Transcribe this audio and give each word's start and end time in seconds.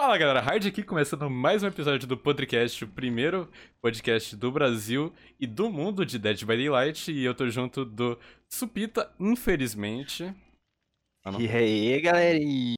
Fala 0.00 0.16
galera, 0.16 0.40
Hard 0.40 0.66
aqui, 0.66 0.82
começando 0.82 1.28
mais 1.28 1.62
um 1.62 1.66
episódio 1.66 2.08
do 2.08 2.16
podcast, 2.16 2.82
o 2.82 2.88
primeiro 2.88 3.50
podcast 3.82 4.34
do 4.34 4.50
Brasil 4.50 5.12
e 5.38 5.46
do 5.46 5.68
mundo 5.68 6.06
de 6.06 6.18
Dead 6.18 6.42
by 6.42 6.56
Daylight, 6.56 7.12
e 7.12 7.22
eu 7.22 7.34
tô 7.34 7.50
junto 7.50 7.84
do 7.84 8.18
Supita, 8.48 9.12
infelizmente. 9.20 10.34
Ah, 11.22 11.32
e 11.38 11.46
aí, 11.46 12.00
galerinha? 12.00 12.76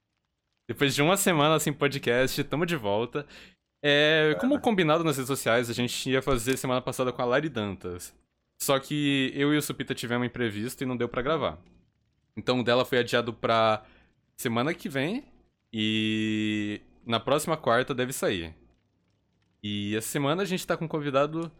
Depois 0.69 0.97
de 0.97 1.01
uma 1.01 1.17
semana 1.17 1.61
sem 1.61 1.73
podcast, 1.73 2.43
tamo 2.43 2.67
de 2.67 2.75
volta. 2.75 3.25
É, 3.81 4.37
como 4.41 4.61
combinado 4.61 5.05
nas 5.05 5.17
redes 5.17 5.29
sociais, 5.29 5.71
a 5.71 5.73
gente 5.73 6.11
ia 6.11 6.21
fazer 6.21 6.57
semana 6.57 6.83
passada 6.83 7.13
com 7.13 7.23
a 7.23 7.25
Lari 7.25 7.49
Dantas. 7.49 8.13
Só 8.61 8.81
que 8.81 9.33
eu 9.37 9.55
e 9.55 9.57
o 9.57 9.63
Supita 9.63 9.95
tivemos 9.95 10.25
um 10.25 10.27
imprevisto 10.27 10.83
e 10.83 10.87
não 10.87 10.97
deu 10.97 11.09
para 11.09 11.23
gravar. 11.23 11.57
Então 12.37 12.59
o 12.59 12.65
dela 12.65 12.85
foi 12.85 12.99
adiado 12.99 13.33
pra 13.33 13.85
semana 14.37 14.75
que 14.75 14.89
vem. 14.89 15.25
E 15.73 16.83
na 17.07 17.21
próxima 17.21 17.57
quarta 17.57 17.95
deve 17.95 18.13
sair. 18.13 18.55
E 19.63 19.95
essa 19.97 20.09
semana 20.09 20.43
a 20.43 20.45
gente 20.45 20.67
tá 20.67 20.77
com 20.77 20.87
um 20.87 20.89
convidado, 20.89 21.51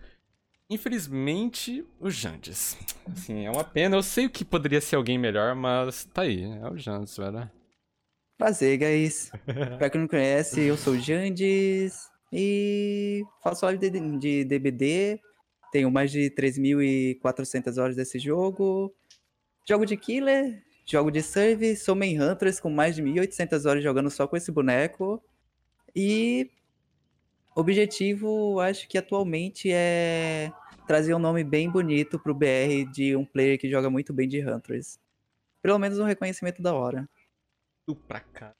infelizmente, 0.69 1.85
o 2.01 2.11
Jandes. 2.11 2.77
Assim, 3.07 3.47
é 3.47 3.51
uma 3.51 3.65
pena. 3.65 3.97
Eu 3.97 4.03
sei 4.03 4.29
que 4.29 4.45
poderia 4.45 4.81
ser 4.81 4.97
alguém 4.97 5.19
melhor, 5.19 5.55
mas 5.55 6.05
tá 6.07 6.23
aí. 6.23 6.43
É 6.43 6.69
o 6.69 6.77
Jandes, 6.77 7.17
velho. 7.17 7.49
Prazer, 8.37 8.77
guys. 8.77 9.31
pra 9.79 9.89
quem 9.89 10.01
não 10.01 10.09
conhece, 10.09 10.63
eu 10.63 10.77
sou 10.77 10.95
o 10.95 10.99
Jandes 10.99 12.11
e 12.33 13.23
faço 13.43 13.65
live 13.67 13.91
de, 13.91 14.19
de 14.19 14.45
DBD. 14.45 15.21
Tenho 15.71 15.91
mais 15.91 16.11
de 16.11 16.31
3.400 16.31 17.81
horas 17.81 17.95
desse 17.95 18.19
jogo. 18.19 18.93
Jogo 19.69 19.87
de 19.87 19.97
killer, 19.97 20.61
jogo 20.85 21.11
de 21.11 21.23
serve, 21.23 21.77
sou 21.77 21.95
main 21.95 22.21
hunters 22.21 22.59
com 22.59 22.69
mais 22.69 22.97
de 22.97 23.03
1.800 23.03 23.69
horas 23.69 23.85
jogando 23.85 24.11
só 24.11 24.27
com 24.27 24.37
esse 24.37 24.51
boneco. 24.51 25.23
E 25.95 26.51
objetivo, 27.55 28.61
acho 28.61 28.89
que 28.89 28.97
atualmente 28.97 29.71
é 29.71 30.51
trazer 30.87 31.15
um 31.15 31.19
nome 31.19 31.45
bem 31.45 31.71
bonito 31.71 32.19
pro 32.19 32.35
BR 32.35 32.91
de 32.93 33.15
um 33.15 33.25
player 33.25 33.59
que 33.59 33.71
joga 33.71 33.91
muito 33.91 34.13
bem 34.13 34.29
de 34.29 34.47
Hunters. 34.47 34.99
Pelo 35.63 35.79
menos 35.79 35.99
um 35.99 36.05
reconhecimento 36.05 36.61
da 36.63 36.75
hora. 36.75 37.09
Tu 37.87 37.95
pra 37.95 38.21
cá. 38.21 38.53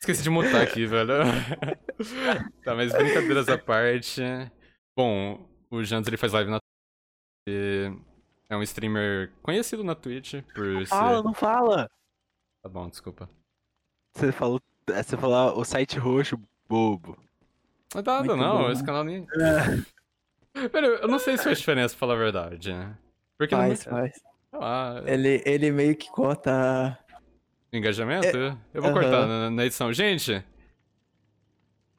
Esqueci 0.00 0.22
de 0.22 0.30
mutar 0.30 0.62
aqui, 0.62 0.86
velho. 0.86 1.14
tá, 2.64 2.74
mas 2.74 2.92
brincadeiras 2.92 3.48
à 3.48 3.58
parte. 3.58 4.22
Bom, 4.96 5.48
o 5.70 5.84
Jantos 5.84 6.08
ele 6.08 6.16
faz 6.16 6.32
live 6.32 6.50
na 6.50 6.58
é 7.48 8.56
um 8.56 8.62
streamer 8.62 9.32
conhecido 9.42 9.84
na 9.84 9.94
Twitch 9.94 10.34
por 10.54 10.86
Fala, 10.86 11.18
ser... 11.18 11.24
não 11.24 11.32
fala! 11.32 11.88
Tá 12.62 12.68
bom, 12.68 12.88
desculpa. 12.88 13.30
Você 14.14 14.32
falou 14.32 14.60
você 14.86 15.16
falar 15.16 15.54
o 15.54 15.64
site 15.64 15.98
roxo, 15.98 16.38
bobo. 16.68 17.16
Não 17.94 18.00
é 18.00 18.04
nada, 18.04 18.36
não. 18.36 18.58
Bom. 18.58 18.70
Esse 18.70 18.84
canal 18.84 19.04
nem. 19.04 19.26
É. 20.54 20.68
Pera, 20.68 20.86
eu 20.86 21.08
não 21.08 21.18
sei 21.18 21.36
se 21.36 21.44
faz 21.44 21.58
diferença, 21.58 21.94
pra 21.94 22.00
falar 22.00 22.14
a 22.14 22.18
verdade. 22.18 22.72
Né? 22.72 22.96
Porque 23.38 23.54
faz, 23.54 23.86
não... 23.86 23.92
faz. 23.92 24.12
Ah, 24.52 25.02
ele, 25.06 25.42
ele 25.46 25.70
meio 25.70 25.96
que 25.96 26.10
corta. 26.10 26.98
Engajamento? 27.72 28.36
É... 28.36 28.56
Eu 28.74 28.82
vou 28.82 28.92
cortar 28.92 29.26
na, 29.26 29.50
na, 29.50 29.64
edição. 29.64 29.92
Gente. 29.92 30.44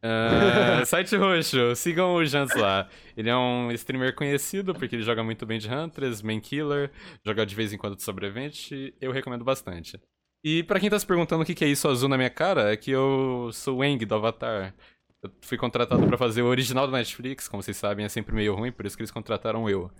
Uh, 0.03 0.83
site 0.85 1.15
roxo, 1.15 1.75
sigam 1.75 2.15
o 2.15 2.25
Jans 2.25 2.53
lá. 2.55 2.89
Ele 3.15 3.29
é 3.29 3.35
um 3.35 3.71
streamer 3.71 4.13
conhecido 4.15 4.73
porque 4.73 4.95
ele 4.95 5.03
joga 5.03 5.23
muito 5.23 5.45
bem 5.45 5.59
de 5.59 5.69
Hunters, 5.69 6.21
main 6.21 6.39
killer, 6.39 6.91
joga 7.25 7.45
de 7.45 7.55
vez 7.55 7.71
em 7.71 7.77
quando 7.77 7.95
de 7.95 8.03
sobrevivente. 8.03 8.93
Eu 8.99 9.11
recomendo 9.11 9.45
bastante. 9.45 9.99
E 10.43 10.63
para 10.63 10.79
quem 10.79 10.89
tá 10.89 10.97
se 10.97 11.05
perguntando 11.05 11.43
o 11.43 11.45
que, 11.45 11.53
que 11.53 11.63
é 11.63 11.67
isso 11.67 11.87
azul 11.87 12.09
na 12.09 12.17
minha 12.17 12.29
cara, 12.29 12.73
é 12.73 12.77
que 12.77 12.89
eu 12.89 13.51
sou 13.53 13.77
o 13.77 13.83
Eng 13.83 14.03
do 14.05 14.15
Avatar. 14.15 14.73
Eu 15.21 15.29
fui 15.41 15.57
contratado 15.57 16.05
para 16.07 16.17
fazer 16.17 16.41
o 16.41 16.47
original 16.47 16.87
da 16.87 16.97
Netflix, 16.97 17.47
como 17.47 17.61
vocês 17.61 17.77
sabem, 17.77 18.05
é 18.05 18.09
sempre 18.09 18.33
meio 18.33 18.55
ruim, 18.55 18.71
por 18.71 18.85
isso 18.85 18.97
que 18.97 19.03
eles 19.03 19.11
contrataram 19.11 19.69
eu. 19.69 19.91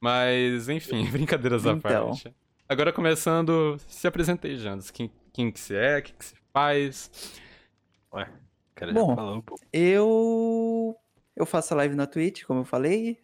Mas, 0.00 0.68
enfim, 0.68 1.04
brincadeiras 1.10 1.66
à 1.66 1.72
então. 1.72 2.10
parte. 2.10 2.32
Agora 2.68 2.92
começando, 2.92 3.76
se 3.88 4.06
apresentei, 4.06 4.56
Jandos. 4.56 4.90
Quem, 4.90 5.10
quem 5.32 5.50
que 5.50 5.58
você 5.58 5.74
é, 5.74 5.98
o 5.98 6.02
que, 6.02 6.12
que 6.12 6.24
você 6.24 6.36
faz? 6.52 7.40
Ué, 8.14 8.30
cara 8.76 8.92
Bom, 8.92 9.16
falou 9.16 9.36
um 9.36 9.40
pouco. 9.40 9.64
Eu... 9.72 10.96
Eu 11.34 11.46
faço 11.46 11.74
live 11.74 11.96
na 11.96 12.06
Twitch, 12.06 12.44
como 12.44 12.60
eu 12.60 12.64
falei. 12.64 13.18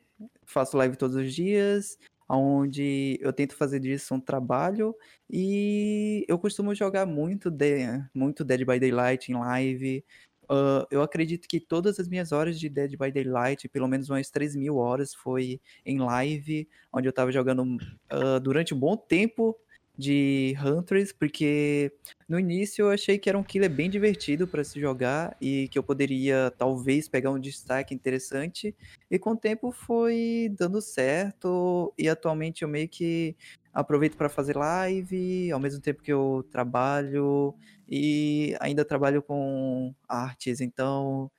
Faço 0.44 0.76
live 0.76 0.96
todos 0.96 1.14
os 1.14 1.32
dias 1.32 1.98
onde 2.28 3.18
eu 3.22 3.32
tento 3.32 3.54
fazer 3.56 3.80
disso 3.80 4.14
um 4.14 4.20
trabalho 4.20 4.94
e 5.30 6.24
eu 6.28 6.38
costumo 6.38 6.74
jogar 6.74 7.06
muito, 7.06 7.50
de, 7.50 7.86
muito 8.14 8.44
Dead 8.44 8.64
by 8.66 8.78
Daylight 8.78 9.32
em 9.32 9.34
live. 9.36 10.04
Uh, 10.44 10.86
eu 10.90 11.02
acredito 11.02 11.46
que 11.46 11.60
todas 11.60 12.00
as 12.00 12.08
minhas 12.08 12.32
horas 12.32 12.58
de 12.58 12.68
Dead 12.68 12.96
by 12.96 13.10
Daylight, 13.10 13.68
pelo 13.68 13.86
menos 13.88 14.08
umas 14.08 14.30
3 14.30 14.56
mil 14.56 14.76
horas, 14.76 15.14
foi 15.14 15.60
em 15.84 15.98
live, 15.98 16.68
onde 16.92 17.08
eu 17.08 17.12
tava 17.12 17.30
jogando 17.30 17.62
uh, 17.64 18.40
durante 18.40 18.74
um 18.74 18.78
bom 18.78 18.96
tempo 18.96 19.56
de 19.98 20.54
Hunters, 20.64 21.12
porque 21.12 21.92
no 22.28 22.38
início 22.38 22.84
eu 22.84 22.90
achei 22.90 23.18
que 23.18 23.28
era 23.28 23.36
um 23.36 23.42
killer 23.42 23.68
bem 23.68 23.90
divertido 23.90 24.46
para 24.46 24.62
se 24.62 24.80
jogar 24.80 25.36
e 25.40 25.66
que 25.68 25.78
eu 25.78 25.82
poderia 25.82 26.52
talvez 26.56 27.08
pegar 27.08 27.32
um 27.32 27.40
destaque 27.40 27.92
interessante, 27.92 28.74
e 29.10 29.18
com 29.18 29.30
o 29.30 29.36
tempo 29.36 29.72
foi 29.72 30.50
dando 30.58 30.80
certo, 30.80 31.92
e 31.98 32.08
atualmente 32.08 32.62
eu 32.62 32.68
meio 32.68 32.88
que 32.88 33.36
aproveito 33.72 34.16
para 34.16 34.28
fazer 34.28 34.56
live, 34.56 35.50
ao 35.52 35.60
mesmo 35.60 35.80
tempo 35.80 36.02
que 36.02 36.12
eu 36.12 36.46
trabalho, 36.50 37.54
e 37.88 38.56
ainda 38.60 38.84
trabalho 38.84 39.22
com 39.22 39.94
artes, 40.08 40.60
então 40.60 41.30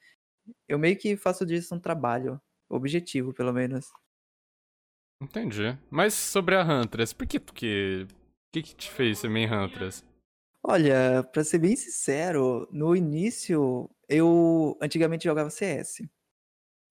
eu 0.68 0.80
meio 0.80 0.98
que 0.98 1.16
faço 1.18 1.46
disso 1.46 1.76
um 1.76 1.80
trabalho, 1.80 2.42
objetivo 2.70 3.34
pelo 3.34 3.54
menos. 3.54 3.88
Entendi. 5.22 5.78
Mas 5.90 6.14
sobre 6.14 6.56
a 6.56 6.64
Huntress, 6.64 7.14
por 7.14 7.28
que, 7.28 7.40
que 7.40 8.08
o 8.50 8.52
que, 8.52 8.64
que 8.64 8.76
te 8.76 8.90
fez 8.90 9.20
ser 9.20 9.30
main 9.30 9.46
Huntress? 9.46 10.04
Olha, 10.64 11.24
pra 11.32 11.44
ser 11.44 11.60
bem 11.60 11.76
sincero, 11.76 12.68
no 12.72 12.96
início 12.96 13.90
eu 14.08 14.78
antigamente 14.82 15.26
jogava 15.26 15.50
CS. 15.50 16.10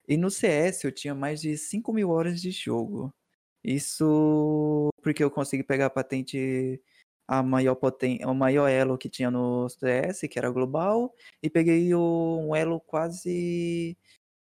E 0.08 0.16
no 0.16 0.30
CS 0.30 0.84
eu 0.84 0.92
tinha 0.92 1.14
mais 1.14 1.40
de 1.40 1.56
5 1.58 1.92
mil 1.92 2.10
horas 2.10 2.40
de 2.40 2.50
jogo. 2.50 3.14
Isso 3.62 4.90
porque 5.02 5.22
eu 5.22 5.30
consegui 5.30 5.62
pegar 5.62 5.86
a 5.86 5.90
patente, 5.90 6.82
a 7.26 7.42
maior, 7.42 7.74
poten 7.76 8.24
o 8.24 8.34
maior 8.34 8.68
elo 8.68 8.98
que 8.98 9.08
tinha 9.10 9.30
no 9.30 9.68
CS, 9.68 10.22
que 10.28 10.38
era 10.38 10.50
global, 10.50 11.14
e 11.42 11.50
peguei 11.50 11.94
o, 11.94 12.38
um 12.48 12.56
elo 12.56 12.80
quase 12.80 13.96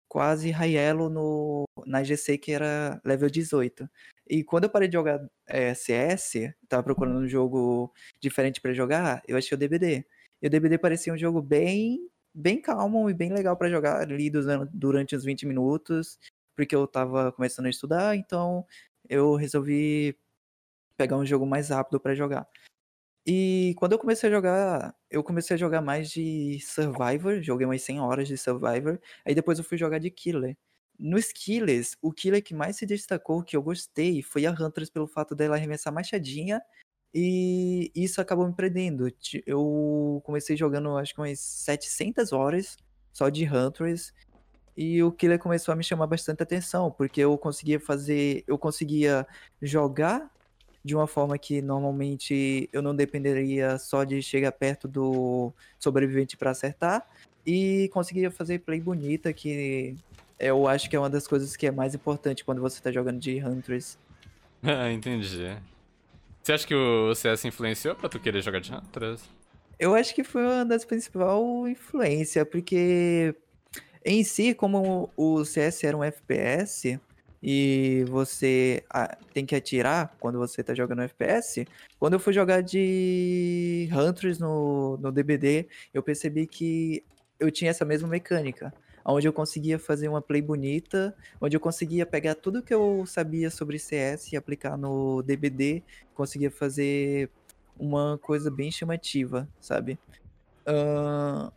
quase 0.10 0.52
high 0.52 0.76
elo 0.76 1.10
no, 1.10 1.66
na 1.86 2.04
GC, 2.04 2.38
que 2.38 2.52
era 2.54 3.02
level 3.06 3.30
18. 3.30 3.90
E 4.30 4.44
quando 4.44 4.66
eu 4.66 4.70
parei 4.70 4.88
de 4.88 4.94
jogar 4.96 5.20
é, 5.48 5.74
CS, 5.74 6.54
tava 6.70 6.84
procurando 6.84 7.20
um 7.20 7.28
jogo 7.28 7.94
diferente 8.20 8.62
para 8.62 8.74
jogar, 8.74 9.22
eu 9.28 9.38
achei 9.38 9.56
o 9.56 9.60
DBD. 9.60 10.06
E 10.42 10.48
o 10.48 10.50
DBD 10.50 10.78
parecia 10.78 11.14
um 11.14 11.18
jogo 11.18 11.42
bem 11.42 12.10
bem 12.36 12.62
calmo 12.62 13.10
e 13.10 13.14
bem 13.14 13.32
legal 13.34 13.56
para 13.58 13.70
jogar 13.70 14.02
ali 14.02 14.30
durante 14.74 15.16
os 15.16 15.24
20 15.24 15.46
minutos, 15.46 16.20
porque 16.56 16.76
eu 16.76 16.86
tava 16.88 17.32
começando 17.32 17.68
a 17.68 17.70
estudar, 17.70 18.16
então 18.16 18.66
eu 19.10 19.36
resolvi 19.36 20.18
pegar 20.98 21.18
um 21.18 21.26
jogo 21.26 21.46
mais 21.46 21.70
rápido 21.70 22.00
para 22.00 22.16
jogar. 22.16 22.48
E 23.28 23.74
quando 23.78 23.94
eu 23.94 24.00
comecei 24.00 24.30
a 24.30 24.34
jogar, 24.34 24.96
eu 25.10 25.24
comecei 25.24 25.56
a 25.56 25.58
jogar 25.58 25.82
mais 25.82 26.12
de 26.12 26.60
Survivor, 26.62 27.42
joguei 27.42 27.66
umas 27.66 27.82
100 27.82 28.00
horas 28.02 28.28
de 28.28 28.38
Survivor, 28.38 29.00
aí 29.26 29.34
depois 29.36 29.58
eu 29.58 29.66
fui 29.66 29.78
jogar 29.78 30.00
de 30.00 30.12
Killer. 30.12 30.58
Nos 31.00 31.32
Killers, 31.32 31.98
o 32.02 32.12
Killer 32.14 32.44
que 32.44 32.54
mais 32.54 32.78
se 32.78 32.86
destacou, 32.86 33.44
que 33.44 33.58
eu 33.58 33.64
gostei, 33.64 34.22
foi 34.22 34.46
a 34.46 34.52
Huntress 34.52 34.92
pelo 34.92 35.08
fato 35.08 35.36
dela 35.36 35.56
arremessar 35.56 35.94
machadinha, 35.94 36.62
e 37.16 37.90
isso 37.96 38.20
acabou 38.20 38.46
me 38.46 38.54
prendendo. 38.54 39.10
Eu 39.48 40.22
comecei 40.26 40.58
jogando 40.58 40.98
acho 40.98 41.14
que 41.14 41.22
umas 41.22 41.40
700 41.40 42.34
horas 42.34 42.76
só 43.14 43.30
de 43.30 43.46
Huntress, 43.46 44.12
e 44.76 45.02
o 45.02 45.10
Killer 45.10 45.40
começou 45.40 45.72
a 45.72 45.76
me 45.76 45.84
chamar 45.84 46.08
bastante 46.08 46.44
atenção, 46.44 46.92
porque 46.92 47.22
eu 47.22 47.38
conseguia 47.38 47.80
fazer, 47.80 48.44
eu 48.46 48.58
conseguia 48.58 49.26
jogar 49.62 50.30
de 50.84 50.94
uma 50.94 51.08
forma 51.08 51.38
que 51.38 51.62
normalmente 51.62 52.70
eu 52.74 52.82
não 52.82 52.94
dependeria 52.94 53.80
só 53.80 54.04
de 54.04 54.22
chegar 54.22 54.52
perto 54.52 54.86
do 54.86 55.54
sobrevivente 55.80 56.36
para 56.36 56.52
acertar 56.52 57.08
e 57.46 57.90
conseguia 57.94 58.30
fazer 58.30 58.60
play 58.60 58.82
bonita 58.82 59.32
que 59.32 59.96
eu 60.38 60.68
acho 60.68 60.90
que 60.90 60.96
é 60.98 61.00
uma 61.00 61.10
das 61.10 61.26
coisas 61.26 61.56
que 61.56 61.66
é 61.66 61.72
mais 61.72 61.96
importante 61.96 62.44
quando 62.44 62.60
você 62.60 62.82
tá 62.82 62.92
jogando 62.92 63.20
de 63.20 63.42
Huntress. 63.44 63.98
Ah, 64.68 64.92
entendi. 64.92 65.56
Você 66.46 66.54
acha 66.54 66.68
que 66.68 66.76
o 66.76 67.16
CS 67.16 67.46
influenciou 67.46 67.96
pra 67.96 68.08
tu 68.08 68.20
querer 68.20 68.40
jogar 68.40 68.60
de 68.60 68.72
Huntress? 68.72 69.24
Eu 69.80 69.96
acho 69.96 70.14
que 70.14 70.24
foi 70.24 70.44
uma 70.44 70.64
das 70.64 70.86
principais 70.86 71.28
influências, 71.68 72.48
porque 72.48 73.34
em 74.06 74.24
si, 74.24 74.54
como 74.54 75.10
o 75.18 75.44
CS 75.44 75.84
era 75.84 75.98
um 75.98 76.04
FPS, 76.04 77.00
e 77.42 78.06
você 78.10 78.84
tem 79.34 79.44
que 79.44 79.56
atirar 79.56 80.16
quando 80.20 80.38
você 80.38 80.62
tá 80.62 80.76
jogando 80.76 81.02
FPS, 81.02 81.66
quando 81.98 82.14
eu 82.14 82.20
fui 82.20 82.32
jogar 82.32 82.62
de 82.62 83.90
Hunters 83.92 84.38
no, 84.38 84.98
no 84.98 85.12
DBD, 85.12 85.68
eu 85.92 86.04
percebi 86.04 86.46
que 86.46 87.04
eu 87.40 87.50
tinha 87.50 87.72
essa 87.72 87.84
mesma 87.84 88.08
mecânica, 88.08 88.72
onde 89.14 89.28
eu 89.28 89.34
conseguia 89.34 89.78
fazer 89.78 90.08
uma 90.08 90.22
play 90.22 90.42
bonita, 90.42 91.16
onde 91.40 91.56
eu 91.56 91.60
conseguia 91.60 92.06
pegar 92.06 92.36
tudo 92.36 92.64
que 92.64 92.74
eu 92.74 93.06
sabia 93.06 93.52
sobre 93.52 93.78
CS 93.78 94.32
e 94.34 94.38
aplicar 94.38 94.76
no 94.78 95.22
DBD, 95.22 95.84
conseguia 96.16 96.50
fazer 96.50 97.30
uma 97.78 98.18
coisa 98.18 98.50
bem 98.50 98.72
chamativa, 98.72 99.48
sabe? 99.60 100.00
Uh, 100.68 101.52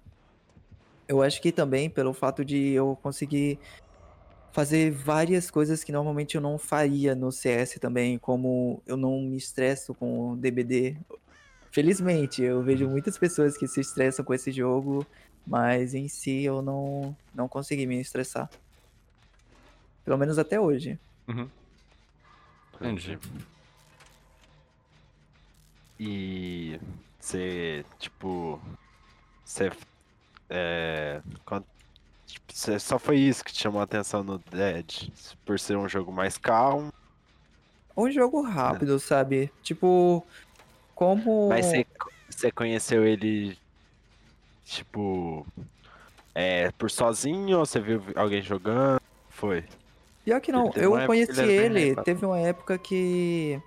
eu 1.07 1.23
acho 1.23 1.41
que 1.41 1.51
também 1.51 1.89
pelo 1.89 2.13
fato 2.13 2.45
de 2.45 2.73
eu 2.73 2.99
conseguir 3.03 3.59
fazer 4.53 4.91
várias 4.91 5.51
coisas 5.51 5.83
que 5.83 5.93
normalmente 5.93 6.35
eu 6.35 6.41
não 6.41 6.59
faria 6.59 7.15
no 7.15 7.33
CS 7.33 7.79
também, 7.81 8.19
como 8.19 8.83
eu 8.87 8.97
não 8.97 9.21
me 9.23 9.37
estresso 9.37 9.95
com 9.95 10.33
o 10.33 10.37
DBD. 10.37 10.97
Felizmente, 11.71 12.43
eu 12.43 12.63
vejo 12.63 12.89
muitas 12.89 13.17
pessoas 13.17 13.57
que 13.57 13.69
se 13.69 13.81
estressam 13.81 14.25
com 14.25 14.35
esse 14.35 14.51
jogo, 14.51 15.07
mas 15.47 15.95
em 15.95 16.09
si 16.09 16.43
eu 16.43 16.61
não, 16.63 17.17
não 17.35 17.49
consegui 17.49 17.87
me 17.87 18.01
estressar. 18.01 18.51
Pelo 20.05 20.19
menos 20.19 20.39
até 20.39 20.59
hoje. 20.61 20.99
Uhum. 21.29 21.49
Entendi. 22.75 23.19
E 25.99 26.79
você, 27.19 27.85
tipo, 27.99 28.61
você 29.45 29.71
é, 30.49 31.21
quando- 31.45 31.67
tipo, 32.25 32.53
você 32.53 32.79
só 32.79 32.99
foi 32.99 33.19
isso 33.19 33.45
que 33.45 33.53
te 33.53 33.61
chamou 33.61 33.81
a 33.81 33.85
atenção 33.85 34.23
no 34.23 34.39
Dead, 34.39 35.11
por 35.45 35.59
ser 35.59 35.77
um 35.77 35.89
jogo 35.89 36.13
mais 36.13 36.39
calmo, 36.39 36.93
Um 37.97 38.11
jogo 38.11 38.41
rápido, 38.43 38.99
sabe? 39.01 39.51
Tipo, 39.61 40.25
como. 40.95 41.49
mas 41.49 41.67
você 42.31 42.53
conheceu 42.53 43.05
ele, 43.05 43.59
tipo, 44.69 45.47
é, 46.35 46.71
por 46.73 46.91
sozinho 46.91 47.59
ou 47.59 47.67
você 47.67 47.81
viu 47.81 48.03
alguém 48.15 48.43
jogando? 48.43 49.01
Foi. 49.29 49.65
Pior 50.25 50.41
que 50.41 50.53
não, 50.53 50.71
eu 50.77 51.07
conheci 51.07 51.41
ele 51.41 51.81
ele. 51.81 52.03
Teve 52.03 52.25
uma 52.27 52.39
época 52.39 52.77
que. 52.79 53.61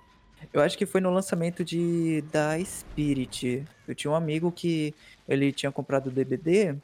Eu 0.52 0.60
acho 0.60 0.76
que 0.76 0.86
foi 0.86 1.00
no 1.00 1.10
lançamento 1.10 1.64
de 1.64 2.22
da 2.32 2.58
Spirit. 2.64 3.64
Eu 3.86 3.94
tinha 3.94 4.10
um 4.10 4.14
amigo 4.14 4.50
que 4.50 4.94
ele 5.28 5.52
tinha 5.52 5.70
comprado 5.70 6.06
o 6.08 6.10
DBD 6.10 6.76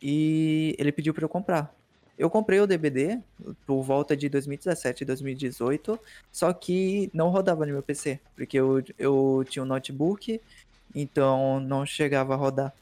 e 0.00 0.74
ele 0.78 0.92
pediu 0.92 1.14
pra 1.14 1.24
eu 1.24 1.28
comprar. 1.28 1.74
Eu 2.18 2.28
comprei 2.28 2.60
o 2.60 2.66
DBD 2.66 3.20
por 3.66 3.82
volta 3.82 4.16
de 4.16 4.28
2017, 4.28 5.04
2018, 5.04 5.98
só 6.30 6.52
que 6.52 7.10
não 7.12 7.30
rodava 7.30 7.64
no 7.66 7.72
meu 7.72 7.82
PC, 7.82 8.20
porque 8.36 8.58
eu, 8.58 8.82
eu 8.98 9.44
tinha 9.48 9.62
um 9.62 9.66
notebook, 9.66 10.40
então 10.94 11.58
não 11.60 11.86
chegava 11.86 12.34
a 12.34 12.36
rodar. 12.36 12.72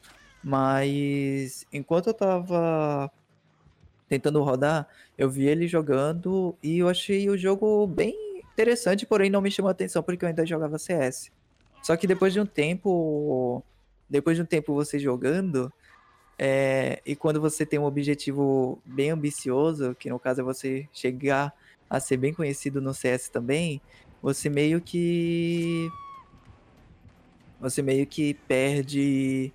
Mas 0.42 1.66
enquanto 1.72 2.08
eu 2.08 2.14
tava 2.14 3.10
tentando 4.08 4.42
rodar, 4.42 4.88
eu 5.16 5.30
vi 5.30 5.46
ele 5.46 5.68
jogando 5.68 6.56
e 6.62 6.78
eu 6.78 6.88
achei 6.88 7.28
o 7.28 7.36
jogo 7.36 7.86
bem 7.86 8.42
interessante, 8.52 9.06
porém 9.06 9.30
não 9.30 9.40
me 9.40 9.50
chamou 9.50 9.68
a 9.68 9.72
atenção 9.72 10.02
porque 10.02 10.24
eu 10.24 10.28
ainda 10.28 10.44
jogava 10.44 10.78
CS. 10.78 11.30
Só 11.82 11.96
que 11.96 12.06
depois 12.06 12.32
de 12.32 12.40
um 12.40 12.46
tempo, 12.46 13.62
depois 14.08 14.36
de 14.36 14.42
um 14.42 14.46
tempo 14.46 14.74
você 14.74 14.98
jogando, 14.98 15.72
é, 16.38 17.00
e 17.04 17.14
quando 17.14 17.40
você 17.40 17.66
tem 17.66 17.78
um 17.78 17.84
objetivo 17.84 18.80
bem 18.84 19.10
ambicioso, 19.10 19.94
que 19.94 20.08
no 20.08 20.18
caso 20.18 20.40
é 20.40 20.44
você 20.44 20.88
chegar 20.92 21.54
a 21.88 22.00
ser 22.00 22.16
bem 22.16 22.32
conhecido 22.32 22.80
no 22.80 22.94
CS 22.94 23.28
também, 23.28 23.80
você 24.22 24.48
meio 24.48 24.80
que 24.80 25.88
você 27.60 27.82
meio 27.82 28.06
que 28.06 28.32
perde 28.48 29.52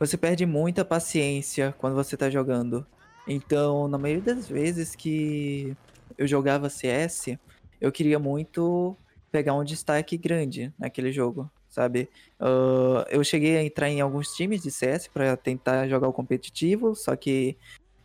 você 0.00 0.16
perde 0.16 0.46
muita 0.46 0.82
paciência 0.82 1.74
quando 1.78 1.94
você 1.94 2.16
tá 2.16 2.30
jogando. 2.30 2.86
Então, 3.28 3.86
na 3.86 3.98
maioria 3.98 4.22
das 4.22 4.48
vezes 4.48 4.96
que 4.96 5.76
eu 6.16 6.26
jogava 6.26 6.70
CS, 6.70 7.38
eu 7.78 7.92
queria 7.92 8.18
muito 8.18 8.96
pegar 9.30 9.54
um 9.54 9.62
destaque 9.62 10.16
grande 10.16 10.72
naquele 10.78 11.12
jogo, 11.12 11.50
sabe? 11.68 12.10
Ah, 12.40 13.04
eu 13.10 13.22
cheguei 13.22 13.58
a 13.58 13.62
entrar 13.62 13.90
em 13.90 14.00
alguns 14.00 14.32
times 14.34 14.62
de 14.62 14.70
CS 14.70 15.10
para 15.10 15.36
tentar 15.36 15.86
jogar 15.86 16.08
o 16.08 16.14
competitivo, 16.14 16.94
só 16.94 17.14
que 17.14 17.58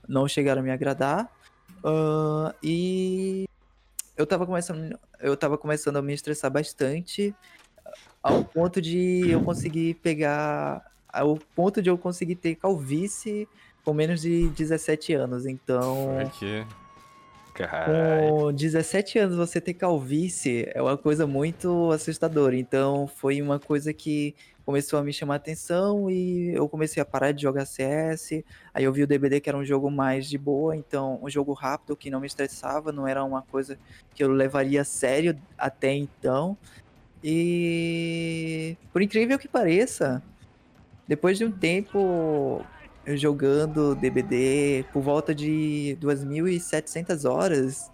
não 0.08 0.28
chegaram 0.28 0.62
a 0.62 0.64
me 0.66 0.72
agradar. 0.72 1.32
Ah, 1.86 2.54
e 2.62 3.46
eu 4.18 4.28
tava 4.28 4.46
começando, 4.46 5.00
eu 5.22 5.38
tava 5.38 5.58
começando 5.58 5.98
a 5.98 6.02
me 6.02 6.14
estressar 6.14 6.52
bastante, 6.52 7.34
ao 8.24 8.44
ponto 8.46 8.82
de 8.82 9.30
eu 9.30 9.42
conseguir 9.42 9.96
pegar, 9.96 10.82
ao 11.16 11.38
ponto 11.56 11.82
de 11.82 11.90
eu 11.90 11.98
conseguir 11.98 12.36
ter 12.36 12.56
calvície 12.56 13.48
com 13.84 13.94
menos 13.94 14.22
de 14.22 14.50
17 14.50 15.14
anos. 15.14 15.46
Então. 15.46 16.20
Caralho. 17.54 18.32
com 18.32 18.52
17 18.52 19.18
anos 19.18 19.38
você 19.38 19.62
ter 19.62 19.76
calvície 19.76 20.70
é 20.74 20.82
uma 20.82 20.98
coisa 20.98 21.26
muito 21.26 21.90
assustadora. 21.92 22.58
Então 22.58 23.08
foi 23.08 23.42
uma 23.42 23.60
coisa 23.60 23.94
que 23.94 24.36
começou 24.66 25.00
a 25.00 25.04
me 25.04 25.14
chamar 25.14 25.36
a 25.36 25.38
atenção 25.38 26.10
e 26.10 26.54
eu 26.54 26.68
comecei 26.68 27.02
a 27.02 27.06
parar 27.06 27.32
de 27.32 27.44
jogar 27.44 27.66
CS. 27.66 28.44
Aí 28.74 28.84
eu 28.84 28.92
vi 28.92 29.04
o 29.04 29.08
DBD 29.08 29.40
que 29.40 29.48
era 29.48 29.58
um 29.58 29.64
jogo 29.64 29.90
mais 29.90 30.28
de 30.28 30.38
boa, 30.38 30.76
então 30.76 31.18
um 31.24 31.30
jogo 31.30 31.54
rápido 31.54 31.96
que 31.96 32.10
não 32.10 32.20
me 32.20 32.28
estressava, 32.28 32.92
não 32.92 33.08
era 33.08 33.24
uma 33.24 33.42
coisa 33.44 33.78
que 34.14 34.22
eu 34.22 34.32
levaria 34.32 34.82
a 34.82 34.86
sério 34.86 35.38
até 35.58 35.94
então. 35.94 36.58
E 37.24 38.76
por 38.92 39.02
incrível 39.02 39.40
que 39.40 39.48
pareça, 39.48 40.22
depois 41.08 41.38
de 41.38 41.46
um 41.46 41.52
tempo 41.52 42.64
jogando 43.16 43.94
DBD 43.96 44.86
por 44.92 45.02
volta 45.02 45.36
de 45.36 45.98
2.700 46.02 47.30
horas, 47.30 47.92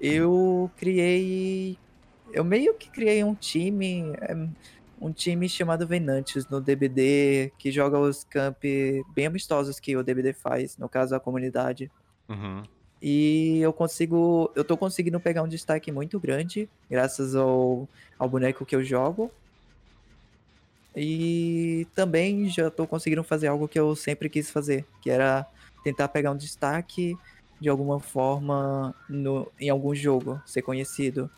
eu 0.00 0.70
criei. 0.76 1.78
Eu 2.32 2.44
meio 2.44 2.74
que 2.74 2.88
criei 2.90 3.24
um 3.24 3.34
time. 3.34 4.12
Um 5.00 5.12
time 5.12 5.48
chamado 5.48 5.86
Venantes 5.86 6.48
no 6.48 6.60
DBD, 6.60 7.52
que 7.58 7.70
joga 7.70 7.98
os 7.98 8.24
camp 8.24 8.62
bem 9.14 9.26
amistosos 9.26 9.78
que 9.78 9.96
o 9.96 10.02
DBD 10.02 10.32
faz, 10.32 10.78
no 10.78 10.88
caso 10.88 11.14
a 11.14 11.20
comunidade. 11.20 11.90
Uhum. 12.28 12.62
E 13.02 13.58
eu 13.60 13.72
consigo. 13.72 14.50
Eu 14.54 14.64
tô 14.64 14.76
conseguindo 14.78 15.20
pegar 15.20 15.42
um 15.42 15.48
destaque 15.48 15.92
muito 15.92 16.18
grande, 16.18 16.70
graças 16.88 17.34
ao, 17.34 17.88
ao 18.18 18.28
boneco 18.28 18.64
que 18.64 18.74
eu 18.74 18.82
jogo. 18.82 19.30
E 20.96 21.86
também 21.94 22.48
já 22.48 22.70
tô 22.70 22.86
conseguindo 22.86 23.24
fazer 23.24 23.48
algo 23.48 23.66
que 23.66 23.78
eu 23.78 23.96
sempre 23.96 24.28
quis 24.28 24.50
fazer, 24.50 24.84
que 25.02 25.10
era 25.10 25.46
tentar 25.82 26.08
pegar 26.08 26.30
um 26.30 26.36
destaque 26.36 27.16
de 27.60 27.68
alguma 27.68 27.98
forma 27.98 28.94
no, 29.08 29.50
em 29.58 29.68
algum 29.70 29.94
jogo, 29.94 30.40
ser 30.46 30.62
conhecido. 30.62 31.30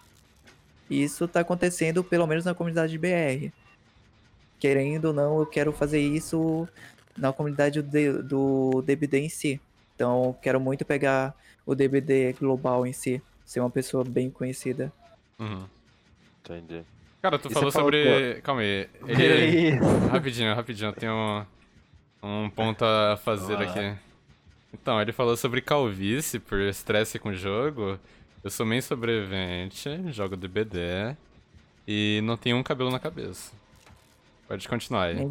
E 0.90 1.02
isso 1.02 1.26
tá 1.26 1.40
acontecendo 1.40 2.04
pelo 2.04 2.26
menos 2.26 2.44
na 2.44 2.54
comunidade 2.54 2.92
de 2.92 2.98
BR. 2.98 3.52
Querendo 4.58 5.06
ou 5.06 5.12
não, 5.12 5.38
eu 5.38 5.46
quero 5.46 5.72
fazer 5.72 6.00
isso 6.00 6.68
na 7.16 7.32
comunidade 7.32 7.82
do, 7.82 8.22
do 8.22 8.82
DBD 8.82 9.20
em 9.20 9.28
si. 9.28 9.60
Então, 9.94 10.36
quero 10.42 10.60
muito 10.60 10.84
pegar 10.84 11.34
o 11.64 11.74
DBD 11.74 12.34
global 12.34 12.86
em 12.86 12.92
si, 12.92 13.20
ser 13.44 13.60
uma 13.60 13.70
pessoa 13.70 14.04
bem 14.04 14.30
conhecida. 14.30 14.92
Uhum. 15.38 15.66
Entendi. 16.44 16.84
Cara, 17.26 17.40
tu 17.40 17.50
falou 17.50 17.72
falou 17.72 17.86
sobre. 17.86 18.40
Calma 18.42 18.60
aí. 18.60 18.88
Ele... 19.04 19.70
rapidinho, 20.12 20.54
rapidinho, 20.54 20.90
eu 20.90 20.92
tenho 20.92 21.12
um, 22.22 22.44
um 22.44 22.50
ponto 22.50 22.84
a 22.84 23.16
fazer 23.16 23.56
aqui. 23.56 23.98
Então, 24.72 25.02
ele 25.02 25.10
falou 25.12 25.36
sobre 25.36 25.60
calvície 25.60 26.38
por 26.38 26.60
estresse 26.60 27.18
com 27.18 27.30
o 27.30 27.34
jogo. 27.34 27.98
Eu 28.44 28.50
sou 28.50 28.64
meio 28.64 28.80
sobrevivente, 28.80 29.90
jogo 30.12 30.36
DBD 30.36 31.16
e 31.88 32.20
não 32.22 32.36
tenho 32.36 32.56
um 32.56 32.62
cabelo 32.62 32.92
na 32.92 33.00
cabeça. 33.00 33.50
Pode 34.46 34.68
continuar 34.68 35.06
aí. 35.06 35.28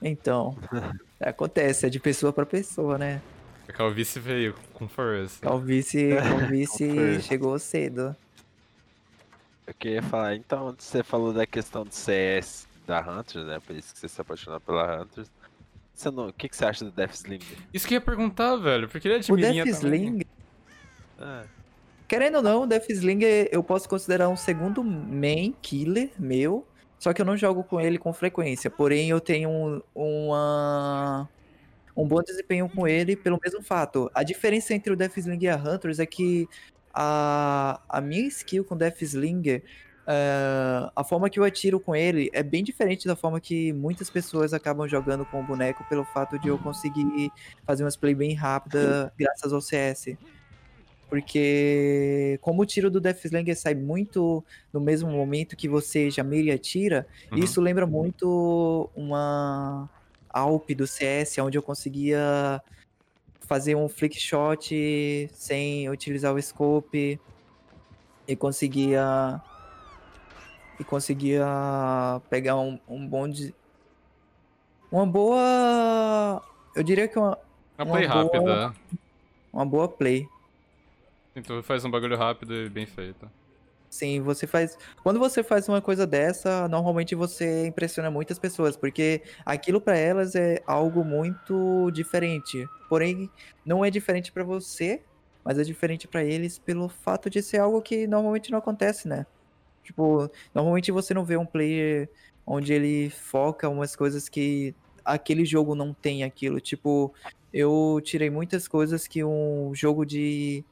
Então, 0.00 0.56
acontece, 1.20 1.84
é 1.84 1.90
de 1.90 2.00
pessoa 2.00 2.32
pra 2.32 2.46
pessoa, 2.46 2.96
né? 2.96 3.20
A 3.68 3.72
calvície 3.72 4.18
veio 4.18 4.54
com 4.72 4.88
força. 4.88 5.40
Calvície, 5.42 6.16
calvície 6.16 7.20
chegou 7.20 7.58
cedo. 7.58 8.16
Eu 9.66 9.74
queria 9.74 10.02
falar, 10.02 10.34
então, 10.34 10.74
você 10.76 11.02
falou 11.02 11.32
da 11.32 11.46
questão 11.46 11.84
do 11.84 11.94
CS 11.94 12.66
da 12.86 13.00
Hunters, 13.00 13.46
né? 13.46 13.60
Por 13.64 13.76
isso 13.76 13.92
que 13.92 14.00
você 14.00 14.08
se 14.08 14.20
apaixonou 14.20 14.60
pela 14.60 15.02
Hunters. 15.02 15.30
Você 15.94 16.10
não, 16.10 16.28
o 16.28 16.32
que, 16.32 16.48
que 16.48 16.56
você 16.56 16.64
acha 16.64 16.84
do 16.84 16.90
Deathslinger? 16.90 17.58
Isso 17.72 17.86
que 17.86 17.94
eu 17.94 17.98
ia 17.98 18.00
perguntar, 18.00 18.56
velho, 18.56 18.88
porque 18.88 19.06
ele 19.06 19.16
é 19.16 19.18
de 19.20 19.32
O 19.32 19.36
Death 19.36 19.80
também. 19.80 20.04
Sling, 20.04 20.22
Ah, 21.18 21.44
querendo 22.08 22.36
ou 22.36 22.42
não, 22.42 22.62
o 22.62 22.66
Death 22.66 22.90
Sling 22.90 23.20
eu 23.50 23.62
posso 23.62 23.88
considerar 23.88 24.28
um 24.28 24.36
segundo 24.36 24.82
main 24.82 25.54
killer 25.62 26.10
meu, 26.18 26.66
só 26.98 27.12
que 27.12 27.20
eu 27.22 27.26
não 27.26 27.36
jogo 27.36 27.62
com 27.62 27.80
ele 27.80 27.98
com 27.98 28.12
frequência. 28.12 28.70
Porém, 28.70 29.10
eu 29.10 29.20
tenho 29.20 29.48
um, 29.48 29.80
uma, 29.94 31.28
um 31.96 32.06
bom 32.06 32.20
desempenho 32.22 32.68
com 32.68 32.88
ele 32.88 33.14
pelo 33.14 33.38
mesmo 33.42 33.62
fato. 33.62 34.10
A 34.14 34.22
diferença 34.22 34.74
entre 34.74 34.92
o 34.92 34.96
Death 34.96 35.18
Sling 35.18 35.38
e 35.42 35.48
a 35.48 35.56
Hunters 35.56 35.98
é 35.98 36.06
que 36.06 36.48
a, 36.94 37.80
a 37.88 38.00
minha 38.00 38.26
skill 38.28 38.64
com 38.64 38.76
Death 38.76 39.02
Slinger, 39.02 39.62
eh, 40.06 40.90
a 40.96 41.04
forma 41.04 41.30
que 41.30 41.38
eu 41.38 41.44
atiro 41.44 41.78
com 41.80 41.94
ele 41.94 42.28
é 42.32 42.42
bem 42.42 42.64
diferente 42.64 43.06
da 43.06 43.14
forma 43.16 43.40
que 43.40 43.72
muitas 43.72 44.10
pessoas 44.10 44.52
acabam 44.52 44.88
jogando 44.88 45.24
com 45.26 45.40
o 45.40 45.46
boneco, 45.46 45.84
pelo 45.88 46.04
fato 46.04 46.38
de 46.38 46.48
eu 46.48 46.58
conseguir 46.58 47.30
fazer 47.64 47.84
umas 47.84 47.96
play 47.96 48.14
bem 48.14 48.34
rápida 48.34 49.12
graças 49.18 49.52
ao 49.52 49.60
CS. 49.60 50.16
Porque 51.08 52.38
como 52.40 52.62
o 52.62 52.66
tiro 52.66 52.90
do 52.90 53.00
Death 53.00 53.24
Slinger 53.26 53.54
sai 53.56 53.74
muito 53.74 54.42
no 54.72 54.80
mesmo 54.80 55.10
momento 55.10 55.56
que 55.56 55.68
você 55.68 56.10
já 56.10 56.24
mira 56.24 56.48
e 56.48 56.50
atira, 56.52 57.06
Uhum. 57.30 57.38
isso 57.38 57.60
lembra 57.60 57.86
muito 57.86 58.90
uma 58.96 59.90
Alp 60.30 60.70
do 60.70 60.86
CS, 60.86 61.38
onde 61.42 61.58
eu 61.58 61.62
conseguia 61.62 62.62
fazer 63.52 63.74
um 63.74 63.86
flick 63.86 64.18
shot 64.18 65.28
sem 65.34 65.86
utilizar 65.90 66.34
o 66.34 66.40
scope 66.40 67.20
e 68.26 68.34
conseguia 68.34 69.38
e 70.80 70.84
conseguia 70.84 71.44
pegar 72.30 72.56
um, 72.56 72.78
um 72.88 73.06
bom 73.06 73.28
de, 73.28 73.54
uma 74.90 75.04
boa 75.06 76.42
eu 76.74 76.82
diria 76.82 77.06
que 77.06 77.18
uma, 77.18 77.36
Uma 77.76 77.84
Uma 77.84 77.92
play 77.92 78.08
boa- 78.08 78.22
rápida. 78.24 78.74
uma 79.52 79.66
boa 79.66 79.86
play 79.86 80.26
Então 81.36 81.62
faz 81.62 81.84
um 81.84 81.90
bagulho 81.90 82.16
rápido 82.16 82.54
e 82.54 82.70
bem 82.70 82.86
feito. 82.86 83.30
Sim, 83.94 84.22
você 84.22 84.46
faz. 84.46 84.74
Quando 85.02 85.18
você 85.20 85.44
faz 85.44 85.68
uma 85.68 85.82
coisa 85.82 86.06
dessa, 86.06 86.66
normalmente 86.66 87.14
você 87.14 87.66
impressiona 87.66 88.10
muitas 88.10 88.38
pessoas, 88.38 88.74
porque 88.74 89.22
aquilo 89.44 89.82
pra 89.82 89.94
elas 89.98 90.34
é 90.34 90.62
algo 90.66 91.04
muito 91.04 91.90
diferente. 91.90 92.70
Porém, 92.88 93.30
não 93.62 93.84
é 93.84 93.90
diferente 93.90 94.32
pra 94.32 94.44
você, 94.44 95.04
mas 95.44 95.58
é 95.58 95.62
diferente 95.62 96.08
pra 96.08 96.24
eles 96.24 96.58
pelo 96.58 96.88
fato 96.88 97.28
de 97.28 97.42
ser 97.42 97.58
algo 97.58 97.82
que 97.82 98.06
normalmente 98.06 98.50
não 98.50 98.58
acontece, 98.58 99.06
né? 99.06 99.26
Tipo, 99.82 100.30
normalmente 100.54 100.92
você 100.92 101.12
não 101.14 101.24
vê 101.24 101.36
um 101.36 101.46
player 101.46 102.10
onde 102.46 102.72
ele 102.72 103.10
foca 103.10 103.68
umas 103.68 103.96
coisas 103.96 104.28
que 104.28 104.76
aquele 105.04 105.44
jogo 105.44 105.74
não 105.74 105.92
tem 105.94 106.24
aquilo. 106.24 106.60
Tipo, 106.60 107.14
eu 107.52 108.00
tirei 108.04 108.30
muitas 108.30 108.68
coisas 108.68 109.06
que 109.08 109.24
um 109.24 109.74
jogo 109.74 110.04
de 110.06 110.64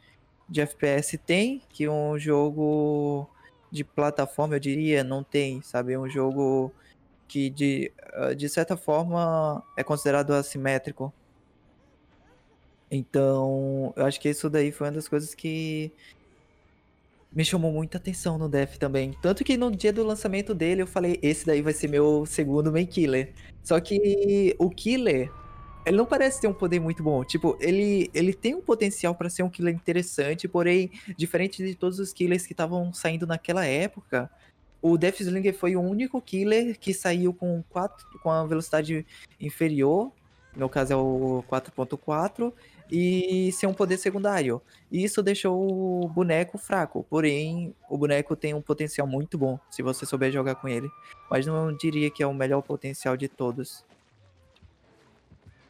de 0.50 0.60
FPS 0.60 1.16
tem, 1.16 1.62
que 1.68 1.88
um 1.88 2.18
jogo 2.18 3.30
de 3.70 3.84
plataforma, 3.84 4.56
eu 4.56 4.60
diria, 4.60 5.04
não 5.04 5.22
tem, 5.22 5.62
sabe? 5.62 5.96
Um 5.96 6.08
jogo 6.10 6.72
que, 7.28 7.48
de, 7.48 7.92
ah, 8.12 8.34
de 8.34 8.48
certa 8.48 8.76
forma, 8.76 9.62
é 9.76 9.84
considerado 9.84 10.32
assimétrico. 10.32 11.12
Então, 12.90 13.92
eu 13.96 14.04
acho 14.04 14.20
que 14.20 14.28
isso 14.28 14.50
daí 14.50 14.72
foi 14.72 14.88
uma 14.88 14.94
das 14.94 15.06
coisas 15.06 15.32
que 15.32 15.92
me 17.32 17.44
chamou 17.44 17.70
muita 17.70 17.98
atenção 17.98 18.36
no 18.36 18.48
Def 18.48 18.76
também. 18.76 19.14
Tanto 19.22 19.44
que 19.44 19.56
no 19.56 19.70
dia 19.70 19.92
do 19.92 20.02
lançamento 20.04 20.52
dele, 20.52 20.82
eu 20.82 20.86
falei, 20.88 21.20
esse 21.22 21.46
daí 21.46 21.62
vai 21.62 21.72
ser 21.72 21.86
meu 21.86 22.26
segundo 22.26 22.72
main 22.72 22.86
killer. 22.86 23.32
Só 23.62 23.78
que 23.78 24.56
o 24.58 24.68
killer, 24.68 25.30
ele 25.84 25.96
não 25.96 26.06
parece 26.06 26.40
ter 26.40 26.46
um 26.46 26.52
poder 26.52 26.80
muito 26.80 27.02
bom. 27.02 27.24
Tipo, 27.24 27.56
ele, 27.60 28.10
ele 28.12 28.32
tem 28.34 28.54
um 28.54 28.60
potencial 28.60 29.14
pra 29.14 29.30
ser 29.30 29.42
um 29.42 29.50
killer 29.50 29.74
interessante, 29.74 30.46
porém, 30.46 30.90
diferente 31.16 31.64
de 31.64 31.74
todos 31.74 31.98
os 31.98 32.12
killers 32.12 32.46
que 32.46 32.52
estavam 32.52 32.92
saindo 32.92 33.26
naquela 33.26 33.64
época, 33.64 34.30
o 34.82 34.96
Death 34.96 35.20
Slinger 35.20 35.54
foi 35.54 35.76
o 35.76 35.80
único 35.80 36.20
killer 36.20 36.78
que 36.78 36.94
saiu 36.94 37.34
com, 37.34 37.62
quatro, 37.68 38.06
com 38.22 38.30
a 38.30 38.46
velocidade 38.46 39.06
inferior, 39.38 40.10
no 40.56 40.68
caso 40.68 40.92
é 40.92 40.96
o 40.96 41.44
4.4, 41.48 42.52
e 42.90 43.52
sem 43.52 43.68
um 43.68 43.74
poder 43.74 43.98
secundário. 43.98 44.60
E 44.90 45.04
isso 45.04 45.22
deixou 45.22 46.02
o 46.02 46.08
boneco 46.08 46.58
fraco, 46.58 47.06
porém, 47.08 47.74
o 47.88 47.96
boneco 47.96 48.34
tem 48.34 48.54
um 48.54 48.62
potencial 48.62 49.06
muito 49.06 49.38
bom, 49.38 49.58
se 49.70 49.82
você 49.82 50.06
souber 50.06 50.32
jogar 50.32 50.56
com 50.56 50.68
ele. 50.68 50.88
Mas 51.30 51.46
não 51.46 51.72
diria 51.76 52.10
que 52.10 52.22
é 52.22 52.26
o 52.26 52.34
melhor 52.34 52.62
potencial 52.62 53.16
de 53.16 53.28
todos. 53.28 53.84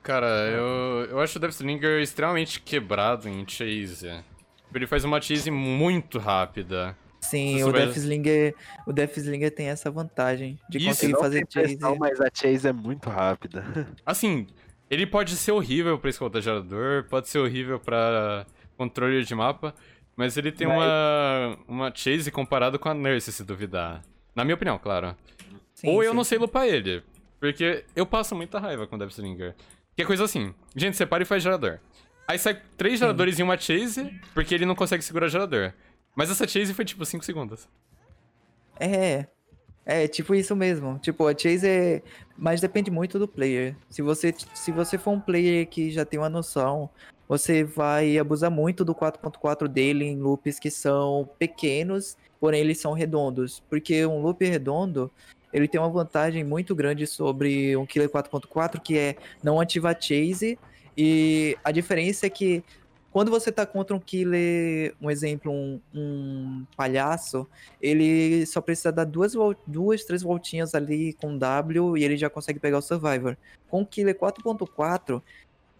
Cara, 0.02 0.26
eu, 0.50 1.06
eu 1.10 1.20
acho 1.20 1.36
o 1.38 1.40
Deathslinger 1.40 2.00
extremamente 2.00 2.60
quebrado 2.60 3.28
em 3.28 3.46
chase. 3.46 4.22
Ele 4.74 4.86
faz 4.86 5.04
uma 5.04 5.20
chase 5.20 5.50
muito 5.50 6.18
rápida. 6.18 6.96
Sim, 7.20 7.62
o 7.64 7.70
Death 7.72 7.96
Slinger, 7.98 8.54
o 8.86 8.92
Death 8.94 9.18
Slinger 9.18 9.50
tem 9.54 9.68
essa 9.68 9.90
vantagem 9.90 10.58
de 10.70 10.78
Isso, 10.78 10.86
conseguir 10.88 11.12
Não 11.12 11.20
fazer 11.20 11.46
chase. 11.50 11.76
pressão, 11.76 11.96
mas 11.96 12.18
a 12.18 12.28
chase 12.32 12.66
é 12.66 12.72
muito 12.72 13.10
rápida. 13.10 13.62
Assim, 14.06 14.46
ele 14.88 15.06
pode 15.06 15.36
ser 15.36 15.52
horrível 15.52 15.98
pra 15.98 16.08
escolta 16.08 16.40
gerador, 16.40 17.04
pode 17.10 17.28
ser 17.28 17.38
horrível 17.38 17.78
pra 17.78 18.46
controle 18.74 19.22
de 19.22 19.34
mapa, 19.34 19.74
mas 20.16 20.38
ele 20.38 20.50
tem 20.50 20.66
Mas- 20.66 20.78
uma, 20.78 21.58
uma 21.68 21.92
chase 21.94 22.30
comparado 22.30 22.78
com 22.78 22.88
a 22.88 22.94
Nurse, 22.94 23.30
se 23.32 23.44
duvidar. 23.44 24.00
Na 24.34 24.42
minha 24.42 24.54
opinião, 24.54 24.78
claro. 24.78 25.14
Sim, 25.74 25.88
Ou 25.88 26.02
eu 26.02 26.12
sim. 26.12 26.16
não 26.16 26.24
sei 26.24 26.38
lupar 26.38 26.66
ele. 26.66 27.02
Porque 27.38 27.84
eu 27.94 28.06
passo 28.06 28.34
muita 28.34 28.58
raiva 28.58 28.86
com 28.86 28.96
o 28.96 28.98
Deathslinger. 28.98 29.54
Que 30.00 30.04
é 30.04 30.06
coisa 30.06 30.24
assim, 30.24 30.54
gente, 30.74 30.96
separa 30.96 31.22
e 31.22 31.26
faz 31.26 31.42
gerador. 31.42 31.78
Aí 32.26 32.38
sai 32.38 32.58
três 32.74 32.98
geradores 32.98 33.38
em 33.38 33.42
uma 33.42 33.58
chase, 33.58 34.18
porque 34.32 34.54
ele 34.54 34.64
não 34.64 34.74
consegue 34.74 35.04
segurar 35.04 35.28
gerador. 35.28 35.74
Mas 36.16 36.30
essa 36.30 36.48
chase 36.48 36.72
foi 36.72 36.86
tipo 36.86 37.04
5 37.04 37.22
segundos. 37.22 37.68
É, 38.78 39.26
é 39.84 40.08
tipo 40.08 40.34
isso 40.34 40.56
mesmo. 40.56 40.98
Tipo, 41.00 41.26
a 41.26 41.36
chase 41.36 41.68
é. 41.68 42.02
Mas 42.34 42.62
depende 42.62 42.90
muito 42.90 43.18
do 43.18 43.28
player. 43.28 43.76
Se 43.90 44.00
você, 44.00 44.34
se 44.54 44.72
você 44.72 44.96
for 44.96 45.10
um 45.10 45.20
player 45.20 45.68
que 45.68 45.90
já 45.90 46.06
tem 46.06 46.18
uma 46.18 46.30
noção, 46.30 46.88
você 47.28 47.62
vai 47.62 48.16
abusar 48.16 48.50
muito 48.50 48.86
do 48.86 48.94
4.4 48.94 49.68
dele 49.68 50.06
em 50.06 50.18
loops 50.18 50.58
que 50.58 50.70
são 50.70 51.28
pequenos, 51.38 52.16
porém 52.40 52.62
eles 52.62 52.80
são 52.80 52.94
redondos. 52.94 53.62
Porque 53.68 54.06
um 54.06 54.22
loop 54.22 54.42
redondo, 54.46 55.10
ele 55.52 55.68
tem 55.68 55.80
uma 55.80 55.90
vantagem 55.90 56.44
muito 56.44 56.74
grande 56.74 57.06
sobre 57.06 57.76
um 57.76 57.86
Killer 57.86 58.08
4.4, 58.08 58.80
que 58.80 58.98
é 58.98 59.16
não 59.42 59.60
ativar 59.60 59.96
chase. 60.00 60.58
E 60.96 61.56
a 61.64 61.70
diferença 61.70 62.26
é 62.26 62.30
que 62.30 62.62
quando 63.12 63.30
você 63.30 63.50
tá 63.50 63.66
contra 63.66 63.94
um 63.94 63.98
killer, 63.98 64.94
um 65.00 65.10
exemplo, 65.10 65.50
um, 65.50 65.80
um 65.92 66.64
palhaço, 66.76 67.46
ele 67.82 68.46
só 68.46 68.60
precisa 68.60 68.92
dar 68.92 69.04
duas, 69.04 69.32
duas, 69.66 70.04
três 70.04 70.22
voltinhas 70.22 70.74
ali 70.74 71.12
com 71.14 71.36
W 71.36 71.96
e 71.96 72.04
ele 72.04 72.16
já 72.16 72.30
consegue 72.30 72.60
pegar 72.60 72.78
o 72.78 72.82
Survivor. 72.82 73.36
Com 73.68 73.82
o 73.82 73.86
Killer 73.86 74.16
4.4, 74.16 75.20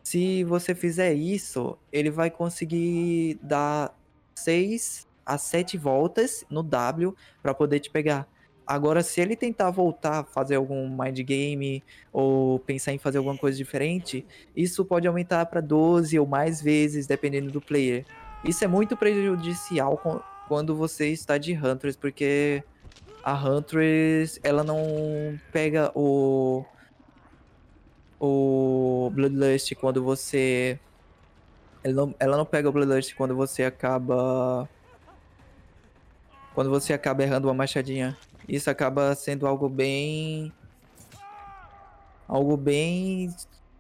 se 0.03 0.43
você 0.43 0.75
fizer 0.75 1.13
isso, 1.13 1.79
ele 1.93 2.11
vai 2.11 2.31
conseguir 2.31 3.39
dar 3.41 3.97
6 4.35 5.07
a 5.25 5.39
7 5.39 5.79
voltas 5.79 6.45
no 6.51 6.65
W 6.65 7.15
para 7.41 7.55
poder 7.55 7.79
te 7.79 7.91
pegar. 7.91 8.27
Agora, 8.71 9.03
se 9.03 9.21
ele 9.21 9.35
tentar 9.35 9.69
voltar, 9.73 10.23
fazer 10.23 10.55
algum 10.55 10.89
mind 10.89 11.19
game 11.23 11.83
ou 12.13 12.61
pensar 12.61 12.93
em 12.93 12.99
fazer 12.99 13.19
alguma 13.19 13.37
coisa 13.37 13.59
diferente, 13.59 14.25
isso 14.55 14.85
pode 14.85 15.09
aumentar 15.09 15.45
para 15.47 15.61
12 15.61 16.17
ou 16.21 16.25
mais 16.25 16.63
vezes, 16.63 17.05
dependendo 17.05 17.51
do 17.51 17.61
player. 17.61 18.05
Isso 18.45 18.63
é 18.63 18.69
muito 18.69 18.97
prejudicial 18.97 20.01
quando 20.47 20.77
você 20.77 21.09
está 21.09 21.37
de 21.37 21.53
Huntress, 21.53 21.99
porque 21.99 22.63
a 23.25 23.35
Huntress, 23.35 24.39
ela 24.45 24.63
não 24.63 24.79
pega 25.51 25.91
o 25.93 26.65
o 28.21 29.11
Bloodlust 29.13 29.75
quando 29.81 30.01
você 30.05 30.79
ela 31.83 31.95
não, 31.95 32.15
ela 32.21 32.37
não 32.37 32.47
pega 32.47 32.69
o 32.69 32.73
Bloodlust 32.73 33.17
quando 33.17 33.35
você 33.35 33.65
acaba 33.65 34.69
quando 36.55 36.71
você 36.71 36.93
acaba 36.93 37.25
errando 37.25 37.49
uma 37.49 37.55
machadinha. 37.55 38.17
Isso 38.51 38.69
acaba 38.69 39.15
sendo 39.15 39.47
algo 39.47 39.69
bem 39.69 40.53
algo 42.27 42.57
bem 42.57 43.33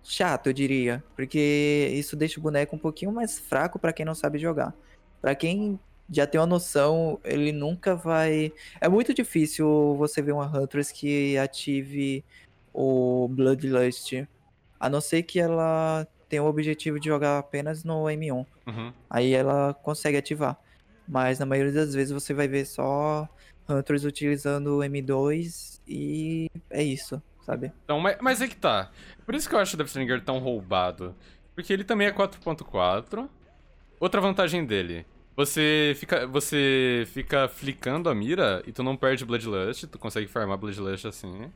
chato, 0.02 0.46
eu 0.46 0.52
diria, 0.52 1.02
porque 1.16 1.90
isso 1.92 2.16
deixa 2.16 2.38
o 2.38 2.42
boneco 2.42 2.74
um 2.76 2.78
pouquinho 2.78 3.12
mais 3.12 3.38
fraco 3.38 3.78
pra 3.78 3.92
quem 3.92 4.06
não 4.06 4.14
sabe 4.14 4.38
jogar. 4.38 4.72
Pra 5.20 5.34
quem 5.34 5.78
já 6.08 6.24
tem 6.26 6.40
uma 6.40 6.46
noção, 6.46 7.18
ele 7.24 7.50
nunca 7.50 7.96
vai. 7.96 8.52
É 8.80 8.88
muito 8.88 9.12
difícil 9.12 9.96
você 9.96 10.22
ver 10.22 10.32
uma 10.32 10.46
Huntress 10.46 10.92
que 10.92 11.36
ative 11.36 12.24
o 12.72 13.28
Bloodlust, 13.28 14.24
a 14.78 14.88
não 14.88 15.00
ser 15.00 15.24
que 15.24 15.40
ela 15.40 16.06
tenha 16.28 16.44
o 16.44 16.46
objetivo 16.46 17.00
de 17.00 17.08
jogar 17.08 17.38
apenas 17.38 17.82
no 17.82 18.04
M1. 18.04 18.46
Uhum. 18.68 18.92
Aí 19.08 19.32
ela 19.32 19.74
consegue 19.74 20.16
ativar. 20.16 20.56
Mas 21.08 21.40
na 21.40 21.46
maioria 21.46 21.72
das 21.72 21.92
vezes 21.92 22.12
você 22.12 22.32
vai 22.32 22.46
ver 22.46 22.64
só 22.64 23.28
Hunters 23.70 24.04
utilizando 24.04 24.78
o 24.78 24.80
M2 24.80 25.80
e 25.86 26.50
é 26.68 26.82
isso, 26.82 27.22
sabe? 27.42 27.72
Então, 27.84 27.98
mas, 28.00 28.16
mas 28.20 28.40
é 28.42 28.48
que 28.48 28.56
tá. 28.56 28.90
Por 29.24 29.34
isso 29.34 29.48
que 29.48 29.54
eu 29.54 29.58
acho 29.58 29.74
o 29.74 29.76
Deathslinger 29.78 30.22
tão 30.22 30.38
roubado. 30.38 31.14
Porque 31.54 31.72
ele 31.72 31.84
também 31.84 32.06
é 32.06 32.12
4.4. 32.12 33.28
Outra 33.98 34.20
vantagem 34.20 34.64
dele. 34.64 35.06
Você 35.36 35.94
fica, 35.96 36.26
você 36.26 37.04
fica 37.12 37.48
flicando 37.48 38.08
a 38.10 38.14
mira 38.14 38.62
e 38.66 38.72
tu 38.72 38.82
não 38.82 38.96
perde 38.96 39.24
Bloodlust. 39.24 39.84
Tu 39.86 39.98
consegue 39.98 40.26
farmar 40.26 40.58
Bloodlust 40.58 41.06
assim. 41.06 41.50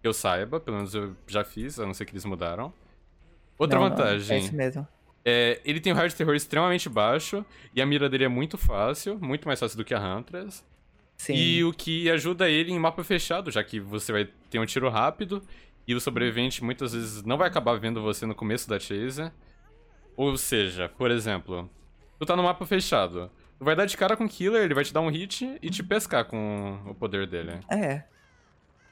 Que 0.00 0.06
eu 0.08 0.12
saiba, 0.12 0.60
pelo 0.60 0.76
menos 0.76 0.94
eu 0.94 1.16
já 1.26 1.44
fiz, 1.44 1.78
a 1.80 1.86
não 1.86 1.94
ser 1.94 2.04
que 2.04 2.12
eles 2.12 2.24
mudaram. 2.24 2.72
Outra 3.58 3.78
Não, 3.78 3.88
não, 3.88 3.96
vantagem. 3.96 4.36
é 4.36 4.40
isso 4.40 4.54
mesmo. 4.54 4.86
É, 5.24 5.60
ele 5.64 5.80
tem 5.80 5.92
um 5.92 5.96
hard 5.96 6.12
terror 6.12 6.34
extremamente 6.34 6.88
baixo 6.88 7.44
e 7.74 7.82
a 7.82 7.86
mira 7.86 8.08
dele 8.08 8.24
é 8.24 8.28
muito 8.28 8.56
fácil, 8.56 9.18
muito 9.20 9.46
mais 9.46 9.58
fácil 9.58 9.76
do 9.76 9.84
que 9.84 9.92
a 9.92 9.98
Huntress. 10.00 10.64
Sim. 11.18 11.34
E 11.34 11.64
o 11.64 11.72
que 11.72 12.08
ajuda 12.10 12.48
ele 12.48 12.72
em 12.72 12.78
mapa 12.78 13.02
fechado, 13.02 13.50
já 13.50 13.62
que 13.62 13.80
você 13.80 14.12
vai 14.12 14.28
ter 14.48 14.58
um 14.58 14.64
tiro 14.64 14.88
rápido 14.88 15.42
e 15.86 15.94
o 15.94 16.00
sobrevivente 16.00 16.62
muitas 16.62 16.92
vezes 16.92 17.22
não 17.24 17.36
vai 17.36 17.48
acabar 17.48 17.78
vendo 17.78 18.00
você 18.00 18.24
no 18.24 18.34
começo 18.34 18.68
da 18.68 18.78
chase. 18.78 19.30
Ou 20.16 20.36
seja, 20.36 20.88
por 20.88 21.10
exemplo, 21.10 21.68
tu 22.18 22.24
tá 22.24 22.36
no 22.36 22.42
mapa 22.42 22.64
fechado. 22.64 23.30
Tu 23.58 23.64
vai 23.64 23.74
dar 23.74 23.86
de 23.86 23.96
cara 23.96 24.16
com 24.16 24.24
o 24.24 24.28
killer, 24.28 24.62
ele 24.62 24.74
vai 24.74 24.84
te 24.84 24.94
dar 24.94 25.00
um 25.00 25.10
hit 25.10 25.58
e 25.60 25.68
te 25.68 25.82
pescar 25.82 26.24
com 26.24 26.78
o 26.86 26.94
poder 26.94 27.26
dele. 27.26 27.58
É. 27.68 28.04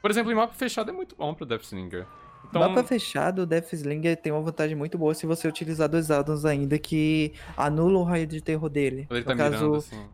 Por 0.01 0.11
exemplo, 0.11 0.31
em 0.31 0.35
mapa 0.35 0.53
fechado 0.53 0.91
é 0.91 0.93
muito 0.93 1.15
bom 1.15 1.33
pro 1.33 1.45
Deathslinger. 1.45 2.05
Então, 2.49 2.61
Mapa 2.61 2.83
fechado, 2.83 3.41
o 3.41 3.45
Death 3.45 3.73
Slinger 3.73 4.15
tem 4.15 4.31
uma 4.31 4.41
vantagem 4.41 4.75
muito 4.75 4.97
boa 4.97 5.13
se 5.13 5.25
você 5.25 5.47
utilizar 5.47 5.89
dois 5.89 6.09
addons 6.09 6.45
ainda 6.45 6.79
que 6.79 7.33
anulam 7.57 8.01
o 8.01 8.03
raio 8.05 8.25
de 8.25 8.41
terror 8.41 8.69
dele. 8.69 9.07
ele 9.09 9.23
tá 9.23 9.31
no 9.33 9.37
caso, 9.37 9.55
mirando, 9.57 9.75
assim. 9.75 10.07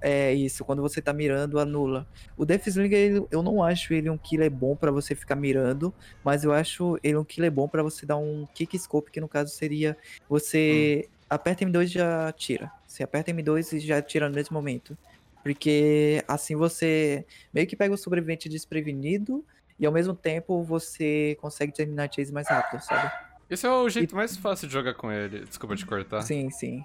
É 0.00 0.32
isso, 0.32 0.64
quando 0.64 0.80
você 0.82 1.00
tá 1.02 1.12
mirando, 1.12 1.58
anula. 1.58 2.06
O 2.36 2.44
Death 2.44 2.66
Slinger, 2.68 2.98
ele- 2.98 3.26
eu 3.30 3.42
não 3.42 3.62
acho 3.62 3.92
ele 3.94 4.08
um 4.10 4.18
killer 4.18 4.50
bom 4.50 4.74
pra 4.76 4.90
você 4.90 5.14
ficar 5.14 5.36
mirando, 5.36 5.92
mas 6.24 6.44
eu 6.44 6.52
acho 6.52 6.98
ele 7.02 7.16
um 7.16 7.24
killer 7.24 7.50
bom 7.52 7.68
pra 7.68 7.82
você 7.82 8.06
dar 8.06 8.16
um 8.16 8.46
kick 8.54 8.78
scope, 8.78 9.10
que 9.10 9.20
no 9.20 9.28
caso 9.28 9.52
seria 9.52 9.96
você 10.28 11.08
aperta 11.28 11.64
M2 11.64 11.90
e 11.90 11.94
já 11.94 12.32
tira. 12.32 12.70
Você 12.86 13.02
aperta 13.02 13.30
M2 13.30 13.72
e 13.72 13.78
já 13.80 14.00
tira 14.00 14.28
no 14.28 14.34
mesmo 14.34 14.54
momento. 14.54 14.96
Porque 15.42 16.22
assim 16.26 16.56
você 16.56 17.26
meio 17.52 17.66
que 17.66 17.76
pega 17.76 17.92
o 17.92 17.98
sobrevivente 17.98 18.48
desprevenido 18.48 19.44
e 19.78 19.84
ao 19.84 19.92
mesmo 19.92 20.14
tempo 20.14 20.62
você 20.62 21.36
consegue 21.40 21.72
terminar 21.72 22.08
a 22.08 22.12
chase 22.12 22.32
mais 22.32 22.48
rápido, 22.48 22.80
sabe? 22.82 23.12
Esse 23.50 23.66
é 23.66 23.70
o 23.70 23.88
jeito 23.90 24.16
mais 24.16 24.36
fácil 24.36 24.66
de 24.66 24.72
jogar 24.72 24.94
com 24.94 25.12
ele. 25.12 25.40
Desculpa 25.44 25.76
te 25.76 25.84
cortar. 25.84 26.22
Sim, 26.22 26.48
sim. 26.50 26.82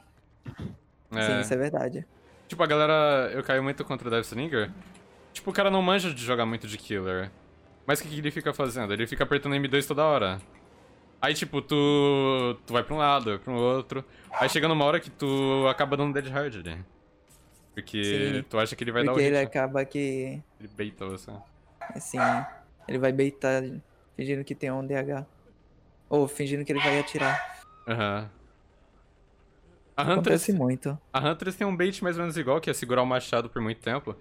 É. 1.15 1.21
Sim, 1.25 1.41
isso 1.41 1.53
é 1.53 1.57
verdade. 1.57 2.05
Tipo, 2.49 2.61
a 2.63 2.67
galera. 2.67 3.31
Eu 3.31 3.41
caio 3.43 3.63
muito 3.63 3.85
contra 3.85 4.07
o 4.07 4.11
Deathslinger. 4.11 4.69
Tipo, 5.31 5.51
o 5.51 5.53
cara 5.53 5.69
não 5.71 5.81
manja 5.81 6.11
de 6.13 6.21
jogar 6.21 6.45
muito 6.45 6.67
de 6.67 6.77
killer. 6.77 7.31
Mas 7.85 7.99
o 7.99 8.03
que, 8.03 8.09
que 8.09 8.17
ele 8.17 8.31
fica 8.31 8.51
fazendo? 8.53 8.91
Ele 8.91 9.07
fica 9.07 9.23
apertando 9.23 9.55
M2 9.55 9.87
toda 9.87 10.03
hora. 10.03 10.41
Aí, 11.21 11.33
tipo, 11.33 11.61
tu. 11.61 12.57
Tu 12.65 12.73
vai 12.73 12.83
pra 12.83 12.95
um 12.95 12.97
lado, 12.97 13.39
pra 13.39 13.53
um 13.53 13.55
outro. 13.55 14.03
Aí 14.31 14.49
chega 14.49 14.67
numa 14.67 14.83
hora 14.83 14.99
que 14.99 15.09
tu 15.11 15.65
acaba 15.69 15.95
dando 15.95 16.13
dead 16.13 16.27
hard 16.33 16.55
ali. 16.55 16.77
Porque 17.75 18.03
Sim. 18.03 18.43
tu 18.49 18.59
acha 18.59 18.75
que 18.75 18.83
ele 18.83 18.91
vai 18.91 19.03
dar 19.05 19.11
o 19.11 19.13
Porque 19.13 19.25
hit. 19.27 19.35
ele 19.35 19.45
acaba 19.45 19.85
que, 19.85 20.41
Ele 20.59 20.69
baita 20.77 21.05
você. 21.05 21.31
assim, 21.95 22.17
ele 22.87 22.97
vai 22.97 23.13
baitar 23.13 23.63
fingindo 24.17 24.43
que 24.43 24.53
tem 24.55 24.71
um 24.71 24.85
DH. 24.85 25.23
Ou 26.09 26.27
fingindo 26.27 26.65
que 26.65 26.71
ele 26.73 26.79
vai 26.81 26.99
atirar. 26.99 27.61
Aham. 27.87 28.29
A 29.99 30.03
Huntress, 30.03 30.19
Acontece 30.19 30.53
muito. 30.53 30.97
a 31.11 31.19
Huntress 31.29 31.57
tem 31.57 31.67
um 31.67 31.75
bait 31.75 32.01
mais 32.03 32.15
ou 32.15 32.21
menos 32.21 32.37
igual, 32.37 32.61
que 32.61 32.69
é 32.69 32.73
segurar 32.73 33.01
o 33.01 33.05
machado 33.05 33.49
por 33.49 33.61
muito 33.61 33.79
tempo. 33.81 34.15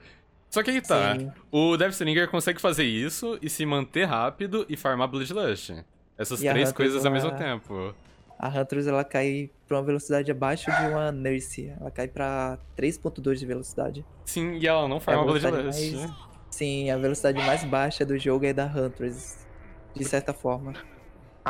Só 0.51 0.63
que 0.63 0.71
aí 0.71 0.81
tá. 0.81 1.15
Sim. 1.17 1.31
O 1.53 1.77
Deathslinger 1.77 2.29
consegue 2.29 2.61
fazer 2.61 2.85
isso 2.85 3.39
e 3.43 3.51
se 3.51 3.65
manter 3.67 4.05
rápido 4.05 4.65
e 4.69 4.77
farmar 4.77 5.07
Bloodlust. 5.09 5.71
Essas 6.17 6.43
E 6.43 6.49
três 6.49 6.73
coisas 6.73 7.05
ao 7.07 7.13
mesmo 7.13 7.31
tempo. 7.33 7.95
A 8.39 8.49
Huntress 8.49 8.89
ela 8.89 9.05
cai 9.05 9.51
pra 9.67 9.77
uma 9.77 9.83
velocidade 9.83 10.31
abaixo 10.31 10.71
de 10.71 10.87
uma 10.87 11.13
Nurse. 11.13 11.73
Ela 11.81 11.91
cai 11.91 12.09
pra 12.09 12.59
3.2 12.77 13.35
de 13.37 13.47
velocidade. 13.47 14.05
Sim, 14.25 14.57
e 14.59 14.67
ela 14.67 14.89
não 14.89 14.97
É 14.97 15.01
farma 15.01 15.25
velocidade 15.25 15.57
Bloodlust. 15.57 15.95
mais... 15.97 16.13
Sim, 16.51 16.91
a 16.91 16.97
velocidade 16.97 17.39
mais 17.45 17.63
baixa 17.65 18.07
do 18.07 18.17
jogo 18.19 18.47
é 18.47 18.53
da 18.53 18.65
Huntress. 18.67 19.47
De 19.95 20.05
certa 20.05 20.33
forma. 20.33 20.73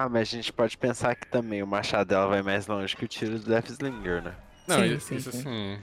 Ah, 0.01 0.09
mas 0.09 0.29
a 0.29 0.31
gente 0.31 0.53
pode 0.53 0.79
pensar 0.79 1.17
que 1.17 1.27
também 1.29 1.61
o 1.61 1.67
machado 1.67 2.07
dela 2.07 2.29
vai 2.29 2.41
mais 2.41 2.69
longe 2.69 2.95
que 2.95 3.05
o 3.05 3.09
tiro 3.09 3.37
do 3.41 3.47
Deathslinger, 3.47 4.23
né? 4.23 4.33
Não, 4.69 4.77
Sim, 4.77 4.95
isso, 4.95 5.07
sim, 5.09 5.17
isso 5.17 5.33
sim. 5.33 5.43
sim. 5.43 5.79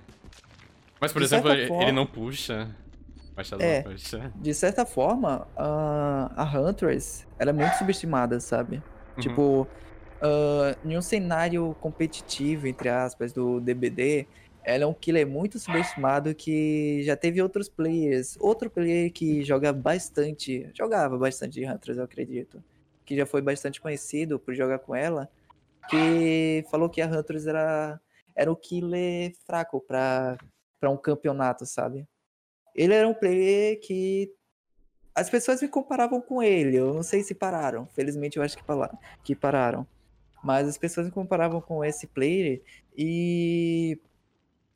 Mas, 1.01 1.12
por 1.12 1.19
De 1.19 1.25
exemplo, 1.25 1.51
ele, 1.51 1.67
forma- 1.67 1.84
ele 1.84 1.91
não 1.91 2.05
puxa. 2.05 2.74
Machado 3.36 3.62
É. 3.62 3.84
não 3.84 3.91
puxa. 3.91 4.31
De 4.34 4.53
certa 4.53 4.86
forma, 4.86 5.45
a, 5.57 6.31
a 6.34 6.43
Huntress 6.45 7.25
ela 7.38 7.50
é 7.50 7.53
muito 7.53 7.74
subestimada, 7.74 8.39
sabe? 8.39 8.77
Uhum. 8.77 9.22
Tipo, 9.22 9.67
ah, 10.22 10.77
em 10.86 10.98
um 10.98 11.01
cenário 11.01 11.75
competitivo, 11.81 12.67
entre 12.67 12.88
aspas, 12.88 13.34
do 13.34 13.60
DBD, 13.60 14.28
ela 14.63 14.86
é 14.86 14.88
um 14.88 14.93
killer 14.93 15.28
muito 15.28 15.60
subestimado 15.60 16.34
que 16.34 17.04
já 17.04 17.17
teve 17.17 17.41
outros 17.41 17.67
players. 17.67 18.38
Outro 18.39 18.69
player 18.69 19.12
que 19.12 19.43
joga 19.43 19.73
bastante, 19.73 20.69
jogava 20.73 21.17
bastante 21.17 21.60
de 21.60 21.69
Huntress, 21.69 21.97
eu 21.99 22.06
acredito. 22.06 22.63
Que 23.06 23.15
já 23.15 23.26
foi 23.26 23.41
bastante 23.41 23.80
conhecido 23.80 24.39
por 24.39 24.54
jogar 24.54 24.80
com 24.80 24.96
ela, 24.96 25.30
que 25.89 26.65
falou 26.72 26.89
que 26.89 27.02
a 27.02 27.08
Huntress 27.08 27.48
era, 27.48 28.00
era 28.36 28.52
o 28.52 28.56
killer 28.56 29.34
fraco 29.46 29.80
pra 29.80 30.38
um 30.84 30.98
campeonato, 30.98 31.65
sabe? 31.65 32.08
Ele 32.76 32.94
era 32.94 33.08
um 33.08 33.13
player 33.13 33.80
que 33.80 34.34
as 35.15 35.30
pessoas 35.30 35.62
me 35.62 35.68
comparavam 35.70 36.20
com 36.20 36.44
ele. 36.44 36.76
Eu 36.76 36.94
não 36.94 37.04
sei 37.04 37.24
se 37.24 37.34
pararam. 37.34 37.88
Felizmente 37.88 38.38
eu 38.38 38.44
acho 38.44 38.58
que, 38.58 38.63
que 39.24 39.36
pararam. 39.36 39.88
Mas 40.44 40.68
as 40.68 40.78
pessoas 40.78 41.08
me 41.08 41.12
comparavam 41.12 41.62
com 41.62 41.84
esse 41.84 42.06
player 42.06 42.62
e 42.96 43.98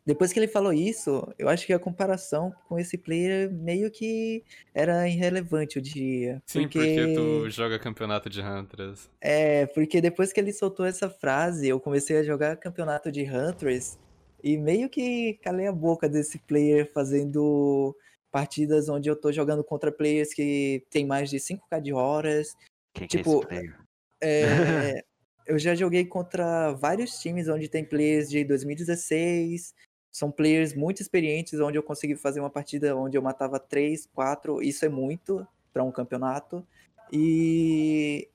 depois 0.10 0.34
que 0.34 0.40
ele 0.40 0.48
falou 0.48 0.74
isso, 0.74 1.32
eu 1.38 1.48
acho 1.48 1.68
que 1.68 1.72
a 1.72 1.78
comparação 1.78 2.52
com 2.68 2.80
esse 2.80 2.98
player 2.98 3.52
meio 3.52 3.92
que 3.92 4.44
era 4.74 5.08
irrelevante, 5.08 5.76
eu 5.76 5.84
diria. 5.84 6.42
Sim, 6.48 6.64
porque... 6.64 7.14
tu 7.14 7.48
joga 7.52 7.78
campeonato 7.78 8.28
de 8.28 8.42
Huntress. 8.42 9.08
É, 9.22 9.68
porque 9.68 10.02
depois 10.02 10.34
que 10.34 10.40
ele 10.40 10.52
soltou 10.52 10.84
essa 10.84 11.12
frase, 11.12 11.68
eu 11.70 11.80
comecei 11.80 12.18
a 12.18 12.24
jogar 12.24 12.58
campeonato 12.58 13.12
de 13.12 13.22
Huntress 13.22 14.00
e 14.44 14.58
meio 14.58 14.90
que 14.90 15.36
calei 15.44 15.68
a 15.68 15.72
boca 15.72 16.10
desse 16.10 16.40
player 16.40 16.92
fazendo 16.92 17.96
partidas 18.32 18.90
onde 18.90 19.08
eu 19.08 19.16
tô 19.16 19.32
jogando 19.32 19.64
contra 19.64 19.92
players 19.92 20.34
que 20.34 20.84
tem 20.90 21.06
mais 21.06 21.30
de 21.30 21.38
5k 21.38 21.80
de 21.80 21.94
horas. 21.94 22.58
Quem 22.96 23.06
Tipo, 23.06 23.46
que 23.46 23.54
é 23.54 23.60
esse 23.60 23.68
player? 23.68 23.80
É, 24.24 25.04
eu 25.46 25.60
já 25.60 25.76
joguei 25.76 26.04
contra 26.04 26.72
vários 26.72 27.20
times 27.20 27.48
onde 27.48 27.70
tem 27.70 27.86
players 27.86 28.28
de 28.28 28.44
2016. 28.44 29.72
São 30.12 30.32
players 30.32 30.74
muito 30.74 31.02
experientes, 31.02 31.60
onde 31.60 31.78
eu 31.78 31.84
consegui 31.84 32.16
fazer 32.16 32.40
uma 32.40 32.50
partida 32.50 32.96
onde 32.96 33.18
eu 33.18 33.22
matava 33.22 33.60
3, 33.60 34.08
4. 34.14 34.62
Isso 34.62 34.86
é 34.86 34.90
muito 34.90 35.48
para 35.72 35.84
um 35.84 35.92
campeonato. 35.92 36.66
E 37.12 38.28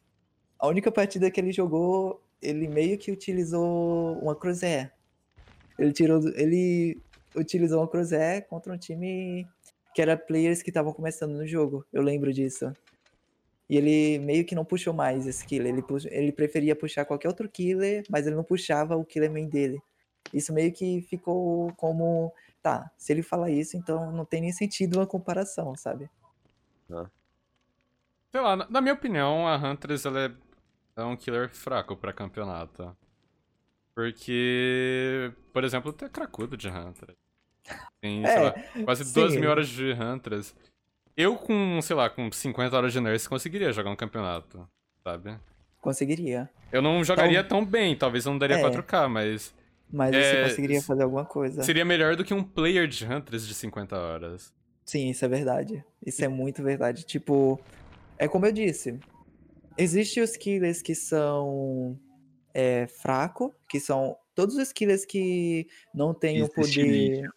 a 0.59 0.67
única 0.69 0.91
partida 0.91 1.31
que 1.31 1.41
ele 1.41 1.53
jogou, 1.53 2.23
ele 2.41 2.69
meio 2.69 2.97
que 2.97 3.11
utilizou 3.11 4.19
uma 4.19 4.35
cruzeiro. 4.35 4.91
Ele 5.79 5.93
tirou, 5.93 6.21
ele 6.37 6.99
utilizou 7.35 7.81
uma 7.81 7.89
cruzeiro 7.89 8.47
contra 8.47 8.73
um 8.73 8.79
time 8.79 9.47
que 9.95 10.03
era 10.03 10.17
players 10.17 10.63
que 10.63 10.71
estavam 10.71 10.93
começando 10.93 11.33
no 11.33 11.47
jogo. 11.47 11.85
Eu 11.93 12.03
lembro 12.03 12.33
disso. 12.33 12.73
E 13.69 13.77
ele 13.77 14.19
meio 14.19 14.45
que 14.45 14.55
não 14.55 14.65
puxou 14.65 14.93
mais 14.93 15.27
esse 15.27 15.45
killer. 15.47 15.73
Ele, 15.73 15.85
ele 16.11 16.33
preferia 16.33 16.77
puxar 16.77 17.05
qualquer 17.05 17.29
outro 17.29 17.49
killer, 17.49 18.05
mas 18.11 18.27
ele 18.27 18.37
não 18.37 18.45
puxava 18.45 18.97
o 18.97 19.05
killer 19.05 19.31
main 19.31 19.49
dele. 19.49 19.81
Isso 20.35 20.53
meio 20.53 20.73
que 20.73 21.01
ficou 21.03 21.73
como. 21.77 22.33
Tá, 22.62 22.90
se 22.97 23.12
ele 23.12 23.23
falar 23.23 23.51
isso, 23.51 23.77
então 23.77 24.11
não 24.11 24.25
tem 24.25 24.40
nem 24.40 24.53
sentido 24.53 24.99
uma 24.99 25.07
comparação, 25.07 25.75
sabe? 25.77 26.09
Sei 28.31 28.40
lá, 28.40 28.57
na, 28.57 28.81
minha 28.81 28.94
opinião, 28.94 29.47
a 29.47 29.57
Huntress 29.57 30.07
ela 30.07 30.20
é, 30.25 30.33
é 30.97 31.05
um 31.05 31.16
killer 31.16 31.51
fraco 31.55 31.97
pra 31.97 32.12
campeonato. 32.12 32.97
Porque, 33.94 35.33
por 35.53 35.62
exemplo, 35.62 35.92
tu 35.92 36.05
é 36.05 36.09
cracudo 36.09 36.57
de 36.57 36.68
Huntress. 36.68 37.16
Tem, 38.01 38.25
sei 38.27 38.35
É, 38.35 38.40
lá, 38.40 38.55
quase 38.85 39.05
sim. 39.05 39.14
12 39.14 39.38
mil 39.38 39.51
horas 39.51 39.68
de 39.68 39.92
Huntress. 39.92 40.55
Eu 41.16 41.37
com, 41.37 41.81
sei 41.81 41.94
lá, 41.94 42.11
com 42.11 42.31
50 42.31 42.77
horas 42.77 42.92
de 42.92 42.99
Nurse 43.01 43.29
conseguiria 43.29 43.73
jogar 43.73 43.90
um 43.90 43.97
campeonato, 43.97 44.68
sabe? 45.05 45.38
Conseguiria. 45.81 46.51
Eu 46.73 46.83
não 46.83 47.05
jogaria 47.05 47.44
tão 47.44 47.64
bem, 47.64 47.97
talvez 47.97 48.27
eu 48.27 48.33
não 48.33 48.38
daria 48.38 48.57
É. 48.57 48.62
4K, 48.62 49.09
mas 49.09 49.55
Mas 49.95 50.13
É, 50.13 50.23
você 50.23 50.43
conseguiria 50.49 50.83
fazer 50.83 51.05
alguma 51.05 51.25
coisa. 51.25 51.63
seria 51.63 51.85
melhor 51.85 52.17
do 52.17 52.25
que 52.25 52.35
um 52.35 52.43
player 52.43 52.89
de 52.89 53.05
Huntress 53.07 53.47
de 53.47 53.55
50 53.55 53.97
horas. 53.97 54.53
Sim, 54.85 55.09
isso 55.11 55.25
é 55.25 55.29
verdade. 55.29 55.85
Isso 56.05 56.25
é 56.25 56.29
muito 56.29 56.63
verdade. 56.65 57.05
Tipo, 57.05 57.61
é 58.19 58.27
como 58.27 58.45
eu 58.45 58.51
disse. 58.53 58.99
Existem 59.79 60.23
os 60.23 60.37
killers 60.37 60.83
que 60.83 60.95
são 60.97 61.97
é, 62.53 62.87
fraco, 62.89 63.55
que 63.69 63.79
são 63.79 64.17
todos 64.35 64.57
os 64.57 64.73
killers 64.73 65.05
que 65.05 65.69
não 65.95 66.13
têm 66.13 66.43
o 66.43 66.47
Existe 66.59 66.81
poder. 66.81 67.29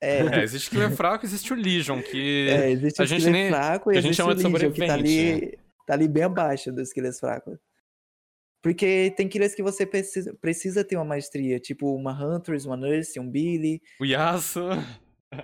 É, 0.00 0.18
É, 0.40 0.42
existe 0.42 0.68
killer 0.70 0.90
fraco, 0.90 1.24
existe 1.24 1.52
o 1.52 1.56
Legion, 1.56 2.02
que 2.02 2.48
é, 2.50 2.70
existe 2.72 3.00
a 3.00 3.04
o 3.04 3.06
gente 3.06 3.18
killer 3.20 3.32
nem- 3.32 3.48
fraco 3.48 3.92
e 3.92 3.96
a 3.96 4.00
gente 4.00 4.16
chama 4.16 4.32
o 4.32 4.34
de 4.34 4.42
Legion, 4.42 4.72
que 4.72 4.80
tá 4.80 4.96
sobrevivente. 4.96 5.38
ali, 5.38 5.58
tá 5.86 5.94
ali 5.94 6.08
bem 6.08 6.24
abaixo 6.24 6.72
dos 6.72 6.92
killers 6.92 7.20
fracos. 7.20 7.56
Porque 8.62 9.12
tem 9.16 9.28
killers 9.28 9.54
que 9.54 9.62
você 9.62 9.84
precisa, 9.84 10.34
precisa 10.40 10.84
ter 10.84 10.96
uma 10.96 11.04
maestria, 11.04 11.58
tipo 11.58 11.94
uma 11.94 12.12
Huntress, 12.12 12.66
uma 12.66 12.76
Nurse, 12.76 13.18
um 13.18 13.28
Billy, 13.28 13.82
o 14.00 14.04
Yasuo... 14.04 14.70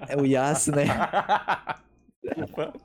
é 0.09 0.17
o 0.17 0.25
Yasuo, 0.25 0.75
né? 0.77 0.85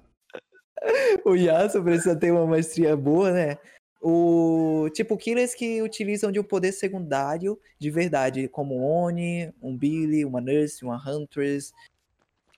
O 1.24 1.34
Yasuo 1.34 1.82
precisa 1.82 2.14
ter 2.14 2.32
uma 2.32 2.46
maestria 2.46 2.98
boa, 2.98 3.32
né? 3.32 3.58
O 4.02 4.90
tipo 4.94 5.16
killers 5.16 5.56
que 5.56 5.82
utilizam 5.82 6.30
de 6.30 6.38
um 6.38 6.44
poder 6.44 6.74
secundário 6.74 7.58
de 7.80 7.90
verdade, 7.90 8.50
como 8.50 8.78
um 8.78 8.84
Oni, 8.84 9.54
um 9.62 9.78
Billy, 9.78 10.26
uma 10.26 10.42
Nurse, 10.42 10.84
uma 10.84 10.98
Huntress, 10.98 11.72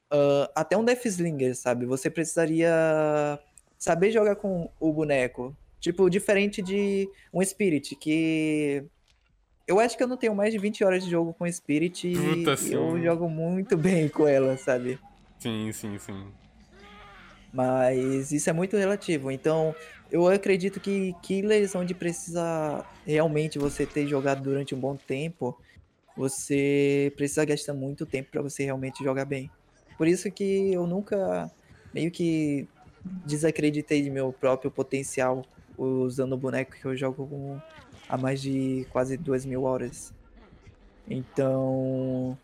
ah, 0.09 0.51
até 0.55 0.77
um 0.77 0.83
Deathslinger, 0.83 1.55
sabe? 1.55 1.85
Você 1.85 2.09
precisaria 2.09 3.39
saber 3.77 4.11
jogar 4.11 4.35
com 4.37 4.69
o 4.79 4.93
boneco. 4.93 5.55
Tipo, 5.79 6.09
diferente 6.09 6.61
de 6.61 7.07
um 7.33 7.43
Spirit, 7.43 7.95
que. 7.95 8.83
Eu 9.67 9.79
acho 9.79 9.97
que 9.97 10.03
eu 10.03 10.07
não 10.07 10.17
tenho 10.17 10.35
mais 10.35 10.53
de 10.53 10.59
20 10.59 10.83
horas 10.83 11.03
de 11.03 11.09
jogo 11.09 11.33
com 11.33 11.51
Spirit 11.51 12.07
e 12.07 12.15
Puta, 12.15 12.51
eu 12.51 12.57
sim. 12.57 13.03
jogo 13.03 13.27
muito 13.27 13.75
bem 13.75 14.07
com 14.07 14.27
ela, 14.27 14.57
sabe? 14.57 14.99
Sim, 15.39 15.71
sim, 15.71 15.97
sim. 15.97 16.31
Mas 17.51 18.31
isso 18.31 18.49
é 18.49 18.53
muito 18.53 18.77
relativo. 18.77 19.31
Então, 19.31 19.73
eu 20.11 20.27
acredito 20.27 20.79
que 20.79 21.15
killers 21.23 21.73
onde 21.73 21.95
precisa 21.95 22.85
realmente 23.05 23.57
você 23.57 23.85
ter 23.85 24.07
jogado 24.07 24.43
durante 24.43 24.75
um 24.75 24.79
bom 24.79 24.95
tempo, 24.95 25.57
você 26.15 27.11
precisa 27.15 27.45
gastar 27.45 27.73
muito 27.73 28.05
tempo 28.05 28.29
para 28.31 28.41
você 28.41 28.65
realmente 28.65 29.03
jogar 29.03 29.25
bem. 29.25 29.49
Por 29.97 30.07
isso 30.07 30.31
que 30.31 30.73
eu 30.73 30.85
nunca 30.85 31.49
meio 31.93 32.11
que 32.11 32.67
desacreditei 33.25 34.01
de 34.01 34.09
meu 34.09 34.33
próprio 34.33 34.69
potencial 34.69 35.41
usando 35.77 36.33
o 36.33 36.37
boneco 36.37 36.73
que 36.73 36.85
eu 36.85 36.95
jogo 36.95 37.61
há 38.07 38.17
mais 38.17 38.41
de 38.41 38.85
quase 38.91 39.17
duas 39.17 39.45
mil 39.45 39.63
horas. 39.63 40.13
Então, 41.07 42.37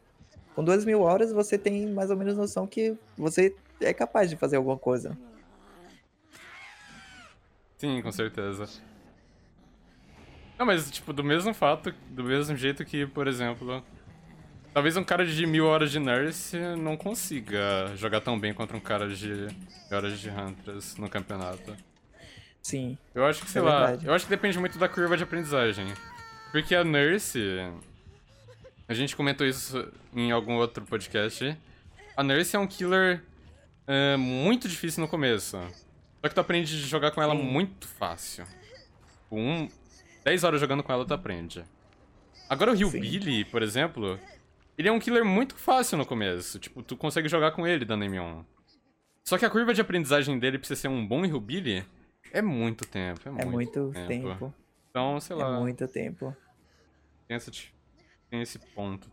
com 0.56 0.64
duas 0.64 0.86
mil 0.86 1.02
horas 1.02 1.32
você 1.32 1.58
tem 1.58 1.88
mais 1.88 2.12
ou 2.12 2.18
menos 2.18 2.38
noção 2.38 2.68
que 2.68 2.96
você 3.18 3.56
é 3.80 3.94
capaz 3.94 4.30
de 4.30 4.36
fazer 4.36 4.58
alguma 4.58 4.78
coisa. 4.78 5.18
Sim, 7.78 8.02
com 8.02 8.12
certeza. 8.12 8.68
Não, 10.58 10.68
mas, 10.68 10.92
tipo, 10.92 11.12
do 11.12 11.24
mesmo 11.24 11.52
fato, 11.54 11.92
do 12.12 12.24
mesmo 12.24 12.56
jeito 12.56 12.86
que, 12.86 13.08
por 13.08 13.28
exemplo, 13.28 13.84
talvez 14.72 14.96
um 14.96 15.04
cara 15.04 15.26
de 15.26 15.48
mil 15.48 15.66
horas 15.66 15.92
de 15.92 15.98
Nurse 15.98 16.60
não 16.78 16.96
consiga 16.96 17.92
jogar 17.96 18.22
tão 18.22 18.40
bem 18.40 18.54
contra 18.54 18.78
um 18.78 18.80
cara 18.80 19.10
de 19.10 19.28
mil 19.28 19.98
horas 19.98 20.20
de 20.20 20.30
Huntress 20.30 21.02
no 21.02 21.10
campeonato. 21.10 21.76
Sim. 22.62 22.98
Eu 23.14 23.26
acho 23.26 23.42
que, 23.44 23.50
sei 23.50 23.62
É 23.62 23.66
lá, 23.66 23.80
verdade. 23.88 24.06
eu 24.08 24.14
acho 24.14 24.26
que 24.26 24.30
depende 24.30 24.60
muito 24.60 24.78
da 24.78 24.88
curva 24.88 25.18
de 25.18 25.24
aprendizagem. 25.24 25.88
Porque 26.52 26.76
a 26.76 26.84
Nurse. 26.84 27.40
A 28.88 28.94
gente 28.94 29.16
comentou 29.16 29.48
isso 29.48 29.92
em 30.14 30.32
algum 30.32 30.56
outro 30.56 30.86
podcast. 30.86 31.58
A 32.16 32.24
Nurse 32.24 32.56
é 32.56 32.60
um 32.60 32.68
killer 32.68 33.24
é, 33.88 34.18
muito 34.18 34.68
difícil 34.68 35.02
no 35.02 35.08
começo. 35.08 35.58
Só 36.22 36.28
que 36.30 36.36
tu 36.36 36.42
aprende 36.42 36.76
a 36.76 36.88
jogar 36.88 37.12
com 37.12 37.22
ela 37.22 37.36
Sim. 37.36 37.42
muito 37.42 37.88
fácil. 37.88 38.46
Com 39.30 39.42
um, 39.42 39.70
10 40.24 40.44
horas 40.44 40.60
jogando 40.62 40.84
com 40.84 40.92
ela, 40.92 41.06
tu 41.06 41.14
aprende. 41.14 41.64
Agora 42.50 42.72
o 42.74 42.76
Hillbilly, 42.76 43.46
por 43.46 43.64
exemplo, 43.64 44.20
ele 44.78 44.90
é 44.90 44.92
um 44.92 45.00
killer 45.00 45.24
muito 45.24 45.56
fácil 45.56 45.98
no 45.98 46.06
começo. 46.06 46.60
Tipo, 46.60 46.84
tu 46.84 46.98
consegue 46.98 47.30
jogar 47.30 47.52
com 47.52 47.66
ele 47.66 47.86
dando 47.86 48.04
M1. 48.06 48.44
Só 49.24 49.38
que 49.38 49.46
a 49.46 49.50
curva 49.50 49.74
de 49.74 49.80
aprendizagem 49.82 50.38
dele 50.38 50.58
pra 50.60 50.68
você 50.68 50.76
ser 50.76 50.90
um 50.90 51.08
bom 51.08 51.24
Hillbilly 51.26 51.86
é 52.32 52.42
muito 52.42 52.86
tempo. 52.88 53.22
É 53.26 53.42
É 53.42 53.46
muito, 53.46 53.80
muito 53.80 54.08
tempo. 54.08 54.54
Então, 54.90 55.20
sei 55.20 55.36
É 55.36 55.40
lá, 55.40 55.60
muito 55.60 55.88
tempo. 55.88 56.36
tem, 57.28 57.38
essa 57.38 57.52
tem 58.30 58.42
esse 58.42 58.60
ponto. 58.60 59.10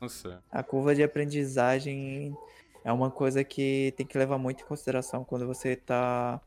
Não 0.00 0.08
sei. 0.08 0.36
A 0.50 0.62
curva 0.62 0.94
de 0.94 1.02
aprendizagem 1.02 2.36
é 2.84 2.92
uma 2.92 3.10
coisa 3.10 3.42
que 3.42 3.92
tem 3.96 4.06
que 4.06 4.16
levar 4.16 4.38
muito 4.38 4.62
em 4.62 4.66
consideração 4.66 5.24
quando 5.24 5.46
você 5.46 5.76
tá. 5.76 6.40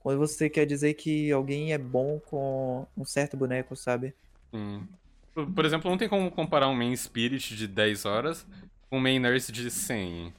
Quando 0.00 0.18
você 0.18 0.48
quer 0.48 0.66
dizer 0.66 0.94
que 0.94 1.32
alguém 1.32 1.72
é 1.72 1.78
bom 1.78 2.20
com 2.20 2.86
um 2.96 3.04
certo 3.04 3.36
boneco, 3.36 3.74
sabe? 3.74 4.14
Sim. 4.54 4.86
Por, 5.34 5.50
por 5.52 5.64
exemplo, 5.64 5.90
não 5.90 5.98
tem 5.98 6.08
como 6.08 6.30
comparar 6.30 6.68
um 6.68 6.74
main 6.74 6.94
spirit 6.96 7.56
de 7.56 7.66
10 7.66 8.04
horas 8.04 8.46
com 8.88 8.98
um 8.98 9.00
main 9.00 9.18
nurse 9.18 9.50
de 9.50 9.70
100. 9.70 10.32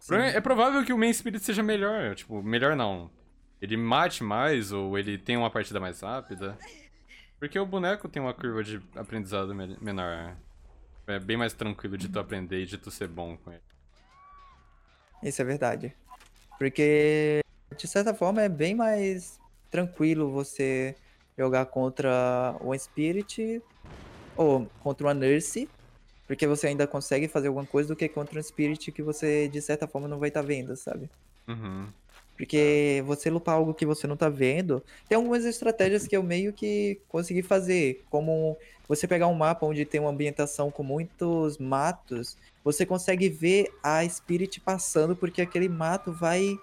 Sim. 0.00 0.16
É 0.16 0.40
provável 0.40 0.84
que 0.84 0.92
o 0.92 0.98
main 0.98 1.12
spirit 1.12 1.44
seja 1.44 1.62
melhor. 1.62 2.14
Tipo, 2.16 2.42
melhor 2.42 2.74
não. 2.74 3.10
Ele 3.60 3.76
mate 3.76 4.24
mais 4.24 4.72
ou 4.72 4.98
ele 4.98 5.18
tem 5.18 5.36
uma 5.36 5.50
partida 5.50 5.78
mais 5.78 6.00
rápida. 6.00 6.58
Porque 7.38 7.58
o 7.58 7.66
boneco 7.66 8.08
tem 8.08 8.20
uma 8.20 8.34
curva 8.34 8.64
de 8.64 8.80
aprendizado 8.96 9.54
me- 9.54 9.76
menor. 9.80 10.34
É 11.06 11.18
bem 11.18 11.36
mais 11.36 11.52
tranquilo 11.52 11.96
de 11.98 12.08
tu 12.08 12.18
aprender 12.18 12.62
e 12.62 12.66
de 12.66 12.78
tu 12.78 12.90
ser 12.90 13.08
bom 13.08 13.36
com 13.36 13.50
ele. 13.52 13.62
Isso 15.22 15.40
é 15.42 15.44
verdade. 15.44 15.94
Porque, 16.58 17.40
de 17.76 17.86
certa 17.86 18.14
forma, 18.14 18.42
é 18.42 18.48
bem 18.48 18.74
mais 18.74 19.38
tranquilo 19.70 20.30
você 20.30 20.94
jogar 21.36 21.66
contra 21.66 22.56
um 22.60 22.76
Spirit 22.78 23.62
ou 24.36 24.66
contra 24.80 25.06
uma 25.06 25.14
Nurse, 25.14 25.68
porque 26.30 26.46
você 26.46 26.68
ainda 26.68 26.86
consegue 26.86 27.26
fazer 27.26 27.48
alguma 27.48 27.66
coisa 27.66 27.88
do 27.88 27.96
que 27.96 28.08
contra 28.08 28.38
um 28.38 28.42
Spirit 28.42 28.92
que 28.92 29.02
você, 29.02 29.48
de 29.48 29.60
certa 29.60 29.88
forma, 29.88 30.06
não 30.06 30.20
vai 30.20 30.28
estar 30.28 30.42
vendo, 30.42 30.76
sabe? 30.76 31.10
Uhum. 31.48 31.88
Porque 32.36 33.02
você 33.04 33.28
lupar 33.28 33.56
algo 33.56 33.74
que 33.74 33.84
você 33.84 34.06
não 34.06 34.16
tá 34.16 34.28
vendo, 34.28 34.80
tem 35.08 35.16
algumas 35.16 35.44
estratégias 35.44 36.06
que 36.06 36.16
eu 36.16 36.22
meio 36.22 36.52
que 36.52 37.00
consegui 37.08 37.42
fazer, 37.42 38.04
como 38.08 38.56
você 38.86 39.08
pegar 39.08 39.26
um 39.26 39.34
mapa 39.34 39.66
onde 39.66 39.84
tem 39.84 40.00
uma 40.00 40.10
ambientação 40.10 40.70
com 40.70 40.84
muitos 40.84 41.58
matos, 41.58 42.36
você 42.62 42.86
consegue 42.86 43.28
ver 43.28 43.68
a 43.82 44.08
Spirit 44.08 44.60
passando 44.60 45.16
porque 45.16 45.42
aquele 45.42 45.68
mato 45.68 46.12
vai 46.12 46.56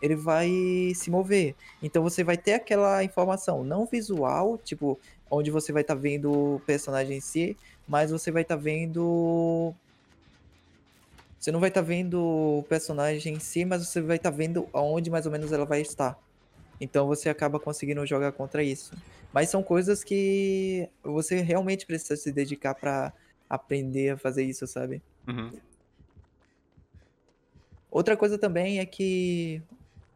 ele 0.00 0.16
vai 0.16 0.50
se 0.94 1.10
mover. 1.10 1.54
Então 1.82 2.02
você 2.02 2.24
vai 2.24 2.38
ter 2.38 2.54
aquela 2.54 3.04
informação 3.04 3.62
não 3.62 3.84
visual, 3.84 4.56
tipo, 4.56 4.98
onde 5.30 5.50
você 5.50 5.72
vai 5.72 5.82
estar 5.82 5.94
vendo 5.94 6.32
o 6.32 6.62
personagem 6.66 7.18
em 7.18 7.20
si, 7.20 7.54
mas 7.90 8.12
você 8.12 8.30
vai 8.30 8.42
estar 8.42 8.54
vendo 8.54 9.74
você 11.36 11.50
não 11.50 11.58
vai 11.58 11.70
estar 11.70 11.80
vendo 11.80 12.22
o 12.22 12.62
personagem 12.68 13.34
em 13.34 13.40
si, 13.40 13.64
mas 13.64 13.84
você 13.84 14.00
vai 14.00 14.16
estar 14.16 14.30
vendo 14.30 14.68
aonde 14.72 15.10
mais 15.10 15.26
ou 15.26 15.32
menos 15.32 15.50
ela 15.50 15.64
vai 15.64 15.80
estar. 15.80 16.16
Então 16.80 17.06
você 17.08 17.28
acaba 17.28 17.58
conseguindo 17.58 18.06
jogar 18.06 18.30
contra 18.32 18.62
isso. 18.62 18.92
Mas 19.32 19.48
são 19.48 19.62
coisas 19.62 20.04
que 20.04 20.88
você 21.02 21.40
realmente 21.40 21.84
precisa 21.84 22.14
se 22.14 22.30
dedicar 22.30 22.74
pra 22.74 23.12
aprender 23.48 24.10
a 24.10 24.16
fazer 24.16 24.44
isso, 24.44 24.66
sabe? 24.66 25.02
Uhum. 25.26 25.50
Outra 27.90 28.16
coisa 28.16 28.38
também 28.38 28.78
é 28.78 28.86
que. 28.86 29.60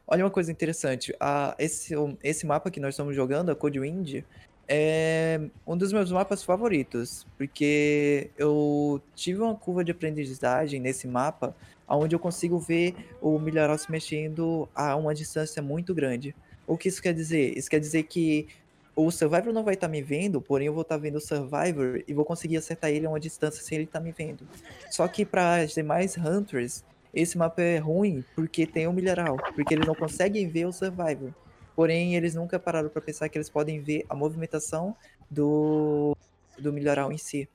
Olha 0.07 0.25
uma 0.25 0.31
coisa 0.31 0.53
interessante. 0.53 1.17
A, 1.19 1.57
esse, 1.59 1.95
esse 2.23 2.47
mapa 2.47 2.71
que 2.71 2.79
nós 2.79 2.95
estamos 2.95 3.17
jogando, 3.17 3.51
a 3.51 3.57
Code 3.57 3.81
Wind, 3.81 4.23
é 4.69 5.41
um 5.67 5.77
dos 5.77 5.93
meus 5.93 6.11
mapas 6.11 6.43
favoritos. 6.43 7.27
Porque 7.37 8.31
eu 8.37 9.01
tive 9.15 9.41
uma 9.41 9.55
curva 9.55 9.85
de 9.85 9.93
aprendizagem 9.93 10.81
nesse 10.81 11.07
mapa 11.07 11.55
onde 11.89 12.15
eu 12.15 12.19
consigo 12.19 12.59
ver 12.59 12.95
o 13.21 13.39
milharal 13.39 13.77
se 13.77 13.91
mexendo 13.91 14.69
a 14.75 14.97
uma 14.97 15.15
distância 15.15 15.63
muito 15.63 15.95
grande. 15.95 16.35
O 16.67 16.77
que 16.77 16.89
isso 16.89 17.03
quer 17.03 17.13
dizer? 17.13 17.57
Isso 17.57 17.69
quer 17.69 17.79
dizer 17.79 18.05
que 18.05 18.49
o 18.97 19.11
Survivor 19.11 19.53
não 19.53 19.65
vai 19.65 19.75
estar 19.75 19.89
me 19.89 20.01
vendo, 20.01 20.41
porém 20.41 20.69
eu 20.69 20.73
vou 20.73 20.83
estar 20.83 20.97
vendo 20.97 21.17
o 21.17 21.21
Survivor 21.21 22.03
e 22.07 22.15
vou 22.15 22.25
conseguir 22.25 22.57
acertar 22.57 22.91
ele 22.91 23.07
a 23.07 23.09
uma 23.09 23.21
distância 23.21 23.63
sem 23.63 23.77
ele 23.77 23.85
estar 23.85 24.01
me 24.01 24.13
vendo. 24.13 24.47
Só 24.91 25.07
que 25.09 25.25
para 25.25 25.57
as 25.57 25.75
demais 25.75 26.17
Hunters, 26.17 26.85
esse 27.13 27.37
mapa 27.37 27.61
é 27.61 27.79
ruim 27.79 28.25
porque 28.35 28.67
tem 28.67 28.87
o 28.87 28.93
milharal, 28.93 29.37
porque 29.55 29.75
eles 29.75 29.87
não 29.87 29.95
conseguem 29.95 30.49
ver 30.49 30.67
o 30.67 30.73
Survivor. 30.73 31.33
Porém, 31.75 32.15
eles 32.15 32.35
nunca 32.35 32.59
pararam 32.59 32.89
para 32.89 33.03
pensar 33.03 33.29
que 33.29 33.37
eles 33.37 33.51
podem 33.51 33.81
ver 33.81 34.05
a 34.09 34.15
movimentação 34.15 34.97
do, 35.31 36.17
do 36.59 36.73
milharal 36.73 37.13
em 37.13 37.19
si. 37.19 37.49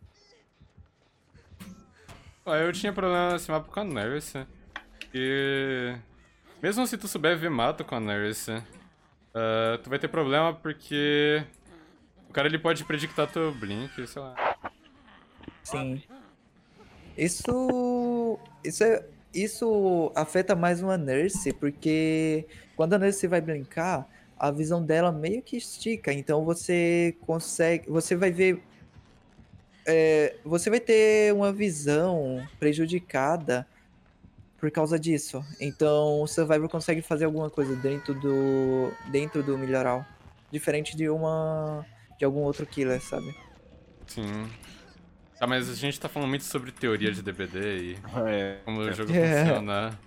Eu 2.45 2.73
tinha 2.73 2.91
problema 2.91 3.33
nesse 3.33 3.51
mapa 3.51 3.71
com 3.71 3.79
a 3.79 3.83
Nurse. 3.83 4.45
E. 5.13 5.95
Mesmo 6.61 6.85
se 6.87 6.97
tu 6.97 7.07
souber 7.07 7.37
ver 7.37 7.49
mato 7.49 7.85
com 7.85 7.95
a 7.95 7.99
Nurse, 7.99 8.61
ah, 9.33 9.79
tu 9.83 9.89
vai 9.89 9.99
ter 9.99 10.07
problema 10.07 10.53
porque. 10.53 11.43
O 12.27 12.33
cara 12.33 12.47
ele 12.47 12.59
pode 12.59 12.83
predictar 12.85 13.31
teu 13.31 13.51
blink, 13.53 14.05
sei 14.05 14.21
lá. 14.21 14.35
Sim. 15.63 16.03
Isso. 17.17 18.39
Isso 18.63 18.83
é. 18.83 19.05
Isso 19.33 20.11
afeta 20.15 20.55
mais 20.55 20.81
uma 20.81 20.97
nurse, 20.97 21.53
porque 21.53 22.45
quando 22.75 22.93
a 22.93 22.97
nurse 22.97 23.27
vai 23.27 23.39
brincar, 23.39 24.09
a 24.39 24.49
visão 24.51 24.83
dela 24.83 25.11
meio 25.11 25.41
que 25.41 25.57
estica. 25.57 26.13
Então 26.13 26.45
você 26.45 27.15
consegue. 27.21 27.89
Você 27.89 28.15
vai 28.15 28.31
ver. 28.31 28.61
é, 29.85 30.35
você 30.43 30.69
vai 30.69 30.79
ter 30.79 31.33
uma 31.33 31.51
visão 31.51 32.47
prejudicada 32.57 33.67
por 34.57 34.71
causa 34.71 34.97
disso. 34.97 35.43
Então 35.59 36.21
o 36.21 36.27
Survivor 36.27 36.69
consegue 36.69 37.01
fazer 37.01 37.25
alguma 37.25 37.49
coisa 37.49 37.75
dentro 37.75 38.13
do. 38.13 38.91
dentro 39.11 39.43
do 39.43 39.57
milharal. 39.57 40.05
Diferente 40.51 40.95
de 40.95 41.09
uma. 41.09 41.85
de 42.17 42.25
algum 42.25 42.41
outro 42.41 42.65
killer, 42.65 43.01
sabe? 43.01 43.35
Sim. 44.07 44.49
Tá, 45.39 45.47
mas 45.47 45.69
a 45.69 45.73
gente 45.75 45.99
tá 45.99 46.09
falando 46.09 46.29
muito 46.29 46.43
sobre 46.43 46.71
teoria 46.71 47.11
de 47.11 47.21
DBD 47.21 47.77
e 47.77 47.97
É, 48.27 48.57
como 48.65 48.81
o 48.81 48.91
jogo 48.91 49.11
É. 49.13 49.45
funciona. 49.45 49.97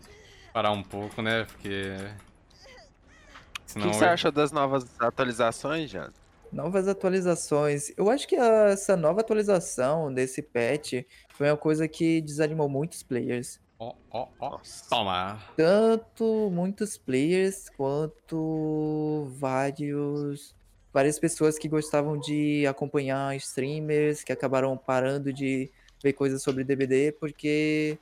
Parar 0.53 0.73
um 0.73 0.83
pouco, 0.83 1.23
né? 1.23 1.45
Porque. 1.45 1.97
O 1.97 3.61
Senão 3.65 3.87
que, 3.87 3.93
que 3.93 3.99
você 3.99 4.05
eu- 4.05 4.09
acha 4.11 4.31
das 4.31 4.53
novas 4.53 4.85
atualizações, 5.01 5.91
já? 5.91 6.11
Novas 6.53 6.87
atualizações. 6.87 7.91
Eu 7.97 8.11
acho 8.11 8.29
que 8.29 8.37
a- 8.37 8.69
essa 8.71 8.95
nova 8.95 9.21
atualização 9.23 10.13
desse 10.13 10.43
patch 10.43 11.05
foi 11.31 11.49
uma 11.51 11.57
coisa 11.57 11.89
que 11.89 12.21
desanimou 12.21 12.69
muitos 12.69 13.03
players. 13.03 13.59
Ó, 13.79 13.95
ó, 14.11 14.29
ó. 14.39 14.61
Toma. 14.91 15.41
Tanto 15.57 16.51
muitos 16.53 16.99
players 16.99 17.71
quanto 17.71 19.27
vários 19.39 20.55
várias 20.93 21.19
pessoas 21.19 21.59
que 21.59 21.69
gostavam 21.69 22.19
de 22.19 22.67
acompanhar 22.67 23.35
streamers 23.37 24.23
que 24.23 24.33
acabaram 24.33 24.77
parando 24.77 25.33
de 25.33 25.71
ver 26.03 26.13
coisas 26.13 26.43
sobre 26.43 26.65
DBD 26.65 27.13
porque 27.13 27.99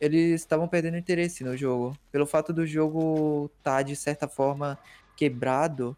eles 0.00 0.40
estavam 0.40 0.66
perdendo 0.66 0.96
interesse 0.96 1.44
no 1.44 1.56
jogo. 1.56 1.96
Pelo 2.10 2.26
fato 2.26 2.52
do 2.52 2.66
jogo 2.66 3.50
estar 3.58 3.82
de 3.82 3.94
certa 3.94 4.26
forma 4.26 4.78
quebrado 5.16 5.96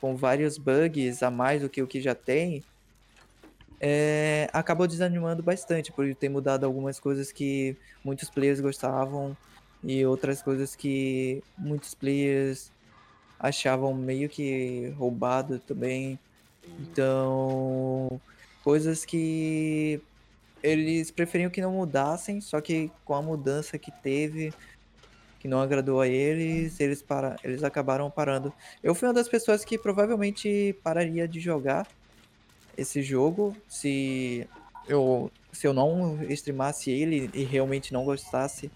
com 0.00 0.14
vários 0.14 0.58
bugs 0.58 1.22
a 1.22 1.30
mais 1.30 1.62
do 1.62 1.70
que 1.70 1.80
o 1.80 1.86
que 1.86 2.00
já 2.00 2.14
tem, 2.14 2.62
é, 3.80 4.48
acabou 4.52 4.86
desanimando 4.86 5.42
bastante 5.42 5.90
por 5.90 6.14
ter 6.14 6.28
mudado 6.28 6.64
algumas 6.64 7.00
coisas 7.00 7.32
que 7.32 7.76
muitos 8.04 8.28
players 8.28 8.60
gostavam 8.60 9.36
e 9.82 10.04
outras 10.04 10.42
coisas 10.42 10.76
que 10.76 11.42
muitos 11.56 11.94
players 11.94 12.70
achavam 13.42 13.92
meio 13.92 14.28
que 14.28 14.94
roubado 14.96 15.58
também. 15.58 16.18
Então, 16.78 18.20
coisas 18.62 19.04
que 19.04 20.00
eles 20.62 21.10
preferiam 21.10 21.50
que 21.50 21.60
não 21.60 21.72
mudassem, 21.72 22.40
só 22.40 22.60
que 22.60 22.90
com 23.04 23.14
a 23.14 23.20
mudança 23.20 23.76
que 23.76 23.90
teve, 23.90 24.54
que 25.40 25.48
não 25.48 25.60
agradou 25.60 26.00
a 26.00 26.06
eles, 26.06 26.78
eles, 26.78 27.02
para... 27.02 27.36
eles 27.42 27.64
acabaram 27.64 28.08
parando. 28.08 28.52
Eu 28.80 28.94
fui 28.94 29.08
uma 29.08 29.14
das 29.14 29.28
pessoas 29.28 29.64
que 29.64 29.76
provavelmente 29.76 30.76
pararia 30.84 31.26
de 31.26 31.40
jogar 31.40 31.88
esse 32.76 33.02
jogo 33.02 33.56
se 33.68 34.46
eu, 34.86 35.32
se 35.50 35.66
eu 35.66 35.74
não 35.74 36.22
streamasse 36.30 36.92
ele 36.92 37.28
e 37.34 37.42
realmente 37.42 37.92
não 37.92 38.04
gostasse 38.04 38.70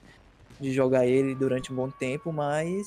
de 0.60 0.72
jogar 0.72 1.06
ele 1.06 1.34
durante 1.36 1.72
um 1.72 1.76
bom 1.76 1.90
tempo, 1.90 2.32
mas 2.32 2.86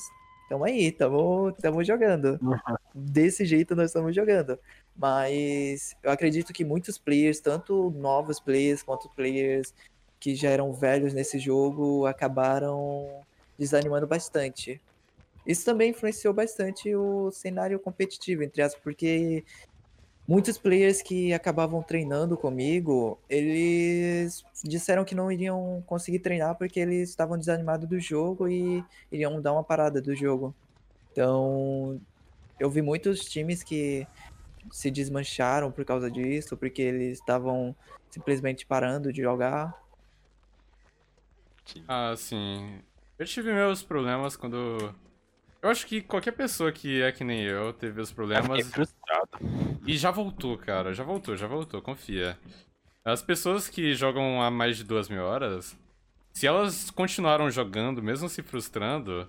tamo 0.50 0.64
aí, 0.64 0.90
tamo, 0.90 1.52
tamo 1.52 1.84
jogando. 1.84 2.36
Desse 2.92 3.46
jeito 3.46 3.76
nós 3.76 3.86
estamos 3.86 4.12
jogando. 4.12 4.58
Mas 4.96 5.96
eu 6.02 6.10
acredito 6.10 6.52
que 6.52 6.64
muitos 6.64 6.98
players, 6.98 7.38
tanto 7.38 7.92
novos 7.92 8.40
players 8.40 8.82
quanto 8.82 9.08
players 9.10 9.72
que 10.18 10.34
já 10.34 10.50
eram 10.50 10.72
velhos 10.72 11.14
nesse 11.14 11.38
jogo, 11.38 12.04
acabaram 12.04 13.22
desanimando 13.56 14.08
bastante. 14.08 14.80
Isso 15.46 15.64
também 15.64 15.90
influenciou 15.90 16.34
bastante 16.34 16.94
o 16.96 17.30
cenário 17.30 17.78
competitivo, 17.78 18.42
entre 18.42 18.60
aspas, 18.60 18.82
porque 18.82 19.44
muitos 20.30 20.56
players 20.56 21.02
que 21.02 21.32
acabavam 21.32 21.82
treinando 21.82 22.36
comigo, 22.36 23.18
eles 23.28 24.44
disseram 24.62 25.04
que 25.04 25.12
não 25.12 25.32
iriam 25.32 25.82
conseguir 25.88 26.20
treinar 26.20 26.56
porque 26.56 26.78
eles 26.78 27.10
estavam 27.10 27.36
desanimados 27.36 27.88
do 27.88 27.98
jogo 27.98 28.46
e 28.46 28.84
iriam 29.10 29.42
dar 29.42 29.52
uma 29.52 29.64
parada 29.64 30.00
do 30.00 30.14
jogo. 30.14 30.54
Então, 31.10 32.00
eu 32.60 32.70
vi 32.70 32.80
muitos 32.80 33.24
times 33.24 33.64
que 33.64 34.06
se 34.70 34.88
desmancharam 34.88 35.72
por 35.72 35.84
causa 35.84 36.08
disso, 36.08 36.56
porque 36.56 36.80
eles 36.80 37.18
estavam 37.18 37.74
simplesmente 38.08 38.64
parando 38.64 39.12
de 39.12 39.22
jogar. 39.22 39.76
Ah, 41.88 42.14
sim. 42.16 42.80
Eu 43.18 43.26
tive 43.26 43.52
meus 43.52 43.82
problemas 43.82 44.36
quando. 44.36 44.94
Eu 45.62 45.68
acho 45.68 45.86
que 45.86 46.00
qualquer 46.00 46.32
pessoa 46.32 46.72
que 46.72 47.02
é 47.02 47.12
que 47.12 47.22
nem 47.22 47.42
eu 47.42 47.72
teve 47.72 48.00
os 48.00 48.10
problemas. 48.10 48.66
frustrado. 48.68 49.30
E 49.86 49.96
já 49.96 50.10
voltou, 50.10 50.56
cara. 50.56 50.94
Já 50.94 51.04
voltou, 51.04 51.36
já 51.36 51.46
voltou, 51.46 51.82
confia. 51.82 52.38
As 53.04 53.22
pessoas 53.22 53.68
que 53.68 53.94
jogam 53.94 54.42
há 54.42 54.50
mais 54.50 54.76
de 54.76 54.84
duas 54.84 55.08
mil 55.08 55.22
horas, 55.22 55.76
se 56.32 56.46
elas 56.46 56.90
continuaram 56.90 57.50
jogando, 57.50 58.02
mesmo 58.02 58.28
se 58.28 58.42
frustrando, 58.42 59.28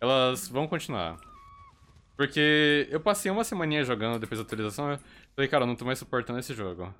elas 0.00 0.48
vão 0.48 0.66
continuar. 0.66 1.18
Porque 2.16 2.88
eu 2.90 3.00
passei 3.00 3.30
uma 3.30 3.44
semaninha 3.44 3.84
jogando 3.84 4.18
depois 4.18 4.38
da 4.38 4.44
atualização, 4.44 4.92
eu 4.92 4.98
falei, 5.34 5.48
cara, 5.48 5.64
eu 5.64 5.66
não 5.66 5.76
tô 5.76 5.84
mais 5.84 5.98
suportando 5.98 6.38
esse 6.38 6.54
jogo. 6.54 6.94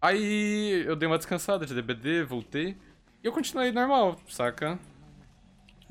Aí 0.00 0.84
eu 0.86 0.96
dei 0.96 1.06
uma 1.06 1.18
descansada 1.18 1.64
de 1.64 1.74
DBD, 1.74 2.24
voltei, 2.24 2.76
e 3.22 3.26
eu 3.26 3.32
continuei 3.32 3.72
normal, 3.72 4.16
saca? 4.28 4.78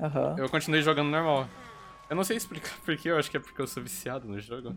Aham. 0.00 0.36
Eu 0.38 0.48
continuei 0.48 0.82
jogando 0.82 1.10
normal. 1.10 1.48
Eu 2.08 2.16
não 2.16 2.24
sei 2.24 2.36
explicar 2.36 2.78
porquê, 2.84 3.10
eu 3.10 3.18
acho 3.18 3.30
que 3.30 3.36
é 3.36 3.40
porque 3.40 3.60
eu 3.60 3.66
sou 3.66 3.82
viciado 3.82 4.28
no 4.28 4.38
jogo. 4.40 4.76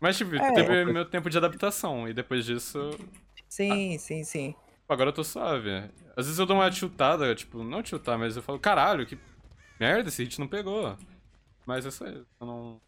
Mas, 0.00 0.16
tipo, 0.18 0.34
É. 0.34 0.52
teve 0.52 0.84
meu 0.86 1.04
tempo 1.04 1.30
de 1.30 1.38
adaptação, 1.38 2.08
e 2.08 2.12
depois 2.12 2.44
disso, 2.44 2.90
Sim, 3.48 3.96
sim, 3.98 4.24
sim. 4.24 4.54
agora 4.88 5.10
eu 5.10 5.14
tô 5.14 5.22
suave. 5.22 5.70
Às 6.16 6.26
vezes 6.26 6.38
eu 6.38 6.46
dou 6.46 6.56
uma 6.56 6.70
tiltada, 6.70 7.34
tipo, 7.34 7.62
não 7.62 7.82
tiltar, 7.82 8.18
mas 8.18 8.36
eu 8.36 8.42
falo, 8.42 8.58
caralho, 8.58 9.06
que 9.06 9.16
merda, 9.78 10.08
esse 10.08 10.24
hit 10.24 10.40
não 10.40 10.48
pegou. 10.48 10.96
Mas 11.64 11.86
é 11.86 11.90
só 11.90 12.06
isso, 12.06 12.26
eu 12.40 12.46
não... 12.46 12.80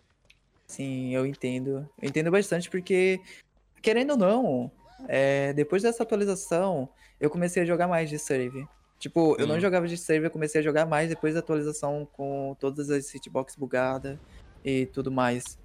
Sim, 0.66 1.14
eu 1.14 1.24
entendo. 1.24 1.88
Eu 2.02 2.08
entendo 2.08 2.30
bastante 2.30 2.68
porque, 2.68 3.20
querendo 3.80 4.12
ou 4.12 4.16
não, 4.16 4.72
é, 5.06 5.52
depois 5.52 5.82
dessa 5.82 6.02
atualização, 6.02 6.88
eu 7.20 7.30
comecei 7.30 7.62
a 7.62 7.66
jogar 7.66 7.86
mais 7.86 8.10
de 8.10 8.18
serve. 8.18 8.66
Tipo, 9.04 9.36
eu 9.38 9.46
não 9.46 9.56
Hum. 9.56 9.60
jogava 9.60 9.86
de 9.86 9.98
serve, 9.98 10.28
eu 10.28 10.30
comecei 10.30 10.62
a 10.62 10.64
jogar 10.64 10.86
mais 10.86 11.10
depois 11.10 11.34
da 11.34 11.40
atualização 11.40 12.08
com 12.10 12.56
todas 12.58 12.88
as 12.88 13.14
hitbox 13.14 13.54
bugadas 13.54 14.18
e 14.64 14.86
tudo 14.86 15.12
mais. 15.12 15.58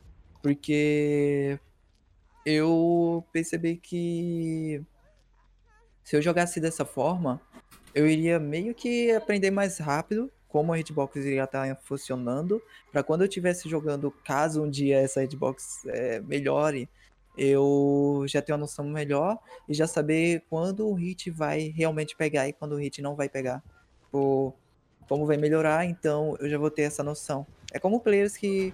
Porque 0.44 1.58
eu 2.46 3.24
percebi 3.32 3.78
que 3.78 4.84
se 6.04 6.18
eu 6.18 6.22
jogasse 6.22 6.60
dessa 6.60 6.84
forma, 6.84 7.40
eu 7.96 8.06
iria 8.06 8.38
meio 8.42 8.76
que 8.76 9.10
aprender 9.14 9.52
mais 9.52 9.78
rápido 9.78 10.30
como 10.50 10.74
a 10.74 10.80
hitbox 10.80 11.16
iria 11.16 11.46
estar 11.46 11.74
funcionando, 11.84 12.62
para 12.92 13.04
quando 13.04 13.22
eu 13.22 13.28
estivesse 13.28 13.70
jogando, 13.70 14.12
caso 14.26 14.64
um 14.64 14.70
dia 14.70 14.98
essa 14.98 15.24
hitbox 15.24 15.86
é, 15.86 16.20
melhore, 16.20 16.90
eu 17.40 18.26
já 18.28 18.42
ter 18.42 18.52
uma 18.52 18.60
noção 18.60 18.86
melhor 18.86 19.40
e 19.68 19.74
já 19.74 19.88
saber 19.88 20.44
quando 20.50 20.88
o 20.88 20.94
hit 20.94 21.32
vai 21.32 21.74
realmente 21.76 22.16
pegar 22.16 22.48
e 22.48 22.54
quando 22.54 22.74
o 22.74 22.78
hit 22.78 23.02
não 23.02 23.16
vai 23.16 23.30
pegar. 23.30 23.64
Tipo, 24.04 24.54
como 25.08 25.26
vai 25.26 25.38
melhorar, 25.38 25.86
então 25.86 26.36
eu 26.40 26.50
já 26.50 26.58
vou 26.58 26.70
ter 26.70 26.84
essa 26.84 27.02
noção. 27.02 27.48
É 27.74 27.80
como 27.80 28.00
players 28.00 28.36
que. 28.36 28.74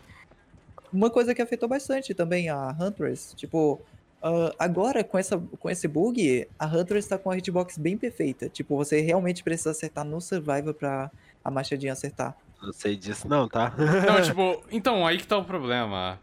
Uma 0.92 1.10
coisa 1.10 1.36
que 1.36 1.42
afetou 1.42 1.68
bastante 1.68 2.14
também 2.14 2.50
a 2.50 2.70
Huntress, 2.80 3.36
tipo, 3.36 3.82
ah, 4.28 4.56
agora 4.58 5.04
com, 5.04 5.20
essa, 5.20 5.38
com 5.38 5.70
esse 5.70 5.88
bug, 5.88 6.48
a 6.58 6.66
Huntress 6.66 7.08
tá 7.08 7.18
com 7.18 7.30
a 7.30 7.38
hitbox 7.38 7.78
bem 7.78 7.96
perfeita. 7.96 8.50
Tipo, 8.50 8.76
você 8.76 9.00
realmente 9.00 9.44
precisa 9.44 9.70
acertar 9.70 10.04
no 10.04 10.20
survival 10.20 10.74
pra 10.74 11.12
a 11.44 11.52
machadinha 11.52 11.94
acertar. 11.94 12.36
Não 12.60 12.74
sei 12.74 12.96
disso 12.96 13.28
não, 13.28 13.48
tá? 13.48 13.72
Não, 13.78 14.22
tipo, 14.26 14.64
então, 14.72 15.06
aí 15.06 15.20
que 15.20 15.28
tá 15.28 15.38
o 15.38 15.46
problema. 15.46 16.20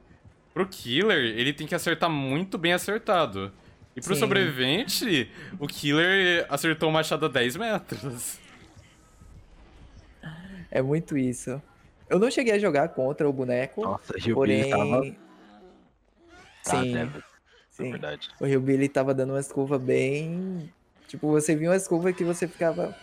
Pro 0.52 0.66
killer, 0.66 1.18
ele 1.38 1.52
tem 1.52 1.66
que 1.66 1.74
acertar 1.74 2.10
muito 2.10 2.58
bem 2.58 2.72
acertado. 2.72 3.52
E 3.96 4.00
pro 4.00 4.14
Sim. 4.14 4.20
sobrevivente, 4.20 5.30
o 5.58 5.66
killer 5.66 6.46
acertou 6.48 6.88
o 6.88 6.92
machado 6.92 7.26
a 7.26 7.28
10 7.28 7.56
metros. 7.56 8.38
É 10.70 10.80
muito 10.80 11.16
isso. 11.16 11.60
Eu 12.08 12.18
não 12.18 12.30
cheguei 12.30 12.54
a 12.54 12.58
jogar 12.58 12.88
contra 12.88 13.28
o 13.28 13.32
boneco, 13.32 13.82
Nossa, 13.82 14.14
o 14.16 14.34
porém. 14.34 14.70
Tava... 14.70 15.02
Tá, 16.64 16.80
Sim, 16.80 17.10
sim. 17.70 17.88
É 17.88 17.90
verdade. 17.90 18.30
O 18.40 18.46
Rio 18.46 18.60
Billy 18.60 18.88
tava 18.88 19.12
dando 19.12 19.34
umas 19.34 19.50
curvas 19.50 19.80
bem. 19.80 20.72
Tipo, 21.08 21.28
você 21.28 21.54
viu 21.54 21.70
umas 21.70 21.86
curvas 21.86 22.14
que 22.16 22.24
você 22.24 22.48
ficava. 22.48 22.96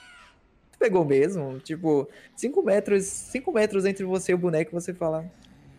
Tu 0.71 0.79
pegou 0.79 1.05
mesmo? 1.05 1.59
Tipo, 1.59 2.09
5 2.35 2.63
metros, 2.63 3.05
5 3.05 3.51
metros 3.51 3.85
entre 3.85 4.05
você 4.05 4.31
e 4.31 4.35
o 4.35 4.37
boneco, 4.37 4.71
você 4.71 4.93
fala. 4.93 5.29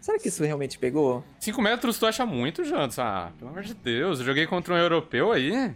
Será 0.01 0.19
que 0.19 0.29
isso 0.29 0.43
realmente 0.43 0.79
pegou? 0.79 1.23
5 1.41 1.61
metros 1.61 1.99
tu 1.99 2.07
acha 2.07 2.25
muito, 2.25 2.65
Jantos? 2.65 2.99
Ah, 2.99 3.33
pelo 3.39 3.51
amor 3.51 3.63
de 3.63 3.75
Deus, 3.75 4.19
eu 4.19 4.25
joguei 4.25 4.47
contra 4.47 4.73
um 4.73 4.77
europeu 4.79 5.31
aí. 5.31 5.75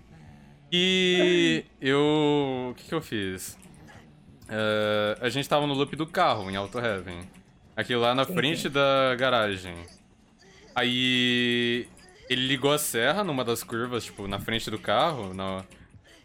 E 0.72 1.64
eu. 1.80 2.70
O 2.70 2.74
que, 2.74 2.84
que 2.84 2.94
eu 2.94 3.02
fiz? 3.02 3.58
Eh, 4.48 5.18
a 5.20 5.28
gente 5.28 5.48
tava 5.48 5.66
no 5.66 5.74
loop 5.74 5.94
do 5.94 6.06
carro, 6.06 6.50
em 6.50 6.56
Auto 6.56 6.78
Heaven. 6.78 7.20
Aqui 7.76 7.94
lá 7.94 8.14
na 8.14 8.24
frente 8.24 8.68
da 8.68 9.14
garagem. 9.16 9.76
Aí. 10.74 11.86
Ele 12.28 12.46
ligou 12.46 12.72
a 12.72 12.78
serra 12.78 13.22
numa 13.22 13.44
das 13.44 13.62
curvas, 13.62 14.06
tipo, 14.06 14.26
na 14.26 14.40
frente 14.40 14.70
do 14.70 14.78
carro, 14.78 15.34
na, 15.34 15.62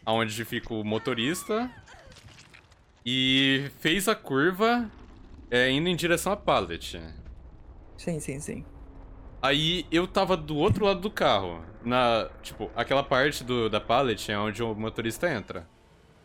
onde 0.06 0.44
fica 0.46 0.72
o 0.72 0.82
motorista. 0.82 1.70
E 3.04 3.70
fez 3.80 4.08
a 4.08 4.14
curva 4.14 4.90
eh, 5.50 5.70
indo 5.70 5.88
em 5.88 5.94
direção 5.94 6.32
à 6.32 6.36
pallet. 6.36 6.98
Sim, 8.00 8.18
sim, 8.18 8.40
sim. 8.40 8.64
Aí 9.42 9.84
eu 9.92 10.06
tava 10.06 10.36
do 10.38 10.56
outro 10.56 10.86
lado 10.86 11.00
do 11.00 11.10
carro. 11.10 11.62
Na. 11.84 12.30
Tipo, 12.42 12.70
aquela 12.74 13.02
parte 13.02 13.44
do, 13.44 13.68
da 13.68 13.78
pallet 13.80 14.32
é 14.32 14.38
onde 14.38 14.62
o 14.62 14.74
motorista 14.74 15.30
entra. 15.30 15.68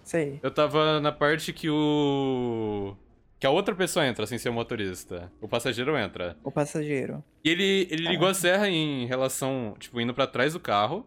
Sei. 0.01 0.39
Eu 0.41 0.51
tava 0.51 1.01
na 1.01 1.11
parte 1.11 1.51
que 1.51 1.69
o. 1.69 2.95
que 3.39 3.45
a 3.45 3.49
outra 3.49 3.75
pessoa 3.75 4.05
entra 4.07 4.25
sem 4.25 4.37
ser 4.37 4.47
o 4.49 4.53
motorista. 4.53 5.29
O 5.41 5.47
passageiro 5.49 5.97
entra. 5.97 6.37
O 6.45 6.51
passageiro. 6.51 7.21
E 7.43 7.49
ele, 7.49 7.87
ele 7.91 8.03
Tá. 8.05 8.09
ligou 8.11 8.27
a 8.29 8.33
serra 8.33 8.69
em 8.69 9.05
relação, 9.05 9.75
tipo, 9.77 9.99
indo 9.99 10.13
pra 10.13 10.27
trás 10.27 10.53
do 10.53 10.59
carro 10.61 11.05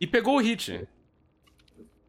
e 0.00 0.06
pegou 0.06 0.36
o 0.36 0.40
hit. 0.40 0.88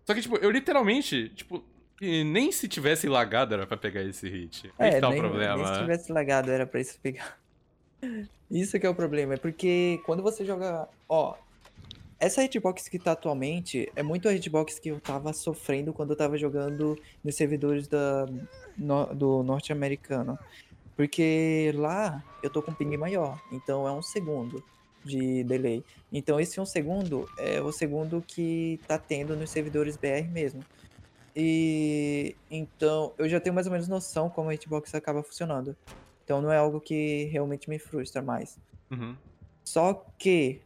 Só 0.06 0.14
que, 0.14 0.22
tipo, 0.22 0.38
eu 0.38 0.50
literalmente, 0.52 1.30
tipo, 1.30 1.64
nem 2.02 2.50
se 2.52 2.68
tivesse 2.70 3.08
lagado 3.10 3.54
era 3.54 3.66
pra 3.68 3.76
pegar 3.78 4.02
esse 4.04 4.30
hit. 4.30 4.72
Aí 4.80 4.92
que 4.96 5.00
tá 5.02 5.08
o 5.10 5.12
É, 5.12 5.14
nem, 5.14 5.22
problema. 5.22 5.56
nem 5.58 5.66
se 5.74 5.80
tivesse 5.80 6.12
lagado 6.12 6.50
era 6.52 6.66
pra 6.66 6.80
isso 6.82 6.98
pegar. 7.02 7.38
Isso 8.50 8.80
que 8.80 8.86
é 8.86 8.90
o 8.90 8.96
problema, 8.96 9.34
é 9.34 9.38
porque 9.38 10.00
quando 10.06 10.22
você 10.22 10.46
joga. 10.46 10.88
Ó, 11.10 11.36
essa 12.20 12.44
hitbox 12.44 12.88
que 12.88 13.00
tá 13.00 13.12
atualmente 13.14 13.92
é 13.96 14.04
muito 14.04 14.28
a 14.30 14.34
hitbox 14.34 14.80
que 14.80 14.90
eu 14.90 15.00
tava 15.02 15.34
sofrendo 15.34 15.94
quando 15.94 16.12
eu 16.12 16.18
tava 16.18 16.38
jogando 16.38 16.96
nos 17.24 17.36
servidores 17.36 17.88
da, 17.88 18.26
no- 18.78 19.14
do 19.14 19.44
norte-americano. 19.44 20.38
Porque 20.96 21.72
lá 21.76 22.24
eu 22.44 22.50
tô 22.50 22.62
com 22.62 22.74
ping 22.74 22.96
maior, 22.98 23.40
então 23.52 23.88
é 23.88 23.92
um 23.92 24.02
segundo 24.02 24.64
de 25.04 25.44
delay. 25.44 25.84
Então 26.12 26.40
esse 26.40 26.62
um 26.62 26.66
segundo 26.66 27.26
é 27.40 27.62
o 27.62 27.72
segundo 27.72 28.22
que 28.22 28.80
tá 28.88 28.98
tendo 29.00 29.36
nos 29.36 29.50
servidores 29.50 29.98
BR 29.98 30.30
mesmo. 30.30 30.64
E 31.36 32.36
então 32.50 33.14
eu 33.18 33.28
já 33.28 33.40
tenho 33.40 33.56
mais 33.56 33.66
ou 33.68 33.74
menos 33.74 33.88
noção 33.88 34.30
como 34.30 34.50
a 34.50 34.54
hitbox 34.54 34.94
acaba 34.94 35.24
funcionando. 35.24 35.76
Então 36.24 36.42
não 36.42 36.52
é 36.52 36.58
algo 36.58 36.80
que 36.80 37.26
realmente 37.26 37.70
me 37.70 37.78
frustra 37.80 38.22
mais. 38.22 38.58
Uhum. 38.92 39.16
Só 39.64 40.06
que 40.18 40.62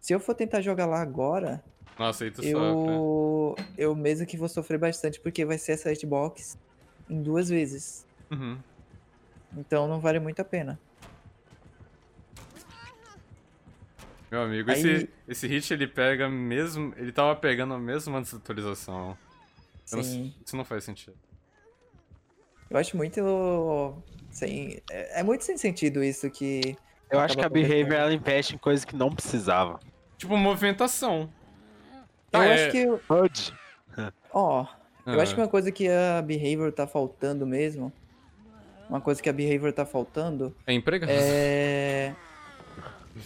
se 0.00 0.12
eu 0.12 0.20
for 0.20 0.34
tentar 0.34 0.60
jogar 0.60 0.86
lá 0.86 1.00
agora, 1.00 1.62
Nossa, 1.98 2.24
aí 2.24 2.30
tu 2.30 2.36
sofre. 2.36 2.50
eu 2.52 3.54
eu 3.78 3.94
mesmo 3.94 4.26
que 4.26 4.36
vou 4.36 4.48
sofrer 4.48 4.78
bastante 4.78 5.20
porque 5.20 5.44
vai 5.44 5.58
ser 5.58 5.72
essa 5.72 5.92
hitbox 5.92 6.58
em 7.08 7.22
duas 7.22 7.48
vezes. 7.48 8.06
Uhum. 8.30 8.58
Então 9.56 9.88
não 9.88 10.00
vale 10.00 10.18
muito 10.18 10.40
a 10.40 10.44
pena. 10.44 10.78
Meu 14.30 14.42
amigo, 14.42 14.70
Aí- 14.70 14.78
esse, 14.80 15.10
esse 15.28 15.46
hit 15.46 15.72
ele 15.72 15.86
pega 15.86 16.28
mesmo. 16.28 16.92
Ele 16.96 17.12
tava 17.12 17.34
pegando 17.36 17.78
mesmo 17.78 18.16
antes 18.16 18.32
da 18.32 18.38
atualização. 18.38 19.16
Eu 19.90 19.96
não 19.98 20.04
Sim. 20.04 20.34
isso 20.44 20.56
não 20.56 20.64
faz 20.64 20.82
sentido. 20.84 21.16
Eu 22.68 22.76
acho 22.76 22.96
muito 22.96 24.02
sem 24.36 24.82
é, 24.90 25.20
é 25.20 25.22
muito 25.22 25.42
sem 25.44 25.56
sentido 25.56 26.02
isso 26.04 26.28
que 26.30 26.76
Eu 27.10 27.18
acho 27.20 27.36
que 27.36 27.44
a. 27.44 27.48
Behavior 27.48 27.92
ela 27.94 28.12
investe 28.12 28.54
em 28.54 28.58
coisas 28.58 28.84
que 28.84 28.94
não 28.94 29.10
precisava. 29.10 29.78
Tipo, 30.18 30.36
movimentação. 30.36 31.30
eu 32.32 32.40
Ah, 32.40 32.44
é. 32.46 32.54
acho 32.54 32.70
que 32.72 32.86
Pode. 33.08 33.54
ó, 34.32 34.66
eu 35.06 35.20
acho 35.20 35.34
que 35.34 35.40
Ah, 35.40 35.44
uma 35.44 35.50
coisa 35.50 35.70
que 35.72 35.88
a 35.88 36.20
behavior 36.22 36.72
tá 36.72 36.86
faltando 36.86 37.46
mesmo, 37.46 37.92
uma 38.90 39.00
coisa 39.00 39.22
que 39.22 39.28
a 39.28 39.32
behavior 39.32 39.72
tá 39.72 39.86
faltando 39.86 40.54
É 40.66 40.72
empregado. 40.74 41.10
é 41.12 42.14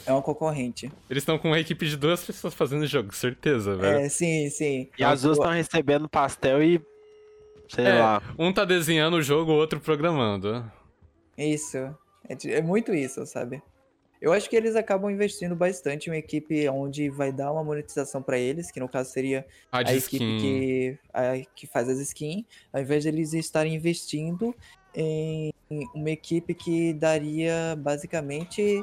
é 0.06 0.12
uma 0.12 0.22
concorrente. 0.22 0.86
Eles 1.10 1.22
estão 1.22 1.36
com 1.36 1.48
uma 1.48 1.58
equipe 1.58 1.84
de 1.88 1.96
duas 1.96 2.24
pessoas 2.24 2.54
fazendo 2.54 2.82
o 2.82 2.86
jogo, 2.86 3.12
certeza, 3.12 3.74
velho. 3.74 3.98
É, 3.98 4.08
sim, 4.08 4.48
sim. 4.48 4.88
E 4.96 5.02
as 5.02 5.22
duas 5.22 5.36
estão 5.36 5.50
recebendo 5.50 6.08
pastel 6.08 6.62
e. 6.62 6.80
Sei 7.68 7.84
É. 7.86 7.98
lá. 8.00 8.22
Um 8.38 8.52
tá 8.52 8.64
desenhando 8.64 9.14
o 9.14 9.22
jogo, 9.22 9.50
o 9.50 9.56
outro 9.56 9.80
programando. 9.80 10.64
Isso. 11.44 11.76
É, 12.28 12.36
é 12.58 12.62
muito 12.62 12.94
isso, 12.94 13.24
sabe? 13.26 13.62
Eu 14.20 14.32
acho 14.34 14.50
que 14.50 14.56
eles 14.56 14.76
acabam 14.76 15.10
investindo 15.10 15.56
bastante 15.56 16.06
em 16.06 16.10
uma 16.12 16.18
equipe 16.18 16.68
onde 16.68 17.08
vai 17.08 17.32
dar 17.32 17.50
uma 17.52 17.64
monetização 17.64 18.22
pra 18.22 18.38
eles, 18.38 18.70
que 18.70 18.78
no 18.78 18.86
caso 18.88 19.10
seria 19.10 19.46
A 19.72 19.78
a 19.78 19.94
equipe 19.94 20.18
que, 20.18 20.98
a- 21.14 21.32
que 21.56 21.66
faz 21.66 21.88
as 21.88 21.98
skins, 22.00 22.44
ao 22.70 22.82
invés 22.82 23.02
de 23.04 23.08
eles 23.08 23.32
estarem 23.32 23.74
investindo 23.74 24.54
em 24.94 25.50
uma 25.94 26.10
equipe 26.10 26.52
que 26.52 26.92
daria 26.92 27.74
basicamente 27.78 28.82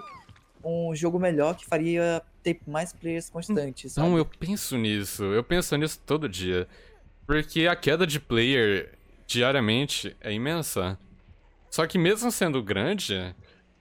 um 0.64 0.96
jogo 0.96 1.20
melhor, 1.20 1.56
que 1.56 1.66
faria 1.68 2.22
ter 2.42 2.60
mais 2.66 2.92
players 2.92 3.30
constantes. 3.30 3.94
sabe? 3.94 4.08
Não, 4.10 4.18
eu 4.18 4.26
penso 4.26 4.76
nisso. 4.76 5.24
Eu 5.26 5.44
penso 5.44 5.76
nisso 5.78 6.02
todo 6.04 6.28
dia. 6.28 6.68
Porque 7.28 7.68
a 7.68 7.76
queda 7.76 8.08
de 8.08 8.20
player 8.20 8.94
diariamente 9.28 10.16
é 10.20 10.34
imensa. 10.34 10.98
Só 11.78 11.86
que 11.86 11.96
mesmo 12.00 12.32
sendo 12.32 12.64
grande, 12.64 13.36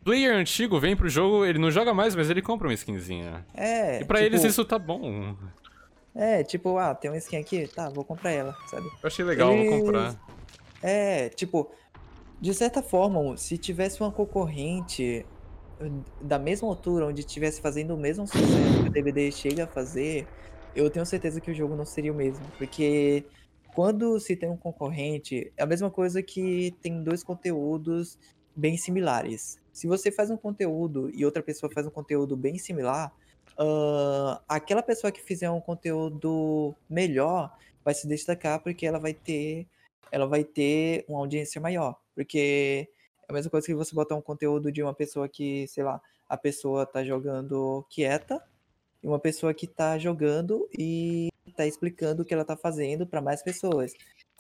player 0.04 0.37
antigo 0.37 0.78
vem 0.78 0.94
pro 0.94 1.09
jogo, 1.09 1.46
ele 1.46 1.59
não 1.59 1.70
joga 1.70 1.94
mais, 1.94 2.14
mas 2.14 2.28
ele 2.28 2.42
compra 2.42 2.68
uma 2.68 2.74
skinzinha. 2.74 3.46
É, 3.54 4.02
E 4.02 4.04
pra 4.04 4.18
tipo, 4.18 4.26
eles 4.35 4.44
isso 4.44 4.66
tá 4.66 4.78
bom. 4.78 5.35
É, 6.14 6.44
tipo, 6.44 6.76
ah, 6.76 6.94
tem 6.94 7.11
uma 7.11 7.16
skin 7.16 7.38
aqui, 7.38 7.66
tá, 7.68 7.88
vou 7.88 8.04
comprar 8.04 8.32
ela, 8.32 8.54
sabe? 8.70 8.85
Eu 8.87 9.06
achei 9.06 9.24
legal, 9.24 9.48
vou 9.48 9.56
Eles- 9.64 9.80
comprar. 9.80 10.14
É, 10.82 11.30
tipo, 11.30 11.70
de 12.38 12.52
certa 12.52 12.82
forma, 12.82 13.35
se 13.38 13.56
tivesse 13.56 13.98
uma 14.02 14.12
concorrente 14.12 15.24
eh, 15.80 15.90
da 16.20 16.38
mesma 16.38 16.68
altura, 16.68 17.06
onde 17.06 17.20
estivesse 17.22 17.62
fazendo 17.62 17.94
o 17.94 17.96
mesmo 17.96 18.26
sucesso 18.26 18.82
que 18.82 18.88
o 18.88 18.92
DVD 18.92 19.32
chega 19.32 19.64
a 19.64 19.66
fazer, 19.66 20.28
eu 20.74 20.90
tenho 20.90 21.06
certeza 21.06 21.40
que 21.40 21.50
o 21.50 21.54
jogo 21.54 21.74
não 21.74 21.87
seria 21.87 22.12
o 22.12 22.14
mesmo. 22.14 22.44
Porque 22.59 23.24
quando 23.76 24.18
se 24.18 24.34
tem 24.34 24.48
um 24.48 24.56
concorrente, 24.56 25.52
é 25.54 25.62
a 25.62 25.66
mesma 25.66 25.90
coisa 25.90 26.22
que 26.22 26.74
tem 26.80 27.02
dois 27.02 27.22
conteúdos 27.22 28.18
bem 28.56 28.74
similares. 28.78 29.60
Se 29.70 29.86
você 29.86 30.10
faz 30.10 30.30
um 30.30 30.36
conteúdo 30.36 31.10
e 31.12 31.26
outra 31.26 31.42
pessoa 31.42 31.70
faz 31.70 31.86
um 31.86 31.90
conteúdo 31.90 32.34
bem 32.38 32.56
similar, 32.56 33.14
ah, 33.58 34.40
aquela 34.48 34.82
pessoa 34.82 35.12
que 35.12 35.20
fizer 35.20 35.50
um 35.50 35.60
conteúdo 35.60 36.74
melhor 36.88 37.54
vai 37.84 37.92
se 37.92 38.08
destacar 38.08 38.62
porque 38.62 38.86
ela 38.86 38.98
vai 38.98 39.12
ter 39.12 39.66
ela 40.10 40.26
vai 40.26 40.42
ter 40.42 41.04
uma 41.06 41.18
audiência 41.18 41.60
maior. 41.60 42.00
Porque 42.14 42.88
é 43.28 43.30
a 43.30 43.34
mesma 43.34 43.50
coisa 43.50 43.66
que 43.66 43.74
você 43.74 43.94
botar 43.94 44.14
um 44.14 44.22
conteúdo 44.22 44.72
de 44.72 44.82
uma 44.82 44.94
pessoa 44.94 45.28
que, 45.28 45.68
sei 45.68 45.84
lá, 45.84 46.00
a 46.26 46.36
pessoa 46.38 46.86
tá 46.86 47.04
jogando 47.04 47.84
quieta 47.90 48.42
e 49.07 49.09
uma 49.09 49.21
pessoa 49.21 49.55
que 49.55 49.69
tá 49.69 49.97
jogando 49.97 50.69
e 50.77 51.29
tá 51.57 51.64
explicando 51.64 52.23
o 52.23 52.25
que 52.25 52.35
ela 52.35 52.45
tá 52.45 52.57
fazendo 52.57 53.07
para 53.07 53.23
mais 53.23 53.40
pessoas. 53.40 53.92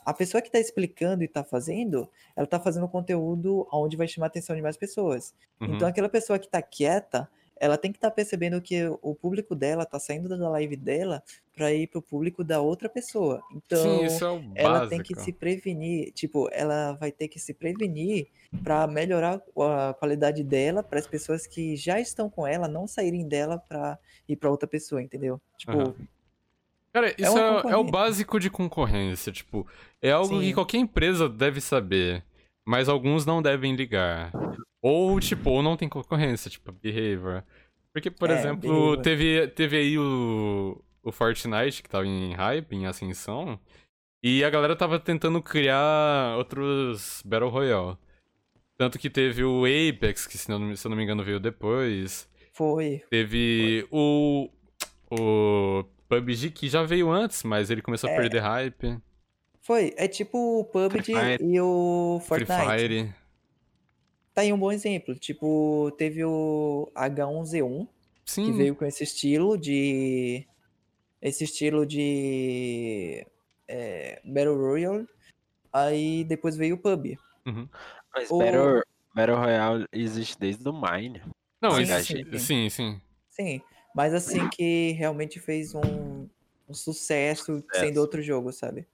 A 0.04 0.12
pessoa 0.12 0.42
que 0.42 0.50
tá 0.50 0.58
explicando 0.58 1.22
e 1.22 1.28
tá 1.28 1.44
fazendo, 1.44 2.08
ela 2.34 2.46
tá 2.48 2.58
fazendo 2.58 2.88
conteúdo 2.88 3.66
onde 3.72 3.96
vai 3.96 4.08
chamar 4.08 4.26
a 4.26 4.28
atenção 4.28 4.56
de 4.56 4.62
mais 4.62 4.76
pessoas. 4.76 5.32
Uhum. 5.60 5.76
Então 5.76 5.86
aquela 5.86 6.08
pessoa 6.08 6.36
que 6.36 6.48
tá 6.48 6.60
quieta, 6.60 7.28
ela 7.58 7.78
tem 7.78 7.90
que 7.90 7.98
estar 7.98 8.10
percebendo 8.10 8.60
que 8.60 8.86
o 9.02 9.14
público 9.14 9.54
dela 9.54 9.86
tá 9.86 9.98
saindo 9.98 10.28
da 10.28 10.48
live 10.50 10.76
dela 10.76 11.22
para 11.54 11.72
ir 11.72 11.86
pro 11.86 12.02
público 12.02 12.44
da 12.44 12.60
outra 12.60 12.88
pessoa. 12.88 13.42
Então 13.54 13.82
Sim, 13.82 14.04
isso 14.06 14.24
é 14.24 14.30
o 14.30 14.42
ela 14.54 14.88
tem 14.88 15.02
que 15.02 15.14
se 15.14 15.32
prevenir, 15.32 16.12
tipo, 16.12 16.48
ela 16.52 16.92
vai 16.94 17.12
ter 17.12 17.28
que 17.28 17.38
se 17.38 17.54
prevenir 17.54 18.28
para 18.62 18.86
melhorar 18.86 19.40
a 19.58 19.94
qualidade 19.94 20.42
dela 20.42 20.82
para 20.82 20.98
as 20.98 21.06
pessoas 21.06 21.46
que 21.46 21.76
já 21.76 22.00
estão 22.00 22.28
com 22.28 22.46
ela 22.46 22.68
não 22.68 22.86
saírem 22.86 23.26
dela 23.26 23.58
para 23.58 23.98
ir 24.28 24.36
para 24.36 24.50
outra 24.50 24.68
pessoa, 24.68 25.02
entendeu? 25.02 25.40
Tipo, 25.58 25.78
Aham. 25.78 25.94
Cara, 26.96 27.14
isso 27.18 27.30
uma 27.34 27.70
é, 27.70 27.74
é 27.74 27.76
o 27.76 27.84
básico 27.84 28.40
de 28.40 28.48
concorrência, 28.48 29.30
tipo, 29.30 29.66
é 30.00 30.10
algo 30.10 30.40
que 30.40 30.46
Sim. 30.46 30.54
qualquer 30.54 30.78
empresa 30.78 31.28
deve 31.28 31.60
saber, 31.60 32.24
mas 32.66 32.88
alguns 32.88 33.24
não 33.24 33.40
devem 33.40 33.74
ligar. 33.76 34.32
Ou, 34.82 35.18
tipo, 35.20 35.50
ou 35.50 35.62
não 35.62 35.76
tem 35.76 35.88
concorrência, 35.88 36.50
tipo, 36.50 36.72
behavior. 36.72 37.44
Porque, 37.92 38.10
por 38.10 38.30
É, 38.30 38.38
exemplo, 38.38 38.60
behavior. 38.60 39.02
teve, 39.02 39.48
teve 39.48 39.76
aí 39.78 39.98
o, 39.98 40.82
o 41.02 41.10
Fortnite, 41.12 41.82
que 41.82 41.88
tava 41.88 42.06
em 42.06 42.34
hype, 42.34 42.72
em 42.74 42.86
ascensão, 42.86 43.58
e 44.22 44.44
a 44.44 44.50
galera 44.50 44.76
tava 44.76 44.98
tentando 44.98 45.40
criar 45.42 46.36
outros 46.36 47.22
Battle 47.24 47.48
Royale. 47.50 47.96
Tanto 48.78 48.98
que 48.98 49.08
teve 49.08 49.42
o 49.42 49.64
Apex, 49.64 50.26
que 50.26 50.36
se 50.36 50.50
não, 50.50 50.76
se 50.76 50.86
eu 50.86 50.90
não 50.90 50.96
me 50.96 51.02
engano 51.02 51.24
veio 51.24 51.40
depois. 51.40 52.28
foi. 52.52 53.02
Teve 53.10 53.86
o. 53.90 54.50
O 55.10 55.84
PUBG 56.08 56.50
que 56.50 56.68
já 56.68 56.82
veio 56.82 57.10
antes, 57.10 57.42
mas 57.44 57.70
ele 57.70 57.80
começou 57.80 58.10
a 58.10 58.12
É. 58.12 58.16
perder 58.16 58.40
hype. 58.40 58.98
Foi, 59.66 59.92
é 59.96 60.06
tipo 60.06 60.60
o 60.60 60.64
PUBG 60.64 61.02
Free 61.02 61.14
Fire. 61.14 61.44
e 61.44 61.60
o 61.60 62.20
Free 62.24 62.46
Fortnite. 62.46 62.78
Fire. 62.88 63.14
Tá 64.32 64.42
aí 64.42 64.52
um 64.52 64.58
bom 64.58 64.70
exemplo. 64.70 65.14
Tipo, 65.16 65.90
teve 65.98 66.24
o 66.24 66.88
H1Z1, 66.94 67.88
Sim. 68.24 68.44
que 68.46 68.52
veio 68.52 68.76
com 68.76 68.84
esse 68.84 69.02
estilo 69.02 69.58
de. 69.58 70.46
Esse 71.20 71.42
estilo 71.44 71.84
de. 71.84 73.26
É, 73.66 74.20
Battle 74.24 74.56
Royale. 74.56 75.08
Aí 75.72 76.22
depois 76.24 76.56
veio 76.56 76.76
o 76.76 76.78
PUB. 76.78 77.18
Mas 78.14 78.30
O- 78.30 78.38
Battle, 78.38 78.82
Battle 79.14 79.36
Royale 79.36 79.86
existe 79.92 80.38
desde 80.38 80.68
o 80.68 80.72
Mine. 80.72 81.20
Não, 81.60 81.72
Sim, 81.72 81.82
esse- 81.82 82.04
sim, 82.04 82.24
sim. 82.24 82.38
sim, 82.38 82.68
sim. 82.70 83.00
Sim, 83.30 83.60
mas 83.94 84.14
assim 84.14 84.48
que 84.48 84.92
realmente 84.92 85.40
fez 85.40 85.74
um, 85.74 86.28
um 86.68 86.72
sucesso 86.74 87.62
sendo 87.72 87.98
outro 88.00 88.22
jogo, 88.22 88.52
sabe? 88.52 88.86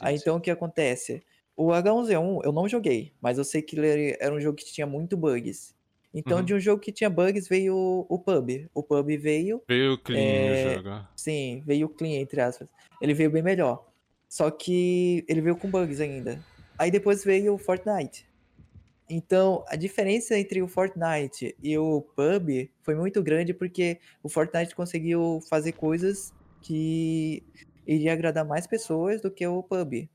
Aí 0.00 0.16
então 0.16 0.36
o 0.36 0.40
que 0.40 0.50
acontece? 0.50 1.22
O 1.56 1.68
H1Z1 1.72 2.40
eu 2.44 2.52
não 2.52 2.68
joguei, 2.68 3.12
mas 3.20 3.38
eu 3.38 3.44
sei 3.44 3.62
que 3.62 3.78
ele 3.78 4.16
era 4.20 4.34
um 4.34 4.40
jogo 4.40 4.56
que 4.56 4.64
tinha 4.64 4.86
muito 4.86 5.16
bugs. 5.16 5.74
Então 6.12 6.38
Uhum. 6.38 6.44
de 6.44 6.54
um 6.54 6.60
jogo 6.60 6.80
que 6.80 6.92
tinha 6.92 7.10
bugs 7.10 7.48
veio 7.48 7.74
o, 7.76 8.06
o 8.08 8.18
PUB. 8.18 8.68
O 8.74 8.82
PUB 8.82 9.16
veio, 9.16 9.62
Veio 9.68 9.98
clean 9.98 10.18
É, 10.20 10.78
o 10.78 10.82
jogo. 10.82 11.08
sim, 11.16 11.62
veio 11.66 11.88
clean, 11.88 12.20
entre 12.20 12.40
aspas. 12.40 12.68
Ele 13.00 13.14
veio 13.14 13.30
bem 13.30 13.42
melhor. 13.42 13.86
Só 14.28 14.50
que 14.50 15.24
ele 15.28 15.40
veio 15.40 15.56
com 15.56 15.70
bugs 15.70 16.00
ainda. 16.00 16.44
Aí 16.78 16.90
depois 16.90 17.24
veio 17.24 17.54
o 17.54 17.58
Fortnite. 17.58 18.28
Então, 19.08 19.64
a 19.68 19.76
diferença 19.76 20.36
entre 20.38 20.62
o 20.62 20.68
Fortnite 20.68 21.54
e 21.62 21.76
o 21.76 22.00
PUB 22.16 22.70
foi 22.82 22.94
muito 22.94 23.22
grande 23.22 23.52
porque 23.52 24.00
o 24.22 24.28
Fortnite 24.28 24.74
conseguiu 24.74 25.40
fazer 25.48 25.72
coisas 25.72 26.32
que 26.62 27.42
iria 27.86 28.12
agradar 28.12 28.44
mais 28.44 28.66
pessoas 28.66 29.20
do 29.20 29.30
que 29.30 29.46
o 29.46 29.62
PUB. 29.62 30.10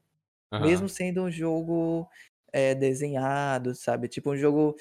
Aham. 0.52 0.66
Mesmo 0.66 0.90
sendo 0.90 1.24
um 1.24 1.32
jogo 1.32 2.08
é, 2.52 2.74
desenhado, 2.76 3.76
sabe? 3.76 4.08
Tipo 4.08 4.32
um 4.32 4.38
jogo, 4.38 4.76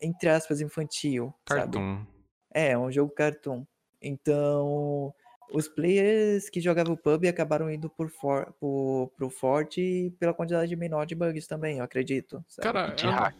entre 0.00 0.28
aspas, 0.28 0.60
infantil, 0.60 1.32
sabe? 1.48 1.62
Cartoon. 1.62 2.06
É, 2.52 2.76
um 2.76 2.90
jogo 2.90 3.12
cartoon. 3.12 3.64
Então, 4.00 5.12
os 5.52 5.68
players 5.68 6.48
que 6.50 6.60
jogavam 6.60 6.94
o 6.94 6.96
PUB 6.96 7.26
acabaram 7.28 7.70
indo 7.70 7.88
por 7.90 8.10
for, 8.10 8.52
por, 8.60 9.10
pro 9.16 9.30
Forte 9.30 10.14
pela 10.18 10.34
quantidade 10.34 10.74
menor 10.76 11.06
de 11.06 11.14
bugs 11.14 11.46
também, 11.46 11.78
eu 11.78 11.84
acredito. 11.84 12.44
sabe? 12.48 12.64
Cara, 12.72 12.86
De 12.94 13.06
eu- 13.06 13.10
hack. 13.12 13.36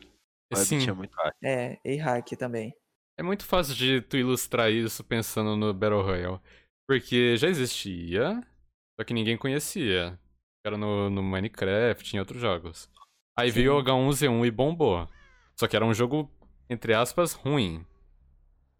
Sim, 0.56 0.78
tinha 0.78 0.94
muito 0.94 1.14
hack. 1.14 1.34
É, 1.44 1.78
e 1.84 1.96
hack 1.96 2.30
também. 2.38 2.74
é 3.18 3.22
muito 3.22 3.44
fácil 3.44 3.74
de 3.74 4.00
tu 4.00 4.16
ilustrar 4.16 4.70
isso 4.72 5.04
pensando 5.04 5.54
no 5.56 5.74
Battle 5.74 6.02
Royale. 6.02 6.40
Porque 6.88 7.36
já 7.36 7.48
existia, 7.48 8.40
só 8.98 9.04
que 9.04 9.14
ninguém 9.14 9.36
conhecia. 9.36 10.18
Era 10.64 10.76
no, 10.76 11.08
no 11.10 11.22
Minecraft, 11.22 12.16
em 12.16 12.20
outros 12.20 12.40
jogos. 12.40 12.90
Aí 13.36 13.50
veio 13.50 13.76
o 13.76 13.80
Sim. 13.80 13.84
H1Z1 13.84 14.46
e 14.46 14.50
bombou. 14.50 15.08
Só 15.56 15.66
que 15.68 15.76
era 15.76 15.84
um 15.84 15.94
jogo, 15.94 16.30
entre 16.68 16.94
aspas, 16.94 17.32
ruim. 17.32 17.84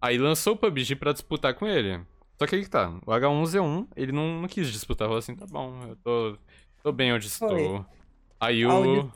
Aí 0.01 0.19
lançou 0.19 0.55
o 0.55 0.57
PUBG 0.57 0.97
pra 0.97 1.13
disputar 1.13 1.55
com 1.55 1.67
ele. 1.67 2.01
Só 2.39 2.47
que 2.47 2.55
aí 2.55 2.63
que 2.63 2.71
tá, 2.71 2.91
o 3.07 3.11
H1Z1, 3.13 3.89
ele 3.97 4.13
não, 4.13 4.43
não 4.43 4.49
quis 4.49 4.69
disputar, 4.71 5.07
falou 5.09 5.19
assim, 5.19 5.35
tá 5.35 5.47
bom, 5.47 5.83
eu 5.89 5.97
tô, 5.97 6.39
tô 6.85 6.93
bem 6.93 7.13
onde 7.13 7.27
estou. 7.27 7.85
Aí 8.41 8.63
Ah, 8.65 8.75
o, 8.75 9.13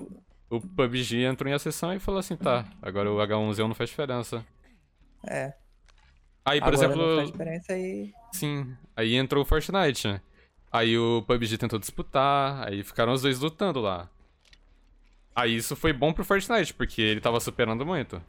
o 0.50 0.60
PUBG 0.60 1.24
entrou 1.24 1.50
em 1.50 1.54
acessão 1.54 1.94
e 1.94 2.00
falou 2.00 2.18
assim, 2.20 2.36
tá, 2.36 2.66
agora 2.82 3.10
o 3.12 3.18
H1Z1 3.18 3.68
não 3.68 3.74
faz 3.74 3.90
diferença. 3.90 4.44
É, 5.28 5.54
Aí, 6.44 6.60
por 6.62 6.74
agora 6.74 6.74
exemplo, 6.74 7.02
não 7.02 7.10
faz 7.10 7.30
diferença 7.30 7.72
aí. 7.72 8.12
sim, 8.32 8.76
aí 8.96 9.14
entrou 9.14 9.42
o 9.42 9.46
Fortnite. 9.46 10.20
Aí 10.72 10.96
o 10.96 11.22
PUBG 11.22 11.58
tentou 11.58 11.78
disputar, 11.78 12.66
aí 12.66 12.82
ficaram 12.82 13.12
os 13.12 13.22
dois 13.22 13.40
lutando 13.40 13.80
lá. 13.80 14.08
Aí 15.34 15.54
isso 15.56 15.76
foi 15.76 15.92
bom 15.92 16.12
pro 16.12 16.24
Fortnite, 16.24 16.72
porque 16.72 17.02
ele 17.02 17.20
tava 17.20 17.38
superando 17.40 17.84
muito. 17.84 18.22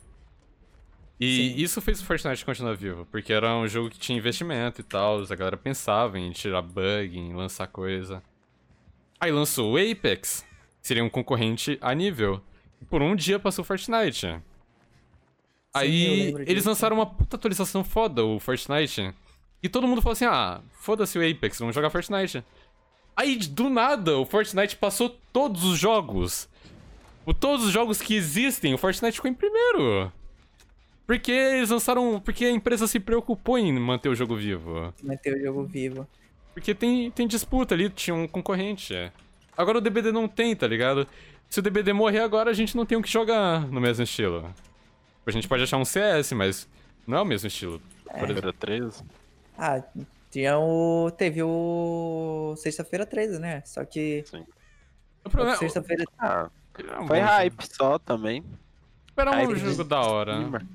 E 1.19 1.53
Sim. 1.53 1.61
isso 1.61 1.81
fez 1.81 2.01
o 2.01 2.05
Fortnite 2.05 2.43
continuar 2.43 2.75
vivo, 2.75 3.05
porque 3.05 3.31
era 3.31 3.55
um 3.55 3.67
jogo 3.67 3.89
que 3.89 3.97
tinha 3.97 4.17
investimento 4.17 4.81
e 4.81 4.83
tal, 4.83 5.21
a 5.21 5.35
galera 5.35 5.55
pensava 5.55 6.19
em 6.19 6.31
tirar 6.31 6.61
bug, 6.61 7.17
em 7.17 7.33
lançar 7.33 7.67
coisa. 7.67 8.21
Aí 9.19 9.31
lançou 9.31 9.73
o 9.73 9.77
Apex, 9.77 10.45
que 10.81 10.87
seria 10.87 11.03
um 11.03 11.09
concorrente 11.09 11.77
a 11.79 11.93
nível. 11.95 12.41
Por 12.89 13.01
um 13.01 13.15
dia 13.15 13.39
passou 13.39 13.63
o 13.63 13.65
Fortnite. 13.65 14.41
Aí 15.73 16.33
eles 16.45 16.65
lançaram 16.65 16.97
uma 16.97 17.05
puta 17.05 17.37
atualização 17.37 17.85
foda, 17.85 18.23
o 18.23 18.37
Fortnite. 18.39 19.13
E 19.63 19.69
todo 19.69 19.87
mundo 19.87 20.01
falou 20.01 20.11
assim: 20.11 20.25
ah, 20.25 20.61
foda-se 20.73 21.17
o 21.17 21.27
Apex, 21.27 21.57
vamos 21.57 21.73
jogar 21.73 21.89
Fortnite. 21.89 22.43
Aí, 23.15 23.37
do 23.37 23.69
nada, 23.69 24.17
o 24.17 24.25
Fortnite 24.25 24.75
passou 24.75 25.17
todos 25.31 25.63
os 25.63 25.79
jogos. 25.79 26.49
O, 27.25 27.33
todos 27.33 27.65
os 27.65 27.71
jogos 27.71 28.01
que 28.01 28.15
existem, 28.15 28.73
o 28.73 28.77
Fortnite 28.77 29.15
ficou 29.15 29.31
em 29.31 29.33
primeiro. 29.33 30.11
Porque 31.07 31.31
eles 31.31 31.69
lançaram. 31.69 32.19
Porque 32.19 32.43
a 32.43 32.51
empresa 32.51 32.87
se 32.87 32.99
preocupou 32.99 33.57
em 33.57 33.71
manter 33.79 34.09
o 34.09 34.15
jogo 34.15 34.35
vivo. 34.35 34.93
Manter 35.01 35.37
o 35.37 35.41
jogo 35.41 35.63
vivo. 35.63 36.07
Porque 36.53 36.75
tem, 36.75 37.09
tem 37.11 37.27
disputa 37.27 37.73
ali, 37.73 37.89
tinha 37.89 38.13
um 38.13 38.27
concorrente. 38.27 38.93
é. 38.93 39.11
Agora 39.57 39.77
o 39.77 39.81
DBD 39.81 40.11
não 40.11 40.27
tem, 40.27 40.55
tá 40.55 40.67
ligado? 40.67 41.07
Se 41.49 41.59
o 41.59 41.61
DBD 41.61 41.93
morrer 41.93 42.19
agora, 42.19 42.49
a 42.49 42.53
gente 42.53 42.75
não 42.75 42.85
tem 42.85 42.97
o 42.97 43.01
que 43.01 43.09
jogar 43.09 43.67
no 43.67 43.79
mesmo 43.79 44.03
estilo. 44.03 44.53
A 45.25 45.31
gente 45.31 45.47
pode 45.47 45.63
achar 45.63 45.77
um 45.77 45.85
CS, 45.85 46.31
mas 46.33 46.67
não 47.07 47.19
é 47.19 47.21
o 47.21 47.25
mesmo 47.25 47.47
estilo. 47.47 47.81
Por 48.05 48.29
exemplo. 48.29 48.49
Era 48.49 48.53
13? 48.53 49.03
Ah, 49.57 49.81
tinha 50.31 50.57
o. 50.57 51.11
Teve 51.11 51.43
o. 51.43 52.55
Sexta-feira 52.57 53.05
13, 53.05 53.39
né? 53.39 53.61
Só 53.65 53.83
que. 53.85 54.23
Sim. 54.27 54.45
O 55.23 55.29
problema. 55.29 55.57
Sexta-feira. 55.57 56.03
Ah, 56.17 56.49
um 57.01 57.07
foi 57.07 57.19
hype 57.19 57.67
só 57.67 57.99
também. 57.99 58.43
Era 59.15 59.31
um 59.31 59.33
Hype 59.35 59.55
jogo 59.55 59.83
de 59.83 59.89
da 59.89 60.01
hora. 60.01 60.67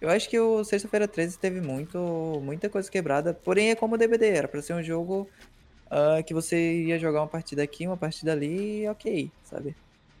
Eu 0.00 0.08
acho 0.08 0.28
que 0.28 0.40
o 0.40 0.64
Sexta-feira 0.64 1.06
13 1.06 1.38
teve 1.38 1.60
muito, 1.60 2.40
muita 2.42 2.70
coisa 2.70 2.90
quebrada. 2.90 3.34
Porém, 3.34 3.70
é 3.70 3.74
como 3.74 3.94
o 3.94 3.98
DBD, 3.98 4.26
era 4.28 4.48
pra 4.48 4.62
ser 4.62 4.72
um 4.72 4.82
jogo 4.82 5.28
ah, 5.90 6.22
que 6.22 6.34
você 6.34 6.82
ia 6.82 6.98
jogar 6.98 7.20
uma 7.20 7.28
partida 7.28 7.62
aqui, 7.62 7.86
uma 7.86 7.96
partida 7.96 8.32
ali, 8.32 8.82
e 8.82 8.88
ok, 8.88 9.30
sabe? 9.44 9.76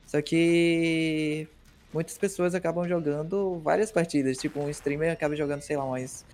Só 0.06 0.20
que 0.22 1.48
muitas 1.92 2.16
pessoas 2.16 2.54
acabam 2.54 2.86
jogando 2.88 3.58
várias 3.60 3.92
partidas. 3.92 4.38
Tipo, 4.38 4.60
um 4.60 4.70
streamer 4.70 5.12
acaba 5.12 5.36
jogando, 5.36 5.62
sei 5.62 5.76
lá, 5.76 5.84
umas 5.84 6.24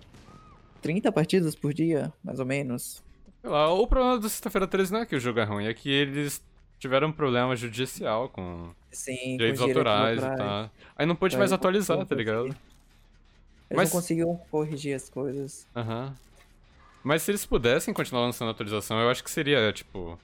30 0.85 1.11
partidas 1.11 1.55
por 1.55 1.73
dia, 1.73 2.13
mais 2.23 2.39
ou 2.39 2.45
menos. 2.45 3.01
Sei 3.41 3.49
lá, 3.49 3.73
o 3.73 3.87
problema 3.87 4.19
do 4.19 4.29
Sexta-feira 4.29 4.67
13 4.67 4.93
não 4.93 4.99
é 4.99 5.05
que 5.07 5.15
o 5.15 5.19
jogo 5.19 5.39
é 5.39 5.43
ruim, 5.43 5.65
é 5.65 5.73
que 5.73 5.89
eles 5.89 6.43
tiveram 6.77 7.07
um 7.07 7.11
problema 7.11 7.55
judicial 7.55 8.29
com 8.29 8.69
Sim, 8.91 9.35
direitos 9.35 9.59
com 9.61 9.67
autorais 9.67 10.19
e 10.19 10.35
tal. 10.37 10.69
Aí 10.95 11.05
não 11.07 11.15
pôde 11.15 11.35
mais 11.37 11.51
atualizar, 11.51 12.05
tá 12.05 12.13
ligado? 12.15 12.37
corrigir. 12.43 12.57
Eles 13.67 13.77
Mas- 13.77 13.89
não 13.91 13.99
conseguiam 13.99 14.35
corrigir 14.51 14.95
as 14.95 15.09
coisas. 15.09 15.67
Aham. 15.75 16.15
Mas 17.03 17.23
se 17.23 17.31
eles 17.31 17.43
pudessem 17.47 17.91
continuar 17.93 18.21
lançando 18.21 18.51
atualização, 18.51 18.99
eu 18.99 19.09
acho 19.09 19.23
que 19.23 19.31
seria, 19.31 19.73
tipo. 19.73 20.19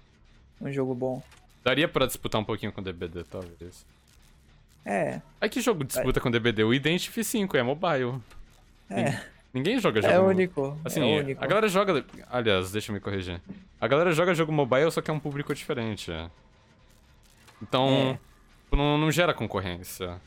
Um 0.62 0.72
jogo 0.72 0.94
bom. 0.94 1.24
Daria 1.64 1.88
pra 1.88 2.06
disputar 2.06 2.40
um 2.40 2.44
pouquinho 2.44 2.72
com 2.72 2.82
o 2.82 2.84
DBD, 2.84 3.24
talvez. 3.24 3.84
É, 4.86 5.22
Aí 5.40 5.50
que 5.50 5.60
jogo 5.62 5.84
disputa 5.84 6.20
com 6.20 6.30
o 6.30 6.32
DBD? 6.32 6.64
O 6.64 6.72
Identity 6.74 7.24
5 7.24 7.58
é 7.58 7.64
mobile. 7.64 8.20
é. 8.92 9.24
Ninguém 9.54 9.80
joga 9.80 10.02
jogo. 10.02 10.14
É 10.14 10.20
único. 10.20 10.78
Assim, 10.86 11.02
é 11.02 11.20
único. 11.22 11.44
a 11.44 11.48
galera 11.48 11.68
joga. 11.68 12.06
Aliás, 12.30 12.72
deixa 12.72 12.92
eu 12.92 12.94
me 12.94 13.00
corrigir. 13.02 13.42
A 13.80 13.88
galera 13.88 14.12
joga 14.14 14.34
jogo 14.34 14.52
mobile, 14.52 14.92
só 14.92 15.02
que 15.02 15.12
é 15.12 15.14
um 15.14 15.20
público 15.20 15.54
diferente. 15.54 16.12
é. 16.12 16.30
Então, 17.62 17.90
É. 17.90 18.14
tipo, 18.64 18.76
não, 18.76 18.98
não 18.98 19.12
gera 19.12 19.34
concorrência. 19.34 20.20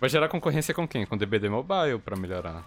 Vai 0.00 0.08
gerar 0.08 0.28
concorrência 0.28 0.72
com 0.72 0.86
quem? 0.86 1.04
Com 1.04 1.16
o 1.16 1.18
DBD 1.18 1.48
Mobile 1.48 1.98
pra 1.98 2.14
melhorar. 2.16 2.62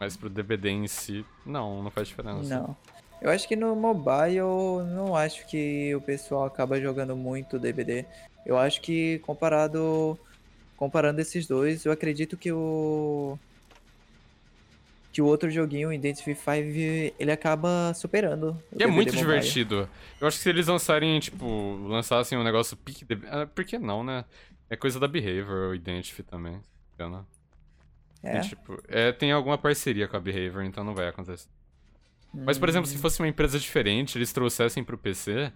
Mas 0.00 0.16
pro 0.16 0.28
DBD 0.28 0.70
em 0.70 0.88
si, 0.88 1.24
não, 1.46 1.80
não 1.82 1.90
faz 1.90 2.08
diferença. 2.08 2.58
Não. 2.58 2.76
Eu 3.20 3.30
acho 3.30 3.46
que 3.46 3.54
no 3.54 3.76
mobile, 3.76 4.34
eu 4.36 4.84
não 4.90 5.14
acho 5.14 5.46
que 5.46 5.94
o 5.94 6.00
pessoal 6.00 6.44
acaba 6.44 6.80
jogando 6.80 7.14
muito 7.14 7.56
DBD. 7.56 8.04
Eu 8.44 8.58
acho 8.58 8.80
que 8.80 9.20
comparado 9.20 10.18
comparando 10.82 11.20
esses 11.20 11.46
dois, 11.46 11.84
eu 11.84 11.92
acredito 11.92 12.36
que 12.36 12.50
o 12.50 13.38
que 15.12 15.22
o 15.22 15.26
outro 15.26 15.48
joguinho, 15.48 15.90
o 15.90 15.92
Identity 15.92 16.34
5, 16.34 16.50
ele 17.20 17.30
acaba 17.30 17.94
superando. 17.94 18.60
E 18.76 18.82
é 18.82 18.86
muito 18.88 19.14
divertido. 19.14 19.88
Eu 20.20 20.26
acho 20.26 20.38
que 20.38 20.42
se 20.42 20.48
eles 20.48 20.66
lançarem, 20.66 21.20
tipo, 21.20 21.86
lançassem 21.86 22.36
um 22.36 22.42
negócio 22.42 22.76
pique 22.76 23.04
DBD. 23.04 23.28
Ah, 23.30 23.46
por 23.46 23.64
que 23.64 23.78
não, 23.78 24.02
né? 24.02 24.24
É 24.68 24.74
coisa 24.74 24.98
da 24.98 25.06
Behavior, 25.06 25.70
o 25.70 25.74
Identity 25.74 26.24
também. 26.24 26.60
engano. 26.94 27.24
É. 28.20 28.38
E, 28.38 28.48
tipo, 28.48 28.82
é, 28.88 29.12
tem 29.12 29.30
alguma 29.30 29.56
parceria 29.56 30.08
com 30.08 30.16
a 30.16 30.20
Behavior, 30.20 30.64
então 30.64 30.82
não 30.82 30.96
vai 30.96 31.06
acontecer. 31.06 31.48
Mas, 32.34 32.58
por 32.58 32.68
exemplo, 32.68 32.88
se 32.88 32.98
fosse 32.98 33.20
uma 33.20 33.28
empresa 33.28 33.56
diferente, 33.56 34.18
eles 34.18 34.32
trouxessem 34.32 34.82
pro 34.82 34.98
PC, 34.98 35.52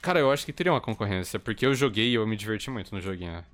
cara, 0.00 0.20
eu 0.20 0.30
acho 0.30 0.46
que 0.46 0.54
teria 0.54 0.72
uma 0.72 0.80
concorrência, 0.80 1.38
porque 1.38 1.66
eu 1.66 1.74
joguei 1.74 2.12
e 2.12 2.14
eu 2.14 2.26
me 2.26 2.36
diverti 2.36 2.70
muito 2.70 2.94
no 2.94 3.00
joguinho. 3.02 3.44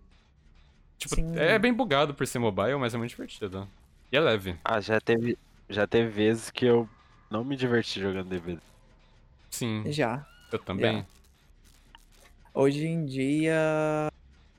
Tipo, 1.01 1.15
Sim. 1.15 1.33
é 1.35 1.59
bem 1.59 1.73
bugado 1.73 2.13
por 2.13 2.27
ser 2.27 2.39
mobile, 2.39 2.77
mas 2.77 2.95
é 2.95 2.99
muito 2.99 3.11
divertido. 3.11 3.67
E 4.13 4.17
é 4.17 4.21
leve. 4.21 4.59
Ah, 4.63 4.81
já 4.81 5.01
teve, 5.01 5.39
já 5.67 5.87
teve 5.87 6.11
vezes 6.11 6.51
que 6.51 6.67
eu 6.67 6.87
não 7.31 7.43
me 7.43 7.57
diverti 7.57 7.99
jogando 7.99 8.29
DBD. 8.29 8.61
Sim, 9.51 9.83
Já. 9.87 10.27
eu 10.53 10.59
também. 10.59 11.07
Hoje 12.53 12.87
em 12.87 13.07
dia, 13.07 14.13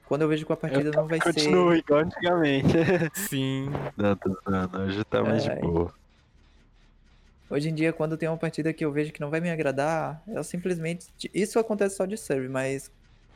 quando 0.05 0.23
eu 0.23 0.27
vejo 0.27 0.45
que 0.45 0.51
a 0.51 0.57
partida 0.57 0.89
não 0.89 1.07
vai 1.07 1.19
ser 1.21 1.31
Continua 1.31 1.77
igual 1.77 1.99
antigamente. 1.99 2.67
Sim. 3.13 3.69
não, 3.95 4.15
tô 4.15 4.35
zoando. 4.43 4.79
Hoje 4.79 5.03
tá 5.03 5.21
mais 5.21 5.43
de 5.43 5.51
Ai. 5.51 5.59
boa. 5.59 5.93
Hoje 7.51 7.69
em 7.69 7.75
dia, 7.75 7.93
quando 7.93 8.17
tem 8.17 8.27
uma 8.27 8.37
partida 8.37 8.73
que 8.73 8.83
eu 8.83 8.91
vejo 8.91 9.13
que 9.13 9.21
não 9.21 9.29
vai 9.29 9.41
me 9.41 9.51
agradar, 9.51 10.23
eu 10.27 10.43
simplesmente. 10.43 11.05
Isso 11.33 11.59
acontece 11.59 11.97
só 11.97 12.05
de 12.05 12.17
serve, 12.17 12.49
mas 12.49 12.89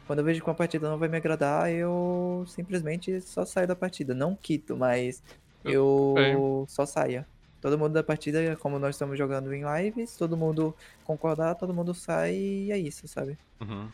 quando 0.08 0.20
eu 0.20 0.26
vejo 0.26 0.42
que 0.42 0.48
uma 0.50 0.56
partida 0.56 0.90
não 0.90 0.98
vai 0.98 1.08
me 1.10 1.18
agradar, 1.18 1.72
eu 1.72 2.44
simplesmente 2.48 3.20
só 3.22 3.46
saio 3.46 3.68
da 3.68 3.76
partida. 3.76 4.14
Não 4.14 4.36
quito, 4.36 4.76
mas 4.78 5.24
eu 5.64 6.66
só 6.68 6.86
saia. 6.86 7.26
Todo 7.62 7.80
mundo 7.80 7.94
da 7.94 8.04
partida, 8.04 8.56
como 8.58 8.78
nós 8.78 8.96
estamos 8.96 9.18
jogando 9.18 9.52
em 9.54 9.64
lives, 9.66 10.16
todo 10.16 10.38
mundo 10.38 10.76
concordar, 11.04 11.56
todo 11.56 11.74
mundo 11.74 11.94
sai 11.96 12.36
e 12.36 12.72
é 12.72 12.78
isso, 12.78 13.08
sabe? 13.08 13.38
Uhum. 13.60 13.88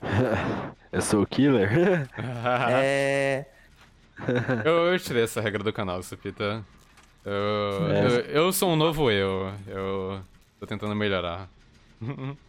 eu 0.92 1.02
sou 1.02 1.22
o 1.22 1.26
killer? 1.26 2.08
É. 2.80 3.44
eu, 4.64 4.72
eu 4.92 4.98
tirei 4.98 5.24
essa 5.24 5.42
regra 5.42 5.62
do 5.62 5.72
canal, 5.72 6.02
Supita. 6.02 6.64
Eu, 7.22 7.90
É. 7.90 8.06
eu, 8.06 8.10
eu 8.44 8.52
sou 8.52 8.70
um 8.70 8.76
novo 8.76 9.10
eu. 9.10 9.52
Eu 9.66 10.22
tô 10.58 10.66
tentando 10.66 10.94
melhorar. 10.94 11.50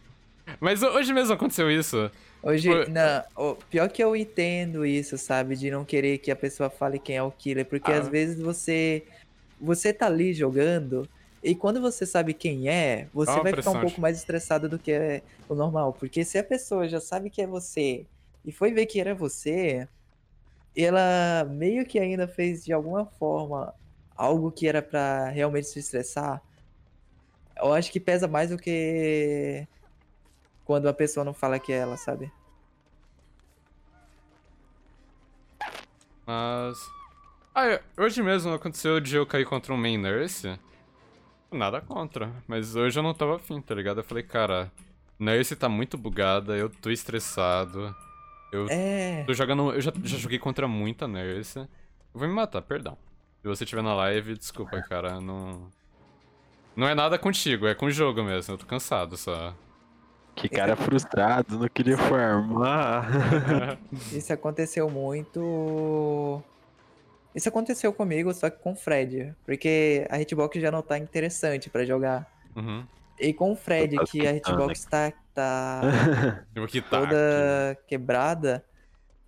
Mas 0.60 0.82
hoje 0.82 1.12
mesmo 1.12 1.34
aconteceu 1.34 1.70
isso. 1.70 2.10
Hoje, 2.42 2.70
Foi- 2.70 2.86
não, 2.88 3.56
pior 3.68 3.88
que 3.88 4.02
eu 4.02 4.14
entendo 4.14 4.86
isso, 4.86 5.18
sabe? 5.18 5.56
De 5.56 5.70
não 5.70 5.84
querer 5.84 6.18
que 6.18 6.30
a 6.30 6.36
pessoa 6.36 6.70
fale 6.70 6.98
quem 6.98 7.16
é 7.16 7.22
o 7.22 7.30
killer, 7.32 7.66
porque 7.66 7.90
Ah. 7.92 7.98
às 7.98 8.08
vezes 8.08 8.40
você 8.40 9.04
você 9.60 9.92
tá 9.92 10.06
ali 10.06 10.32
jogando 10.32 11.08
e 11.42 11.52
quando 11.52 11.80
você 11.80 12.06
sabe 12.06 12.32
quem 12.32 12.68
é, 12.68 13.08
você 13.12 13.40
vai 13.40 13.52
ficar 13.52 13.70
um 13.72 13.80
pouco 13.80 14.00
mais 14.00 14.16
estressado 14.16 14.68
do 14.68 14.78
que 14.78 14.92
é 14.92 15.20
o 15.48 15.54
normal, 15.56 15.92
porque 15.92 16.24
se 16.24 16.38
a 16.38 16.44
pessoa 16.44 16.88
já 16.88 17.00
sabe 17.00 17.28
que 17.28 17.42
é 17.42 17.46
você 17.46 18.06
e 18.44 18.52
foi 18.52 18.70
ver 18.72 18.86
que 18.86 19.00
era 19.00 19.16
você, 19.16 19.88
ela 20.76 21.44
meio 21.50 21.84
que 21.84 21.98
ainda 21.98 22.28
fez 22.28 22.64
de 22.64 22.72
alguma 22.72 23.04
forma 23.04 23.74
algo 24.16 24.52
que 24.52 24.68
era 24.68 24.80
pra 24.80 25.28
realmente 25.28 25.66
se 25.66 25.80
estressar, 25.80 26.40
eu 27.56 27.72
acho 27.72 27.90
que 27.90 27.98
pesa 27.98 28.28
mais 28.28 28.50
do 28.50 28.56
que 28.56 29.66
quando 30.68 30.86
a 30.86 30.92
pessoa 30.92 31.24
não 31.24 31.32
fala 31.32 31.58
que 31.58 31.72
é 31.72 31.76
ela, 31.78 31.96
sabe? 31.96 32.30
Mas. 36.26 36.90
Ah, 37.54 37.64
eu- 37.66 37.80
hoje 38.04 38.22
mesmo 38.22 38.52
aconteceu 38.52 39.00
de 39.00 39.16
eu 39.16 39.26
cair 39.26 39.46
contra 39.46 39.72
um 39.72 39.78
main 39.78 39.96
nurse. 39.96 40.58
Nada 41.50 41.80
contra. 41.80 42.30
Mas 42.46 42.76
hoje 42.76 42.98
eu 42.98 43.02
não 43.02 43.14
tava 43.14 43.36
afim, 43.36 43.62
tá 43.62 43.74
ligado? 43.74 44.00
Eu 44.00 44.04
falei, 44.04 44.22
cara, 44.22 44.70
nurse 45.18 45.56
tá 45.56 45.70
muito 45.70 45.96
bugada, 45.96 46.54
eu 46.54 46.68
tô 46.68 46.90
estressado. 46.90 47.96
Eu 48.52 48.66
É. 48.68 49.24
tô 49.24 49.32
jogando. 49.32 49.72
Eu 49.72 49.80
já, 49.80 49.90
já 50.04 50.18
joguei 50.18 50.38
contra 50.38 50.68
muita 50.68 51.08
nurse. 51.08 51.60
Eu 51.60 51.68
vou 52.12 52.28
me 52.28 52.34
matar, 52.34 52.60
perdão. 52.60 52.98
Se 53.40 53.48
você 53.48 53.64
estiver 53.64 53.82
na 53.82 53.94
live, 53.94 54.36
desculpa, 54.36 54.82
cara. 54.82 55.18
Não. 55.18 55.70
Não 56.76 56.86
é 56.86 56.94
nada 56.94 57.18
contigo, 57.18 57.66
é 57.66 57.74
com 57.74 57.86
o 57.86 57.90
jogo 57.90 58.22
mesmo. 58.22 58.52
Eu 58.52 58.58
tô 58.58 58.66
cansado 58.66 59.16
só. 59.16 59.54
Que 60.38 60.48
cara 60.48 60.76
frustrado, 60.76 61.58
não 61.58 61.68
queria 61.68 61.98
farmar. 61.98 63.76
Isso 64.12 64.32
aconteceu 64.32 64.88
muito. 64.88 66.40
Isso 67.34 67.48
aconteceu 67.48 67.92
comigo, 67.92 68.32
só 68.32 68.48
que 68.48 68.58
com 68.58 68.72
o 68.72 68.76
Fred. 68.76 69.34
Porque 69.44 70.06
a 70.08 70.20
hitbox 70.20 70.60
já 70.60 70.70
não 70.70 70.80
tá 70.80 70.96
interessante 70.96 71.68
pra 71.68 71.84
jogar. 71.84 72.24
Uhum. 72.54 72.86
E 73.18 73.32
com 73.32 73.50
o 73.50 73.56
Fred, 73.56 73.96
Tá 73.96 74.04
que 74.04 74.26
a 74.26 74.32
hitbox 74.32 74.84
tá, 74.84 75.12
tá 75.34 75.80
aqui. 76.64 76.80
toda 76.82 77.76
quebrada, 77.88 78.64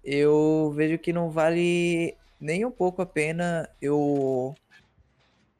eu 0.04 0.72
vejo 0.76 0.96
que 0.96 1.12
não 1.12 1.28
vale 1.28 2.16
nem 2.40 2.64
um 2.64 2.70
pouco 2.70 3.02
a 3.02 3.06
pena 3.06 3.68
eu 3.82 4.54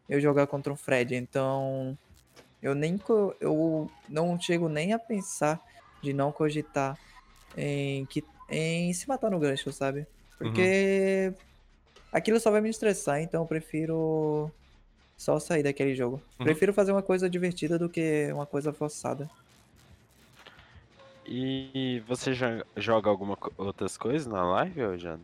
eu 0.09 0.21
jogar 0.21 0.47
contra 0.47 0.73
um 0.73 0.77
Fred. 0.77 1.17
Então, 1.17 1.99
eu 2.63 2.75
nem 2.75 2.99
eu 3.41 3.91
não 4.09 4.39
chego 4.41 4.69
nem 4.69 4.93
a 4.93 4.99
pensar 4.99 5.61
de 6.03 6.13
não 6.13 6.33
cogitar 6.33 6.99
em 7.57 8.07
que 8.07 8.25
em 8.49 8.93
se 8.93 9.09
matar 9.09 9.31
no 9.31 9.39
gancho, 9.39 9.73
sabe? 9.73 10.07
Porque 10.39 11.33
aquilo 12.13 12.41
só 12.41 12.51
vai 12.51 12.61
me 12.61 12.71
estressar, 12.71 13.21
então 13.21 13.43
eu 13.43 13.47
prefiro 13.49 14.51
só 15.19 15.39
sair 15.41 15.63
daquele 15.63 15.95
jogo. 15.95 16.23
Uhum. 16.41 16.45
Prefiro 16.47 16.73
fazer 16.75 16.93
uma 16.93 17.03
coisa 17.03 17.31
divertida 17.31 17.79
do 17.79 17.89
que 17.89 18.33
uma 18.33 18.47
coisa 18.47 18.73
forçada. 18.73 19.31
E 21.27 22.03
você 22.09 22.35
já 22.35 22.65
joga 22.77 23.09
alguma 23.09 23.37
co- 23.37 23.53
outras 23.57 23.97
coisas 23.97 24.27
na 24.27 24.43
live, 24.43 24.83
ô 24.83 24.99
Jana? 24.99 25.23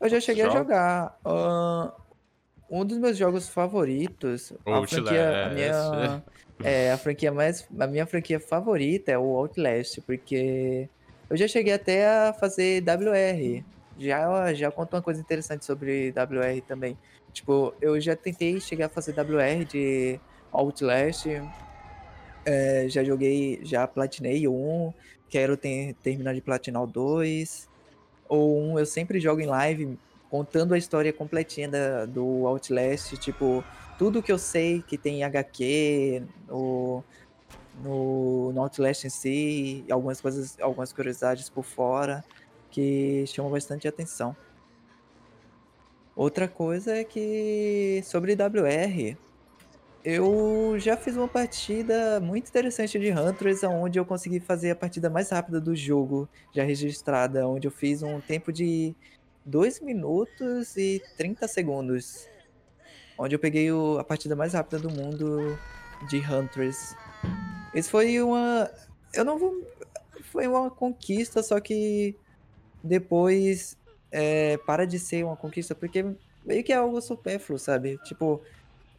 Eu 0.00 0.08
já 0.08 0.20
cheguei 0.20 0.44
a 0.44 0.46
Joga? 0.46 0.58
jogar. 0.58 1.18
ahn, 1.24 1.90
um 2.70 2.84
dos 2.84 2.98
meus 2.98 3.16
jogos 3.16 3.48
favoritos, 3.48 4.52
a 4.66 4.86
franquia, 4.86 5.46
a 5.46 5.48
minha, 5.50 5.72
Outlast. 5.76 6.22
é, 6.64 6.92
a 6.92 6.98
franquia 6.98 7.32
mais, 7.32 7.66
a 7.78 7.86
minha 7.86 8.06
franquia 8.06 8.40
favorita 8.40 9.12
é 9.12 9.18
o 9.18 9.36
Outlast, 9.36 10.00
porque 10.02 10.88
eu 11.30 11.36
já 11.36 11.46
cheguei 11.48 11.72
até 11.72 12.06
a 12.06 12.32
fazer 12.32 12.82
WR. 12.82 13.64
Já, 13.98 14.52
já 14.54 14.70
conto 14.70 14.94
uma 14.94 15.02
coisa 15.02 15.20
interessante 15.20 15.64
sobre 15.64 16.12
WR 16.12 16.60
também. 16.66 16.96
Tipo, 17.32 17.74
eu 17.80 18.00
já 18.00 18.14
tentei 18.14 18.60
chegar 18.60 18.86
a 18.86 18.90
fazer 18.90 19.12
WR 19.14 19.64
de 19.64 20.20
Outlast. 20.52 21.26
é, 22.44 22.88
já 22.88 23.02
joguei, 23.02 23.60
já 23.64 23.86
platinei 23.86 24.46
o 24.46 24.52
1. 24.52 24.92
Quero 25.28 25.56
ter- 25.56 25.94
terminar 26.02 26.34
de 26.34 26.40
platinar 26.40 26.82
o 26.82 26.86
2. 26.86 27.68
Ou 28.28 28.60
um, 28.60 28.78
eu 28.78 28.86
sempre 28.86 29.18
jogo 29.20 29.40
em 29.40 29.46
live 29.46 29.98
contando 30.36 30.74
a 30.74 30.78
história 30.78 31.12
completinha 31.12 31.68
da- 31.68 32.04
do 32.04 32.46
Outlast. 32.46 33.16
Tipo, 33.16 33.64
tudo 33.98 34.22
que 34.22 34.30
eu 34.30 34.38
sei 34.38 34.82
que 34.82 34.98
tem 34.98 35.20
em 35.20 35.24
HQ, 35.24 36.22
no, 36.46 37.02
no, 37.82 38.52
no 38.52 38.60
Outlast 38.60 39.06
em 39.06 39.10
si, 39.10 39.84
algumas 39.90 40.20
coisas, 40.20 40.58
algumas 40.60 40.92
curiosidades 40.92 41.48
por 41.48 41.64
fora 41.64 42.22
que 42.70 43.24
chamam 43.26 43.50
bastante 43.50 43.88
atenção. 43.88 44.36
Outra 46.14 46.46
coisa 46.48 46.96
é 46.96 47.04
que 47.04 48.02
sobre 48.04 48.34
WR, 48.34 49.16
eu 50.04 50.76
já 50.78 50.96
fiz 50.96 51.16
uma 51.16 51.28
partida 51.28 52.20
muito 52.20 52.48
interessante 52.48 52.98
de 52.98 53.10
Huntress, 53.10 53.66
onde 53.66 53.98
eu 53.98 54.04
consegui 54.04 54.40
fazer 54.40 54.70
a 54.70 54.76
partida 54.76 55.10
mais 55.10 55.30
rápida 55.30 55.60
do 55.60 55.74
jogo 55.74 56.28
já 56.54 56.62
registrada, 56.62 57.46
onde 57.48 57.66
eu 57.66 57.70
fiz 57.72 58.02
um 58.02 58.20
tempo 58.20 58.52
de 58.52 58.94
2 59.46 59.80
minutos 59.80 60.76
e 60.76 61.00
30 61.16 61.46
segundos. 61.48 62.28
Onde 63.16 63.34
eu 63.34 63.38
peguei 63.38 63.70
o- 63.72 63.98
a 63.98 64.04
partida 64.04 64.36
mais 64.36 64.52
rápida 64.52 64.78
do 64.78 64.90
mundo 64.90 65.56
de 66.10 66.18
Huntress. 66.18 66.94
Isso 67.72 67.88
foi 67.90 68.20
uma. 68.20 68.70
Eu 69.14 69.24
não 69.24 69.38
vou. 69.38 69.54
Foi 70.24 70.46
uma 70.46 70.70
conquista, 70.70 71.42
só 71.42 71.58
que 71.60 72.14
depois 72.82 73.76
é, 74.10 74.56
para 74.58 74.86
de 74.86 74.98
ser 74.98 75.24
uma 75.24 75.36
conquista, 75.36 75.74
porque 75.74 76.04
meio 76.44 76.62
que 76.64 76.72
é 76.72 76.76
algo 76.76 77.00
supérfluo, 77.00 77.58
sabe? 77.58 77.98
Tipo, 78.04 78.42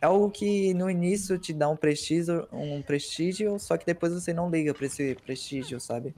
é 0.02 0.06
algo 0.06 0.30
que 0.32 0.74
no 0.74 0.90
início 0.90 1.38
te 1.38 1.54
dá 1.54 1.70
um 1.70 1.76
prestígio, 1.76 2.48
um 2.52 2.82
prestígio, 2.82 3.58
só 3.60 3.78
que 3.78 3.86
depois 3.86 4.14
você 4.14 4.34
não 4.34 4.50
liga 4.50 4.74
pra 4.74 4.86
esse 4.86 5.16
prestígio, 5.26 5.80
sabe? 5.80 6.14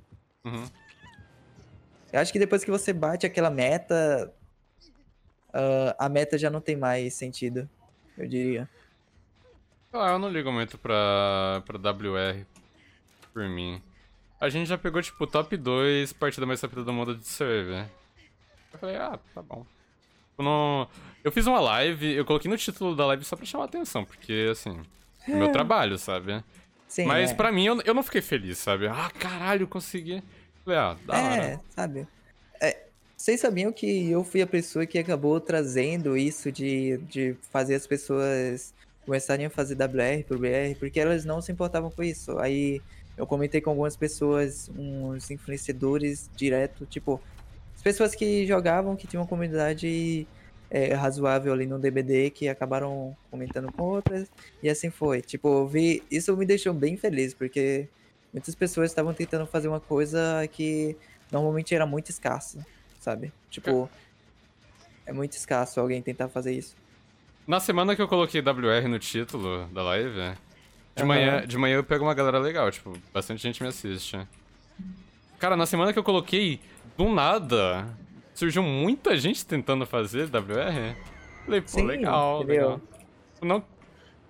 Uhum. 0.45 0.65
Eu 2.12 2.20
acho 2.20 2.32
que 2.32 2.39
depois 2.39 2.64
que 2.64 2.72
você 2.72 2.91
bate 2.91 3.26
aquela 3.26 3.49
meta, 3.49 4.34
ah, 5.53 5.95
a 5.97 6.10
meta 6.10 6.38
já 6.38 6.49
não 6.49 6.62
tem 6.62 6.76
mais 6.76 7.14
sentido, 7.14 7.70
eu 8.18 8.28
diria. 8.28 8.70
Ah, 9.91 10.12
eu 10.12 10.20
não 10.20 10.30
ligo 10.30 10.51
muito 10.51 10.78
pra, 10.78 11.64
pra 11.66 11.78
WR 11.78 12.45
por 13.34 13.47
mim. 13.47 13.82
A 14.39 14.47
gente 14.47 14.68
já 14.68 14.78
pegou, 14.78 15.01
tipo, 15.01 15.26
top 15.28 15.57
2 15.57 16.14
partida 16.14 16.45
mais 16.45 16.62
rápida 16.62 16.84
do 16.84 16.93
mundo 16.93 17.16
de 17.16 17.28
server. 17.28 17.86
Eu 18.72 18.80
falei, 18.80 18.95
ah, 18.95 19.20
tá 19.34 19.41
bom. 19.41 19.66
Eu, 20.38 20.45
não... 20.45 20.88
eu 21.24 21.32
fiz 21.32 21.45
uma 21.47 21.60
live, 21.60 22.14
eu 22.14 22.24
coloquei 22.24 22.49
no 22.49 22.57
título 22.57 22.95
da 22.95 23.05
live 23.07 23.26
só 23.26 23.36
pra 23.36 23.45
chamar 23.45 23.66
atenção, 23.66 24.05
porque, 24.05 24.47
assim, 24.51 24.82
é 25.28 25.32
meu 25.32 25.51
trabalho, 25.51 25.97
sabe? 25.97 26.43
Sim, 26.88 27.05
Mas 27.05 27.32
é. 27.32 27.34
pra 27.34 27.51
mim, 27.51 27.66
eu, 27.66 27.82
eu 27.82 27.93
não 27.93 28.03
fiquei 28.03 28.22
feliz, 28.22 28.57
sabe? 28.57 28.88
Ah, 28.88 29.12
caralho, 29.20 29.68
consegui. 29.68 30.24
Falei, 30.70 30.78
ah, 30.78 30.97
da 31.05 31.13
hora. 31.13 31.43
É, 31.43 31.59
sabe? 31.70 32.07
É, 32.61 32.78
vocês 33.17 33.39
sabiam 33.39 33.72
que 33.72 34.11
eu 34.11 34.24
fui 34.24 34.41
a 34.41 34.47
pessoa 34.47 34.86
que 34.86 34.99
acabou 34.99 35.39
trazendo 35.39 36.15
isso 36.15 36.51
de, 36.51 36.97
de 37.09 37.36
fazer 37.51 37.76
as 37.76 37.88
pessoas 37.88 38.74
começarem 39.03 39.47
a 39.47 39.49
fazer 39.49 39.76
WR 39.76 40.24
pro 40.28 40.38
BR, 40.38 40.78
porque 40.78 40.99
elas 40.99 41.26
não 41.26 41.41
se 41.41 41.51
importavam 41.51 41.89
com 41.89 42.03
isso. 42.03 42.38
Aí 42.38 42.82
eu 43.17 43.26
comentei 43.26 43.59
com 43.59 43.72
algumas 43.72 43.97
pessoas, 43.97 44.70
uns 44.78 45.32
influenciadores 45.32 46.30
direto, 46.36 46.86
tipo, 46.86 47.20
as 47.76 47.82
pessoas 47.82 48.13
que 48.13 48.45
jogavam, 48.45 48.95
que 48.95 49.07
tinham 49.07 49.24
uma 49.24 49.28
comunidade 49.28 50.28
é, 50.70 50.93
razoável 50.93 51.51
ali 51.51 51.65
no 51.65 51.80
DBD, 51.80 52.30
que 52.30 52.47
acabaram 52.47 53.17
comentando 53.32 53.72
com 53.72 53.84
outras, 53.84 54.30
e 54.61 54.70
assim 54.70 54.91
foi. 54.91 55.22
Tipo, 55.22 55.65
vi, 55.65 56.03
isso 56.11 56.38
me 56.38 56.45
deixou 56.45 56.76
bem 56.76 56.95
feliz, 56.95 57.34
porque 57.34 57.88
muitas 58.34 58.55
pessoas 58.55 58.91
estavam 58.91 59.13
tentando 59.13 59.45
fazer 59.47 59.67
uma 59.67 59.80
coisa 59.80 60.47
que 60.51 60.95
normalmente 61.32 61.73
era 61.73 61.86
muito 61.86 62.09
escassa, 62.09 62.65
sabe? 62.99 63.32
Tipo, 63.49 63.89
é 65.05 65.13
muito 65.13 65.34
escasso 65.34 65.80
alguém 65.80 66.01
tentar 66.01 66.30
fazer 66.30 66.53
isso. 66.53 66.75
Na 67.47 67.59
semana 67.59 67.95
que 67.95 68.01
eu 68.01 68.07
coloquei 68.07 68.41
WR 68.41 68.88
no 68.88 68.99
título 68.99 69.67
da 69.73 69.82
live, 69.82 70.38
de 70.95 71.03
Aham. 71.03 71.07
manhã, 71.07 71.47
de 71.47 71.57
manhã 71.57 71.75
eu 71.77 71.84
pego 71.84 72.05
uma 72.05 72.13
galera 72.13 72.38
legal, 72.38 72.69
tipo, 72.71 72.93
bastante 73.13 73.41
gente 73.41 73.61
me 73.63 73.69
assiste. 73.69 74.19
Cara, 75.39 75.55
na 75.55 75.65
semana 75.65 75.93
que 75.93 75.97
eu 75.97 76.03
coloquei, 76.03 76.59
do 76.97 77.09
nada, 77.09 77.97
surgiu 78.36 78.61
muita 78.61 79.17
gente 79.17 79.45
tentando 79.45 79.86
fazer 79.86 80.30
WR. 80.30 80.95
Falei, 81.45 81.61
pô, 81.61 81.67
Sim, 81.67 81.86
legal, 81.86 82.41
entendeu? 82.41 82.69
legal. 82.69 82.82
Não, 83.41 83.63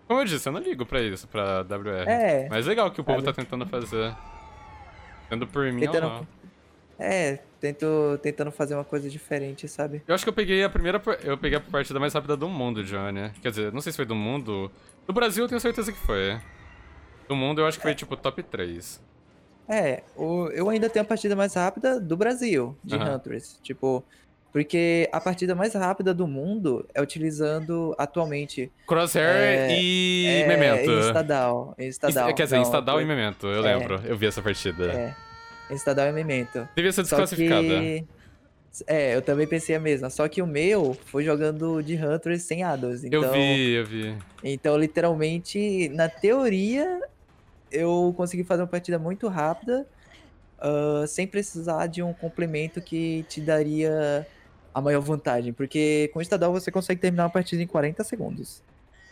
como 0.10 0.22
eu 0.22 0.26
disse, 0.26 0.50
eu 0.50 0.52
não 0.52 0.60
ligo 0.60 0.86
pra 0.86 1.02
isso, 1.02 1.28
pra 1.28 1.62
WR. 1.62 2.10
É, 2.10 2.50
Mas 2.50 2.66
legal 2.66 2.90
que 2.92 3.00
o 3.00 3.04
povo 3.04 3.22
sabe? 3.22 3.32
tá 3.32 3.42
tentando 3.44 3.66
fazer. 3.68 4.14
Tendo 5.30 5.46
por 5.48 5.72
mim 5.72 5.80
Tentando- 5.82 6.08
ou 6.08 6.12
não. 6.14 6.28
é, 6.98 7.38
tento, 7.62 8.20
tentando 8.22 8.52
fazer 8.52 8.74
uma 8.74 8.84
coisa 8.84 9.08
diferente, 9.10 9.68
sabe? 9.68 10.02
Eu 10.08 10.16
acho 10.16 10.24
que 10.26 10.30
eu 10.30 10.34
peguei 10.34 10.64
a 10.64 10.70
primeira. 10.70 11.00
Eu 11.24 11.38
peguei 11.38 11.58
a 11.58 11.62
partida 11.62 12.00
mais 12.00 12.14
rápida 12.14 12.36
do 12.36 12.50
mundo, 12.50 12.84
Johnny. 12.84 13.30
Quer 13.42 13.50
dizer, 13.52 13.72
não 13.72 13.80
sei 13.82 13.92
se 13.92 13.96
foi 13.98 14.06
do 14.06 14.16
mundo. 14.16 14.72
Do 15.06 15.14
Brasil 15.14 15.44
eu 15.44 15.48
tenho 15.48 15.62
certeza 15.62 15.92
que 15.92 16.00
foi. 16.00 16.40
Do 17.28 17.36
mundo 17.36 17.62
eu 17.62 17.68
acho 17.68 17.78
que 17.78 17.84
foi 17.84 17.94
tipo 17.94 18.18
top 18.18 18.42
3. 18.42 19.00
É, 19.68 20.02
o- 20.18 20.48
eu 20.48 20.68
ainda 20.68 20.90
tenho 20.90 21.06
a 21.06 21.08
partida 21.08 21.36
mais 21.36 21.54
rápida 21.54 22.00
do 22.00 22.18
Brasil, 22.18 22.76
de 22.84 22.96
Aham. 22.96 23.16
Hunters. 23.16 23.60
Tipo, 23.62 24.04
porque 24.52 25.08
a 25.12 25.20
partida 25.22 25.54
mais 25.54 25.74
rápida 25.74 26.14
do 26.14 26.28
mundo 26.28 26.88
é 26.94 27.02
utilizando 27.02 27.94
atualmente. 27.98 28.72
Crosshair 28.88 29.70
É, 29.70 29.80
e 29.80 30.26
é, 30.28 30.48
Memento. 30.48 30.90
Em 30.92 31.00
Estadal. 31.00 31.76
Em 31.78 31.88
Estadal. 31.88 32.34
Quer 32.34 32.44
dizer, 32.44 32.56
não, 32.56 32.64
Instadal 32.64 33.02
e 33.02 33.06
foi- 33.06 33.16
Memento, 33.16 33.48
eu 33.48 33.66
É. 33.66 33.76
lembro. 33.78 34.02
Eu 34.06 34.18
vi 34.18 34.26
essa 34.26 34.42
partida. 34.42 34.92
É, 34.92 35.16
em 35.72 35.76
Estadal 35.76 36.08
e 36.08 36.12
Memento. 36.12 36.68
Devia 36.76 36.92
ser 36.92 37.02
desclassificada. 37.04 37.62
que. 37.62 38.06
É, 38.86 39.16
eu 39.16 39.22
também 39.22 39.48
pensei 39.48 39.76
a 39.76 39.80
mesma. 39.80 40.10
Só 40.10 40.28
que 40.28 40.42
o 40.42 40.48
meu 40.48 40.96
foi 41.06 41.24
jogando 41.24 41.82
de 41.82 41.96
Hunters 41.96 42.44
sem 42.44 42.64
Ados. 42.64 43.04
Então, 43.04 43.24
Eu 43.24 43.32
vi, 43.34 43.72
eu 43.74 43.86
vi. 43.86 44.16
então, 44.44 44.78
literalmente, 44.78 45.90
na 45.90 46.08
teoria, 46.08 47.02
eu 47.72 48.14
consegui 48.16 48.44
fazer 48.44 48.62
uma 48.62 48.68
partida 48.68 48.98
muito 49.00 49.28
rápida, 49.28 49.88
ah, 50.60 51.04
sem 51.08 51.26
precisar 51.28 51.88
de 51.88 52.02
um 52.04 52.14
complemento 52.14 52.80
que 52.80 53.26
te 53.28 53.42
daria 53.42 54.26
a 54.74 54.82
maior 54.82 55.02
vantagem. 55.02 55.52
Porque 55.54 56.10
com 56.14 56.20
o 56.20 56.22
Estadal 56.22 56.52
você 56.52 56.72
consegue 56.72 57.02
terminar 57.02 57.24
uma 57.26 57.30
partida 57.30 57.62
em 57.62 57.68
40 57.68 58.04
segundos. 58.04 58.64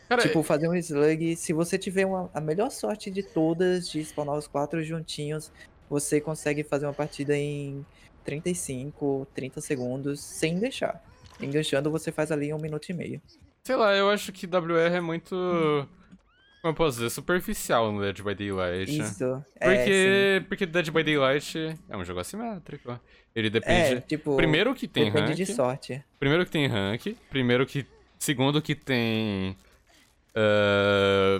Cara, 0.09 0.21
Tipo, 0.21 0.41
fazer 0.41 0.69
um 0.69 0.75
slug, 0.75 1.35
se 1.35 1.51
você 1.51 1.77
tiver 1.77 2.05
uma- 2.05 2.29
a 2.33 2.39
melhor 2.39 2.71
sorte 2.71 3.11
de 3.11 3.21
todas, 3.23 3.89
de 3.89 3.99
spawnar 4.01 4.35
os 4.35 4.47
quatro 4.47 4.81
juntinhos, 4.83 5.51
você 5.89 6.21
consegue 6.21 6.63
fazer 6.63 6.85
uma 6.85 6.93
partida 6.93 7.35
em 7.35 7.85
35, 8.23 9.27
30 9.33 9.59
segundos, 9.61 10.19
sem 10.21 10.59
deixar. 10.59 11.03
Enganchando, 11.41 11.91
você 11.91 12.11
faz 12.11 12.31
ali 12.31 12.47
em 12.47 12.53
um 12.53 12.57
minuto 12.59 12.89
e 12.89 12.93
meio. 12.93 13.21
sei 13.63 13.75
lá, 13.75 13.93
eu 13.93 14.09
acho 14.09 14.31
que 14.31 14.47
WR 14.47 14.95
é 14.95 15.01
muito. 15.01 15.35
Como 16.67 16.73
eu 16.73 16.75
posso 16.75 16.97
dizer? 16.97 17.09
Superficial 17.11 17.93
no 17.93 18.01
Dead 18.01 18.21
by 18.21 18.35
Daylight. 18.35 18.99
Isso. 18.99 19.41
é. 19.55 19.73
Porque, 19.73 20.45
porque 20.49 20.65
Dead 20.65 20.91
by 20.91 21.01
Daylight 21.01 21.79
é 21.87 21.95
um 21.95 22.03
jogo 22.03 22.19
assimétrico. 22.19 22.99
Ele 23.33 23.49
depende. 23.49 23.95
É, 23.95 24.01
tipo, 24.01 24.35
primeiro 24.35 24.75
que 24.75 24.85
tem 24.85 25.05
depende 25.05 25.27
rank. 25.27 25.35
de 25.37 25.45
sorte. 25.45 26.03
Primeiro 26.19 26.43
que 26.43 26.51
tem 26.51 26.67
rank. 26.67 27.15
Primeiro 27.29 27.65
que. 27.65 27.85
Segundo 28.19 28.61
que 28.61 28.75
tem. 28.75 29.55
ah, 30.35 31.39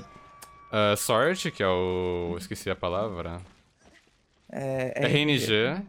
ah, 0.71 0.95
sorte, 0.95 1.51
que 1.51 1.61
é 1.61 1.67
o. 1.67 2.35
Esqueci 2.37 2.69
a 2.69 2.75
palavra. 2.75 3.41
É, 4.49 4.93
É 4.95 5.07
RNG. 5.07 5.83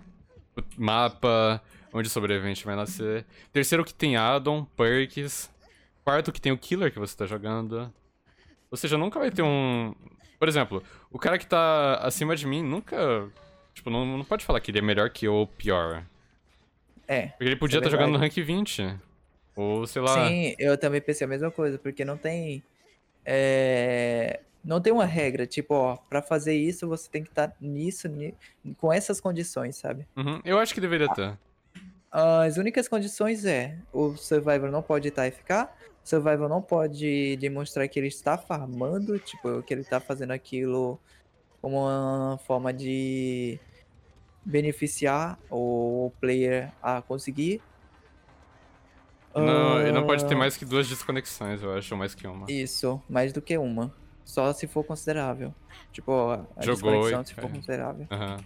o 0.56 0.62
Mapa, 0.76 1.62
onde 1.92 2.08
o 2.08 2.10
sobrevivente 2.10 2.64
vai 2.64 2.74
nascer. 2.74 3.24
Terceiro 3.52 3.84
que 3.84 3.94
tem 3.94 4.16
addon, 4.16 4.64
perks. 4.64 5.48
Quarto 6.02 6.32
que 6.32 6.40
tem 6.40 6.50
o 6.50 6.58
killer 6.58 6.90
que 6.92 6.98
você 6.98 7.16
tá 7.16 7.24
jogando. 7.24 7.92
Ou 8.70 8.76
seja, 8.76 8.96
nunca 8.98 9.18
vai 9.18 9.30
ter 9.30 9.42
um. 9.42 9.94
Por 10.38 10.48
exemplo, 10.48 10.82
o 11.10 11.18
cara 11.18 11.38
que 11.38 11.46
tá 11.46 11.96
acima 11.96 12.36
de 12.36 12.46
mim 12.46 12.62
nunca. 12.62 13.28
Tipo, 13.74 13.90
não, 13.90 14.04
não 14.04 14.24
pode 14.24 14.44
falar 14.44 14.60
que 14.60 14.70
ele 14.70 14.78
é 14.78 14.82
melhor 14.82 15.10
que 15.10 15.26
eu 15.26 15.34
ou 15.34 15.46
pior. 15.46 16.04
É. 17.06 17.28
Porque 17.28 17.44
ele 17.44 17.56
podia 17.56 17.78
Isso 17.78 17.84
é 17.84 17.86
estar 17.88 17.96
jogando 17.96 18.12
no 18.12 18.18
rank 18.18 18.34
20. 18.36 18.94
Ou 19.56 19.86
sei 19.86 20.02
lá. 20.02 20.28
Sim, 20.28 20.54
eu 20.58 20.76
também 20.76 21.00
pensei 21.00 21.24
a 21.24 21.28
mesma 21.28 21.50
coisa, 21.50 21.78
porque 21.78 22.04
não 22.04 22.16
tem. 22.16 22.62
é, 23.24 24.40
não 24.64 24.80
tem 24.80 24.92
uma 24.92 25.04
regra, 25.06 25.46
tipo, 25.46 25.74
ó, 25.74 25.96
pra 25.96 26.20
fazer 26.20 26.54
isso 26.54 26.86
você 26.88 27.08
tem 27.10 27.22
que 27.22 27.28
estar 27.30 27.54
nisso, 27.60 28.08
ni- 28.08 28.34
com 28.78 28.92
essas 28.92 29.20
condições, 29.20 29.76
sabe? 29.76 30.06
Uhum, 30.16 30.40
Eu 30.44 30.58
acho 30.58 30.74
que 30.74 30.80
deveria 30.80 31.08
ter. 31.14 31.38
As 32.10 32.56
únicas 32.56 32.88
condições 32.88 33.44
é 33.44 33.76
o 33.92 34.16
Survivor 34.16 34.70
não 34.70 34.82
pode 34.82 35.08
estar 35.08 35.26
FK, 35.30 35.68
o 36.08 36.10
Survivor 36.10 36.48
não 36.48 36.62
pode 36.62 37.36
demonstrar 37.36 37.86
que 37.86 37.98
ele 38.00 38.06
está 38.08 38.38
farmando, 38.38 39.18
tipo, 39.18 39.62
que 39.62 39.74
ele 39.74 39.82
está 39.82 40.00
fazendo 40.00 40.30
aquilo 40.30 40.98
como 41.60 41.82
uma 41.82 42.38
forma 42.46 42.72
de 42.72 43.60
beneficiar 44.44 45.38
o 45.50 46.10
player 46.18 46.72
a 46.82 47.02
conseguir. 47.02 47.60
Não, 49.34 49.80
ele 49.82 49.92
não 49.92 50.06
pode 50.06 50.26
ter 50.26 50.34
Ah, 50.34 50.38
mais 50.38 50.56
que 50.56 50.64
duas 50.64 50.88
desconexões, 50.88 51.62
eu 51.62 51.74
acho, 51.74 51.92
ou 51.94 51.98
mais 51.98 52.14
que 52.14 52.26
uma. 52.26 52.50
Isso, 52.50 53.00
mais 53.08 53.32
do 53.32 53.42
que 53.42 53.58
uma. 53.58 53.94
Só 54.24 54.52
se 54.54 54.66
for 54.66 54.82
considerável. 54.84 55.54
Tipo, 55.92 56.12
a 56.30 56.46
Jogou 56.62 56.92
desconexão 56.92 57.22
e 57.22 57.26
se 57.26 57.34
for 57.34 57.40
caiu. 57.42 57.54
considerável. 57.54 58.06
Aham. 58.10 58.36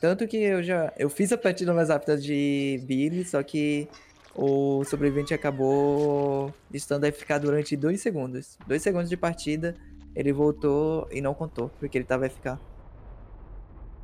Tanto 0.00 0.26
que 0.26 0.36
eu 0.36 0.62
já. 0.62 0.92
Eu 0.98 1.08
fiz 1.08 1.32
a 1.32 1.38
partida 1.38 1.72
mais 1.72 1.88
rápida 1.88 2.16
de 2.18 2.82
Billy, 2.84 3.24
só 3.24 3.42
que 3.42 3.88
o 4.34 4.84
sobrevivente 4.84 5.32
acabou 5.32 6.52
estando 6.72 7.10
FK 7.10 7.38
durante 7.40 7.76
dois 7.76 8.00
segundos. 8.00 8.58
Dois 8.66 8.82
segundos 8.82 9.08
de 9.08 9.16
partida, 9.16 9.76
ele 10.14 10.32
voltou 10.32 11.08
e 11.10 11.20
não 11.20 11.34
contou, 11.34 11.70
porque 11.78 11.96
ele 11.96 12.04
tava 12.04 12.28
FK. 12.28 12.58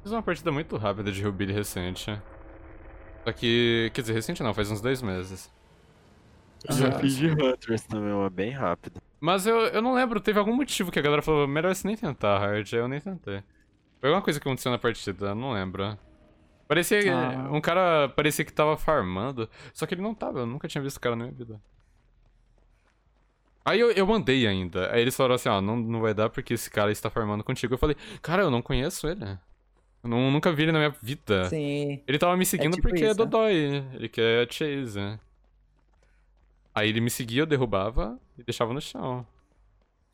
Fiz 0.03 0.13
uma 0.13 0.23
partida 0.23 0.51
muito 0.51 0.77
rápida 0.77 1.11
de 1.11 1.23
Ruby 1.23 1.53
recente. 1.53 2.21
Só 3.25 3.33
que. 3.33 3.91
Quer 3.93 4.01
dizer, 4.01 4.13
recente 4.15 4.43
não, 4.43 4.55
faz 4.55 4.71
uns 4.71 4.81
dois 4.81 5.03
meses. 5.03 5.51
Eu 6.69 6.75
já 6.75 6.93
fiz 6.93 7.17
de 7.17 7.29
Hunters 7.31 7.83
também, 7.83 8.13
uma 8.13 8.31
bem 8.31 8.51
rápida. 8.51 9.01
Mas 9.19 9.47
eu, 9.47 9.57
eu 9.67 9.83
não 9.83 9.95
lembro, 9.95 10.21
teve 10.21 10.39
algum 10.39 10.55
motivo 10.55 10.91
que 10.91 10.99
a 10.99 11.03
galera 11.03 11.23
falou, 11.23 11.47
melhor 11.47 11.75
você 11.75 11.87
nem 11.87 11.97
tentar, 11.97 12.39
Hard, 12.39 12.71
eu 12.73 12.89
nem 12.89 13.01
tentei. 13.01 13.43
Foi 13.99 14.09
alguma 14.09 14.23
coisa 14.23 14.39
que 14.39 14.49
aconteceu 14.49 14.71
na 14.71 14.79
partida, 14.79 15.29
eu 15.29 15.35
não 15.35 15.53
lembro. 15.53 15.99
Parecia. 16.71 17.03
Ah. 17.13 17.49
Um 17.51 17.61
cara 17.61 18.09
parecia 18.11 18.45
que 18.45 18.53
tava 18.53 18.77
farmando, 18.77 19.51
só 19.75 19.87
que 19.87 19.95
ele 19.95 20.03
não 20.03 20.15
tava, 20.15 20.39
eu 20.39 20.47
nunca 20.47 20.69
tinha 20.69 20.81
visto 20.81 20.99
o 20.99 21.01
cara 21.01 21.17
na 21.17 21.25
minha 21.25 21.35
vida. 21.37 21.61
Aí 23.65 23.81
eu, 23.81 23.91
eu 23.91 24.07
mandei 24.07 24.47
ainda. 24.47 24.89
Aí 24.93 25.01
eles 25.03 25.17
falaram 25.17 25.35
assim, 25.35 25.49
ó, 25.49 25.61
não, 25.61 25.75
não 25.75 26.01
vai 26.01 26.15
dar 26.15 26.31
porque 26.31 26.55
esse 26.55 26.71
cara 26.71 26.93
está 26.93 27.11
farmando 27.11 27.43
contigo. 27.43 27.75
Eu 27.75 27.79
falei, 27.79 27.97
cara, 28.23 28.43
eu 28.43 28.53
não 28.53 28.63
conheço 28.63 29.09
ele. 29.09 29.25
Eu 30.05 30.09
não- 30.09 30.31
nunca 30.31 30.53
vi 30.53 30.63
ele 30.63 30.71
na 30.73 30.79
minha 30.79 30.95
vida. 31.03 31.47
Sim. 31.47 32.01
Ele 32.07 32.19
tava 32.21 32.37
me 32.37 32.47
seguindo 32.47 32.77
tipo 32.77 32.87
porque 32.89 33.03
é 33.03 33.09
isso. 33.09 33.17
Dodói. 33.17 33.85
Ele 33.93 34.09
quer 34.09 34.47
Chase. 34.53 35.19
Aí 36.73 36.89
ele 36.89 37.01
me 37.01 37.11
seguia, 37.11 37.43
eu 37.43 37.47
derrubava 37.47 38.17
e 38.39 38.45
deixava 38.45 38.73
no 38.73 38.81
chão. 38.81 39.27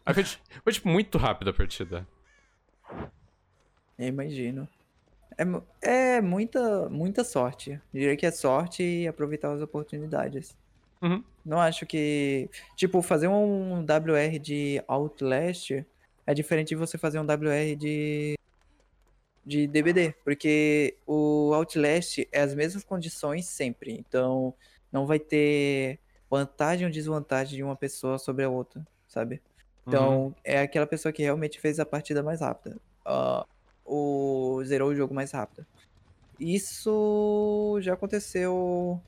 Aí 0.07 0.15
foi, 0.15 0.25
ti- 0.25 0.41
foi, 0.65 0.73
tipo 0.73 0.89
muito 0.89 1.19
rápido 1.19 1.51
a 1.51 1.53
partida. 1.53 2.09
Eu 3.99 4.09
imagino. 4.09 4.67
É, 5.39 6.17
é 6.17 6.21
muita, 6.21 6.89
muita 6.89 7.23
sorte. 7.25 7.81
Diria 7.93 8.17
que 8.17 8.27
é 8.27 8.31
sorte 8.31 8.83
e 8.83 9.07
aproveitar 9.07 9.53
as 9.53 9.61
oportunidades. 9.61 10.57
Uhum. 11.03 11.23
Não 11.45 11.61
acho 11.61 11.85
que. 11.87 12.49
Tipo, 12.75 13.03
fazer 13.03 13.29
um 13.29 13.81
WR 13.81 14.39
de 14.41 14.83
Outlast 14.89 15.85
é 16.27 16.35
diferente 16.35 16.69
de 16.69 16.77
você 16.77 16.97
fazer 16.97 17.19
um 17.19 17.25
WR 17.25 17.77
de. 17.77 18.35
de 19.45 19.67
DBD. 19.67 20.15
Porque 20.25 20.97
o 21.07 21.53
Outlast 21.55 22.27
é 22.33 22.41
as 22.41 22.55
mesmas 22.55 22.83
condições 22.83 23.47
sempre. 23.47 23.93
Então, 23.93 24.55
não 24.91 25.07
vai 25.07 25.19
ter 25.19 26.01
vantagem 26.31 26.87
ou 26.87 26.93
desvantagem 26.93 27.57
de 27.57 27.63
uma 27.63 27.77
pessoa 27.77 28.19
sobre 28.19 28.45
a 28.45 28.49
outra, 28.49 28.85
sabe? 29.07 29.41
Então, 29.87 30.35
é 30.43 30.61
aquela 30.61 30.87
pessoa 30.87 31.13
que 31.13 31.23
realmente 31.23 31.61
fez 31.61 31.79
a 31.79 31.87
partida 31.87 32.23
mais 32.23 32.41
rápida. 32.41 32.77
Ah, 33.05 33.47
o 33.87 34.63
zerou 34.65 34.91
o 34.91 34.95
jogo 34.95 35.15
mais 35.15 35.33
rápido. 35.33 35.67
Isso 36.39 37.79
já 37.81 37.95
aconteceu. 37.95 39.01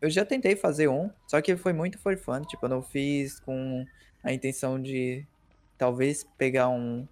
Eu 0.00 0.10
já 0.10 0.24
tentei 0.24 0.56
fazer 0.56 0.88
um, 0.88 1.10
só 1.26 1.40
que 1.40 1.56
foi 1.56 1.72
muito 1.72 1.98
for 1.98 2.16
fun. 2.18 2.42
Tipo, 2.42 2.66
eu 2.66 2.70
não 2.70 2.82
fiz 2.82 3.40
com 3.40 3.84
a 4.22 4.32
intenção 4.32 4.80
de 4.80 5.26
talvez 5.78 6.24
pegar 6.36 6.68
um, 6.68 7.06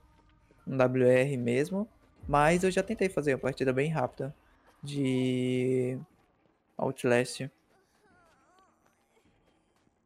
um 0.66 0.76
WR 0.76 1.36
mesmo. 1.38 1.88
Mas 2.28 2.62
eu 2.64 2.70
já 2.70 2.82
tentei 2.82 3.08
fazer 3.08 3.34
uma 3.34 3.40
partida 3.40 3.72
bem 3.72 3.88
rápida 3.90 4.34
de 4.82 5.98
Outlast. 6.76 7.48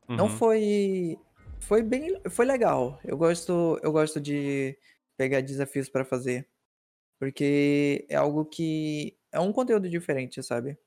Não 0.08 0.26
Uhum. 0.26 0.30
foi 0.30 1.18
foi 1.60 1.82
bem 1.82 2.20
foi 2.30 2.44
legal. 2.44 3.00
Eu 3.04 3.16
gosto 3.16 3.78
eu 3.82 3.90
gosto 3.90 4.20
de 4.20 4.76
pegar 5.16 5.40
desafios 5.40 5.88
pra 5.88 6.04
fazer, 6.04 6.46
porque 7.18 8.06
é 8.08 8.16
algo 8.16 8.44
que 8.44 9.16
é 9.32 9.40
um 9.40 9.52
conteúdo 9.52 9.88
diferente, 9.88 10.42
sabe? 10.42 10.78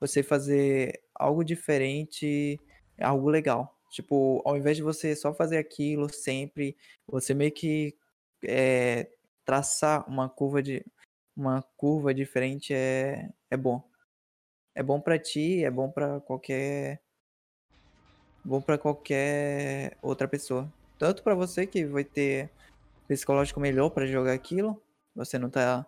Você 0.00 0.22
fazer 0.22 1.02
algo 1.14 1.44
diferente 1.44 2.60
é 2.98 3.04
algo 3.04 3.28
legal. 3.30 3.78
Tipo, 3.90 4.42
ao 4.44 4.56
invés 4.56 4.76
de 4.76 4.82
você 4.82 5.14
só 5.14 5.34
fazer 5.34 5.58
aquilo 5.58 6.12
sempre, 6.12 6.76
você 7.06 7.34
meio 7.34 7.52
que 7.52 7.94
é, 8.44 9.08
traçar 9.44 10.08
uma 10.08 10.28
curva 10.28 10.62
de 10.62 10.84
uma 11.36 11.62
curva 11.76 12.14
diferente 12.14 12.74
é 12.74 13.30
é 13.50 13.56
bom. 13.56 13.82
É 14.74 14.82
bom 14.82 15.00
pra 15.00 15.18
ti, 15.18 15.64
é 15.64 15.70
bom 15.70 15.90
pra 15.90 16.20
qualquer 16.20 17.02
bom 18.44 18.60
pra 18.60 18.78
qualquer 18.78 19.96
outra 20.02 20.26
pessoa. 20.28 20.72
Tanto 20.98 21.22
pra 21.22 21.34
você 21.34 21.66
que 21.66 21.84
vai 21.84 22.04
ter 22.04 22.50
psicológico 23.08 23.60
melhor 23.60 23.90
pra 23.90 24.06
jogar 24.06 24.32
aquilo, 24.32 24.82
você 25.14 25.38
não 25.38 25.50
tá 25.50 25.86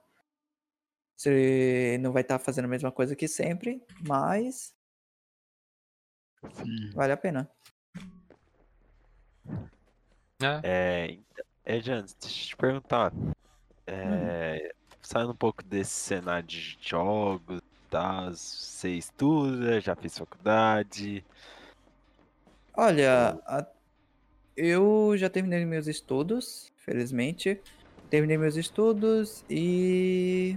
você 1.17 1.97
não 2.01 2.13
vai 2.13 2.23
estar 2.23 2.39
fazendo 2.39 2.65
a 2.65 2.69
mesma 2.69 2.91
coisa 2.91 3.15
que 3.15 3.29
sempre, 3.29 3.83
mas 4.07 4.75
Sim. 6.53 6.91
vale 6.93 7.13
a 7.13 7.17
pena. 7.17 7.51
É. 10.43 10.61
É, 10.63 11.07
então- 11.13 11.45
é, 11.65 11.73
deixa 11.81 11.95
eu 11.95 12.05
te 12.05 12.57
perguntar. 12.57 13.13
É, 13.87 14.75
Saindo 15.01 15.33
um 15.33 15.37
pouco 15.37 15.63
desse 15.63 15.93
cenário 15.93 16.49
de 16.49 16.79
jogos 16.81 17.61
tal, 17.91 18.33
você 18.35 18.91
estuda, 18.97 19.81
já 19.81 19.95
fez 19.95 20.17
faculdade. 20.19 21.25
Olha, 22.75 23.39
a- 23.47 23.71
eu 24.57 25.15
já 25.17 25.29
terminei 25.29 25.65
meus 25.67 25.87
estudos, 25.87 26.73
felizmente. 26.79 27.63
Terminei 28.11 28.37
meus 28.39 28.57
estudos 28.57 29.45
e 29.51 30.57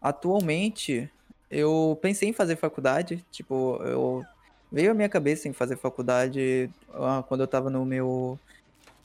atualmente 0.00 1.10
eu 1.50 1.98
pensei 2.02 2.28
em 2.28 2.32
fazer 2.32 2.56
faculdade, 2.56 3.24
tipo, 3.30 3.76
eu 3.82 4.24
veio 4.70 4.90
à 4.90 4.94
minha 4.94 5.08
cabeça 5.08 5.48
em 5.48 5.52
fazer 5.52 5.76
faculdade 5.76 6.70
ah, 6.92 7.24
quando 7.26 7.42
eu 7.42 7.46
tava 7.46 7.70
no 7.70 7.84
meu 7.84 8.38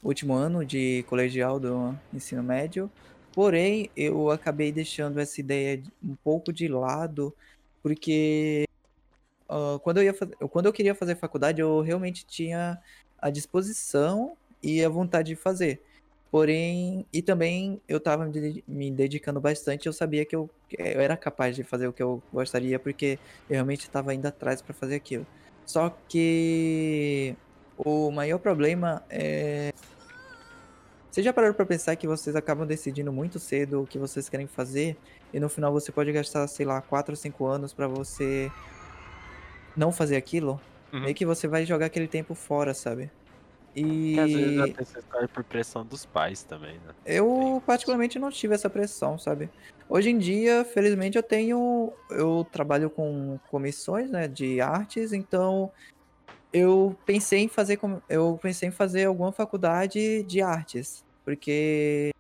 último 0.04 0.34
ano 0.34 0.66
de 0.66 1.04
colegial 1.08 1.60
do 1.60 1.96
ensino 2.14 2.44
médio. 2.44 2.90
Porém, 3.34 3.90
eu 3.96 4.32
acabei 4.32 4.72
deixando 4.72 5.20
essa 5.20 5.40
ideia 5.40 5.78
de- 5.78 5.92
um 6.04 6.16
pouco 6.16 6.52
de 6.52 6.68
lado, 6.68 7.34
porque 7.84 8.66
ah, 9.48 9.80
quando 9.84 9.98
eu 9.98 10.04
ia 10.04 10.14
quando 10.50 10.66
eu 10.68 10.74
queria 10.74 10.96
fazer 10.96 11.16
faculdade, 11.16 11.62
eu 11.62 11.82
realmente 11.82 12.26
tinha 12.26 12.80
a 13.18 13.30
disposição 13.30 14.36
e 14.62 14.84
a 14.84 14.90
vontade 14.90 15.30
de 15.30 15.36
fazer. 15.36 15.82
Porém, 16.32 17.06
e 17.12 17.22
também 17.22 17.82
eu 17.88 17.98
estava 17.98 18.26
me 18.26 18.32
dedi- 18.32 18.64
me 18.68 18.92
dedicando 18.92 19.42
bastante, 19.42 19.88
eu 19.88 19.94
sabia 19.94 20.24
que 20.24 20.36
eu, 20.36 20.48
que 20.68 20.76
eu 20.80 21.02
era 21.02 21.18
capaz 21.18 21.56
de 21.56 21.64
fazer 21.64 21.88
o 21.88 21.94
que 21.94 22.04
eu 22.04 22.22
gostaria, 22.32 22.78
porque 22.78 23.18
eu 23.50 23.56
realmente 23.56 23.82
estava 23.82 24.14
indo 24.14 24.28
atrás 24.28 24.62
para 24.62 24.74
fazer 24.74 24.96
aquilo. 24.96 25.26
Só 25.66 25.90
que 26.08 27.36
o 27.78 28.12
maior 28.12 28.38
problema 28.38 29.04
é. 29.10 29.72
Vocês 31.10 31.26
já 31.26 31.34
pararam 31.34 31.56
para 31.56 31.66
pensar 31.66 31.96
que 31.96 32.08
vocês 32.08 32.36
acabam 32.36 32.68
decidindo 32.68 33.12
muito 33.12 33.40
cedo 33.40 33.82
o 33.82 33.88
que 33.88 33.98
vocês 33.98 34.30
querem 34.30 34.46
fazer, 34.46 34.96
e 35.34 35.40
no 35.40 35.50
final 35.50 35.72
você 35.72 35.92
pode 35.92 36.12
gastar, 36.12 36.48
sei 36.48 36.66
lá, 36.66 36.80
4 36.82 37.14
ou 37.14 37.16
5 37.16 37.48
anos 37.48 37.74
para 37.74 37.88
você 37.88 38.52
não 39.76 39.92
fazer 39.92 40.16
aquilo? 40.16 40.62
Uhum. 40.94 41.02
Meio 41.02 41.16
que 41.16 41.26
você 41.26 41.48
vai 41.48 41.66
jogar 41.66 41.88
aquele 41.88 42.08
tempo 42.08 42.36
fora, 42.36 42.74
sabe? 42.74 43.10
E 43.76 44.16
às 44.20 44.32
vezes 44.32 44.60
até 44.60 44.84
você 44.84 45.28
por 45.34 45.44
pressão 45.44 45.86
dos 45.86 46.06
pais 46.06 46.44
também, 46.44 46.80
né? 46.80 46.94
eu 47.06 47.56
Sim. 47.60 47.66
particularmente 47.66 48.20
não 48.20 48.30
tive 48.30 48.56
essa 48.56 48.70
pressão, 48.70 49.18
sabe? 49.18 49.50
Hoje 49.88 50.10
em 50.10 50.18
dia, 50.18 50.64
felizmente, 50.66 51.18
eu 51.18 51.24
tenho. 51.24 51.92
Eu 52.12 52.46
trabalho 52.52 52.90
com 52.90 53.40
comissões, 53.50 54.10
né, 54.10 54.28
de 54.28 54.62
artes, 54.62 55.14
então 55.14 55.72
eu 56.54 56.96
pensei 57.06 57.42
em 57.42 57.48
fazer. 57.48 57.80
Eu 58.08 58.38
pensei 58.42 58.70
em 58.70 58.72
fazer 58.72 59.06
alguma 59.06 59.32
faculdade 59.32 60.24
de 60.24 60.42
artes. 60.42 61.04
Porque 61.26 62.12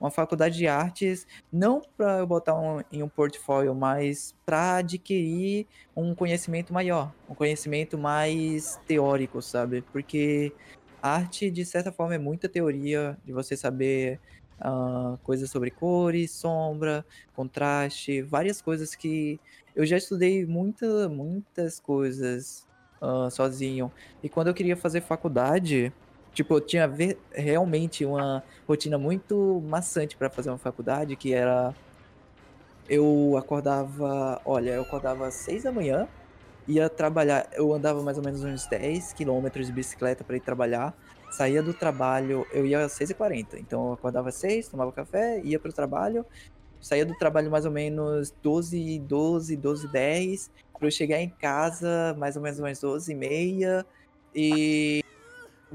uma 0.00 0.10
faculdade 0.10 0.56
de 0.56 0.66
artes, 0.68 1.26
não 1.52 1.82
para 1.96 2.18
eu 2.18 2.26
botar 2.26 2.54
um- 2.54 2.82
em 2.92 3.02
um 3.02 3.08
portfólio, 3.08 3.74
mas 3.74 4.32
para 4.46 4.76
adquirir 4.76 5.66
um 5.96 6.14
conhecimento 6.14 6.72
maior, 6.72 7.12
um 7.28 7.34
conhecimento 7.34 7.98
mais 7.98 8.78
teórico, 8.86 9.42
sabe? 9.42 9.82
Porque 9.92 10.52
arte, 11.02 11.50
de 11.50 11.64
certa 11.64 11.92
forma, 11.92 12.14
é 12.14 12.18
muita 12.18 12.48
teoria, 12.48 13.16
de 13.24 13.32
você 13.32 13.56
saber 13.56 14.20
ah, 14.60 15.16
coisas 15.22 15.50
sobre 15.50 15.70
cores, 15.70 16.32
sombra, 16.32 17.04
contraste, 17.34 18.22
várias 18.22 18.60
coisas 18.60 18.94
que 18.94 19.40
eu 19.74 19.86
já 19.86 19.96
estudei 19.96 20.44
muita, 20.46 21.08
muitas 21.08 21.78
coisas 21.80 22.66
ah, 23.00 23.28
sozinho. 23.30 23.92
E 24.22 24.28
quando 24.28 24.48
eu 24.48 24.54
queria 24.54 24.76
fazer 24.76 25.00
faculdade, 25.02 25.92
tipo, 26.34 26.54
eu 26.54 26.60
tinha 26.60 26.90
realmente 27.32 28.04
uma 28.04 28.42
rotina 28.66 28.98
muito 28.98 29.60
maçante 29.66 30.16
para 30.16 30.30
fazer 30.30 30.50
uma 30.50 30.58
faculdade, 30.58 31.16
que 31.16 31.32
era 31.32 31.74
eu 32.88 33.36
acordava, 33.36 34.40
olha, 34.44 34.70
eu 34.70 34.82
acordava 34.82 35.26
às 35.26 35.34
seis 35.34 35.64
da 35.64 35.72
manhã, 35.72 36.08
ia 36.68 36.88
trabalhar, 36.90 37.48
eu 37.54 37.72
andava 37.72 38.02
mais 38.02 38.18
ou 38.18 38.22
menos 38.22 38.44
uns 38.44 38.66
10 38.66 39.14
quilômetros 39.14 39.66
de 39.66 39.72
bicicleta 39.72 40.22
para 40.22 40.36
ir 40.36 40.40
trabalhar, 40.40 40.94
saía 41.30 41.62
do 41.62 41.72
trabalho, 41.72 42.46
eu 42.52 42.66
ia 42.66 42.84
às 42.84 42.92
6h40, 42.92 43.58
então 43.58 43.86
eu 43.88 43.92
acordava 43.94 44.28
às 44.28 44.34
6, 44.34 44.68
tomava 44.68 44.92
café, 44.92 45.40
ia 45.42 45.58
pro 45.58 45.72
trabalho, 45.72 46.26
saía 46.78 47.06
do 47.06 47.16
trabalho 47.16 47.50
mais 47.50 47.64
ou 47.64 47.72
menos 47.72 48.32
12, 48.42 48.98
12, 48.98 49.56
12, 49.56 49.88
10, 49.88 50.50
para 50.78 50.86
eu 50.86 50.90
chegar 50.90 51.20
em 51.20 51.30
casa 51.30 52.14
mais 52.18 52.36
ou 52.36 52.42
menos 52.42 52.58
umas 52.58 52.78
12 52.78 53.12
e 53.12 53.14
meia, 53.14 53.86
e 54.34 55.02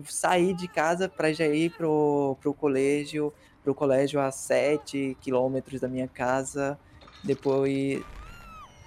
sair 0.06 0.54
de 0.54 0.68
casa 0.68 1.10
para 1.10 1.34
já 1.34 1.48
ir 1.48 1.72
pro, 1.72 2.38
pro 2.40 2.54
colégio, 2.54 3.34
pro 3.64 3.74
colégio 3.74 4.20
a 4.22 4.32
7 4.32 5.18
quilômetros 5.20 5.82
da 5.82 5.88
minha 5.88 6.08
casa, 6.08 6.78
depois 7.24 8.04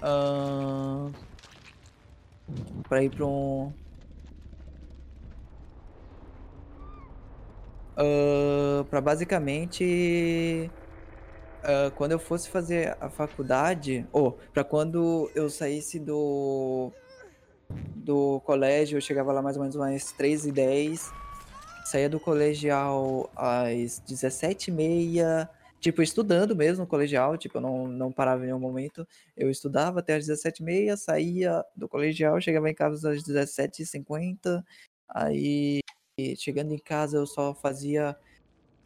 ahn, 0.03 1.11
para 2.88 3.03
ir 3.03 3.11
para 3.11 3.26
um 3.26 3.72
para 8.88 9.01
basicamente 9.01 10.70
ah, 11.66 11.90
quando 11.97 12.12
eu 12.12 12.18
fosse 12.18 12.49
fazer 12.49 12.97
a 13.01 13.11
faculdade, 13.11 14.07
ou 14.12 14.38
para 14.55 14.62
quando 14.62 15.30
eu 15.34 15.51
saísse 15.51 15.99
do 15.99 16.92
do 17.97 18.40
colégio, 18.44 18.97
eu 18.97 19.01
chegava 19.01 19.32
lá 19.32 19.42
mais 19.42 19.57
ou 19.57 19.62
menos 19.62 19.74
umas 19.74 20.12
3 20.12 20.47
e 20.47 20.53
10 20.53 21.12
saía 21.84 22.09
do 22.09 22.20
colegial 22.20 23.30
às 23.34 24.01
17h30, 24.01 25.49
tipo, 25.81 26.03
estudando 26.03 26.57
mesmo 26.57 26.85
no 26.85 26.89
colegial, 26.89 27.37
tipo, 27.37 27.59
eu 27.59 27.62
não, 27.62 27.89
não 27.89 28.12
parava 28.12 28.43
em 28.43 28.47
nenhum 28.47 28.59
momento. 28.59 29.07
Eu 29.37 29.51
estudava 29.51 30.01
até 30.01 30.14
às 30.14 30.27
17h30, 30.27 30.97
saía 30.97 31.64
do 31.74 31.89
colegial, 31.89 32.41
chegava 32.41 32.70
em 32.70 32.74
casa 32.74 33.11
às 33.11 33.22
17h50, 33.22 34.64
aí 35.09 35.81
chegando 36.37 36.72
em 36.72 36.79
casa 36.79 37.18
eu 37.18 37.27
só 37.27 37.55
fazia. 37.55 38.16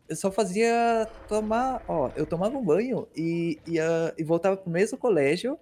Eu 0.09 0.17
só 0.17 0.31
fazia 0.33 1.09
tomar. 1.29 1.85
Ó, 1.87 2.11
eu 2.17 2.27
tomava 2.27 2.59
um 2.59 2.65
banho 2.65 3.07
e, 3.17 3.59
ia, 3.67 4.13
e 4.19 4.25
voltava 4.25 4.57
pro 4.57 4.71
mesmo 4.71 4.99
colégio 4.99 5.59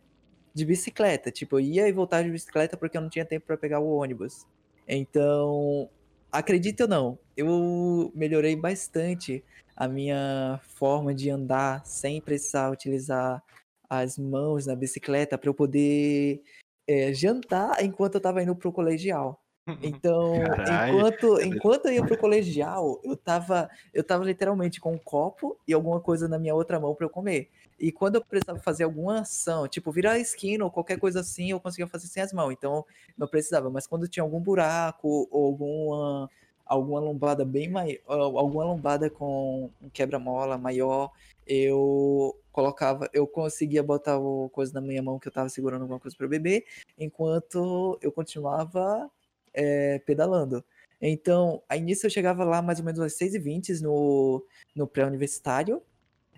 de 0.54 0.64
bicicleta. 0.64 1.30
Tipo, 1.30 1.56
eu 1.56 1.60
ia 1.60 1.88
e 1.88 1.92
voltava 1.92 2.24
de 2.24 2.30
bicicleta 2.30 2.76
porque 2.76 2.96
eu 2.96 3.02
não 3.02 3.10
tinha 3.10 3.24
tempo 3.24 3.46
para 3.46 3.58
pegar 3.58 3.80
o 3.80 3.96
ônibus. 3.96 4.46
Então, 4.86 5.90
acredite 6.32 6.82
ou 6.82 6.88
não, 6.88 7.18
eu 7.36 8.10
melhorei 8.14 8.56
bastante 8.56 9.44
a 9.78 9.86
minha 9.86 10.60
forma 10.64 11.14
de 11.14 11.30
andar 11.30 11.86
sem 11.86 12.20
precisar 12.20 12.68
utilizar 12.68 13.40
as 13.88 14.18
mãos 14.18 14.66
na 14.66 14.74
bicicleta 14.74 15.38
para 15.38 15.48
eu 15.48 15.54
poder 15.54 16.42
eh, 16.88 17.14
jantar 17.14 17.84
enquanto 17.84 18.16
eu 18.16 18.18
estava 18.18 18.42
indo 18.42 18.56
pro 18.56 18.72
colegial. 18.72 19.40
Então, 19.80 20.32
Caralho. 20.32 20.94
enquanto, 20.94 21.40
enquanto 21.42 21.86
eu 21.86 21.92
ia 21.92 22.04
pro 22.04 22.18
colegial, 22.18 23.00
eu 23.04 23.16
tava, 23.16 23.70
eu 23.94 24.02
tava 24.02 24.24
literalmente 24.24 24.80
com 24.80 24.94
um 24.94 24.98
copo 24.98 25.56
e 25.68 25.72
alguma 25.72 26.00
coisa 26.00 26.26
na 26.26 26.38
minha 26.38 26.54
outra 26.54 26.80
mão 26.80 26.94
para 26.94 27.06
eu 27.06 27.10
comer. 27.10 27.48
E 27.78 27.92
quando 27.92 28.16
eu 28.16 28.24
precisava 28.24 28.58
fazer 28.58 28.82
alguma 28.82 29.20
ação, 29.20 29.68
tipo 29.68 29.92
virar 29.92 30.12
a 30.12 30.18
esquina 30.18 30.64
ou 30.64 30.70
qualquer 30.72 30.98
coisa 30.98 31.20
assim, 31.20 31.52
eu 31.52 31.60
conseguia 31.60 31.86
fazer 31.86 32.08
sem 32.08 32.22
as 32.22 32.32
mãos. 32.32 32.50
Então, 32.50 32.84
não 33.16 33.28
precisava. 33.28 33.70
Mas 33.70 33.86
quando 33.86 34.08
tinha 34.08 34.24
algum 34.24 34.40
buraco 34.40 35.28
ou 35.30 35.46
alguma, 35.46 36.30
alguma 36.68 37.00
lombada 37.00 37.44
bem 37.44 37.68
maior, 37.68 37.98
alguma 38.06 38.64
lombada 38.64 39.08
com 39.08 39.70
um 39.82 39.88
quebra-mola 39.88 40.58
maior, 40.58 41.10
eu 41.46 42.38
colocava, 42.52 43.08
eu 43.12 43.26
conseguia 43.26 43.82
botar 43.82 44.18
o 44.18 44.50
coisa 44.50 44.74
na 44.74 44.80
minha 44.80 45.02
mão 45.02 45.18
que 45.18 45.28
eu 45.28 45.32
tava 45.32 45.48
segurando 45.48 45.82
alguma 45.82 45.98
coisa 45.98 46.16
para 46.16 46.28
beber, 46.28 46.64
enquanto 46.98 47.98
eu 48.02 48.12
continuava 48.12 49.10
é, 49.54 49.98
pedalando. 50.00 50.62
Então, 51.00 51.62
aí 51.68 51.80
nisso 51.80 52.06
eu 52.06 52.10
chegava 52.10 52.44
lá 52.44 52.60
mais 52.60 52.80
ou 52.80 52.84
menos 52.84 53.00
às 53.00 53.16
6h20 53.16 53.80
no, 53.80 54.44
no 54.74 54.86
pré-universitário, 54.86 55.82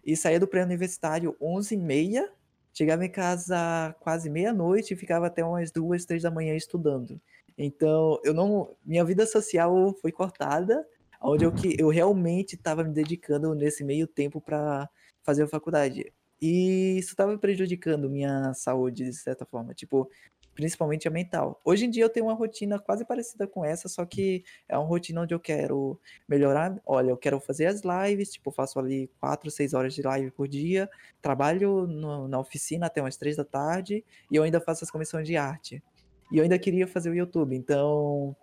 e 0.05 0.17
saía 0.17 0.41
do 0.41 0.47
pré-universitário 0.47 1.37
11h30, 1.41 2.25
chegava 2.73 3.05
em 3.05 3.11
casa 3.11 3.95
quase 4.01 4.31
meia-noite 4.31 4.95
e 4.95 4.97
ficava 4.97 5.27
até 5.27 5.45
umas 5.45 5.71
duas, 5.71 6.05
três 6.05 6.23
da 6.23 6.31
manhã 6.31 6.55
estudando. 6.55 7.21
Então, 7.63 8.19
eu 8.25 8.33
não. 8.33 8.75
Minha 8.85 9.05
vida 9.05 9.27
social 9.27 9.95
foi 10.01 10.11
cortada, 10.11 10.83
onde 11.21 11.45
eu, 11.45 11.53
que, 11.53 11.77
eu 11.79 11.91
realmente 11.91 12.55
estava 12.55 12.83
me 12.83 12.91
dedicando 12.91 13.55
nesse 13.55 13.85
meio 13.85 14.07
tempo 14.07 14.41
para 14.41 14.89
fazer 15.23 15.43
a 15.43 15.49
faculdade. 15.49 16.11
E 16.41 16.97
isso 16.99 17.11
estava 17.11 17.37
prejudicando 17.37 18.09
minha 18.09 18.55
saúde, 18.55 19.05
de 19.05 19.13
certa 19.13 19.45
forma. 19.45 19.75
Tipo, 19.75 20.09
principalmente 20.55 21.07
a 21.07 21.11
mental. 21.11 21.61
Hoje 21.63 21.85
em 21.85 21.91
dia 21.91 22.03
eu 22.03 22.09
tenho 22.09 22.27
uma 22.27 22.35
rotina 22.35 22.79
quase 22.79 23.05
parecida 23.05 23.47
com 23.47 23.63
essa, 23.63 23.91
só 23.91 24.07
que 24.07 24.43
é 24.67 24.79
uma 24.79 24.87
rotina 24.87 25.21
onde 25.21 25.35
eu 25.35 25.41
quero 25.41 26.01
melhorar. 26.27 26.81
Olha, 26.87 27.11
eu 27.11 27.17
quero 27.19 27.39
fazer 27.41 27.67
as 27.67 27.83
lives, 27.83 28.31
tipo, 28.33 28.51
faço 28.51 28.79
ali 28.79 29.11
4, 29.21 29.51
6 29.51 29.75
horas 29.75 29.95
de 29.95 30.01
live 30.01 30.31
por 30.31 30.49
dia, 30.49 30.89
trabalho 31.21 31.87
no- 31.87 32.27
na 32.27 32.39
oficina 32.41 32.87
até 32.87 33.03
umas 33.03 33.19
3 33.19 33.37
da 33.37 33.45
tarde, 33.45 34.03
e 34.31 34.37
eu 34.37 34.43
ainda 34.43 34.61
faço 34.63 34.83
as 34.83 34.91
comissões 34.91 35.27
de 35.27 35.37
arte. 35.37 35.83
E 36.31 36.39
eu 36.39 36.43
ainda 36.43 36.59
queria 36.59 36.87
fazer 36.87 37.11
o 37.11 37.15
YouTube, 37.15 37.57
então 37.57 38.37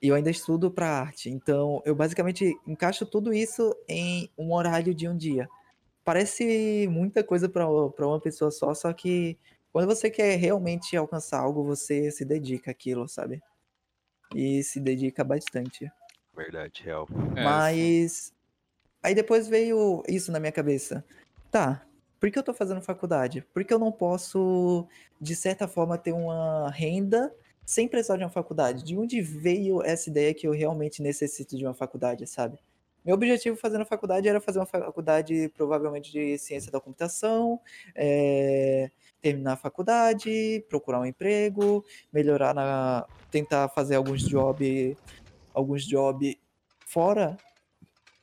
E 0.00 0.08
eu 0.08 0.14
ainda 0.14 0.30
estudo 0.30 0.70
para 0.70 0.88
arte. 0.88 1.30
Então, 1.30 1.82
eu 1.84 1.94
basicamente 1.94 2.54
encaixo 2.66 3.06
tudo 3.06 3.32
isso 3.32 3.74
em 3.88 4.30
um 4.36 4.52
horário 4.52 4.94
de 4.94 5.08
um 5.08 5.16
dia. 5.16 5.48
Parece 6.04 6.86
muita 6.88 7.24
coisa 7.24 7.48
para 7.48 7.66
uma 7.68 8.20
pessoa 8.20 8.50
só, 8.50 8.72
só 8.74 8.92
que 8.92 9.36
quando 9.72 9.88
você 9.88 10.08
quer 10.08 10.36
realmente 10.36 10.96
alcançar 10.96 11.40
algo, 11.40 11.64
você 11.64 12.10
se 12.10 12.24
dedica 12.24 12.70
àquilo, 12.70 13.08
sabe? 13.08 13.42
E 14.34 14.62
se 14.62 14.80
dedica 14.80 15.24
bastante. 15.24 15.90
Verdade, 16.34 16.82
real. 16.82 17.08
É, 17.34 17.42
Mas 17.42 18.32
aí 19.02 19.14
depois 19.14 19.48
veio 19.48 20.02
isso 20.08 20.30
na 20.30 20.38
minha 20.38 20.52
cabeça. 20.52 21.04
Tá, 21.50 21.84
por 22.18 22.30
que 22.30 22.38
eu 22.38 22.42
tô 22.42 22.54
fazendo 22.54 22.80
faculdade? 22.80 23.46
Por 23.52 23.64
que 23.64 23.72
eu 23.72 23.78
não 23.78 23.92
posso, 23.92 24.86
de 25.20 25.36
certa 25.36 25.68
forma, 25.68 25.98
ter 25.98 26.12
uma 26.12 26.70
renda 26.70 27.34
sem 27.64 27.86
precisar 27.88 28.16
de 28.16 28.24
uma 28.24 28.30
faculdade? 28.30 28.84
De 28.84 28.96
onde 28.96 29.20
veio 29.20 29.82
essa 29.82 30.08
ideia 30.08 30.32
que 30.34 30.46
eu 30.46 30.52
realmente 30.52 31.02
necessito 31.02 31.56
de 31.56 31.64
uma 31.64 31.74
faculdade, 31.74 32.26
sabe? 32.26 32.58
Meu 33.04 33.14
objetivo 33.14 33.56
fazendo 33.56 33.82
a 33.82 33.86
faculdade 33.86 34.26
era 34.26 34.40
fazer 34.40 34.58
uma 34.58 34.66
faculdade 34.66 35.48
provavelmente 35.56 36.10
de 36.10 36.36
ciência 36.38 36.72
da 36.72 36.80
computação, 36.80 37.60
é, 37.94 38.90
terminar 39.22 39.52
a 39.52 39.56
faculdade, 39.56 40.64
procurar 40.68 41.00
um 41.00 41.06
emprego, 41.06 41.84
melhorar 42.12 42.52
na. 42.52 43.06
tentar 43.30 43.68
fazer 43.68 43.94
alguns 43.94 44.22
jobs 44.22 44.96
alguns 45.54 45.84
jobs 45.86 46.36
fora 46.80 47.36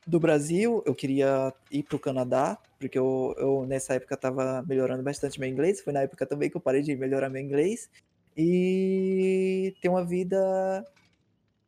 do 0.06 0.20
Brasil. 0.20 0.82
Eu 0.86 0.94
queria 0.94 1.52
ir 1.70 1.82
para 1.82 1.96
o 1.96 2.00
Canadá, 2.00 2.58
porque 2.78 2.98
eu, 2.98 3.34
eu 3.38 3.66
nessa 3.66 3.94
época 3.94 4.14
estava 4.14 4.62
melhorando 4.66 5.02
bastante 5.02 5.38
meu 5.40 5.48
inglês. 5.48 5.80
Foi 5.80 5.92
na 5.92 6.02
época 6.02 6.26
também 6.26 6.50
que 6.50 6.56
eu 6.56 6.60
parei 6.60 6.82
de 6.82 6.96
melhorar 6.96 7.28
meu 7.28 7.42
inglês. 7.42 7.90
E 8.36 9.74
ter 9.80 9.88
uma 9.88 10.04
vida 10.04 10.84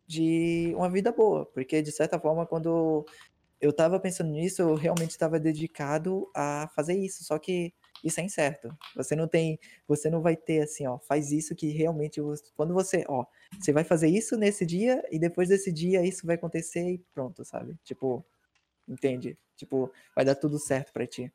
de 0.07 0.72
uma 0.76 0.89
vida 0.89 1.11
boa, 1.12 1.47
porque 1.47 1.82
de 1.82 1.91
certa 1.91 2.18
forma 2.18 2.47
quando 2.47 3.05
eu 3.61 3.70
estava 3.70 3.99
pensando 3.99 4.30
nisso, 4.30 4.62
eu 4.62 4.74
realmente 4.74 5.11
estava 5.11 5.39
dedicado 5.41 6.30
a 6.34 6.68
fazer 6.74 6.95
isso, 6.95 7.24
só 7.24 7.39
que 7.39 7.72
isso 8.05 8.20
é 8.20 8.22
incerto. 8.22 8.76
Você 8.94 9.16
não 9.16 9.26
tem, 9.26 9.59
você 9.86 10.09
não 10.11 10.20
vai 10.20 10.36
ter 10.36 10.62
assim, 10.62 10.86
ó, 10.86 10.99
faz 10.99 11.32
isso 11.32 11.55
que 11.55 11.68
realmente 11.68 12.20
quando 12.55 12.74
você, 12.74 13.05
ó, 13.09 13.24
você 13.59 13.72
vai 13.72 13.84
fazer 13.84 14.09
isso 14.09 14.36
nesse 14.36 14.64
dia 14.66 15.03
e 15.11 15.18
depois 15.18 15.49
desse 15.49 15.72
dia 15.72 16.05
isso 16.05 16.26
vai 16.26 16.36
acontecer 16.36 16.88
e 16.88 16.99
pronto, 17.12 17.44
sabe? 17.44 17.76
Tipo, 17.84 18.24
entende? 18.88 19.38
Tipo, 19.57 19.92
vai 20.14 20.24
dar 20.24 20.34
tudo 20.34 20.59
certo 20.59 20.92
para 20.92 21.07
ti. 21.07 21.32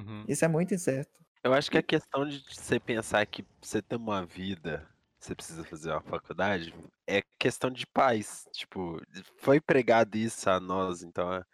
Uhum. 0.00 0.24
Isso 0.28 0.44
é 0.44 0.48
muito 0.48 0.74
incerto. 0.74 1.24
Eu 1.42 1.52
acho 1.52 1.70
que 1.70 1.78
a 1.78 1.82
questão 1.82 2.28
de 2.28 2.44
você 2.48 2.80
pensar 2.80 3.24
que 3.26 3.44
você 3.60 3.80
tem 3.80 3.98
uma 3.98 4.26
vida, 4.26 4.86
você 5.18 5.34
precisa 5.34 5.64
fazer 5.64 5.90
uma 5.90 6.02
faculdade, 6.02 6.74
é 7.06 7.22
questão 7.38 7.70
de 7.70 7.86
paz. 7.86 8.46
Tipo, 8.52 9.00
foi 9.36 9.60
pregado 9.60 10.16
isso 10.16 10.48
a 10.50 10.58
nós, 10.58 11.02
então 11.02 11.44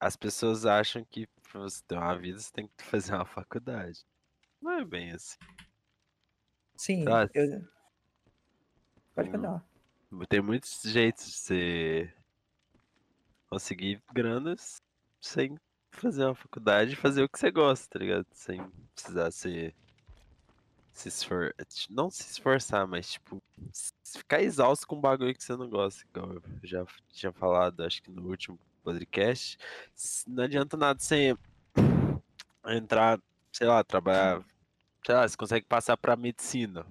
as 0.00 0.16
pessoas 0.16 0.66
acham 0.66 1.04
que 1.04 1.28
pra 1.52 1.60
você 1.60 1.82
ter 1.86 1.96
uma 1.96 2.16
vida, 2.18 2.38
você 2.38 2.50
tem 2.52 2.66
que 2.66 2.82
fazer 2.84 3.14
uma 3.14 3.26
faculdade. 3.26 4.04
Não 4.60 4.72
é 4.72 4.84
bem 4.84 5.12
assim. 5.12 5.36
Sim, 6.76 7.04
Tá. 7.04 7.28
eu... 7.34 7.68
Pode 9.14 9.28
Hum. 9.28 9.32
continuar. 9.32 9.64
Tem 10.28 10.40
muitos 10.40 10.80
jeitos 10.82 11.26
de 11.26 11.32
você 11.32 12.14
conseguir 13.48 14.02
granas 14.12 14.80
sem 15.20 15.58
fazer 15.90 16.24
uma 16.24 16.34
faculdade 16.34 16.92
e 16.92 16.96
fazer 16.96 17.22
o 17.22 17.28
que 17.28 17.38
você 17.38 17.50
gosta, 17.50 17.86
tá 17.88 17.98
ligado? 17.98 18.26
Sem 18.32 18.66
precisar 18.94 19.30
se. 19.30 19.74
Se 20.92 21.08
esfor... 21.08 21.54
Não 21.88 22.10
se 22.10 22.22
esforçar, 22.30 22.86
mas 22.86 23.12
tipo. 23.12 23.42
Ficar 24.04 24.42
exausto 24.42 24.86
com 24.86 24.96
um 24.96 25.00
bagulho 25.00 25.34
que 25.34 25.42
você 25.42 25.56
não 25.56 25.68
gosta. 25.68 26.04
Igual 26.06 26.34
eu 26.34 26.42
já 26.62 26.84
tinha 27.10 27.32
falado, 27.32 27.82
acho 27.82 28.02
que 28.02 28.10
no 28.10 28.28
último 28.28 28.58
podcast. 28.82 29.56
Não 30.26 30.44
adianta 30.44 30.76
nada 30.76 30.98
você 31.00 31.36
entrar, 32.66 33.20
sei 33.52 33.66
lá, 33.66 33.82
trabalhar. 33.82 34.42
Sei 35.04 35.14
lá, 35.14 35.26
você 35.28 35.36
consegue 35.36 35.66
passar 35.66 35.96
pra 35.96 36.16
medicina. 36.16 36.86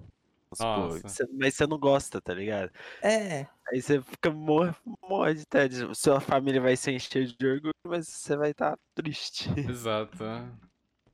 você- 1.02 1.26
mas 1.32 1.54
você 1.54 1.66
não 1.66 1.78
gosta, 1.78 2.20
tá 2.20 2.34
ligado? 2.34 2.70
É, 3.02 3.46
Aí 3.72 3.80
você 3.80 4.02
fica 4.02 4.30
morre, 4.30 4.74
morre 5.08 5.32
de 5.34 5.46
tédio. 5.46 5.94
Sua 5.94 6.20
família 6.20 6.60
vai 6.60 6.76
se 6.76 6.90
encher 6.92 7.24
de 7.26 7.46
orgulho, 7.46 7.72
mas 7.86 8.06
você 8.06 8.36
vai 8.36 8.50
estar 8.50 8.78
triste. 8.94 9.48
Exato. 9.56 10.18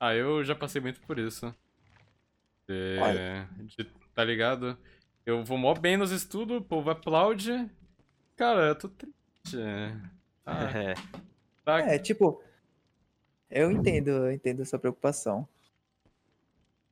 Ah, 0.01 0.15
eu 0.15 0.43
já 0.43 0.57
passei 0.57 0.81
muito 0.81 1.01
por 1.03 1.19
isso. 1.21 1.55
Olha. 3.01 3.49
de- 3.77 3.85
tá 4.15 4.25
ligado? 4.25 4.77
Eu 5.25 5.45
vou 5.45 5.57
mó 5.57 5.73
bem 5.75 5.97
nos 5.97 6.11
estudos, 6.11 6.57
o 6.57 6.61
povo 6.61 6.91
aplaude. 6.91 7.71
Cara, 8.37 8.69
eu 8.69 8.75
tô 8.75 8.89
triste. 8.89 9.57
Ah, 10.51 10.71
É, 10.79 10.95
tá. 11.65 11.81
é, 11.81 11.99
tipo, 11.99 12.43
eu 13.51 13.71
entendo, 13.71 14.09
eu 14.11 14.33
entendo 14.33 14.63
a 14.63 14.65
sua 14.65 14.79
preocupação. 14.79 15.47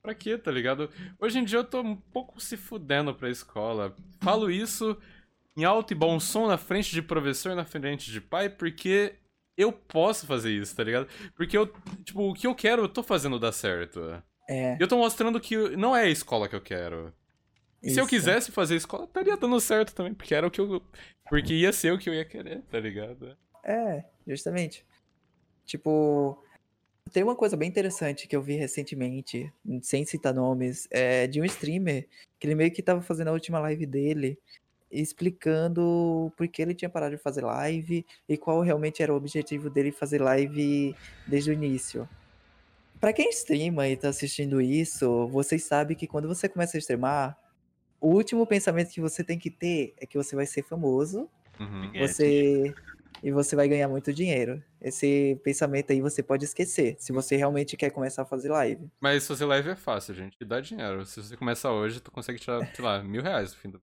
Pra 0.03 0.15
quê, 0.15 0.39
tá 0.39 0.51
ligado? 0.51 0.91
Hoje 1.19 1.39
em 1.39 1.45
dia 1.45 1.59
eu 1.59 1.65
tô 1.65 1.81
um 1.81 1.97
pouco 1.97 2.41
se 2.41 2.57
fudendo 2.57 3.15
pra 3.15 3.29
escola. 3.31 3.95
Falo 4.21 4.51
isso 4.51 4.97
em 5.57 5.65
alto 5.65 5.93
e 5.93 5.97
bom 5.97 6.21
som 6.21 6.47
na 6.47 6.57
frente 6.59 6.93
de 6.93 7.03
professor, 7.03 7.55
na 7.57 7.65
frente 7.65 8.11
de 8.13 8.21
pai, 8.21 8.49
porque 8.49 9.15
eu 9.57 9.73
posso 9.73 10.27
fazer 10.27 10.53
isso, 10.53 10.77
tá 10.77 10.85
ligado? 10.85 11.09
Porque 11.35 11.57
eu, 11.57 11.67
tipo, 12.05 12.31
o 12.31 12.35
que 12.35 12.47
eu 12.47 12.55
quero, 12.55 12.83
eu 12.83 12.89
tô 12.89 13.03
fazendo 13.03 13.39
dar 13.39 13.53
certo. 13.53 14.23
É, 14.49 14.77
E 14.77 14.81
eu 14.81 14.87
tô 14.87 14.97
mostrando 14.99 15.41
que 15.41 15.57
não 15.77 15.97
é 15.97 16.03
a 16.03 16.09
escola 16.09 16.49
que 16.49 16.55
eu 16.55 16.61
quero. 16.61 17.13
E 17.83 17.91
se 17.91 18.01
eu 18.01 18.07
quisesse 18.07 18.53
fazer 18.53 18.77
escola, 18.77 19.05
estaria 19.05 19.37
dando 19.37 19.61
certo 19.61 19.95
também, 19.95 20.15
porque 20.15 20.35
era 20.35 20.47
o 20.47 20.51
que 20.51 20.61
eu. 20.61 20.83
Porque 21.29 21.53
ia 21.55 21.73
ser 21.73 21.93
o 21.93 21.99
que 21.99 22.09
eu 22.09 22.15
ia 22.15 22.25
querer, 22.25 22.63
tá 22.71 22.79
ligado? 22.79 23.37
É, 23.67 24.05
justamente. 24.25 24.87
Tipo, 25.65 26.41
tem 27.13 27.25
uma 27.25 27.35
coisa 27.35 27.57
bem 27.57 27.69
interessante 27.69 28.29
que 28.29 28.37
eu 28.37 28.41
vi 28.41 28.55
recentemente, 28.55 29.53
sem 29.83 30.05
citar 30.05 30.33
nomes, 30.33 30.87
é 30.91 31.27
de 31.27 31.41
um 31.41 31.45
streamer 31.45 32.07
que 32.39 32.47
ele 32.47 32.55
meio 32.55 32.71
que 32.71 32.83
tava 32.83 33.03
fazendo 33.03 33.29
a 33.29 33.33
última 33.33 33.59
live 33.59 33.85
dele, 33.85 34.39
explicando 34.89 36.33
por 36.37 36.47
que 36.47 36.63
ele 36.63 36.75
tinha 36.75 36.89
parado 36.89 37.17
de 37.17 37.23
fazer 37.23 37.45
live 37.45 38.07
e 38.29 38.37
qual 38.37 38.61
realmente 38.61 39.03
era 39.03 39.13
o 39.13 39.17
objetivo 39.17 39.69
dele 39.69 39.91
fazer 39.91 40.23
live 40.23 40.95
desde 41.27 41.51
o 41.51 41.53
início. 41.53 42.09
Pra 43.01 43.13
quem 43.13 43.29
streama 43.31 43.89
e 43.89 43.97
tá 43.97 44.09
assistindo 44.09 44.61
isso, 44.61 45.27
vocês 45.27 45.65
sabem 45.65 45.97
que 45.97 46.07
quando 46.07 46.29
você 46.29 46.49
começa 46.49 46.77
a 46.77 46.79
streamar, 46.79 47.37
o 48.01 48.11
último 48.11 48.47
pensamento 48.47 48.93
que 48.93 49.01
você 49.01 49.25
tem 49.25 49.39
que 49.39 49.51
ter 49.51 49.95
é 49.99 50.07
que 50.07 50.17
você 50.17 50.37
vai 50.37 50.47
ser 50.47 50.63
famoso 50.63 51.29
Uhum. 51.59 51.93
Você 51.99 52.75
e 53.23 53.31
você 53.31 53.55
vai 53.57 53.69
ganhar 53.69 53.89
muito 53.89 54.13
dinheiro. 54.13 54.63
Esse 54.81 55.41
pensamento 55.43 55.93
aí 55.93 56.01
você 56.01 56.23
pode 56.23 56.45
esquecer, 56.45 56.97
se 56.99 57.13
você 57.13 57.37
realmente 57.37 57.77
quer 57.77 57.91
começar 57.91 58.23
a 58.23 58.27
fazer 58.27 58.49
live. 58.51 58.89
Mas 59.01 59.27
fazer 59.27 59.45
live 59.45 59.71
é 59.71 59.77
fácil, 59.77 60.15
gente. 60.15 60.37
E 60.41 60.45
dá 60.45 60.61
dinheiro. 60.61 61.05
Se 61.07 61.23
você 61.23 61.37
começar 61.37 61.73
hoje, 61.73 62.01
tu 62.01 62.11
consegue 62.11 62.39
tirar, 62.39 62.65
sei 62.75 62.85
lá, 62.85 63.03
mil 63.03 63.23
reais 63.23 63.53
no 63.53 63.59
fim 63.59 63.71
do. 63.71 63.83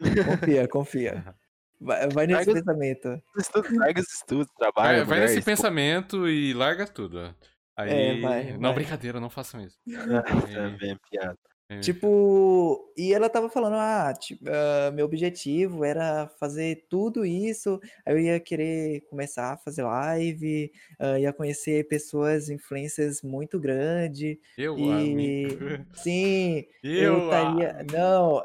Confia, 0.40 0.68
confia. 0.68 1.34
Vai, 1.80 2.08
vai 2.08 2.26
nesse 2.26 2.38
Larga- 2.46 2.54
pensamento. 2.54 3.22
estudo, 3.38 3.78
larga 3.78 4.00
os 4.00 4.12
estudos, 4.14 4.46
Vai, 4.58 4.72
trabalha. 4.72 5.04
vai 5.04 5.18
mulher, 5.20 5.34
nesse 5.34 5.42
pensamento 5.44 6.28
e 6.28 6.52
larga 6.54 6.86
tudo. 6.86 7.34
Aí. 7.76 7.90
É, 7.90 8.20
vai, 8.20 8.52
não, 8.52 8.60
vai. 8.70 8.74
brincadeira, 8.74 9.20
não 9.20 9.28
façam 9.30 9.60
isso. 9.60 9.78
É 10.56 10.68
bem 10.78 10.96
piada. 11.10 11.38
É. 11.68 11.80
Tipo, 11.80 12.92
e 12.96 13.12
ela 13.14 13.30
tava 13.30 13.48
falando, 13.48 13.76
ah, 13.76 14.12
tipo, 14.12 14.44
ah, 14.48 14.90
meu 14.92 15.06
objetivo 15.06 15.82
era 15.84 16.28
fazer 16.38 16.86
tudo 16.90 17.24
isso, 17.24 17.80
aí 18.04 18.14
eu 18.14 18.18
ia 18.18 18.38
querer 18.40 19.00
começar 19.08 19.52
a 19.54 19.56
fazer 19.56 19.82
live, 19.82 20.70
ah, 20.98 21.18
ia 21.18 21.32
conhecer 21.32 21.88
pessoas, 21.88 22.50
influencers 22.50 23.22
muito 23.22 23.58
grandes, 23.58 24.36
Eu, 24.58 24.76
e 24.78 24.90
amigo. 24.90 25.86
sim, 25.94 26.66
Eu, 26.84 27.14
eu 27.14 27.24
estaria. 27.24 27.86
Não. 27.92 28.42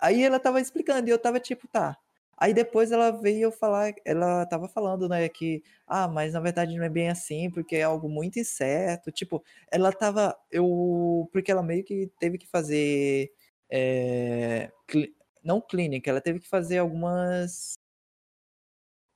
Aí 0.00 0.22
ela 0.22 0.38
tava 0.38 0.60
explicando 0.60 1.08
e 1.08 1.12
eu 1.12 1.18
tava 1.18 1.40
tipo, 1.40 1.66
tá. 1.68 1.96
Aí 2.42 2.52
depois 2.52 2.90
ela 2.90 3.12
veio 3.12 3.52
falar, 3.52 3.94
ela 4.04 4.44
tava 4.46 4.68
falando, 4.68 5.08
né, 5.08 5.28
que, 5.28 5.62
ah, 5.86 6.08
mas 6.08 6.32
na 6.34 6.40
verdade 6.40 6.76
não 6.76 6.84
é 6.84 6.88
bem 6.88 7.08
assim, 7.08 7.48
porque 7.52 7.76
é 7.76 7.82
algo 7.84 8.08
muito 8.08 8.38
incerto. 8.40 9.12
Tipo, 9.12 9.44
ela 9.70 9.92
tava, 9.92 10.36
eu, 10.50 11.28
porque 11.32 11.52
ela 11.52 11.62
meio 11.62 11.84
que 11.84 12.10
teve 12.18 12.38
que 12.38 12.48
fazer, 12.48 13.30
é, 13.70 14.72
cli- 14.88 15.14
não 15.44 15.60
clínica, 15.60 16.10
ela 16.10 16.20
teve 16.20 16.40
que 16.40 16.48
fazer 16.48 16.78
algumas, 16.78 17.74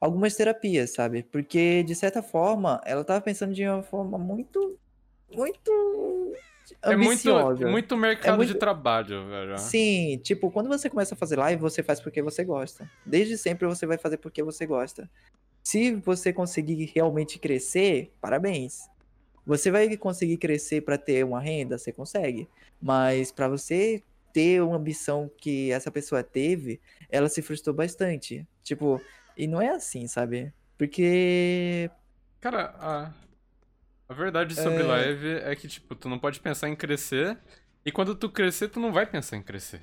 algumas 0.01 0.35
terapias, 0.37 0.93
sabe? 0.95 1.22
Porque, 1.24 1.83
de 1.83 1.95
certa 1.95 2.22
forma, 2.22 2.81
ela 2.85 3.05
tava 3.05 3.20
pensando 3.20 3.55
de 3.55 3.66
uma 3.66 3.83
forma 3.83 4.18
muito, 4.18 4.79
muito 5.33 5.70
É 6.83 6.97
muito, 6.97 7.11
ambiciosa. 7.11 7.67
muito 7.69 7.97
mercado 7.97 8.33
de 8.41 8.47
muito- 8.47 8.59
trabalho, 8.59 9.27
velho. 9.29 9.59
Sim, 9.59 10.19
tipo, 10.23 10.51
quando 10.51 10.69
você 10.69 10.89
começa 10.91 11.14
a 11.14 11.19
fazer 11.19 11.37
live, 11.39 11.61
você 11.61 11.83
faz 11.83 12.01
porque 12.01 12.23
você 12.23 12.45
gosta. 12.45 12.91
Desde 13.05 13.37
sempre 13.39 13.67
você 13.67 13.87
vai 13.87 13.99
fazer 13.99 14.17
porque 14.17 14.43
você 14.43 14.67
gosta. 14.67 15.09
Se 15.62 15.93
você 15.97 16.33
conseguir 16.33 16.93
realmente 16.95 17.39
crescer, 17.39 18.12
parabéns. 18.21 18.89
Você 19.45 19.71
vai 19.71 19.97
conseguir 19.97 20.37
crescer 20.39 20.81
para 20.81 20.99
ter 20.99 21.25
uma 21.25 21.41
renda, 21.41 21.79
você 21.79 21.93
consegue. 21.93 22.49
Mas 22.81 23.31
para 23.31 23.49
você 23.49 24.03
ter 24.33 24.61
uma 24.62 24.77
ambição 24.77 25.31
que 25.39 25.71
essa 25.73 25.91
pessoa 25.91 26.23
teve, 26.23 26.81
ela 27.09 27.29
se 27.29 27.41
frustrou 27.43 27.75
bastante. 27.75 28.47
Tipo, 28.62 29.01
e 29.37 29.47
não 29.47 29.61
é 29.61 29.69
assim, 29.71 30.07
sabe? 30.07 30.53
Porque. 30.77 31.91
Cara, 32.41 32.75
a, 32.79 33.12
a 34.09 34.14
verdade 34.14 34.54
sobre 34.54 34.82
É. 34.82 34.86
live 34.86 35.28
é 35.44 35.54
que, 35.57 35.66
tipo, 35.68 35.94
tu 35.94 36.09
não 36.09 36.18
pode 36.18 36.40
pensar 36.40 36.68
em 36.68 36.76
crescer. 36.76 37.36
E 37.84 37.92
quando 37.92 38.14
tu 38.14 38.28
crescer, 38.28 38.68
tu 38.68 38.80
não 38.80 38.92
vai 38.92 39.07
pensar 39.07 39.36
em 39.36 39.42
crescer. 39.42 39.80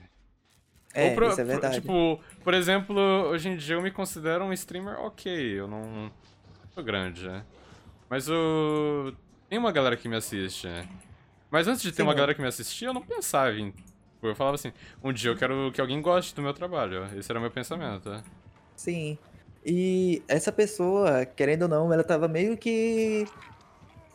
É, 0.94 1.14
pro- 1.16 1.28
isso 1.30 1.42
é 1.42 1.44
pro- 1.44 1.52
verdade. 1.54 1.76
Tipo, 1.82 2.22
por 2.44 2.54
exemplo, 2.54 3.00
hoje 3.00 3.50
em 3.50 3.58
dia 3.58 3.76
eu 3.76 3.82
me 3.82 3.90
considero 3.92 4.44
um 4.44 4.54
streamer 4.54 5.00
ok. 5.00 5.32
Eu 5.60 5.68
não 5.68 6.12
sou 6.74 6.84
grande, 6.84 7.28
né? 7.28 7.44
Mas 8.10 8.30
o. 8.30 9.14
Tem 9.50 9.58
uma 9.58 9.72
galera 9.72 9.96
que 9.98 10.08
me 10.08 10.16
assiste. 10.16 10.68
né? 10.68 10.88
Mas 11.50 11.68
antes 11.68 11.82
de 11.82 11.92
ter 11.92 11.98
Sim, 11.98 12.04
uma 12.04 12.14
galera 12.14 12.34
que 12.34 12.42
me 12.42 12.48
assistia, 12.48 12.88
eu 12.90 12.94
não 12.94 13.02
pensava 13.02 13.52
em. 13.54 13.72
tipo, 13.72 14.28
Eu 14.28 14.36
falava 14.36 14.56
assim, 14.56 14.72
um 15.04 15.12
dia 15.14 15.32
eu 15.32 15.36
quero 15.38 15.72
que 15.74 15.82
alguém 15.82 16.02
goste 16.02 16.34
do 16.36 16.42
meu 16.42 16.54
trabalho. 16.54 17.06
Esse 17.18 17.32
era 17.32 17.40
o 17.40 17.42
meu 17.42 17.52
pensamento. 17.52 18.10
né? 18.10 18.24
Sim. 18.76 19.18
E 19.66 20.22
essa 20.28 20.52
pessoa, 20.52 21.26
querendo 21.26 21.64
ou 21.64 21.68
não, 21.70 21.92
ela 21.94 22.04
tava 22.04 22.28
meio 22.28 22.58
que 22.58 23.26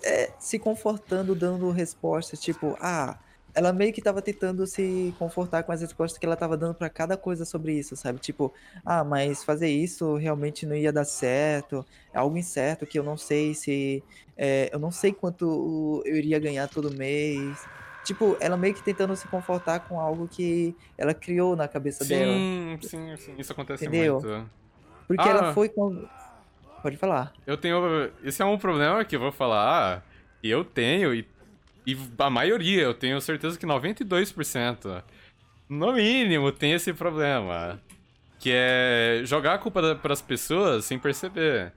é, 0.03 0.31
se 0.39 0.59
confortando, 0.59 1.35
dando 1.35 1.71
respostas, 1.71 2.41
tipo, 2.41 2.77
ah, 2.81 3.19
ela 3.55 3.73
meio 3.73 3.93
que 3.93 4.01
tava 4.03 4.23
tentando 4.23 4.67
se 4.67 5.13
confortar 5.19 5.63
com 5.65 5.73
as 5.73 5.81
respostas 5.81 6.19
que 6.19 6.25
ela 6.25 6.37
tava 6.37 6.57
dando 6.57 6.75
pra 6.75 6.89
cada 6.89 7.17
coisa 7.17 7.45
sobre 7.45 7.73
isso, 7.73 7.97
sabe? 7.97 8.21
Tipo, 8.21 8.53
ah, 8.85 9.03
mas 9.03 9.43
fazer 9.43 9.69
isso 9.69 10.15
realmente 10.17 10.65
não 10.67 10.77
ia 10.77 10.93
dar 10.93 11.05
certo, 11.05 11.85
é 12.13 12.19
algo 12.19 12.37
incerto 12.37 12.87
que 12.87 12.99
eu 12.99 13.03
não 13.03 13.17
sei 13.17 13.55
se. 13.55 14.03
é, 14.37 14.69
eu 14.73 14.79
não 14.79 14.91
sei 14.93 15.13
quanto 15.13 16.03
eu 16.07 16.17
iria 16.17 16.39
ganhar 16.39 16.69
todo 16.69 16.91
mês. 16.95 17.59
Tipo, 18.05 18.37
ela 18.41 18.57
meio 18.57 18.73
que 18.75 18.83
tentando 18.83 19.15
se 19.17 19.27
confortar 19.29 19.81
com 19.81 19.99
algo 20.01 20.29
que 20.29 20.75
ela 20.97 21.13
criou 21.13 21.57
na 21.57 21.67
cabeça 21.67 22.05
dela. 22.05 22.33
Sim, 22.33 22.79
sim, 22.83 23.17
sim. 23.17 23.35
Isso 23.37 23.53
acontece 23.53 23.85
Entendeu? 23.87 24.21
muito. 24.21 24.51
Porque 25.09 25.29
Ah. 25.29 25.31
ela 25.31 25.55
foi 25.55 25.69
com. 25.69 26.07
Pode 26.83 26.97
falar. 26.97 27.33
Eu 27.47 27.57
tenho. 27.57 28.11
Esse 28.23 28.43
é 28.43 28.45
um 28.45 28.59
problema 28.59 29.05
que 29.05 29.17
eu 29.17 29.21
vou 29.21 29.33
falar. 29.33 30.05
Eu 30.43 30.65
tenho, 30.65 31.15
e, 31.15 31.27
e 31.87 31.97
a 32.19 32.31
maioria, 32.31 32.83
eu 32.83 32.95
tenho 32.95 33.21
certeza 33.21 33.59
que 33.59 33.67
92%, 33.67 35.03
no 35.69 35.93
mínimo, 35.93 36.53
tem 36.53 36.73
esse 36.73 36.93
problema. 36.93 37.81
Que 38.39 38.53
é 38.55 39.23
jogar 39.25 39.55
a 39.55 39.59
culpa 39.59 39.97
para 39.97 40.13
as 40.13 40.23
pessoas 40.23 40.85
sem 40.85 40.99
perceber. 40.99 41.73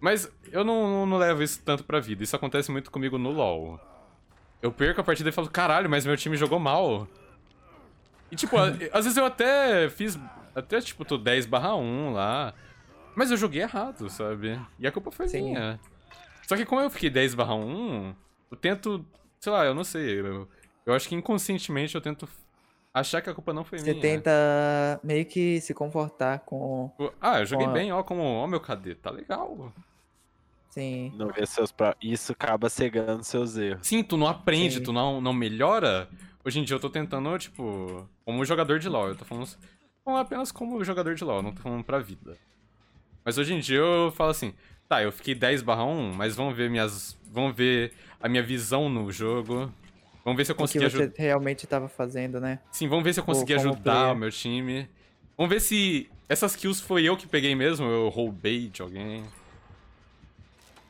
Mas 0.00 0.28
eu 0.50 0.64
não, 0.64 0.88
não, 0.88 1.06
não 1.06 1.16
levo 1.16 1.44
isso 1.44 1.62
tanto 1.64 1.84
pra 1.84 2.00
vida. 2.00 2.24
Isso 2.24 2.34
acontece 2.34 2.72
muito 2.72 2.90
comigo 2.90 3.16
no 3.18 3.30
LoL. 3.30 3.80
Eu 4.60 4.72
perco 4.72 5.00
a 5.00 5.04
partida 5.04 5.28
e 5.28 5.32
falo, 5.32 5.48
caralho, 5.48 5.88
mas 5.88 6.04
meu 6.04 6.16
time 6.16 6.36
jogou 6.36 6.58
mal. 6.58 7.06
E 8.30 8.34
tipo, 8.34 8.56
às 8.92 9.04
vezes 9.04 9.16
eu 9.16 9.24
até 9.24 9.88
fiz. 9.88 10.18
Até 10.56 10.80
tipo, 10.80 11.04
tô 11.04 11.16
10 11.16 11.46
barra 11.46 11.76
1 11.76 12.12
lá. 12.12 12.52
Mas 13.14 13.30
eu 13.30 13.36
joguei 13.36 13.62
errado, 13.62 14.08
sabe? 14.08 14.58
E 14.78 14.86
a 14.86 14.92
culpa 14.92 15.10
foi 15.10 15.28
Sim. 15.28 15.42
minha. 15.42 15.78
Só 16.46 16.56
que 16.56 16.64
como 16.64 16.80
eu 16.80 16.90
fiquei 16.90 17.10
10 17.10 17.34
barra 17.34 17.54
1, 17.54 18.14
eu 18.50 18.56
tento. 18.56 19.04
Sei 19.40 19.52
lá, 19.52 19.64
eu 19.64 19.74
não 19.74 19.84
sei. 19.84 20.20
Eu, 20.20 20.48
eu 20.86 20.94
acho 20.94 21.08
que 21.08 21.14
inconscientemente 21.14 21.94
eu 21.94 22.00
tento 22.00 22.28
achar 22.92 23.22
que 23.22 23.30
a 23.30 23.34
culpa 23.34 23.52
não 23.52 23.64
foi 23.64 23.78
Você 23.78 23.90
minha. 23.90 24.00
tenta 24.00 25.00
meio 25.02 25.24
que 25.24 25.60
se 25.60 25.72
confortar 25.74 26.40
com. 26.40 26.90
Ah, 27.20 27.40
eu 27.40 27.46
joguei 27.46 27.66
bem, 27.68 27.92
ó, 27.92 28.02
como, 28.02 28.22
ó, 28.22 28.46
meu 28.46 28.60
KD, 28.60 28.96
tá 28.96 29.10
legal. 29.10 29.72
Sim. 30.70 31.12
Não 31.16 31.28
vê 31.28 31.44
seus 31.44 31.70
pra... 31.70 31.94
Isso 32.00 32.32
acaba 32.32 32.70
cegando 32.70 33.22
seus 33.22 33.58
erros. 33.58 33.86
Sim, 33.86 34.02
tu 34.02 34.16
não 34.16 34.26
aprende, 34.26 34.76
Sim. 34.76 34.82
tu 34.82 34.92
não, 34.92 35.20
não 35.20 35.34
melhora. 35.34 36.08
Hoje 36.42 36.60
em 36.60 36.64
dia 36.64 36.74
eu 36.74 36.80
tô 36.80 36.88
tentando, 36.88 37.36
tipo, 37.38 38.08
como 38.24 38.42
jogador 38.44 38.78
de 38.78 38.88
LoL. 38.88 39.08
Eu 39.08 39.16
tô 39.16 39.24
falando 39.24 39.48
não 40.04 40.16
apenas 40.16 40.50
como 40.50 40.82
jogador 40.82 41.14
de 41.14 41.24
LoL, 41.24 41.42
não 41.42 41.52
tô 41.52 41.60
falando 41.60 41.84
pra 41.84 41.98
vida. 41.98 42.38
Mas 43.24 43.38
hoje 43.38 43.54
em 43.54 43.60
dia 43.60 43.78
eu 43.78 44.12
falo 44.12 44.30
assim, 44.30 44.52
tá, 44.88 45.02
eu 45.02 45.12
fiquei 45.12 45.34
10 45.34 45.62
barra 45.62 45.84
1, 45.84 46.12
mas 46.14 46.34
vamos 46.34 46.56
ver 46.56 46.68
minhas. 46.70 47.16
Vamos 47.30 47.54
ver 47.56 47.92
a 48.20 48.28
minha 48.28 48.42
visão 48.42 48.88
no 48.88 49.10
jogo. 49.10 49.72
Vamos 50.24 50.36
ver 50.36 50.44
se 50.44 50.52
eu 50.52 50.54
O 50.54 50.56
que 50.56 50.62
consegui 50.62 50.84
você 50.90 50.96
ajudar. 50.98 51.14
realmente 51.16 51.66
tava 51.66 51.88
fazendo, 51.88 52.40
né? 52.40 52.58
Sim, 52.70 52.88
vamos 52.88 53.04
ver 53.04 53.12
se 53.14 53.20
eu 53.20 53.24
consegui 53.24 53.54
ajudar 53.54 53.80
player. 53.82 54.12
o 54.12 54.16
meu 54.16 54.30
time. 54.30 54.88
Vamos 55.36 55.50
ver 55.50 55.60
se 55.60 56.08
essas 56.28 56.54
kills 56.54 56.80
foi 56.82 57.04
eu 57.04 57.16
que 57.16 57.26
peguei 57.26 57.54
mesmo, 57.54 57.86
eu 57.86 58.08
roubei 58.08 58.68
de 58.68 58.82
alguém. 58.82 59.24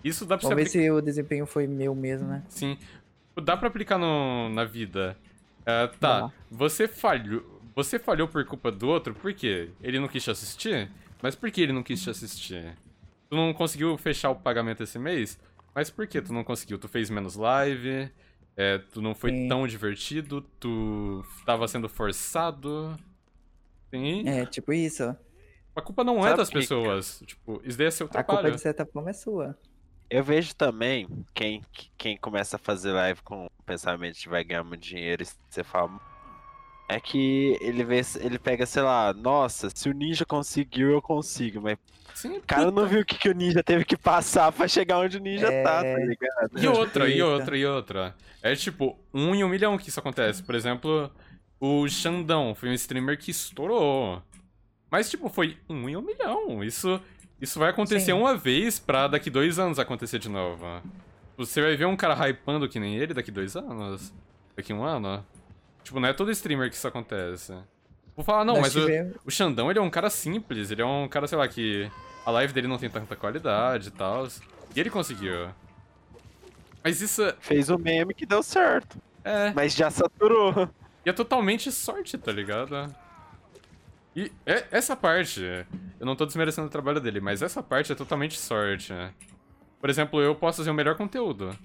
Isso 0.04 0.26
dá 0.26 0.36
pra 0.36 0.48
Vamos 0.48 0.62
ver 0.64 0.68
se 0.68 0.78
aplicar. 0.78 0.94
se 0.94 0.98
o 0.98 1.00
desempenho 1.00 1.46
foi 1.46 1.66
meu 1.66 1.94
mesmo, 1.94 2.28
né? 2.28 2.42
Sim. 2.48 2.76
Dá 3.40 3.56
pra 3.56 3.68
aplicar 3.68 3.98
no, 3.98 4.48
na 4.50 4.64
vida. 4.64 5.16
Ah, 5.64 5.88
tá, 5.98 6.32
você 6.50 6.88
falhou. 6.88 7.60
Você 7.74 7.98
falhou 7.98 8.28
por 8.28 8.44
culpa 8.44 8.70
do 8.70 8.88
outro, 8.88 9.14
por 9.14 9.32
quê? 9.32 9.70
Ele 9.82 9.98
não 9.98 10.08
quis 10.08 10.22
te 10.24 10.30
assistir? 10.30 10.90
Mas 11.22 11.34
por 11.34 11.50
que 11.50 11.60
ele 11.60 11.72
não 11.72 11.82
quis 11.82 12.02
te 12.02 12.10
assistir? 12.10 12.76
Tu 13.30 13.36
não 13.36 13.54
conseguiu 13.54 13.96
fechar 13.96 14.30
o 14.30 14.36
pagamento 14.36 14.82
esse 14.82 14.98
mês? 14.98 15.38
Mas 15.74 15.88
por 15.88 16.06
que 16.06 16.20
tu 16.20 16.32
não 16.32 16.44
conseguiu? 16.44 16.78
Tu 16.78 16.88
fez 16.88 17.08
menos 17.08 17.36
live? 17.36 18.10
É, 18.56 18.78
tu 18.78 19.00
não 19.00 19.14
foi 19.14 19.30
Sim. 19.30 19.48
tão 19.48 19.66
divertido? 19.66 20.42
Tu 20.60 21.24
tava 21.46 21.66
sendo 21.68 21.88
forçado? 21.88 22.94
Sim. 23.90 24.28
É, 24.28 24.44
tipo 24.46 24.72
isso. 24.72 25.16
A 25.74 25.80
culpa 25.80 26.04
não 26.04 26.18
é 26.18 26.24
Sabe 26.24 26.36
das 26.36 26.48
que- 26.50 26.58
pessoas. 26.58 27.22
Tipo, 27.26 27.62
isso 27.64 27.78
daí 27.78 27.86
é 27.86 27.90
seu 27.90 28.06
A 28.06 28.10
culpa, 28.10 28.24
trabalho. 28.24 28.54
de 28.54 28.60
certa 28.60 28.84
forma, 28.84 29.08
é 29.10 29.12
sua. 29.14 29.58
Eu 30.10 30.22
vejo 30.22 30.54
também 30.54 31.08
quem, 31.32 31.62
quem 31.96 32.18
começa 32.18 32.56
a 32.56 32.58
fazer 32.58 32.92
live 32.92 33.22
com 33.22 33.46
o 33.46 33.62
pensamento 33.64 34.18
de 34.18 34.28
vai 34.28 34.44
ganhar 34.44 34.62
muito 34.64 34.82
dinheiro 34.82 35.22
e 35.22 35.26
você 35.48 35.64
fala. 35.64 35.98
É 36.92 37.00
que 37.00 37.56
ele 37.60 37.84
vê, 37.84 38.00
ele 38.20 38.38
pega, 38.38 38.66
sei 38.66 38.82
lá, 38.82 39.12
nossa, 39.14 39.70
se 39.74 39.88
o 39.88 39.92
ninja 39.94 40.26
conseguiu, 40.26 40.90
eu 40.90 41.00
consigo. 41.00 41.60
Mas 41.60 41.78
Sim, 42.14 42.36
o 42.36 42.42
cara 42.42 42.70
não 42.70 42.86
viu 42.86 43.00
o 43.00 43.04
que, 43.04 43.16
que 43.18 43.28
o 43.28 43.34
ninja 43.34 43.62
teve 43.62 43.84
que 43.84 43.96
passar 43.96 44.52
pra 44.52 44.68
chegar 44.68 44.98
onde 44.98 45.16
o 45.16 45.20
ninja 45.20 45.46
É. 45.46 45.62
tá, 45.62 45.82
tá 45.82 45.98
ligado? 45.98 46.58
E 46.58 46.68
outra, 46.68 47.08
e 47.08 47.22
outra, 47.22 47.56
e 47.56 47.64
outra. 47.64 48.14
É 48.42 48.54
tipo, 48.54 48.98
um 49.14 49.34
em 49.34 49.42
um 49.42 49.48
milhão 49.48 49.78
que 49.78 49.88
isso 49.88 49.98
acontece. 50.00 50.42
Por 50.42 50.54
exemplo, 50.54 51.10
o 51.58 51.88
Xandão 51.88 52.54
foi 52.54 52.68
um 52.68 52.74
streamer 52.74 53.18
que 53.18 53.30
estourou. 53.30 54.22
Mas, 54.90 55.08
tipo, 55.08 55.30
foi 55.30 55.56
um 55.70 55.88
em 55.88 55.96
um 55.96 56.02
milhão. 56.02 56.62
Isso, 56.62 57.00
isso 57.40 57.58
vai 57.58 57.70
acontecer 57.70 58.06
Sim. 58.06 58.12
uma 58.12 58.36
vez 58.36 58.78
pra 58.78 59.08
daqui 59.08 59.30
dois 59.30 59.58
anos 59.58 59.78
acontecer 59.78 60.18
de 60.18 60.28
novo. 60.28 60.66
Você 61.38 61.62
vai 61.62 61.74
ver 61.76 61.86
um 61.86 61.96
cara 61.96 62.14
hypando 62.28 62.68
que 62.68 62.78
nem 62.78 62.96
ele 62.96 63.14
daqui 63.14 63.30
dois 63.30 63.56
anos? 63.56 64.12
Daqui 64.54 64.72
um 64.72 64.84
ano? 64.84 65.24
Tipo, 65.82 65.98
não 66.00 66.08
é 66.08 66.12
todo 66.12 66.30
streamer 66.30 66.70
que 66.70 66.76
isso 66.76 66.86
acontece. 66.86 67.52
Vou 68.14 68.24
falar, 68.24 68.44
não, 68.44 68.54
Nós 68.54 68.74
mas 68.74 68.76
o, 68.76 68.86
o 69.24 69.30
Xandão, 69.30 69.70
ele 69.70 69.78
é 69.78 69.82
um 69.82 69.90
cara 69.90 70.10
simples. 70.10 70.70
Ele 70.70 70.82
é 70.82 70.86
um 70.86 71.08
cara, 71.08 71.26
sei 71.26 71.38
lá, 71.38 71.48
que 71.48 71.90
a 72.24 72.30
live 72.30 72.52
dele 72.52 72.68
não 72.68 72.78
tem 72.78 72.90
tanta 72.90 73.16
qualidade 73.16 73.88
e 73.88 73.90
tal. 73.90 74.26
E 74.74 74.80
ele 74.80 74.90
conseguiu. 74.90 75.48
Mas 76.84 77.00
isso 77.00 77.22
Fez 77.40 77.70
o 77.70 77.78
meme 77.78 78.12
que 78.14 78.26
deu 78.26 78.42
certo. 78.42 78.98
é. 79.24 79.52
Mas 79.54 79.74
já 79.74 79.90
saturou. 79.90 80.68
E 81.04 81.10
é 81.10 81.12
totalmente 81.12 81.70
sorte, 81.72 82.16
tá 82.18 82.30
ligado? 82.30 82.94
E 84.14 84.30
é- 84.44 84.66
essa 84.70 84.94
parte, 84.94 85.42
eu 85.98 86.06
não 86.06 86.14
tô 86.14 86.26
desmerecendo 86.26 86.66
o 86.66 86.70
trabalho 86.70 87.00
dele, 87.00 87.20
mas 87.20 87.40
essa 87.42 87.62
parte 87.62 87.92
é 87.92 87.94
totalmente 87.94 88.38
sorte. 88.38 88.92
Por 89.80 89.88
exemplo, 89.90 90.20
eu 90.20 90.34
posso 90.34 90.58
fazer 90.58 90.70
o 90.70 90.74
melhor 90.74 90.96
conteúdo. 90.96 91.56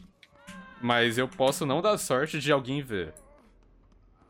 Mas 0.81 1.17
eu 1.17 1.27
posso 1.27 1.65
não 1.65 1.81
dar 1.81 1.97
sorte 1.97 2.39
de 2.39 2.51
alguém 2.51 2.81
ver. 2.81 3.13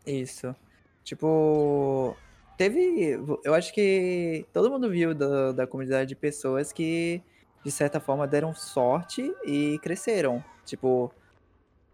Isso. 0.07 0.55
Tipo, 1.03 2.15
teve. 2.57 3.19
Eu 3.43 3.53
acho 3.53 3.73
que 3.73 4.45
todo 4.51 4.69
mundo 4.71 4.89
viu 4.89 5.13
da, 5.13 5.51
da 5.51 5.67
comunidade 5.67 6.09
de 6.09 6.15
pessoas 6.15 6.71
que, 6.71 7.21
de 7.63 7.71
certa 7.71 7.99
forma, 7.99 8.27
deram 8.27 8.53
sorte 8.53 9.33
e 9.45 9.79
cresceram. 9.83 10.43
Tipo, 10.65 11.11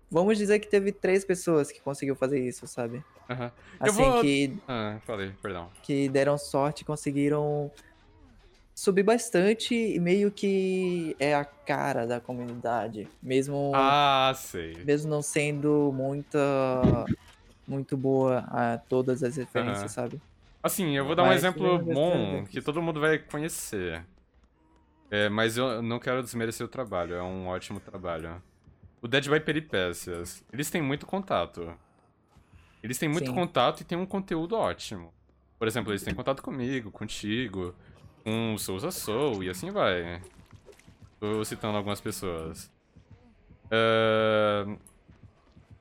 vamos 0.10 0.38
dizer 0.38 0.60
que 0.60 0.68
teve 0.68 0.92
três 0.92 1.26
pessoas 1.26 1.72
que 1.72 1.80
conseguiu 1.82 2.16
fazer 2.16 2.40
isso, 2.40 2.66
sabe? 2.68 3.04
Aham. 3.30 3.52
Eu 3.80 3.88
Assim, 3.90 4.04
vou- 4.04 4.22
que, 4.22 4.58
Ah, 4.68 4.98
falei, 5.06 5.32
perdão. 5.42 5.70
que 5.84 6.10
deram 6.10 6.38
sorte 6.38 6.82
e 6.82 6.86
conseguiram 6.86 7.72
subir 8.76 9.04
bastante 9.04 9.76
e 9.76 10.00
meio 10.00 10.32
que 10.32 11.16
é 11.20 11.36
a 11.36 11.46
cara 11.46 12.08
da 12.08 12.20
comunidade. 12.20 13.08
Mesmo. 13.22 13.72
Ah, 13.76 14.34
sei. 14.36 14.74
mesmo 14.84 15.10
não 15.10 15.22
sendo 15.22 15.92
muita 15.94 17.06
muito 17.68 17.96
boa 17.98 18.40
a 18.50 18.78
todas 18.78 19.24
as 19.24 19.38
referências, 19.38 19.92
sabe? 19.92 20.22
Assim, 20.62 20.96
eu 20.96 21.06
vou 21.06 21.16
dar 21.16 21.24
um 21.24 21.28
Mas 21.28 21.38
exemplo 21.38 21.80
bom 21.80 22.46
que 22.46 22.62
todo 22.62 22.82
mundo 22.82 23.00
vai 23.00 23.20
conhecer. 23.20 24.06
É, 25.12 25.30
mas 25.30 25.58
eu 25.58 25.82
não 25.82 26.00
quero 26.00 26.24
desmerecer 26.24 26.66
o 26.66 26.70
trabalho, 26.70 27.16
é 27.16 27.22
um 27.22 27.48
ótimo 27.48 27.80
trabalho. 27.80 28.42
O 29.02 29.08
Dead 29.08 29.28
by 29.30 29.40
Peripécias, 29.40 30.44
eles 30.52 30.70
têm 30.70 30.82
muito 30.82 31.06
contato. 31.06 31.78
Eles 32.82 32.98
têm 32.98 33.10
muito 33.10 33.28
Sim. 33.28 33.34
contato 33.36 33.82
e 33.82 33.84
têm 33.84 33.98
um 33.98 34.06
conteúdo 34.06 34.56
ótimo. 34.56 35.14
Por 35.60 35.68
exemplo, 35.68 35.92
eles 35.92 36.04
têm 36.04 36.14
contato 36.14 36.42
comigo, 36.42 36.92
contigo, 36.92 37.76
com 38.24 38.54
o 38.54 38.58
Souza 38.58 38.92
Soul 38.92 39.44
e 39.44 39.50
assim 39.50 39.72
vai. 39.72 40.22
Tô 41.20 41.44
citando 41.46 41.78
algumas 41.78 42.02
pessoas. 42.02 42.72
Ahn, 43.72 44.78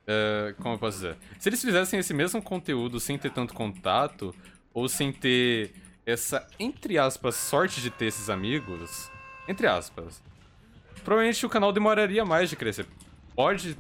é, 0.07 0.55
como 0.61 0.75
eu 0.75 0.79
posso 0.79 0.97
dizer? 0.99 1.17
Se 1.39 1.49
eles 1.49 1.63
fizessem 1.63 1.99
esse 2.01 2.13
mesmo 2.15 2.43
conteúdo 2.43 2.99
sem 3.01 3.19
ter 3.19 3.31
tanto 3.31 3.55
contato, 3.55 4.35
ou 4.75 4.89
sem 4.89 5.13
ter 5.13 5.73
essa, 6.05 6.47
entre 6.59 6.99
aspas, 6.99 7.35
sorte 7.37 7.81
de 7.81 7.91
ter 7.91 8.07
esses 8.07 8.29
amigos, 8.31 9.11
entre 9.47 9.67
aspas, 9.67 10.23
provavelmente 11.05 11.45
o 11.47 11.49
canal 11.49 11.73
demoraria 11.73 12.25
mais 12.25 12.49
de 12.51 12.57
crescer. 12.57 12.87
Pode. 13.35 13.77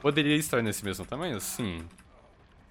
Poderia 0.00 0.34
estar 0.36 0.62
nesse 0.62 0.84
mesmo 0.84 1.04
tamanho? 1.04 1.40
Sim. 1.40 1.80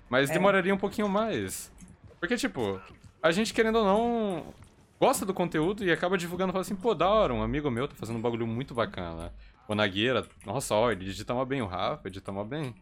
Mas 0.09 0.29
É. 0.29 0.33
demoraria 0.33 0.73
um 0.73 0.77
pouquinho 0.77 1.07
mais. 1.07 1.71
Porque, 2.19 2.35
tipo, 2.35 2.81
a 3.23 3.31
gente 3.31 3.53
querendo 3.53 3.77
ou 3.77 3.85
não. 3.85 4.53
Gosta 4.99 5.25
do 5.25 5.33
conteúdo 5.33 5.83
e 5.83 5.91
acaba 5.91 6.15
divulgando, 6.15 6.51
fala 6.51 6.61
assim, 6.61 6.75
pô, 6.75 6.93
da 6.93 7.09
hora, 7.09 7.33
um 7.33 7.41
amigo 7.41 7.71
meu 7.71 7.87
tá 7.87 7.95
fazendo 7.95 8.17
um 8.17 8.21
bagulho 8.21 8.45
muito 8.45 8.75
bacana. 8.75 9.33
O 9.67 9.75
Nagueira, 9.75 10.25
nossa, 10.45 10.75
ó, 10.75 10.91
ele 10.91 11.09
edita 11.09 11.33
mó 11.33 11.45
bem, 11.45 11.61
o 11.61 11.67
Rafa 11.67 12.07
edita 12.07 12.31
mó 12.31 12.43
bem. 12.43 12.75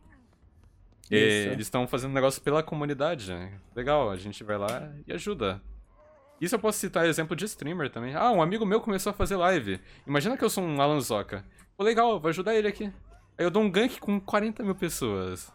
E 1.12 1.16
eles 1.16 1.66
estão 1.66 1.88
fazendo 1.88 2.14
negócio 2.14 2.42
pela 2.42 2.62
comunidade. 2.62 3.32
né? 3.32 3.60
Legal, 3.76 4.10
a 4.10 4.16
gente 4.16 4.44
vai 4.44 4.58
lá 4.58 4.92
e 5.08 5.14
ajuda. 5.14 5.62
Isso 6.40 6.56
eu 6.56 6.60
posso 6.60 6.78
citar 6.80 7.06
exemplo 7.06 7.36
de 7.36 7.46
streamer 7.46 7.90
também. 7.90 8.16
Ah, 8.16 8.32
um 8.32 8.42
amigo 8.42 8.66
meu 8.66 8.80
começou 8.80 9.10
a 9.10 9.14
fazer 9.14 9.36
live. 9.36 9.80
Imagina 10.08 10.38
que 10.38 10.44
eu 10.44 10.50
sou 10.50 10.64
um 10.64 10.82
Alan 10.82 11.02
Zoca. 11.02 11.44
Pô, 11.76 11.84
legal, 11.84 12.20
vou 12.20 12.30
ajudar 12.30 12.56
ele 12.56 12.68
aqui. 12.68 12.86
Aí 13.38 13.46
eu 13.46 13.52
dou 13.52 13.64
um 13.64 13.70
gank 13.70 14.00
com 14.00 14.20
40 14.20 14.64
mil 14.64 14.76
pessoas. 14.76 15.52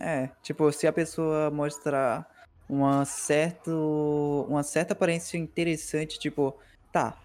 É, 0.00 0.30
tipo, 0.42 0.70
se 0.72 0.86
a 0.86 0.92
pessoa 0.92 1.50
mostrar 1.50 2.26
uma, 2.68 3.04
certo, 3.04 4.46
uma 4.48 4.62
certa 4.62 4.94
aparência 4.94 5.38
interessante, 5.38 6.18
tipo, 6.18 6.58
tá, 6.92 7.16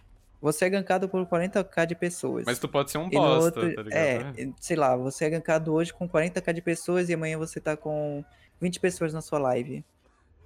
você 0.42 0.66
é 0.66 0.70
gankado 0.70 1.08
por 1.08 1.26
40k 1.26 1.86
de 1.86 1.96
pessoas. 1.96 2.46
Mas 2.46 2.58
tu 2.60 2.68
pode 2.68 2.90
ser 2.90 2.98
um 2.98 3.10
bosta, 3.10 3.60
outro, 3.60 3.76
tá 3.76 3.84
ligado? 3.84 4.40
é, 4.40 4.50
sei 4.60 4.76
lá, 4.76 4.96
você 4.98 5.26
é 5.26 5.30
gankado 5.30 5.74
hoje 5.74 5.94
com 5.94 6.10
40k 6.10 6.54
de 6.54 6.62
pessoas 6.62 7.10
e 7.10 7.14
amanhã 7.14 7.38
você 7.38 7.60
tá 7.60 7.78
com 7.78 8.26
20 8.60 8.80
pessoas 8.80 9.14
na 9.14 9.22
sua 9.22 9.40
live. 9.40 9.86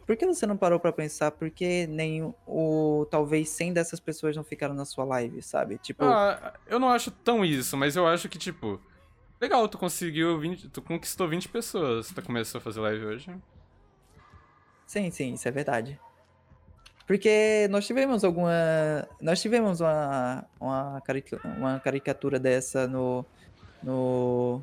Por 0.05 0.15
que 0.15 0.25
você 0.25 0.45
não 0.45 0.55
parou 0.55 0.79
pra 0.79 0.91
pensar 0.91 1.31
por 1.31 1.49
que 1.49 1.87
nem 1.87 2.31
o 2.45 3.07
talvez 3.09 3.49
100 3.49 3.73
dessas 3.73 3.99
pessoas 3.99 4.35
não 4.35 4.43
ficaram 4.43 4.75
na 4.75 4.85
sua 4.85 5.03
live, 5.03 5.41
sabe? 5.41 5.79
Tipo, 5.79 6.03
Ah, 6.03 6.53
eu 6.67 6.77
não 6.77 6.89
acho 6.89 7.09
tão 7.09 7.43
isso, 7.43 7.75
mas 7.75 7.95
eu 7.95 8.05
acho 8.05 8.29
que, 8.29 8.37
tipo, 8.37 8.79
legal, 9.41 9.67
tu 9.67 9.79
conseguiu 9.79 10.37
20, 10.39 10.69
tu 10.69 10.81
conquistou 10.81 11.27
20 11.27 11.49
pessoas, 11.49 12.09
tu 12.09 12.21
começou 12.21 12.59
a 12.59 12.61
fazer 12.61 12.81
live 12.81 13.05
hoje. 13.05 13.35
Sim, 14.85 15.09
sim, 15.09 15.33
isso 15.33 15.47
é 15.47 15.51
verdade. 15.51 15.99
Porque 17.07 17.67
nós 17.69 17.85
tivemos 17.85 18.23
alguma. 18.23 18.51
Nós 19.21 19.41
tivemos 19.41 19.79
uma, 19.79 20.43
uma, 20.59 21.01
carica- 21.05 21.39
uma 21.57 21.79
caricatura 21.79 22.39
dessa 22.39 22.87
no. 22.87 23.23
No. 23.83 24.61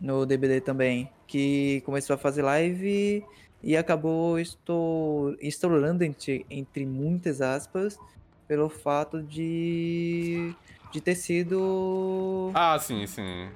No 0.00 0.24
DBD 0.24 0.60
também. 0.60 1.10
Que 1.26 1.80
começou 1.84 2.14
a 2.14 2.18
fazer 2.18 2.42
live 2.42 3.24
e 3.62 3.76
acabou 3.76 4.38
estou, 4.38 5.36
estourando 5.40 6.02
entre, 6.02 6.44
entre 6.50 6.86
muitas 6.86 7.40
aspas 7.40 7.98
pelo 8.48 8.68
fato 8.68 9.22
de. 9.22 10.54
de 10.92 11.00
ter 11.00 11.14
sido 11.14 12.50
Ah, 12.54 12.78
sim, 12.80 13.06
sim. 13.06 13.48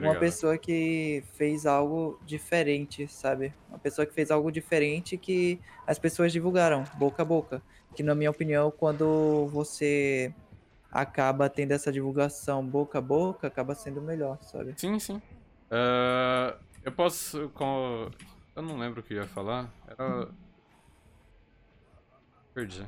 Tô 0.00 0.06
uma 0.08 0.14
pessoa 0.20 0.58
que 0.58 1.24
fez 1.34 1.64
algo 1.66 2.20
diferente, 2.24 3.08
sabe? 3.08 3.52
Uma 3.68 3.78
pessoa 3.78 4.04
que 4.06 4.12
fez 4.12 4.30
algo 4.30 4.52
diferente 4.52 5.16
que 5.16 5.60
as 5.86 5.98
pessoas 5.98 6.32
divulgaram, 6.32 6.84
boca 6.94 7.22
a 7.22 7.24
boca. 7.24 7.62
Que, 7.94 8.02
na 8.02 8.14
minha 8.14 8.30
opinião, 8.30 8.70
quando 8.70 9.46
você 9.48 10.34
acaba 10.92 11.48
tendo 11.48 11.72
essa 11.72 11.90
divulgação 11.90 12.64
boca 12.66 12.98
a 12.98 13.00
boca, 13.00 13.46
acaba 13.46 13.74
sendo 13.74 14.02
melhor, 14.02 14.38
sabe? 14.42 14.74
Sim, 14.76 14.98
sim. 14.98 15.20
Ah, 15.70 16.56
eu 16.84 16.92
posso. 16.92 17.48
Com... 17.54 18.10
Eu 18.54 18.62
não 18.62 18.78
lembro 18.78 19.00
o 19.00 19.02
que 19.02 19.14
eu 19.14 19.22
ia 19.22 19.28
falar. 19.28 19.70
Era. 19.88 20.28
Perdi. 22.54 22.86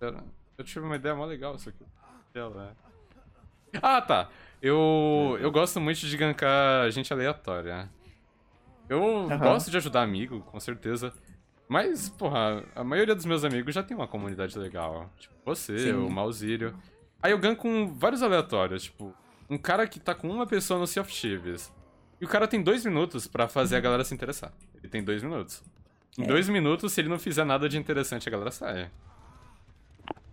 Era- 0.00 0.22
Eu 0.56 0.64
tive 0.64 0.84
uma 0.84 0.96
ideia 0.96 1.14
mó 1.14 1.24
legal 1.24 1.54
isso 1.54 1.68
aqui. 1.68 1.84
Ela 2.34 2.74
é. 3.72 3.78
Ah, 3.82 4.00
tá. 4.02 4.28
Eu, 4.60 5.38
eu 5.40 5.50
gosto 5.50 5.80
muito 5.80 5.98
de 6.00 6.16
gankar 6.16 6.90
gente 6.90 7.12
aleatória. 7.12 7.88
Eu 8.88 9.26
Aham. 9.30 9.38
gosto 9.38 9.70
de 9.70 9.76
ajudar 9.76 10.02
amigo, 10.02 10.40
com 10.40 10.58
certeza. 10.58 11.12
Mas, 11.68 12.08
porra, 12.08 12.64
a 12.74 12.82
maioria 12.82 13.14
dos 13.14 13.26
meus 13.26 13.44
amigos 13.44 13.74
já 13.74 13.82
tem 13.82 13.96
uma 13.96 14.08
comunidade 14.08 14.58
legal. 14.58 15.10
Tipo, 15.18 15.34
você, 15.44 15.78
Sim. 15.78 15.92
o 15.92 16.10
Malzírio. 16.10 16.74
Aí 17.22 17.30
eu 17.32 17.38
ganho 17.38 17.56
com 17.56 17.92
vários 17.94 18.22
aleatórios, 18.22 18.84
tipo, 18.84 19.14
um 19.50 19.58
cara 19.58 19.86
que 19.86 20.00
tá 20.00 20.14
com 20.14 20.28
uma 20.30 20.46
pessoa 20.46 20.80
no 20.80 20.86
Sea 20.86 21.02
of 21.02 21.12
Thieves. 21.12 21.70
E 22.20 22.24
o 22.24 22.28
cara 22.28 22.48
tem 22.48 22.62
dois 22.62 22.84
minutos 22.84 23.26
pra 23.26 23.46
fazer 23.48 23.76
a 23.76 23.80
galera 23.80 24.02
se 24.04 24.14
interessar. 24.14 24.52
Ele 24.76 24.88
tem 24.88 25.04
dois 25.04 25.22
minutos. 25.22 25.62
Em 26.18 26.24
É. 26.24 26.26
dois 26.26 26.48
minutos, 26.48 26.92
se 26.92 27.00
ele 27.00 27.08
não 27.08 27.18
fizer 27.18 27.44
nada 27.44 27.68
de 27.68 27.76
interessante, 27.78 28.28
a 28.28 28.32
galera 28.32 28.50
sai. 28.50 28.90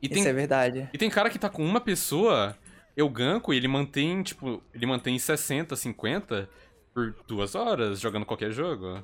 E 0.01 0.07
tem, 0.07 0.19
Isso 0.19 0.27
é 0.29 0.33
verdade. 0.33 0.89
e 0.93 0.97
tem 0.97 1.09
cara 1.09 1.29
que 1.29 1.37
tá 1.37 1.49
com 1.49 1.63
uma 1.65 1.81
pessoa, 1.81 2.55
eu 2.95 3.09
ganco 3.09 3.53
e 3.53 3.57
ele 3.57 3.67
mantém, 3.67 4.23
tipo, 4.23 4.61
ele 4.73 4.85
mantém 4.85 5.17
60, 5.19 5.75
50 5.75 6.49
por 6.93 7.13
duas 7.27 7.55
horas 7.55 7.99
jogando 7.99 8.25
qualquer 8.25 8.51
jogo. 8.51 9.03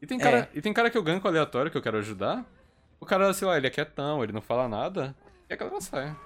E 0.00 0.06
tem 0.06 0.18
cara, 0.18 0.50
e 0.52 0.60
tem 0.60 0.72
cara 0.72 0.90
que 0.90 0.98
eu 0.98 1.02
ganco 1.02 1.26
aleatório 1.26 1.70
que 1.70 1.76
eu 1.78 1.82
quero 1.82 1.98
ajudar. 1.98 2.44
O 3.00 3.06
cara, 3.06 3.32
sei 3.32 3.46
lá, 3.46 3.56
ele 3.56 3.66
é 3.66 3.70
quietão, 3.70 4.22
ele 4.22 4.32
não 4.32 4.42
fala 4.42 4.68
nada. 4.68 5.16
E 5.48 5.54
a 5.54 5.56
galera 5.56 5.80
sai. 5.80 6.16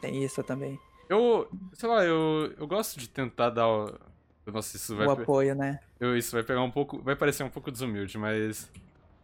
Tem 0.00 0.22
isso 0.22 0.42
também. 0.42 0.78
Eu, 1.08 1.48
sei 1.72 1.88
lá, 1.88 2.04
eu, 2.04 2.54
eu 2.58 2.66
gosto 2.66 2.98
de 2.98 3.08
tentar 3.08 3.50
dar. 3.50 3.68
O... 3.68 3.98
Nossa, 4.46 4.76
isso 4.76 4.94
vai. 4.94 5.06
o 5.06 5.10
apoio, 5.10 5.54
né? 5.54 5.80
Eu, 5.98 6.16
isso 6.16 6.32
vai 6.32 6.42
pegar 6.42 6.62
um 6.62 6.70
pouco. 6.70 7.00
Vai 7.02 7.16
parecer 7.16 7.42
um 7.42 7.48
pouco 7.48 7.70
desumilde, 7.70 8.18
mas. 8.18 8.70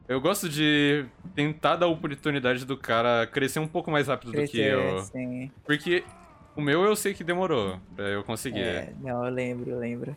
Eu 0.09 0.21
gosto 0.21 0.49
de 0.49 1.07
tentar 1.35 1.77
dar 1.77 1.87
a 1.87 1.89
oportunidade 1.89 2.65
do 2.65 2.77
cara 2.77 3.27
crescer 3.27 3.61
um 3.61 3.69
pouco 3.69 3.91
mais 3.91 4.09
rápido 4.09 4.33
do 4.33 4.39
que 4.43 4.49
Crescer, 4.49 4.73
eu. 4.75 4.99
sim. 5.03 5.51
Porque 5.65 6.05
o 6.57 6.61
meu 6.61 6.83
eu 6.85 6.95
sei 6.97 7.15
que 7.15 7.25
demorou 7.25 7.81
pra 7.95 8.09
eu 8.09 8.23
conseguir. 8.23 8.61
É, 8.61 8.93
não, 9.01 9.25
eu 9.25 9.33
lembro, 9.33 9.71
eu 9.71 9.79
lembro. 9.79 10.17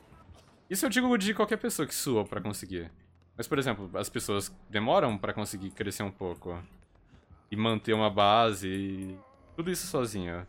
Isso 0.69 0.85
eu 0.85 0.89
digo 0.89 1.15
de 1.17 1.33
qualquer 1.33 1.57
pessoa 1.57 1.87
que 1.87 1.93
sua 1.93 2.25
pra 2.25 2.41
conseguir. 2.41 2.91
Mas, 3.37 3.47
por 3.47 3.59
exemplo, 3.59 3.89
as 3.93 4.09
pessoas 4.09 4.53
demoram 4.69 5.17
pra 5.17 5.33
conseguir 5.33 5.69
crescer 5.71 6.03
um 6.03 6.11
pouco. 6.11 6.57
E 7.51 7.55
manter 7.55 7.93
uma 7.93 8.09
base 8.09 8.67
e 8.67 9.17
tudo 9.55 9.69
isso 9.69 9.85
sozinho. 9.87 10.45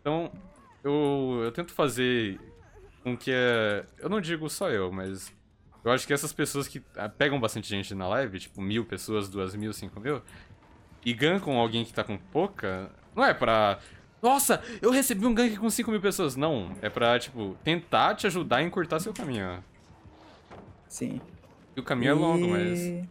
Então, 0.00 0.32
eu, 0.82 1.42
eu 1.44 1.52
tento 1.52 1.72
fazer 1.72 2.40
com 3.02 3.16
que 3.16 3.30
é. 3.32 3.84
Eu 3.98 4.08
não 4.08 4.20
digo 4.20 4.48
só 4.48 4.70
eu, 4.70 4.90
mas. 4.90 5.32
Eu 5.84 5.92
acho 5.92 6.06
que 6.06 6.12
essas 6.12 6.32
pessoas 6.32 6.68
que 6.68 6.82
ah, 6.96 7.08
pegam 7.08 7.40
bastante 7.40 7.68
gente 7.68 7.94
na 7.94 8.06
live, 8.08 8.38
tipo 8.38 8.60
mil 8.60 8.84
pessoas, 8.84 9.28
duas 9.28 9.54
mil, 9.54 9.72
cinco 9.72 9.98
mil, 9.98 10.22
e 11.04 11.14
gankam 11.14 11.56
alguém 11.56 11.84
que 11.84 11.92
tá 11.92 12.04
com 12.04 12.18
pouca, 12.18 12.90
não 13.14 13.24
é 13.24 13.32
pra. 13.32 13.78
Nossa, 14.22 14.62
eu 14.82 14.90
recebi 14.90 15.24
um 15.24 15.34
gank 15.34 15.56
com 15.56 15.70
5 15.70 15.90
mil 15.90 16.00
pessoas. 16.00 16.36
Não, 16.36 16.76
é 16.82 16.90
pra, 16.90 17.18
tipo, 17.18 17.56
tentar 17.64 18.14
te 18.14 18.26
ajudar 18.26 18.56
a 18.56 18.62
encurtar 18.62 19.00
seu 19.00 19.14
caminho. 19.14 19.64
Sim. 20.86 21.22
E 21.74 21.80
o 21.80 21.82
caminho 21.82 22.10
é 22.10 22.14
longo, 22.14 22.48
mas. 22.48 22.78
E 22.80 23.08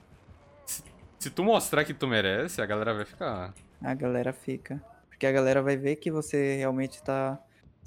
Se 1.18 1.32
tu 1.32 1.44
mostrar 1.44 1.84
que 1.84 1.96
tu 1.96 2.08
merece, 2.08 2.62
a 2.62 2.66
galera 2.68 2.94
vai 2.94 3.06
ficar. 3.06 3.56
A 3.82 3.94
galera 3.96 4.32
fica. 4.32 4.80
Porque 5.10 5.26
a 5.26 5.32
galera 5.32 5.64
vai 5.64 5.76
ver 5.76 5.96
que 5.96 6.12
você 6.12 6.58
realmente 6.58 7.02
tá 7.02 7.40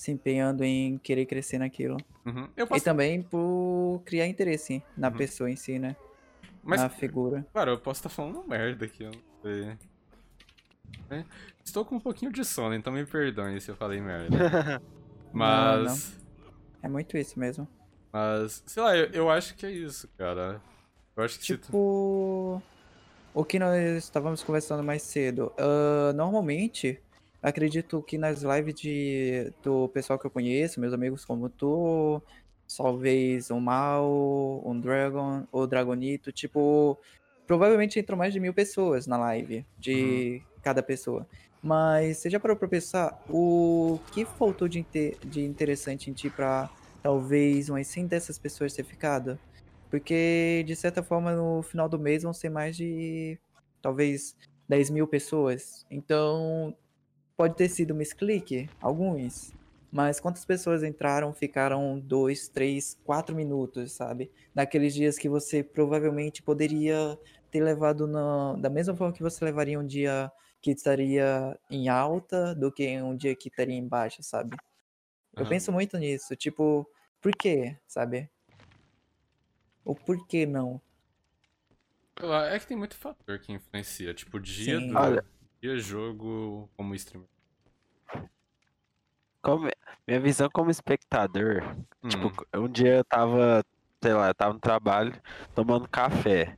se 0.02 0.10
empenhando 0.10 0.64
em 0.64 0.98
querer 0.98 1.26
crescer 1.26 1.58
naquilo. 1.58 1.96
Uhum. 2.26 2.48
Eu 2.56 2.64
E 2.64 2.68
posso. 2.68 2.84
também 2.84 3.22
por 3.22 4.02
criar 4.04 4.26
interesse 4.26 4.82
na 4.96 5.08
Uhum. 5.08 5.14
pessoa 5.16 5.48
em 5.50 5.54
si, 5.54 5.78
né? 5.78 5.94
Mas, 6.62 6.80
Na 6.80 6.88
figura. 6.88 7.46
cara, 7.54 7.70
eu 7.70 7.78
posso 7.78 8.00
estar 8.00 8.08
falando 8.08 8.42
merda 8.46 8.84
aqui, 8.84 9.04
eu 9.04 9.10
não 9.12 9.20
sei. 9.42 9.76
É, 11.10 11.24
Estou 11.64 11.84
com 11.84 11.94
um 11.96 12.00
pouquinho 12.00 12.32
de 12.32 12.44
sono, 12.44 12.74
então 12.74 12.92
me 12.92 13.04
perdoem 13.06 13.60
se 13.60 13.70
eu 13.70 13.76
falei 13.76 14.00
merda. 14.00 14.36
Mas. 15.32 16.18
É 16.82 16.88
muito 16.88 17.16
isso 17.16 17.38
mesmo. 17.38 17.66
Mas, 18.12 18.62
sei 18.66 18.82
lá, 18.82 18.96
eu, 18.96 19.06
eu 19.12 19.30
acho 19.30 19.54
que 19.54 19.64
é 19.64 19.70
isso, 19.70 20.08
cara. 20.18 20.60
Eu 21.16 21.22
acho 21.24 21.38
que 21.38 21.46
se 21.46 21.56
tu... 21.56 21.66
Tipo. 21.66 22.62
O 23.34 23.44
que 23.44 23.58
nós 23.58 23.78
estávamos 24.04 24.42
conversando 24.42 24.82
mais 24.82 25.02
cedo. 25.02 25.52
ah, 25.56 26.12
normalmente, 26.12 27.00
acredito 27.42 28.02
que 28.02 28.16
nas 28.16 28.42
lives 28.42 28.74
de, 28.74 29.52
do 29.62 29.88
pessoal 29.88 30.18
que 30.18 30.26
eu 30.26 30.30
conheço, 30.30 30.80
meus 30.80 30.92
amigos 30.92 31.24
como 31.24 31.48
tu, 31.48 32.22
talvez 32.76 33.50
o 33.50 33.60
Mal, 33.60 34.62
um 34.64 34.78
Dragon, 34.78 35.46
o 35.52 35.66
Dragonito, 35.66 36.32
tipo. 36.32 36.98
Provavelmente 37.46 37.98
entram 37.98 38.16
mais 38.16 38.32
de 38.32 38.38
mil 38.40 38.54
pessoas 38.54 39.06
na 39.06 39.18
live 39.18 39.66
de 39.78 40.40
cada 40.62 40.82
pessoa. 40.82 41.26
Mas 41.62 42.18
você 42.18 42.30
já 42.30 42.40
parou 42.40 42.56
pra 42.56 42.68
pensar 42.68 43.20
o 43.28 43.98
que 44.12 44.24
faltou 44.24 44.68
de, 44.68 44.78
inte- 44.78 45.16
de 45.26 45.44
interessante 45.44 46.08
em 46.08 46.12
ti 46.12 46.30
pra 46.30 46.70
talvez 47.02 47.68
umas 47.68 47.86
100 47.88 48.06
dessas 48.06 48.38
pessoas 48.38 48.72
ter 48.72 48.84
ficado? 48.84 49.38
Porque, 49.90 50.64
de 50.66 50.74
certa 50.74 51.02
forma, 51.02 51.34
no 51.34 51.62
final 51.62 51.88
do 51.88 51.98
mês 51.98 52.22
vão 52.22 52.32
ser 52.32 52.48
mais 52.48 52.76
de 52.76 53.38
talvez 53.82 54.34
10 54.68 54.88
mil 54.88 55.06
pessoas. 55.06 55.84
Então, 55.90 56.74
pode 57.42 57.56
ter 57.56 57.68
sido 57.68 57.92
misclick, 57.92 58.70
alguns. 58.80 59.52
Mas 59.90 60.20
quantas 60.20 60.44
pessoas 60.44 60.84
entraram, 60.84 61.34
ficaram 61.34 61.98
dois, 61.98 62.46
três, 62.46 62.96
quatro 63.04 63.34
minutos, 63.34 63.90
sabe? 63.90 64.30
Naqueles 64.54 64.94
dias 64.94 65.18
que 65.18 65.28
você 65.28 65.60
provavelmente 65.60 66.40
poderia 66.40 67.18
ter 67.50 67.60
levado 67.60 68.06
na, 68.06 68.52
da 68.54 68.70
mesma 68.70 68.94
forma 68.94 69.12
que 69.12 69.24
você 69.24 69.44
levaria 69.44 69.76
um 69.78 69.84
dia 69.84 70.30
que 70.60 70.70
estaria 70.70 71.58
em 71.68 71.88
alta 71.88 72.54
do 72.54 72.70
que 72.70 73.02
um 73.02 73.16
dia 73.16 73.34
que 73.34 73.48
estaria 73.48 73.74
em 73.74 73.88
baixa, 73.88 74.22
sabe? 74.22 74.56
Eu 75.36 75.44
penso 75.44 75.72
muito 75.72 75.98
nisso, 75.98 76.36
tipo, 76.36 76.88
por 77.20 77.32
quê, 77.32 77.76
sabe? 77.88 78.30
O 79.84 79.96
porquê 79.96 80.46
não? 80.46 80.80
Ah, 82.14 82.44
É 82.54 82.58
que 82.60 82.68
tem 82.68 82.76
muito 82.76 82.96
fator 82.96 83.36
que 83.40 83.50
influencia. 83.50 84.14
Tipo, 84.14 84.38
dia 84.38 84.78
Sim. 84.78 84.90
do 84.90 84.96
Olha. 84.96 85.24
dia 85.60 85.76
jogo 85.76 86.70
como 86.76 86.94
streamer. 86.94 87.31
Como- 89.42 89.68
minha 90.06 90.20
visão 90.20 90.48
como 90.52 90.70
espectador, 90.70 91.62
Hum, 92.02 92.08
tipo, 92.08 92.32
um 92.56 92.68
dia 92.68 92.96
eu 92.96 93.04
tava, 93.04 93.64
sei 94.02 94.12
lá, 94.14 94.28
eu 94.28 94.34
tava 94.34 94.52
no 94.54 94.60
trabalho 94.60 95.12
tomando 95.54 95.88
café. 95.88 96.56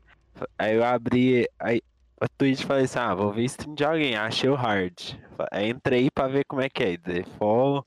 Aí 0.58 0.74
eu 0.76 0.84
abri 0.84 1.48
aí, 1.58 1.80
a 2.20 2.26
Twitch 2.28 2.60
e 2.62 2.66
falei 2.66 2.84
assim, 2.84 2.98
ah, 2.98 3.14
vou 3.14 3.32
ver 3.32 3.44
stream 3.44 3.74
de 3.74 3.84
alguém, 3.84 4.16
achei 4.16 4.48
o 4.48 4.54
hard. 4.54 4.98
Aí 5.50 5.68
entrei 5.70 6.10
pra 6.10 6.26
ver 6.28 6.44
como 6.46 6.62
é 6.62 6.68
que 6.68 6.82
é. 6.82 6.96
Dei 6.96 7.24
follow, 7.38 7.86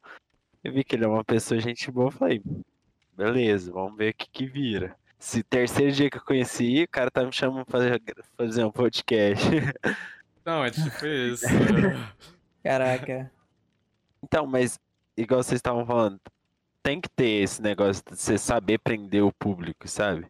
eu 0.63 0.71
vi 0.73 0.83
que 0.83 0.95
ele 0.95 1.05
é 1.05 1.07
uma 1.07 1.23
pessoa 1.23 1.59
gente 1.59 1.89
boa, 1.91 2.11
falei, 2.11 2.41
beleza, 3.15 3.71
vamos 3.71 3.97
ver 3.97 4.11
o 4.11 4.13
que 4.13 4.29
que 4.29 4.45
vira. 4.45 4.95
Se 5.19 5.41
terceiro 5.43 5.91
dia 5.91 6.09
que 6.11 6.17
eu 6.17 6.23
conheci, 6.23 6.83
o 6.83 6.87
cara 6.89 7.09
tá 7.09 7.25
me 7.25 7.31
chamando 7.33 7.65
pra 7.65 7.79
fazer, 7.79 8.01
fazer 8.37 8.63
um 8.63 8.71
podcast. 8.71 9.43
Não, 10.45 10.63
é 10.63 10.69
tipo 10.69 10.85
isso. 11.07 11.45
Caraca. 12.63 13.31
Então, 14.23 14.45
mas 14.45 14.79
igual 15.17 15.43
vocês 15.43 15.57
estavam 15.57 15.85
falando, 15.85 16.19
tem 16.83 17.01
que 17.01 17.09
ter 17.09 17.43
esse 17.43 17.61
negócio 17.61 18.03
de 18.09 18.15
você 18.15 18.37
saber 18.37 18.77
prender 18.79 19.23
o 19.23 19.33
público, 19.33 19.87
sabe? 19.87 20.25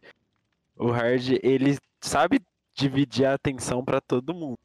O 0.76 0.90
Hard, 0.90 1.38
ele 1.42 1.76
sabe 2.00 2.40
dividir 2.74 3.26
a 3.26 3.34
atenção 3.34 3.84
pra 3.84 4.00
todo 4.00 4.34
mundo. 4.34 4.58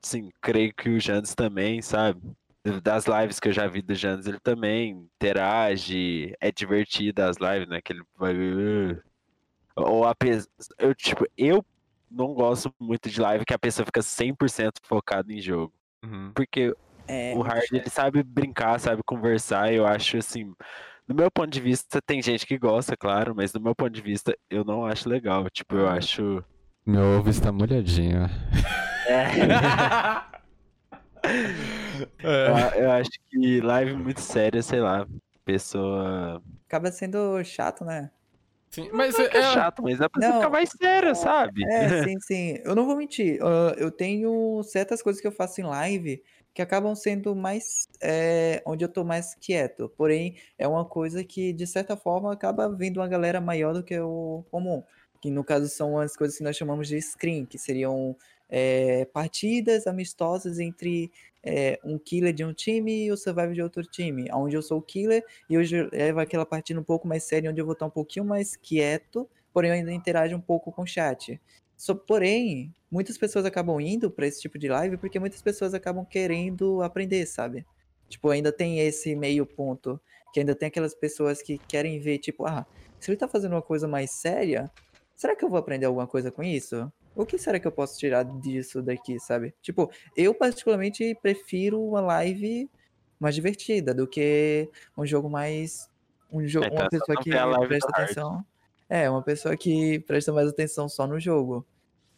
Sim, 0.00 0.30
creio 0.40 0.72
que 0.74 0.88
o 0.88 1.00
Jandes 1.00 1.34
também, 1.34 1.82
sabe? 1.82 2.20
Das 2.82 3.06
lives 3.06 3.40
que 3.40 3.48
eu 3.48 3.52
já 3.52 3.66
vi 3.66 3.82
do 3.82 3.94
Jandes, 3.94 4.26
ele 4.26 4.40
também 4.40 4.90
interage, 4.90 6.34
é 6.40 6.50
divertido 6.50 7.22
as 7.22 7.36
lives, 7.36 7.68
né? 7.68 7.78
Aquele 7.78 8.02
bagulho. 8.18 9.02
Ou 9.76 10.04
a 10.04 10.14
pessoa. 10.14 10.48
Eu, 10.78 10.94
tipo, 10.94 11.24
eu 11.36 11.64
não 12.10 12.34
gosto 12.34 12.72
muito 12.78 13.08
de 13.08 13.20
live 13.20 13.44
que 13.44 13.54
a 13.54 13.58
pessoa 13.58 13.86
fica 13.86 14.00
100% 14.00 14.72
focada 14.82 15.32
em 15.32 15.40
jogo. 15.40 15.72
Uhum. 16.04 16.32
Porque 16.34 16.74
É, 17.08 17.34
o 17.34 17.40
hard 17.42 17.64
ele 17.72 17.88
sabe 17.90 18.22
brincar, 18.22 18.78
sabe 18.78 19.02
conversar. 19.04 19.72
Eu 19.72 19.86
acho 19.86 20.16
assim, 20.18 20.52
do 21.06 21.14
meu 21.14 21.30
ponto 21.30 21.50
de 21.50 21.60
vista, 21.60 22.00
tem 22.02 22.20
gente 22.22 22.46
que 22.46 22.58
gosta, 22.58 22.96
claro, 22.96 23.34
mas 23.34 23.50
do 23.52 23.60
meu 23.60 23.74
ponto 23.74 23.90
de 23.90 24.02
vista, 24.02 24.36
eu 24.50 24.64
não 24.64 24.84
acho 24.84 25.08
legal. 25.08 25.48
Tipo, 25.50 25.76
eu 25.76 25.88
acho. 25.88 26.44
Meu 26.86 27.18
ovo 27.18 27.30
está 27.30 27.50
molhadinho. 27.52 28.26
É, 29.06 29.24
eu, 32.22 32.30
É. 32.30 32.52
a- 32.62 32.72
eu 32.76 32.90
acho 32.92 33.10
que 33.30 33.60
live 33.60 33.94
muito 33.96 34.20
séria, 34.20 34.62
sei 34.62 34.80
lá, 34.80 35.06
pessoa. 35.44 36.42
acaba 36.66 36.90
sendo 36.92 37.42
chato, 37.44 37.84
né? 37.84 38.10
Sim, 38.70 38.90
mas 38.92 39.16
Não 39.16 39.24
é, 39.24 39.28
que 39.28 39.36
é 39.38 39.40
é, 39.40 39.42
chato, 39.44 39.82
mas 39.82 40.00
a 40.00 40.10
pessoa 40.10 40.32
Não. 40.34 40.40
fica 40.40 40.50
mais 40.50 40.68
séria, 40.70 41.14
sabe? 41.14 41.64
É, 41.70 41.88
sim, 42.06 42.20
sim. 42.20 42.58
Eu 42.64 42.74
não 42.74 42.84
vou 42.86 42.96
mentir. 42.96 43.38
ah, 43.42 43.74
eu 43.78 43.90
tenho 43.90 44.62
certas 44.62 45.00
coisas 45.02 45.20
que 45.22 45.26
eu 45.26 45.32
faço 45.32 45.60
em 45.60 45.64
live 45.64 46.22
que 46.58 46.62
acabam 46.62 46.92
sendo 46.96 47.36
mais. 47.36 47.88
é, 48.02 48.60
onde 48.66 48.84
eu 48.84 48.88
tô 48.88 49.04
mais 49.04 49.32
quieto. 49.36 49.88
Porém, 49.96 50.34
é 50.58 50.66
uma 50.66 50.84
coisa 50.84 51.22
que, 51.22 51.52
de 51.52 51.64
certa 51.68 51.96
forma, 51.96 52.32
acaba 52.32 52.68
vindo 52.68 52.98
uma 52.98 53.06
galera 53.06 53.40
maior 53.40 53.72
do 53.72 53.84
que 53.84 53.96
o 54.00 54.44
comum. 54.50 54.82
Que 55.22 55.30
no 55.30 55.44
caso 55.44 55.68
são 55.68 55.96
as 55.96 56.16
coisas 56.16 56.36
que 56.36 56.42
nós 56.42 56.56
chamamos 56.56 56.88
de 56.88 57.00
screen, 57.00 57.46
que 57.46 57.56
seriam 57.58 58.16
é, 58.48 59.04
partidas 59.04 59.86
amistosas 59.86 60.58
entre 60.58 61.12
é, 61.44 61.78
um 61.84 61.96
killer 61.96 62.32
de 62.32 62.44
um 62.44 62.52
time 62.52 63.04
e 63.04 63.12
o 63.12 63.16
survivor 63.16 63.54
de 63.54 63.62
outro 63.62 63.84
time. 63.84 64.28
Onde 64.32 64.56
eu 64.56 64.62
sou 64.62 64.78
o 64.78 64.82
killer 64.82 65.24
e 65.48 65.54
eu 65.54 65.62
já 65.62 65.88
levo 65.92 66.18
aquela 66.18 66.44
partida 66.44 66.80
um 66.80 66.84
pouco 66.84 67.06
mais 67.06 67.22
séria, 67.22 67.52
onde 67.52 67.60
eu 67.60 67.66
vou 67.66 67.74
estar 67.74 67.86
um 67.86 67.90
pouquinho 67.90 68.24
mais 68.24 68.56
quieto, 68.56 69.30
porém 69.52 69.70
eu 69.70 69.76
ainda 69.76 69.92
interajo 69.92 70.34
um 70.34 70.40
pouco 70.40 70.72
com 70.72 70.82
o 70.82 70.86
chat. 70.88 71.40
Só, 71.76 71.94
porém, 71.94 72.74
muitas 72.90 73.18
pessoas 73.18 73.44
acabam 73.44 73.80
indo 73.80 74.10
para 74.10 74.26
esse 74.26 74.40
tipo 74.40 74.58
de 74.58 74.68
live 74.68 74.96
porque 74.96 75.18
muitas 75.18 75.42
pessoas 75.42 75.74
acabam 75.74 76.04
querendo 76.04 76.82
aprender, 76.82 77.26
sabe? 77.26 77.66
Tipo, 78.08 78.30
ainda 78.30 78.50
tem 78.50 78.80
esse 78.80 79.14
meio 79.14 79.44
ponto, 79.44 80.00
que 80.32 80.40
ainda 80.40 80.54
tem 80.54 80.68
aquelas 80.68 80.94
pessoas 80.94 81.42
que 81.42 81.58
querem 81.58 82.00
ver, 82.00 82.18
tipo, 82.18 82.46
ah, 82.46 82.66
se 82.98 83.10
ele 83.10 83.18
tá 83.18 83.28
fazendo 83.28 83.52
uma 83.52 83.62
coisa 83.62 83.86
mais 83.86 84.10
séria, 84.10 84.70
será 85.14 85.36
que 85.36 85.44
eu 85.44 85.48
vou 85.48 85.58
aprender 85.58 85.86
alguma 85.86 86.06
coisa 86.06 86.30
com 86.30 86.42
isso? 86.42 86.90
O 87.14 87.26
que 87.26 87.38
será 87.38 87.58
que 87.58 87.66
eu 87.66 87.72
posso 87.72 87.98
tirar 87.98 88.24
disso 88.24 88.80
daqui, 88.80 89.18
sabe? 89.18 89.54
Tipo, 89.60 89.90
eu 90.16 90.34
particularmente 90.34 91.16
prefiro 91.20 91.82
uma 91.82 92.00
live 92.00 92.70
mais 93.18 93.34
divertida 93.34 93.92
do 93.92 94.06
que 94.06 94.68
um 94.96 95.04
jogo 95.04 95.28
mais. 95.28 95.90
Um 96.30 96.46
jogo, 96.46 96.66
Então, 96.66 96.78
uma 96.78 96.88
pessoa 96.88 97.22
que 97.22 97.34
é 97.34 97.66
presta 97.66 97.88
atenção. 97.90 98.44
É, 98.88 99.10
uma 99.10 99.22
pessoa 99.22 99.56
que 99.56 99.98
presta 100.00 100.32
mais 100.32 100.48
atenção 100.48 100.88
só 100.88 101.06
no 101.06 101.18
jogo. 101.18 101.66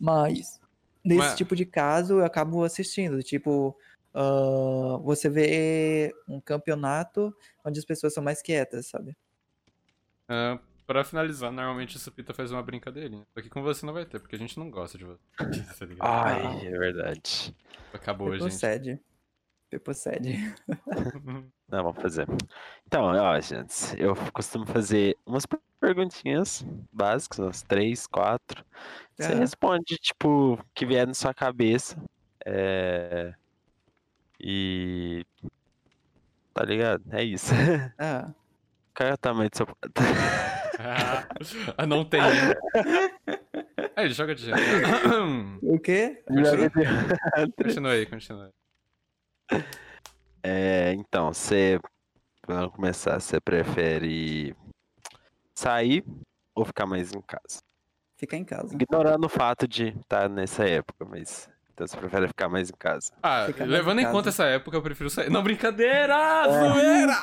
Mas, 0.01 0.59
nesse 1.05 1.19
Mas- 1.19 1.37
tipo 1.37 1.55
de 1.55 1.67
caso, 1.67 2.15
eu 2.15 2.25
acabo 2.25 2.65
assistindo. 2.65 3.23
Tipo, 3.23 3.77
ah, 4.15 4.99
você 5.03 5.29
vê 5.29 6.13
um 6.27 6.41
campeonato 6.41 7.35
onde 7.65 7.79
as 7.79 7.85
pessoas 7.85 8.15
são 8.15 8.23
mais 8.23 8.41
quietas, 8.41 8.87
sabe? 8.89 9.15
Ah, 10.27 10.59
pra 10.87 11.05
finalizar, 11.05 11.53
normalmente 11.53 11.97
o 11.97 11.99
Supita 12.01 12.33
faz 12.33 12.51
uma 12.51 12.63
brincadeirinha. 12.63 13.27
Só 13.35 13.43
que 13.43 13.51
com 13.51 13.63
você 13.63 13.85
não 13.85 13.93
vai 13.93 14.07
ter, 14.07 14.19
porque 14.19 14.37
a 14.37 14.39
gente 14.39 14.59
não 14.59 14.71
gosta 14.71 14.97
de 14.97 15.05
você. 15.05 15.21
Tá? 15.99 16.25
Ai, 16.27 16.67
é 16.67 16.79
verdade. 16.79 17.55
Acabou, 17.93 18.31
gente. 18.33 18.41
Procede. 18.41 19.01
Procede. 19.79 20.55
Não, 21.69 21.85
vamos 21.85 22.03
fazer. 22.03 22.27
Então, 22.87 23.05
ó, 23.05 23.41
gente, 23.41 23.73
eu 23.99 24.15
costumo 24.33 24.67
fazer 24.67 25.17
umas 25.25 25.47
per- 25.47 25.61
perguntinhas 25.79 26.65
básicas, 26.93 27.39
umas 27.39 27.63
três, 27.63 28.07
quatro. 28.07 28.65
Você 29.17 29.35
responde, 29.35 29.97
tipo, 29.97 30.55
o 30.55 30.59
que 30.75 30.85
vier 30.85 31.07
na 31.07 31.15
sua 31.15 31.33
cabeça. 31.33 31.97
É... 32.45 33.33
E. 34.41 35.25
Tá 36.53 36.65
ligado? 36.65 37.05
É 37.13 37.23
isso. 37.23 37.53
Ah, 37.99 38.33
Qual 38.97 39.09
é 39.09 39.13
o 39.13 39.19
tamanho 39.19 39.51
do 39.51 39.57
seu. 39.57 39.67
ah, 41.77 41.87
não 41.87 42.05
tem. 42.05 42.21
Aí, 42.21 44.05
ele 44.07 44.15
joga 44.15 44.35
de 44.35 44.43
jeito. 44.43 44.59
o 45.63 45.79
quê? 45.79 46.23
continua 47.57 47.93
aí, 47.93 48.07
continua 48.07 48.47
aí. 48.47 48.51
É, 50.43 50.93
então, 50.95 51.33
você. 51.33 51.79
Vamos 52.47 52.75
começar. 52.75 53.21
Você 53.21 53.41
prefere 53.41 54.55
sair 55.55 56.05
ou 56.55 56.65
ficar 56.65 56.87
mais 56.87 57.13
em 57.13 57.21
casa? 57.21 57.61
Fica 58.17 58.37
em 58.37 58.45
casa. 58.45 58.75
Ignorando 58.75 59.25
o 59.25 59.29
fato 59.29 59.67
de 59.69 59.89
estar 59.89 60.29
nessa 60.29 60.65
época, 60.69 61.05
mas. 61.05 61.49
Então 61.73 61.87
você 61.87 61.97
prefere 61.97 62.29
ficar 62.29 62.49
mais 62.49 62.69
em 62.69 62.75
casa. 62.79 63.11
Ah, 63.23 63.45
Fica 63.47 63.61
mais 63.61 63.71
levando 63.71 63.99
em 63.99 64.03
em 64.03 64.05
casa. 64.05 64.17
conta 64.17 64.29
essa 64.29 64.45
época, 64.45 64.77
eu 64.77 64.83
prefiro 64.83 65.09
sair. 65.09 65.31
Não, 65.31 65.43
brincadeira! 65.43 66.45
Zoeira! 66.45 67.17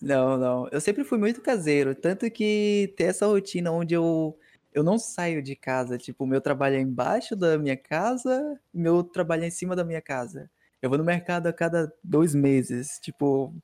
Não, 0.00 0.36
não. 0.36 0.68
Eu 0.68 0.80
sempre 0.80 1.04
fui 1.04 1.18
muito 1.18 1.40
caseiro. 1.40 1.94
Tanto 1.94 2.30
que 2.30 2.92
ter 2.96 3.04
essa 3.04 3.26
rotina 3.26 3.70
onde 3.70 3.94
eu, 3.94 4.38
eu 4.74 4.82
não 4.82 4.98
saio 4.98 5.40
de 5.42 5.54
casa. 5.56 5.96
Tipo, 5.96 6.24
o 6.24 6.26
meu 6.26 6.40
trabalho 6.40 6.76
é 6.76 6.80
embaixo 6.80 7.34
da 7.36 7.56
minha 7.56 7.76
casa, 7.76 8.60
meu 8.72 9.02
trabalho 9.04 9.44
é 9.44 9.46
em 9.46 9.50
cima 9.50 9.74
da 9.76 9.84
minha 9.84 10.02
casa. 10.02 10.50
Eu 10.82 10.90
vou 10.90 10.98
no 10.98 11.04
mercado 11.04 11.46
a 11.46 11.52
cada 11.52 11.90
dois 12.02 12.34
meses. 12.34 12.98
Tipo, 13.00 13.54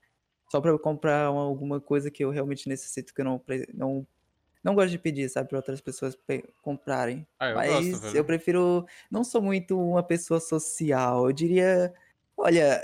só 0.48 0.60
pra 0.60 0.70
eu 0.70 0.78
comprar 0.78 1.30
uma- 1.30 1.42
alguma 1.42 1.80
coisa 1.80 2.10
que 2.10 2.24
eu 2.24 2.30
realmente 2.30 2.68
necessito, 2.68 3.12
que 3.12 3.20
eu 3.20 3.24
não, 3.24 3.42
não, 3.74 4.06
não 4.64 4.74
gosto 4.74 4.90
de 4.90 4.98
pedir, 4.98 5.28
sabe, 5.28 5.48
pra 5.48 5.58
outras 5.58 5.80
pessoas 5.80 6.14
pe- 6.16 6.44
comprarem. 6.62 7.26
Ah, 7.38 7.50
eu 7.50 7.54
Mas 7.56 7.90
gosto, 8.00 8.16
eu 8.16 8.24
prefiro. 8.24 8.86
Não 9.10 9.22
sou 9.24 9.42
muito 9.42 9.78
uma 9.78 10.02
pessoa 10.02 10.40
social. 10.40 11.26
Eu 11.26 11.32
diria. 11.32 11.92
Olha, 12.36 12.80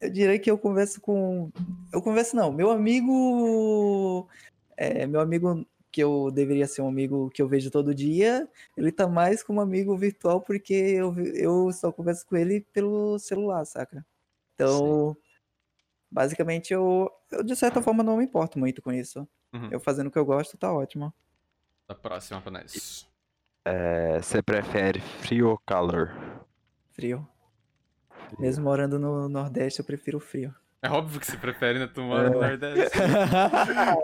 eu 0.00 0.08
diria 0.10 0.38
que 0.38 0.50
eu 0.50 0.56
converso 0.56 1.00
com. 1.00 1.50
Eu 1.92 2.00
converso 2.00 2.34
não. 2.36 2.52
Meu 2.52 2.70
amigo. 2.70 4.28
É, 4.76 5.06
meu 5.06 5.20
amigo 5.20 5.66
que 5.96 6.02
eu 6.02 6.30
deveria 6.30 6.66
ser 6.66 6.82
um 6.82 6.88
amigo 6.88 7.30
que 7.30 7.40
eu 7.40 7.48
vejo 7.48 7.70
todo 7.70 7.94
dia, 7.94 8.46
ele 8.76 8.92
tá 8.92 9.08
mais 9.08 9.42
como 9.42 9.62
amigo 9.62 9.96
virtual 9.96 10.42
porque 10.42 10.74
eu, 10.74 11.18
eu 11.34 11.72
só 11.72 11.90
converso 11.90 12.26
com 12.26 12.36
ele 12.36 12.60
pelo 12.70 13.18
celular, 13.18 13.64
saca? 13.64 14.04
Então, 14.52 15.16
basicamente, 16.10 16.74
eu, 16.74 17.10
eu 17.32 17.42
de 17.42 17.56
certa 17.56 17.80
forma 17.80 18.02
não 18.02 18.18
me 18.18 18.24
importo 18.24 18.58
muito 18.58 18.82
com 18.82 18.92
isso. 18.92 19.26
Uhum. 19.54 19.70
Eu 19.72 19.80
fazendo 19.80 20.08
o 20.08 20.10
que 20.10 20.18
eu 20.18 20.26
gosto, 20.26 20.58
tá 20.58 20.70
ótimo. 20.70 21.14
Da 21.88 21.94
próxima 21.94 22.42
pra 22.42 22.50
nós. 22.50 23.08
É, 23.64 24.20
você 24.20 24.42
prefere 24.42 25.00
frio 25.00 25.48
ou 25.48 25.58
calor? 25.64 26.14
Frio. 26.92 27.26
Mesmo 28.38 28.64
morando 28.64 28.98
no 28.98 29.30
Nordeste, 29.30 29.80
eu 29.80 29.86
prefiro 29.86 30.20
frio. 30.20 30.54
É 30.82 30.90
óbvio 30.90 31.18
que 31.18 31.26
você 31.26 31.36
prefere, 31.36 31.78
né? 31.78 31.86
Tu 31.92 32.00
mora 32.02 32.28
no 32.30 32.40
Nordeste. 32.40 32.96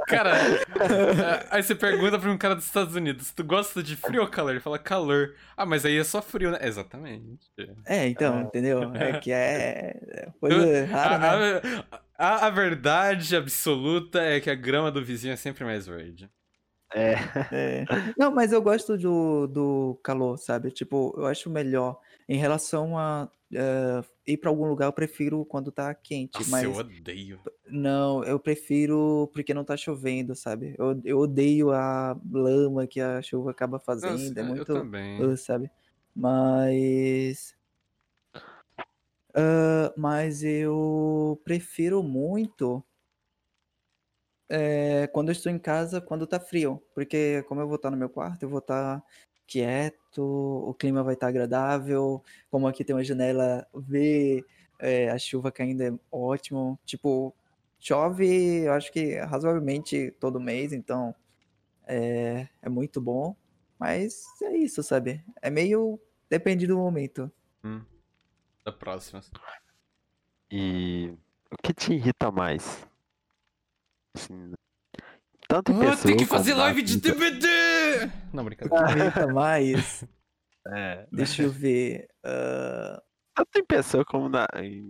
Cara, 0.08 0.36
é, 0.36 1.46
aí 1.50 1.62
você 1.62 1.74
pergunta 1.74 2.18
pra 2.18 2.30
um 2.30 2.38
cara 2.38 2.54
dos 2.56 2.64
Estados 2.64 2.96
Unidos, 2.96 3.30
tu 3.30 3.44
gosta 3.44 3.82
de 3.82 3.94
frio 3.94 4.22
ou 4.22 4.28
calor? 4.28 4.50
Ele 4.52 4.60
fala 4.60 4.78
calor. 4.78 5.34
Ah, 5.56 5.66
mas 5.66 5.84
aí 5.84 5.96
é 5.98 6.04
só 6.04 6.20
frio, 6.22 6.50
né? 6.50 6.58
Exatamente. 6.62 7.46
É, 7.86 8.08
então, 8.08 8.40
entendeu? 8.42 8.92
É 8.94 9.18
que 9.20 9.30
é 9.30 9.96
é 10.10 10.28
coisa 10.40 10.86
rara, 10.86 11.60
né? 11.62 11.84
A, 12.18 12.26
a- 12.26 12.46
a 12.46 12.50
verdade 12.50 13.36
absoluta 13.36 14.20
é 14.22 14.40
que 14.40 14.50
a 14.50 14.54
grama 14.54 14.90
do 14.90 15.04
vizinho 15.04 15.32
é 15.34 15.36
sempre 15.36 15.64
mais 15.64 15.86
verde. 15.86 16.28
É. 16.94 17.14
É. 17.52 17.84
Não, 18.18 18.30
mas 18.34 18.52
eu 18.52 18.60
gosto 18.60 18.96
do, 18.98 19.46
do 19.46 20.00
calor, 20.02 20.36
sabe? 20.38 20.70
Tipo, 20.70 21.14
eu 21.16 21.26
acho 21.26 21.48
melhor. 21.50 21.98
Em 22.28 22.36
relação 22.38 22.98
a 22.98 23.28
eh, 23.52 24.02
ir 24.26 24.36
pra 24.38 24.50
algum 24.50 24.66
lugar, 24.66 24.86
eu 24.86 24.92
prefiro 24.92 25.44
quando 25.44 25.70
tá 25.70 25.94
quente. 25.94 26.38
Nossa, 26.38 26.50
mas 26.50 26.64
eu 26.64 26.72
odeio. 26.72 27.40
não, 27.68 28.24
eu 28.24 28.38
prefiro 28.38 29.30
porque 29.32 29.54
não 29.54 29.64
tá 29.64 29.76
chovendo, 29.76 30.34
sabe? 30.34 30.74
Eu, 30.78 31.00
eu 31.04 31.18
odeio 31.18 31.70
a 31.70 32.18
lama 32.30 32.86
que 32.86 33.00
a 33.00 33.20
chuva 33.22 33.50
acaba 33.50 33.78
fazendo. 33.78 34.12
Nossa, 34.12 34.38
é 34.38 34.42
eu 34.42 34.46
muito. 34.46 34.64
também. 34.64 35.24
uh, 35.24 35.36
sabe? 35.36 35.70
Mas. 36.14 37.54
ah, 39.34 39.92
mas 39.96 40.42
eu 40.42 41.40
prefiro 41.44 42.02
muito 42.02 42.84
é, 44.54 45.06
quando 45.06 45.30
eu 45.30 45.32
estou 45.32 45.50
em 45.50 45.58
casa, 45.58 45.98
quando 45.98 46.26
tá 46.26 46.38
frio. 46.38 46.82
Porque 46.94 47.42
como 47.44 47.62
eu 47.62 47.66
vou 47.66 47.76
estar 47.76 47.90
no 47.90 47.96
meu 47.96 48.10
quarto, 48.10 48.42
eu 48.42 48.50
vou 48.50 48.58
estar 48.58 49.02
quieto, 49.46 50.22
o 50.22 50.74
clima 50.74 51.02
vai 51.02 51.14
estar 51.14 51.28
agradável. 51.28 52.22
Como 52.50 52.66
aqui 52.66 52.84
tem 52.84 52.94
uma 52.94 53.04
janela, 53.04 53.66
ver 53.74 54.44
é, 54.78 55.10
a 55.10 55.18
chuva 55.18 55.52
caindo 55.52 55.82
é 55.82 55.92
ótimo. 56.10 56.78
Tipo, 56.84 57.34
chove, 57.78 58.64
eu 58.64 58.72
acho 58.72 58.92
que 58.92 59.16
razoavelmente 59.18 60.10
todo 60.20 60.40
mês, 60.40 60.72
então 60.72 61.14
é, 61.86 62.48
é 62.60 62.68
muito 62.68 63.00
bom. 63.00 63.36
Mas 63.78 64.24
é 64.42 64.56
isso, 64.56 64.82
sabe? 64.82 65.24
É 65.40 65.50
meio. 65.50 65.98
Depende 66.30 66.66
do 66.66 66.78
momento. 66.78 67.30
Hum. 67.64 67.84
Da 68.64 68.72
próxima. 68.72 69.20
E 70.50 71.12
o 71.50 71.56
que 71.62 71.74
te 71.74 71.92
irrita 71.92 72.30
mais? 72.30 72.86
Assim, 74.14 74.52
tanto 75.52 75.72
em 75.72 75.86
Ah, 75.86 75.96
tem 75.96 76.16
que 76.16 76.24
pessoa 76.24 76.38
fazer 76.38 76.54
live 76.54 76.82
de 76.82 76.94
vida. 76.94 77.12
TBD! 77.12 77.46
Não, 78.32 78.44
brincadeira. 78.44 79.26
mais. 79.32 80.04
É, 80.68 81.06
Deixa 81.12 81.42
eu 81.42 81.50
ver. 81.50 82.08
ah, 82.24 83.02
tanto 83.34 83.58
em 83.58 83.64
pessoa 83.64 84.04
como 84.04 84.28
na, 84.28 84.46
em- 84.56 84.88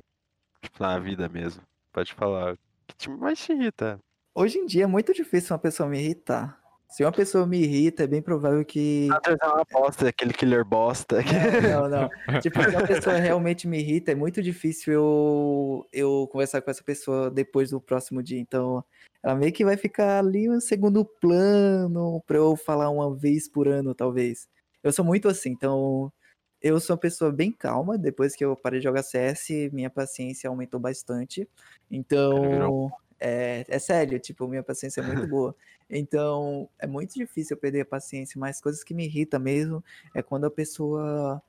tipo, 0.63 0.83
na 0.83 0.99
vida 0.99 1.29
mesmo. 1.29 1.63
Pode 1.93 2.13
falar. 2.15 2.55
O 2.55 2.59
que 2.87 2.95
te, 2.97 3.11
mais 3.11 3.39
te 3.41 3.53
irrita? 3.53 3.99
Hoje 4.35 4.59
em 4.59 4.67
dia 4.67 4.85
é 4.85 4.87
muito 4.87 5.13
difícil 5.13 5.53
uma 5.55 5.59
pessoa 5.59 5.89
me 5.89 5.99
irritar. 5.99 6.62
Se 6.93 7.03
uma 7.03 7.11
pessoa 7.11 7.47
me 7.47 7.59
irrita, 7.63 8.05
é 8.05 8.07
bem 8.07 8.21
provável 8.21 8.63
que. 8.65 9.09
É 9.43 9.47
uma 9.47 9.65
bosta, 9.73 10.09
aquele 10.09 10.33
killer 10.35 10.63
bosta. 10.65 11.23
que- 11.23 11.33
Não, 11.69 11.89
não. 11.89 12.41
Tipo, 12.41 12.63
se 12.63 12.69
uma 12.69 12.87
pessoa 12.87 13.17
realmente 13.17 13.67
me 13.67 13.79
irrita, 13.81 14.13
é 14.13 14.15
muito 14.15 14.43
difícil 14.43 14.93
eu, 14.93 15.87
eu 15.93 16.29
conversar 16.31 16.61
com 16.61 16.71
essa 16.71 16.85
pessoa 16.85 17.31
depois 17.31 17.71
do 17.71 17.81
próximo 17.81 18.23
dia. 18.23 18.39
Então, 18.39 18.85
ela 19.23 19.35
meio 19.35 19.53
que 19.53 19.65
vai 19.65 19.77
ficar 19.79 20.19
ali 20.19 20.51
um 20.51 20.61
segundo 20.61 21.03
plano 21.05 22.23
pra 22.27 22.37
eu 22.37 22.55
falar 22.57 22.91
uma 22.91 23.15
vez 23.17 23.49
por 23.49 23.67
ano, 23.69 23.95
talvez. 23.95 24.47
Eu 24.83 24.93
sou 24.93 25.05
muito 25.05 25.29
assim, 25.29 25.51
então. 25.51 26.13
Eu 26.61 26.79
sou 26.79 26.95
uma 26.95 27.01
pessoa 27.01 27.33
bem 27.33 27.51
calma. 27.51 27.97
Depois 27.99 28.37
que 28.37 28.45
eu 28.45 28.55
parei 28.55 28.79
de 28.81 28.85
jogar 28.85 29.03
CS, 29.03 29.71
minha 29.73 29.89
paciência 29.91 30.49
aumentou 30.51 30.79
bastante. 30.79 31.49
Então. 31.91 32.91
É, 33.25 33.65
é 33.69 33.79
sério, 33.79 34.19
tipo, 34.19 34.49
minha 34.49 34.65
paciência 34.65 35.01
é 35.01 35.05
muito 35.07 35.29
boa. 35.29 35.55
Então, 35.89 36.69
é 36.79 36.89
muito 36.89 37.15
difícil 37.15 37.55
eu 37.55 37.61
perder 37.61 37.83
a 37.83 37.87
paciência, 37.87 38.41
mas 38.41 38.61
coisas 38.61 38.83
que 38.83 38.93
me 38.93 39.05
irritam 39.05 39.39
mesmo 39.39 39.85
é 40.13 40.23
quando 40.23 40.47
a 40.47 40.51
pessoa 40.51 41.41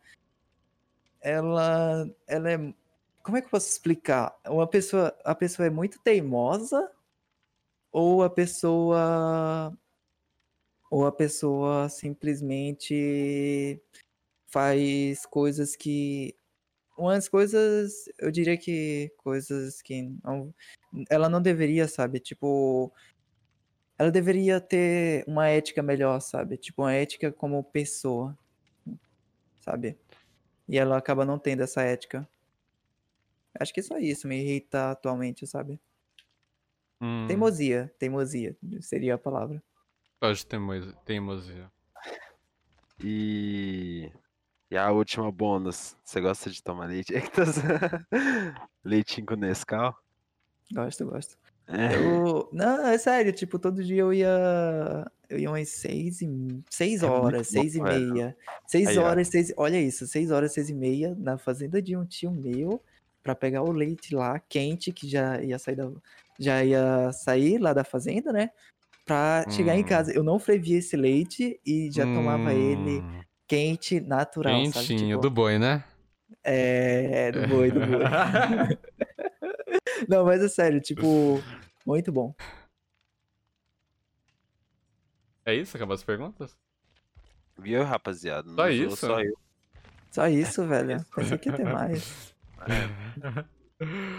ela 1.21 2.07
ela 2.27 2.51
é 2.51 2.57
como 3.23 3.37
é 3.37 3.41
que 3.41 3.47
eu 3.47 3.51
posso 3.51 3.69
explicar? 3.69 4.37
Uma 4.45 4.67
pessoa 4.67 5.17
a 5.23 5.33
pessoa 5.33 5.65
é 5.65 5.69
muito 5.69 5.97
teimosa 5.99 6.91
ou 7.91 8.21
a 8.21 8.29
pessoa 8.29 9.75
ou 10.91 11.07
a 11.07 11.11
pessoa 11.11 11.89
simplesmente 11.89 13.81
faz 14.45 15.25
coisas 15.25 15.75
que 15.75 16.35
umas 16.97 17.27
coisas, 17.27 18.05
eu 18.19 18.31
diria 18.31 18.57
que 18.57 19.11
coisas 19.17 19.81
que 19.81 20.03
não, 20.23 20.53
ela 21.09 21.29
não 21.29 21.41
deveria, 21.41 21.87
sabe? 21.87 22.19
Tipo, 22.19 22.91
ela 23.97 24.11
deveria 24.11 24.59
ter 24.59 25.23
uma 25.27 25.47
ética 25.47 25.81
melhor, 25.81 26.19
sabe? 26.19 26.57
Tipo, 26.57 26.83
uma 26.83 26.93
ética 26.93 27.31
como 27.31 27.63
pessoa, 27.63 28.37
sabe? 29.61 29.97
E 30.67 30.77
ela 30.77 30.97
acaba 30.97 31.25
não 31.25 31.37
tendo 31.39 31.63
essa 31.63 31.81
ética. 31.81 32.27
Acho 33.59 33.73
que 33.73 33.81
só 33.81 33.97
isso 33.97 34.27
me 34.27 34.41
irrita 34.41 34.91
atualmente, 34.91 35.45
sabe? 35.45 35.79
Hum, 37.01 37.27
Teimosia, 37.27 37.93
teimosia 37.99 38.57
seria 38.81 39.15
a 39.15 39.17
palavra. 39.17 39.61
De 40.21 40.45
teimosia. 40.47 40.93
teimosia. 41.05 41.71
E. 43.03 44.09
E 44.71 44.77
a 44.77 44.89
última 44.91 45.31
bônus. 45.31 45.97
Você 46.03 46.21
gosta 46.21 46.49
de 46.49 46.63
tomar 46.63 46.85
leite? 46.87 47.13
Leitinho 48.83 49.27
com 49.27 49.35
Nescau? 49.35 49.93
Gosto, 50.73 51.05
gosto. 51.05 51.37
É. 51.67 51.93
Eu, 51.95 52.49
não, 52.51 52.85
é 52.87 52.97
sério, 52.97 53.31
tipo, 53.31 53.59
todo 53.59 53.83
dia 53.83 54.01
eu 54.01 54.13
ia. 54.13 55.05
Eu 55.29 55.39
ia 55.39 55.49
umas 55.49 55.69
seis, 55.69 56.21
e, 56.21 56.27
seis 56.69 57.01
É 57.01 57.07
horas, 57.07 57.47
bom, 57.47 57.51
seis 57.51 57.75
e 57.75 57.81
velho. 57.81 58.13
meia. 58.13 58.37
Seis 58.67 58.87
Aí, 58.89 58.97
horas, 58.97 59.27
seis. 59.27 59.53
Olha 59.57 59.79
isso, 59.79 60.07
seis 60.07 60.31
horas, 60.31 60.53
seis 60.53 60.69
e 60.69 60.73
meia, 60.73 61.15
na 61.15 61.37
fazenda 61.37 61.81
de 61.81 61.95
um 61.95 62.05
tio 62.05 62.31
meu, 62.31 62.81
pra 63.23 63.35
pegar 63.35 63.63
o 63.63 63.71
leite 63.71 64.13
lá, 64.15 64.39
quente, 64.39 64.91
que 64.91 65.07
já 65.07 65.41
ia 65.41 65.57
sair 65.59 65.75
da, 65.75 65.89
já 66.39 66.63
ia 66.63 67.11
sair 67.13 67.57
lá 67.59 67.73
da 67.73 67.83
fazenda, 67.83 68.31
né? 68.33 68.49
Pra 69.05 69.45
chegar 69.49 69.75
em 69.77 69.81
Hum. 69.81 69.85
casa. 69.87 70.11
Eu 70.13 70.23
não 70.23 70.39
fervia 70.39 70.79
esse 70.79 70.95
leite 70.97 71.59
e 71.65 71.91
já 71.91 72.05
tomava 72.07 72.53
ele 72.53 72.99
Hum, 73.01 73.23
quente, 73.47 73.99
natural? 74.01 74.63
Quentinho, 74.63 75.17
Tipo, 75.17 75.21
do 75.21 75.29
boi, 75.31 75.59
né? 75.59 75.83
É, 76.43 77.31
do 77.31 77.47
boi, 77.47 77.71
do 77.71 77.79
boi. 77.81 78.03
Não, 80.07 80.25
mas 80.25 80.41
é 80.41 80.47
sério, 80.47 80.81
tipo, 80.81 81.03
muito 81.85 82.11
bom. 82.11 82.33
É 85.45 85.53
isso? 85.53 85.75
Acabou 85.75 85.93
as 85.93 86.03
perguntas? 86.03 86.57
Viu, 87.57 87.83
rapaziada? 87.83 88.49
Só 88.49 88.69
isso? 88.69 88.97
Só 88.97 89.21
eu. 89.21 89.37
Só 90.11 90.27
isso, 90.27 90.65
velho. 90.67 91.05
Pensei 91.15 91.37
que 91.37 91.49
ia 91.49 91.55
ter 91.55 91.65
mais. 91.71 92.33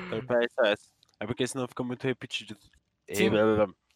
Então, 0.06 0.26
pra 0.26 0.44
isso 0.44 0.60
é. 0.64 0.74
É 1.20 1.26
porque 1.26 1.46
senão 1.46 1.66
fica 1.66 1.82
muito 1.82 2.04
repetitivo. 2.04 2.58
Sim. 3.12 3.30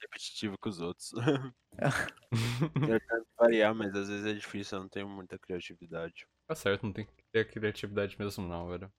Repetitivo 0.01 0.57
com 0.59 0.69
os 0.69 0.81
outros. 0.81 1.13
Eu 1.81 3.01
tento 3.01 3.27
variar, 3.39 3.75
mas 3.75 3.95
às 3.95 4.09
vezes 4.09 4.27
é 4.27 4.33
difícil, 4.33 4.79
eu 4.79 4.83
não 4.83 4.89
tenho 4.89 5.09
muita 5.09 5.39
criatividade. 5.39 6.27
Tá 6.47 6.55
certo, 6.55 6.83
não 6.83 6.93
tem 6.93 7.07
que 7.07 7.13
ter 7.31 7.49
criatividade 7.49 8.17
mesmo 8.19 8.47
não, 8.47 8.69
velho. 8.69 8.93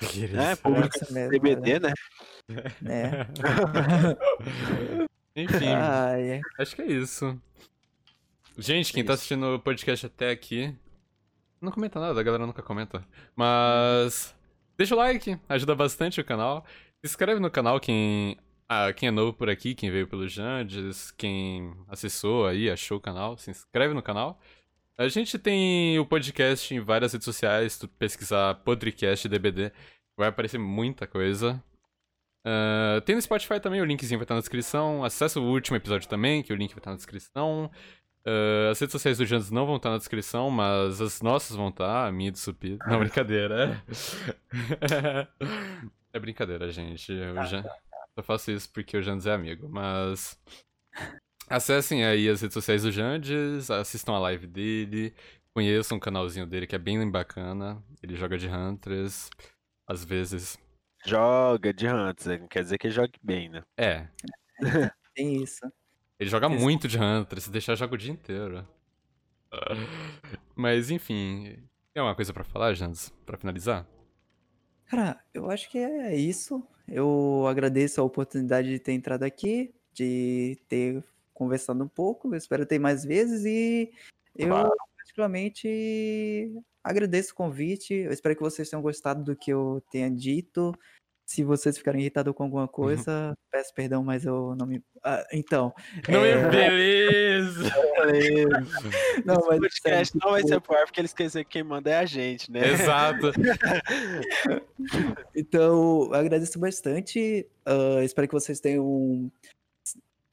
É, 0.50 0.56
público 0.56 0.98
CBD, 0.98 1.78
né? 1.78 1.92
né? 2.80 3.26
Enfim, 5.36 5.68
Ai, 5.68 6.40
acho 6.58 6.74
que 6.74 6.82
é 6.82 6.86
isso. 6.86 7.40
Gente, 8.58 8.92
quem 8.92 9.04
tá 9.04 9.14
assistindo 9.14 9.54
o 9.54 9.60
podcast 9.60 10.06
até 10.06 10.30
aqui, 10.30 10.74
não 11.60 11.70
comenta 11.70 12.00
nada, 12.00 12.18
a 12.18 12.22
galera 12.22 12.46
nunca 12.46 12.62
comenta. 12.62 13.04
Mas 13.36 14.34
deixa 14.76 14.94
o 14.94 14.98
like, 14.98 15.38
ajuda 15.48 15.74
bastante 15.74 16.20
o 16.20 16.24
canal. 16.24 16.64
Se 17.00 17.10
inscreve 17.10 17.40
no 17.40 17.50
canal 17.50 17.78
quem, 17.78 18.36
ah, 18.68 18.92
quem 18.92 19.08
é 19.08 19.12
novo 19.12 19.32
por 19.32 19.48
aqui, 19.48 19.74
quem 19.74 19.90
veio 19.90 20.08
pelo 20.08 20.28
Jandes, 20.28 21.10
quem 21.12 21.74
acessou 21.88 22.46
aí, 22.46 22.70
achou 22.70 22.98
o 22.98 23.00
canal, 23.00 23.36
se 23.36 23.50
inscreve 23.50 23.94
no 23.94 24.02
canal. 24.02 24.40
A 25.00 25.08
gente 25.08 25.38
tem 25.38 25.98
o 25.98 26.04
podcast 26.04 26.74
em 26.74 26.78
várias 26.78 27.14
redes 27.14 27.24
sociais, 27.24 27.78
tu 27.78 27.88
pesquisar 27.88 28.56
podcast 28.56 29.26
DBD, 29.26 29.72
vai 30.14 30.28
aparecer 30.28 30.58
muita 30.58 31.06
coisa. 31.06 31.64
Ah, 32.44 33.00
tem 33.06 33.14
no 33.14 33.22
Spotify 33.22 33.58
também, 33.58 33.80
o 33.80 33.84
linkzinho 33.86 34.18
vai 34.18 34.24
estar 34.24 34.34
na 34.34 34.40
descrição. 34.40 35.02
Acessa 35.02 35.40
o 35.40 35.50
último 35.50 35.78
episódio 35.78 36.06
também, 36.06 36.42
que 36.42 36.52
o 36.52 36.56
link 36.56 36.72
vai 36.72 36.80
estar 36.80 36.90
na 36.90 36.98
descrição. 36.98 37.70
Ah, 38.26 38.72
as 38.72 38.78
redes 38.78 38.92
sociais 38.92 39.16
do 39.16 39.24
Jandes 39.24 39.50
não 39.50 39.64
vão 39.64 39.76
estar 39.76 39.88
na 39.88 39.96
descrição, 39.96 40.50
mas 40.50 41.00
as 41.00 41.22
nossas 41.22 41.56
vão 41.56 41.70
estar, 41.70 42.06
a 42.06 42.12
minha 42.12 42.28
e 42.28 42.32
do 42.32 42.38
Supito. 42.38 42.84
Não, 42.86 42.98
brincadeira. 42.98 43.82
É, 44.82 45.26
é 46.12 46.18
brincadeira, 46.20 46.70
gente. 46.70 47.10
Eu 47.10 47.42
já... 47.46 47.62
Só 48.14 48.22
faço 48.22 48.50
isso 48.50 48.70
porque 48.70 48.98
o 48.98 49.02
Jandes 49.02 49.24
é 49.24 49.32
amigo, 49.32 49.66
mas. 49.66 50.38
Acessem 51.50 52.04
aí 52.04 52.28
as 52.28 52.40
redes 52.40 52.54
sociais 52.54 52.82
do 52.84 52.92
Jandes, 52.92 53.70
assistam 53.70 54.12
a 54.12 54.18
live 54.20 54.46
dele, 54.46 55.12
conheçam 55.52 55.98
o 55.98 56.00
canalzinho 56.00 56.46
dele 56.46 56.66
que 56.66 56.76
é 56.76 56.78
bem 56.78 57.10
bacana. 57.10 57.82
Ele 58.02 58.14
joga 58.14 58.38
de 58.38 58.48
Huntress, 58.48 59.28
às 59.86 60.04
vezes 60.04 60.56
joga 61.06 61.72
de 61.72 61.86
Hunts, 61.88 62.26
não 62.26 62.48
quer 62.48 62.62
dizer 62.62 62.78
que 62.78 62.90
jogue 62.90 63.18
bem, 63.22 63.48
né? 63.48 63.62
É. 63.76 64.06
Tem 65.14 65.42
isso. 65.42 65.60
Ele 66.18 66.30
joga 66.30 66.46
Exato. 66.46 66.62
muito 66.62 66.86
de 66.86 66.98
Hunter, 66.98 67.40
se 67.40 67.50
deixar, 67.50 67.74
joga 67.74 67.94
o 67.94 67.98
dia 67.98 68.12
inteiro. 68.12 68.66
Mas 70.54 70.90
enfim. 70.90 71.56
Tem 71.92 72.00
alguma 72.00 72.14
coisa 72.14 72.32
pra 72.32 72.44
falar, 72.44 72.74
Jans? 72.74 73.10
Pra 73.26 73.38
finalizar? 73.38 73.86
Cara, 74.86 75.18
eu 75.32 75.50
acho 75.50 75.68
que 75.70 75.78
é 75.78 76.14
isso. 76.14 76.62
Eu 76.86 77.46
agradeço 77.48 78.00
a 78.00 78.04
oportunidade 78.04 78.68
de 78.68 78.78
ter 78.78 78.92
entrado 78.92 79.22
aqui, 79.22 79.74
de 79.92 80.58
ter 80.68 81.02
conversado 81.40 81.82
um 81.82 81.88
pouco. 81.88 82.32
Eu 82.32 82.38
espero 82.38 82.66
ter 82.66 82.78
mais 82.78 83.04
vezes 83.04 83.44
e 83.44 83.90
eu 84.36 84.48
Claro. 84.48 84.70
particularmente 84.96 86.52
agradeço 86.84 87.32
o 87.32 87.36
convite. 87.36 87.94
Eu 87.94 88.12
espero 88.12 88.36
que 88.36 88.42
vocês 88.42 88.68
tenham 88.68 88.82
gostado 88.82 89.24
do 89.24 89.34
que 89.36 89.50
eu 89.52 89.82
tenha 89.90 90.10
dito. 90.10 90.72
Se 91.26 91.44
vocês 91.44 91.78
ficarem 91.78 92.00
irritados 92.00 92.34
com 92.34 92.42
alguma 92.42 92.66
coisa, 92.66 93.38
peço 93.52 93.72
perdão, 93.72 94.02
mas 94.02 94.24
eu 94.26 94.56
não 94.58 94.66
me. 94.66 94.82
Ah, 95.04 95.24
então. 95.32 95.72
Não 96.08 96.24
é, 96.24 96.30
é 96.32 96.42
beleza! 96.50 97.70
Não, 99.24 99.36
Esse 99.36 99.48
mas 99.48 99.60
podcast 99.60 100.12
sério, 100.12 100.20
não 100.24 100.30
vai 100.32 100.40
tipo, 100.42 100.54
ser 100.54 100.60
pro 100.60 100.76
ar 100.76 100.86
porque 100.86 101.00
eles 101.00 101.12
querem 101.12 101.28
dizer 101.28 101.44
que 101.44 101.50
quem 101.50 101.62
manda 101.62 101.88
é 101.88 101.98
a 101.98 102.04
gente, 102.04 102.50
né? 102.50 102.72
Exato. 102.72 103.30
Então, 105.36 106.06
eu 106.06 106.14
agradeço 106.14 106.58
bastante. 106.58 107.46
ah, 107.64 108.02
espero 108.02 108.26
que 108.26 108.34
vocês 108.34 108.58
tenham 108.60 109.30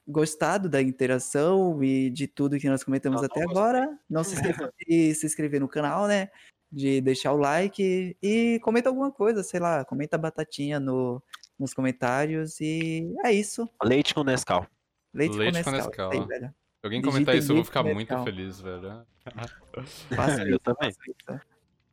gostado 0.07 0.69
da 0.69 0.81
interação 0.81 1.83
e 1.83 2.09
de 2.09 2.27
tudo 2.27 2.57
que 2.57 2.69
nós 2.69 2.83
comentamos 2.83 3.21
Eu 3.21 3.25
até 3.25 3.43
não 3.43 3.51
agora. 3.51 3.99
Não 4.09 4.23
se 4.23 4.35
esqueçam 4.35 4.71
de 4.87 5.13
se 5.13 5.25
inscrever 5.25 5.59
no 5.59 5.67
canal, 5.67 6.07
né? 6.07 6.29
De 6.71 7.01
deixar 7.01 7.33
o 7.33 7.37
like 7.37 8.17
e 8.21 8.59
comenta 8.61 8.89
alguma 8.89 9.11
coisa, 9.11 9.43
sei 9.43 9.59
lá, 9.59 9.83
comenta 9.85 10.17
batatinha 10.17 10.79
no, 10.79 11.21
nos 11.59 11.73
comentários. 11.73 12.59
E 12.61 13.13
é 13.25 13.31
isso. 13.31 13.69
Leite 13.83 14.13
com 14.13 14.23
Nescau. 14.23 14.65
Leite, 15.13 15.37
Leite 15.37 15.63
com 15.63 15.71
com 15.71 15.77
Nescau. 15.77 16.09
Nescau. 16.09 16.23
isso 16.23 16.33
aí, 16.45 16.49
alguém 16.83 17.01
comentar 17.01 17.35
isso, 17.35 17.51
eu 17.51 17.55
vou 17.57 17.65
ficar 17.65 17.83
com 17.83 17.93
muito 17.93 18.09
Nescau. 18.09 18.23
feliz, 18.23 18.59
velho. 18.61 19.05
Faça 20.15 20.41
Eu 20.43 20.49
isso, 20.51 20.59
também. 20.59 20.91
faça 20.93 20.99
isso. 21.05 21.41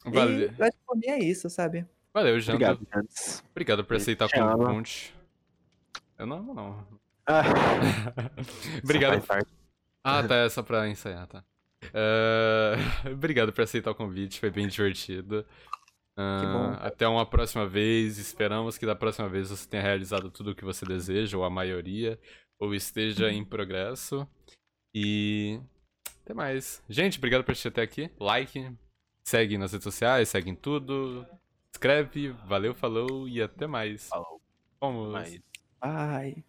Valeu, 0.05 0.39
E 0.39 0.55
eu 0.59 0.65
acho 0.67 0.73
que 0.77 0.85
por 0.87 0.97
mim 0.97 1.07
é 1.09 1.19
isso, 1.19 1.49
sabe? 1.51 1.87
Valeu 2.13 2.39
Janda. 2.39 2.73
Obrigado. 2.73 3.09
Obrigado 3.51 3.85
por 3.85 3.95
Eu 3.95 3.97
aceitar 3.97 4.27
o 4.27 4.57
convite. 4.57 5.15
Eu 6.19 6.27
não, 6.27 6.43
não. 6.43 6.87
Ah, 7.27 7.43
Obrigado. 8.83 9.25
Ah, 10.03 10.23
tá, 10.23 10.37
é 10.37 10.49
só 10.49 10.63
pra 10.63 10.89
ensaiar, 10.89 11.27
tá. 11.27 11.45
Eh, 11.93 12.75
Obrigado 13.13 13.53
por 13.53 13.63
aceitar 13.63 13.91
o 13.91 13.95
convite, 13.95 14.41
foi 14.41 14.51
bem 14.51 14.69
divertido. 14.69 15.45
Bom. 16.17 16.77
Até 16.79 17.09
uma 17.09 17.27
próxima 17.27 17.67
vez. 17.67 18.19
Esperamos 18.19 18.79
que 18.79 18.87
da 18.87 18.95
próxima 18.95 19.29
vez 19.29 19.51
você 19.51 19.69
tenha 19.69 19.83
realizado 19.83 20.31
tudo 20.31 20.53
o 20.53 20.55
que 20.55 20.65
você 20.65 20.87
deseja, 20.87 21.37
ou 21.37 21.45
a 21.45 21.51
maioria, 21.51 22.19
ou 22.59 22.75
esteja 22.75 23.31
em 23.31 23.45
progresso. 23.45 24.29
E. 24.95 25.61
Até 26.23 26.33
mais. 26.33 26.83
Gente, 26.89 27.19
obrigado 27.19 27.45
por 27.45 27.53
assistir 27.53 27.69
até 27.69 27.83
aqui. 27.83 28.11
Like, 28.19 28.73
segue 29.27 29.59
nas 29.59 29.73
redes 29.73 29.85
sociais, 29.85 30.29
segue 30.29 30.51
em 30.51 30.55
tudo. 30.55 31.27
Escreve, 31.73 32.31
valeu, 32.47 32.73
falou 32.73 33.29
e 33.29 33.43
até 33.43 33.67
mais. 33.67 34.09
Falou. 34.09 34.41
Vamos. 34.81 35.13
Mas... 35.13 35.41
Ai. 35.81 36.45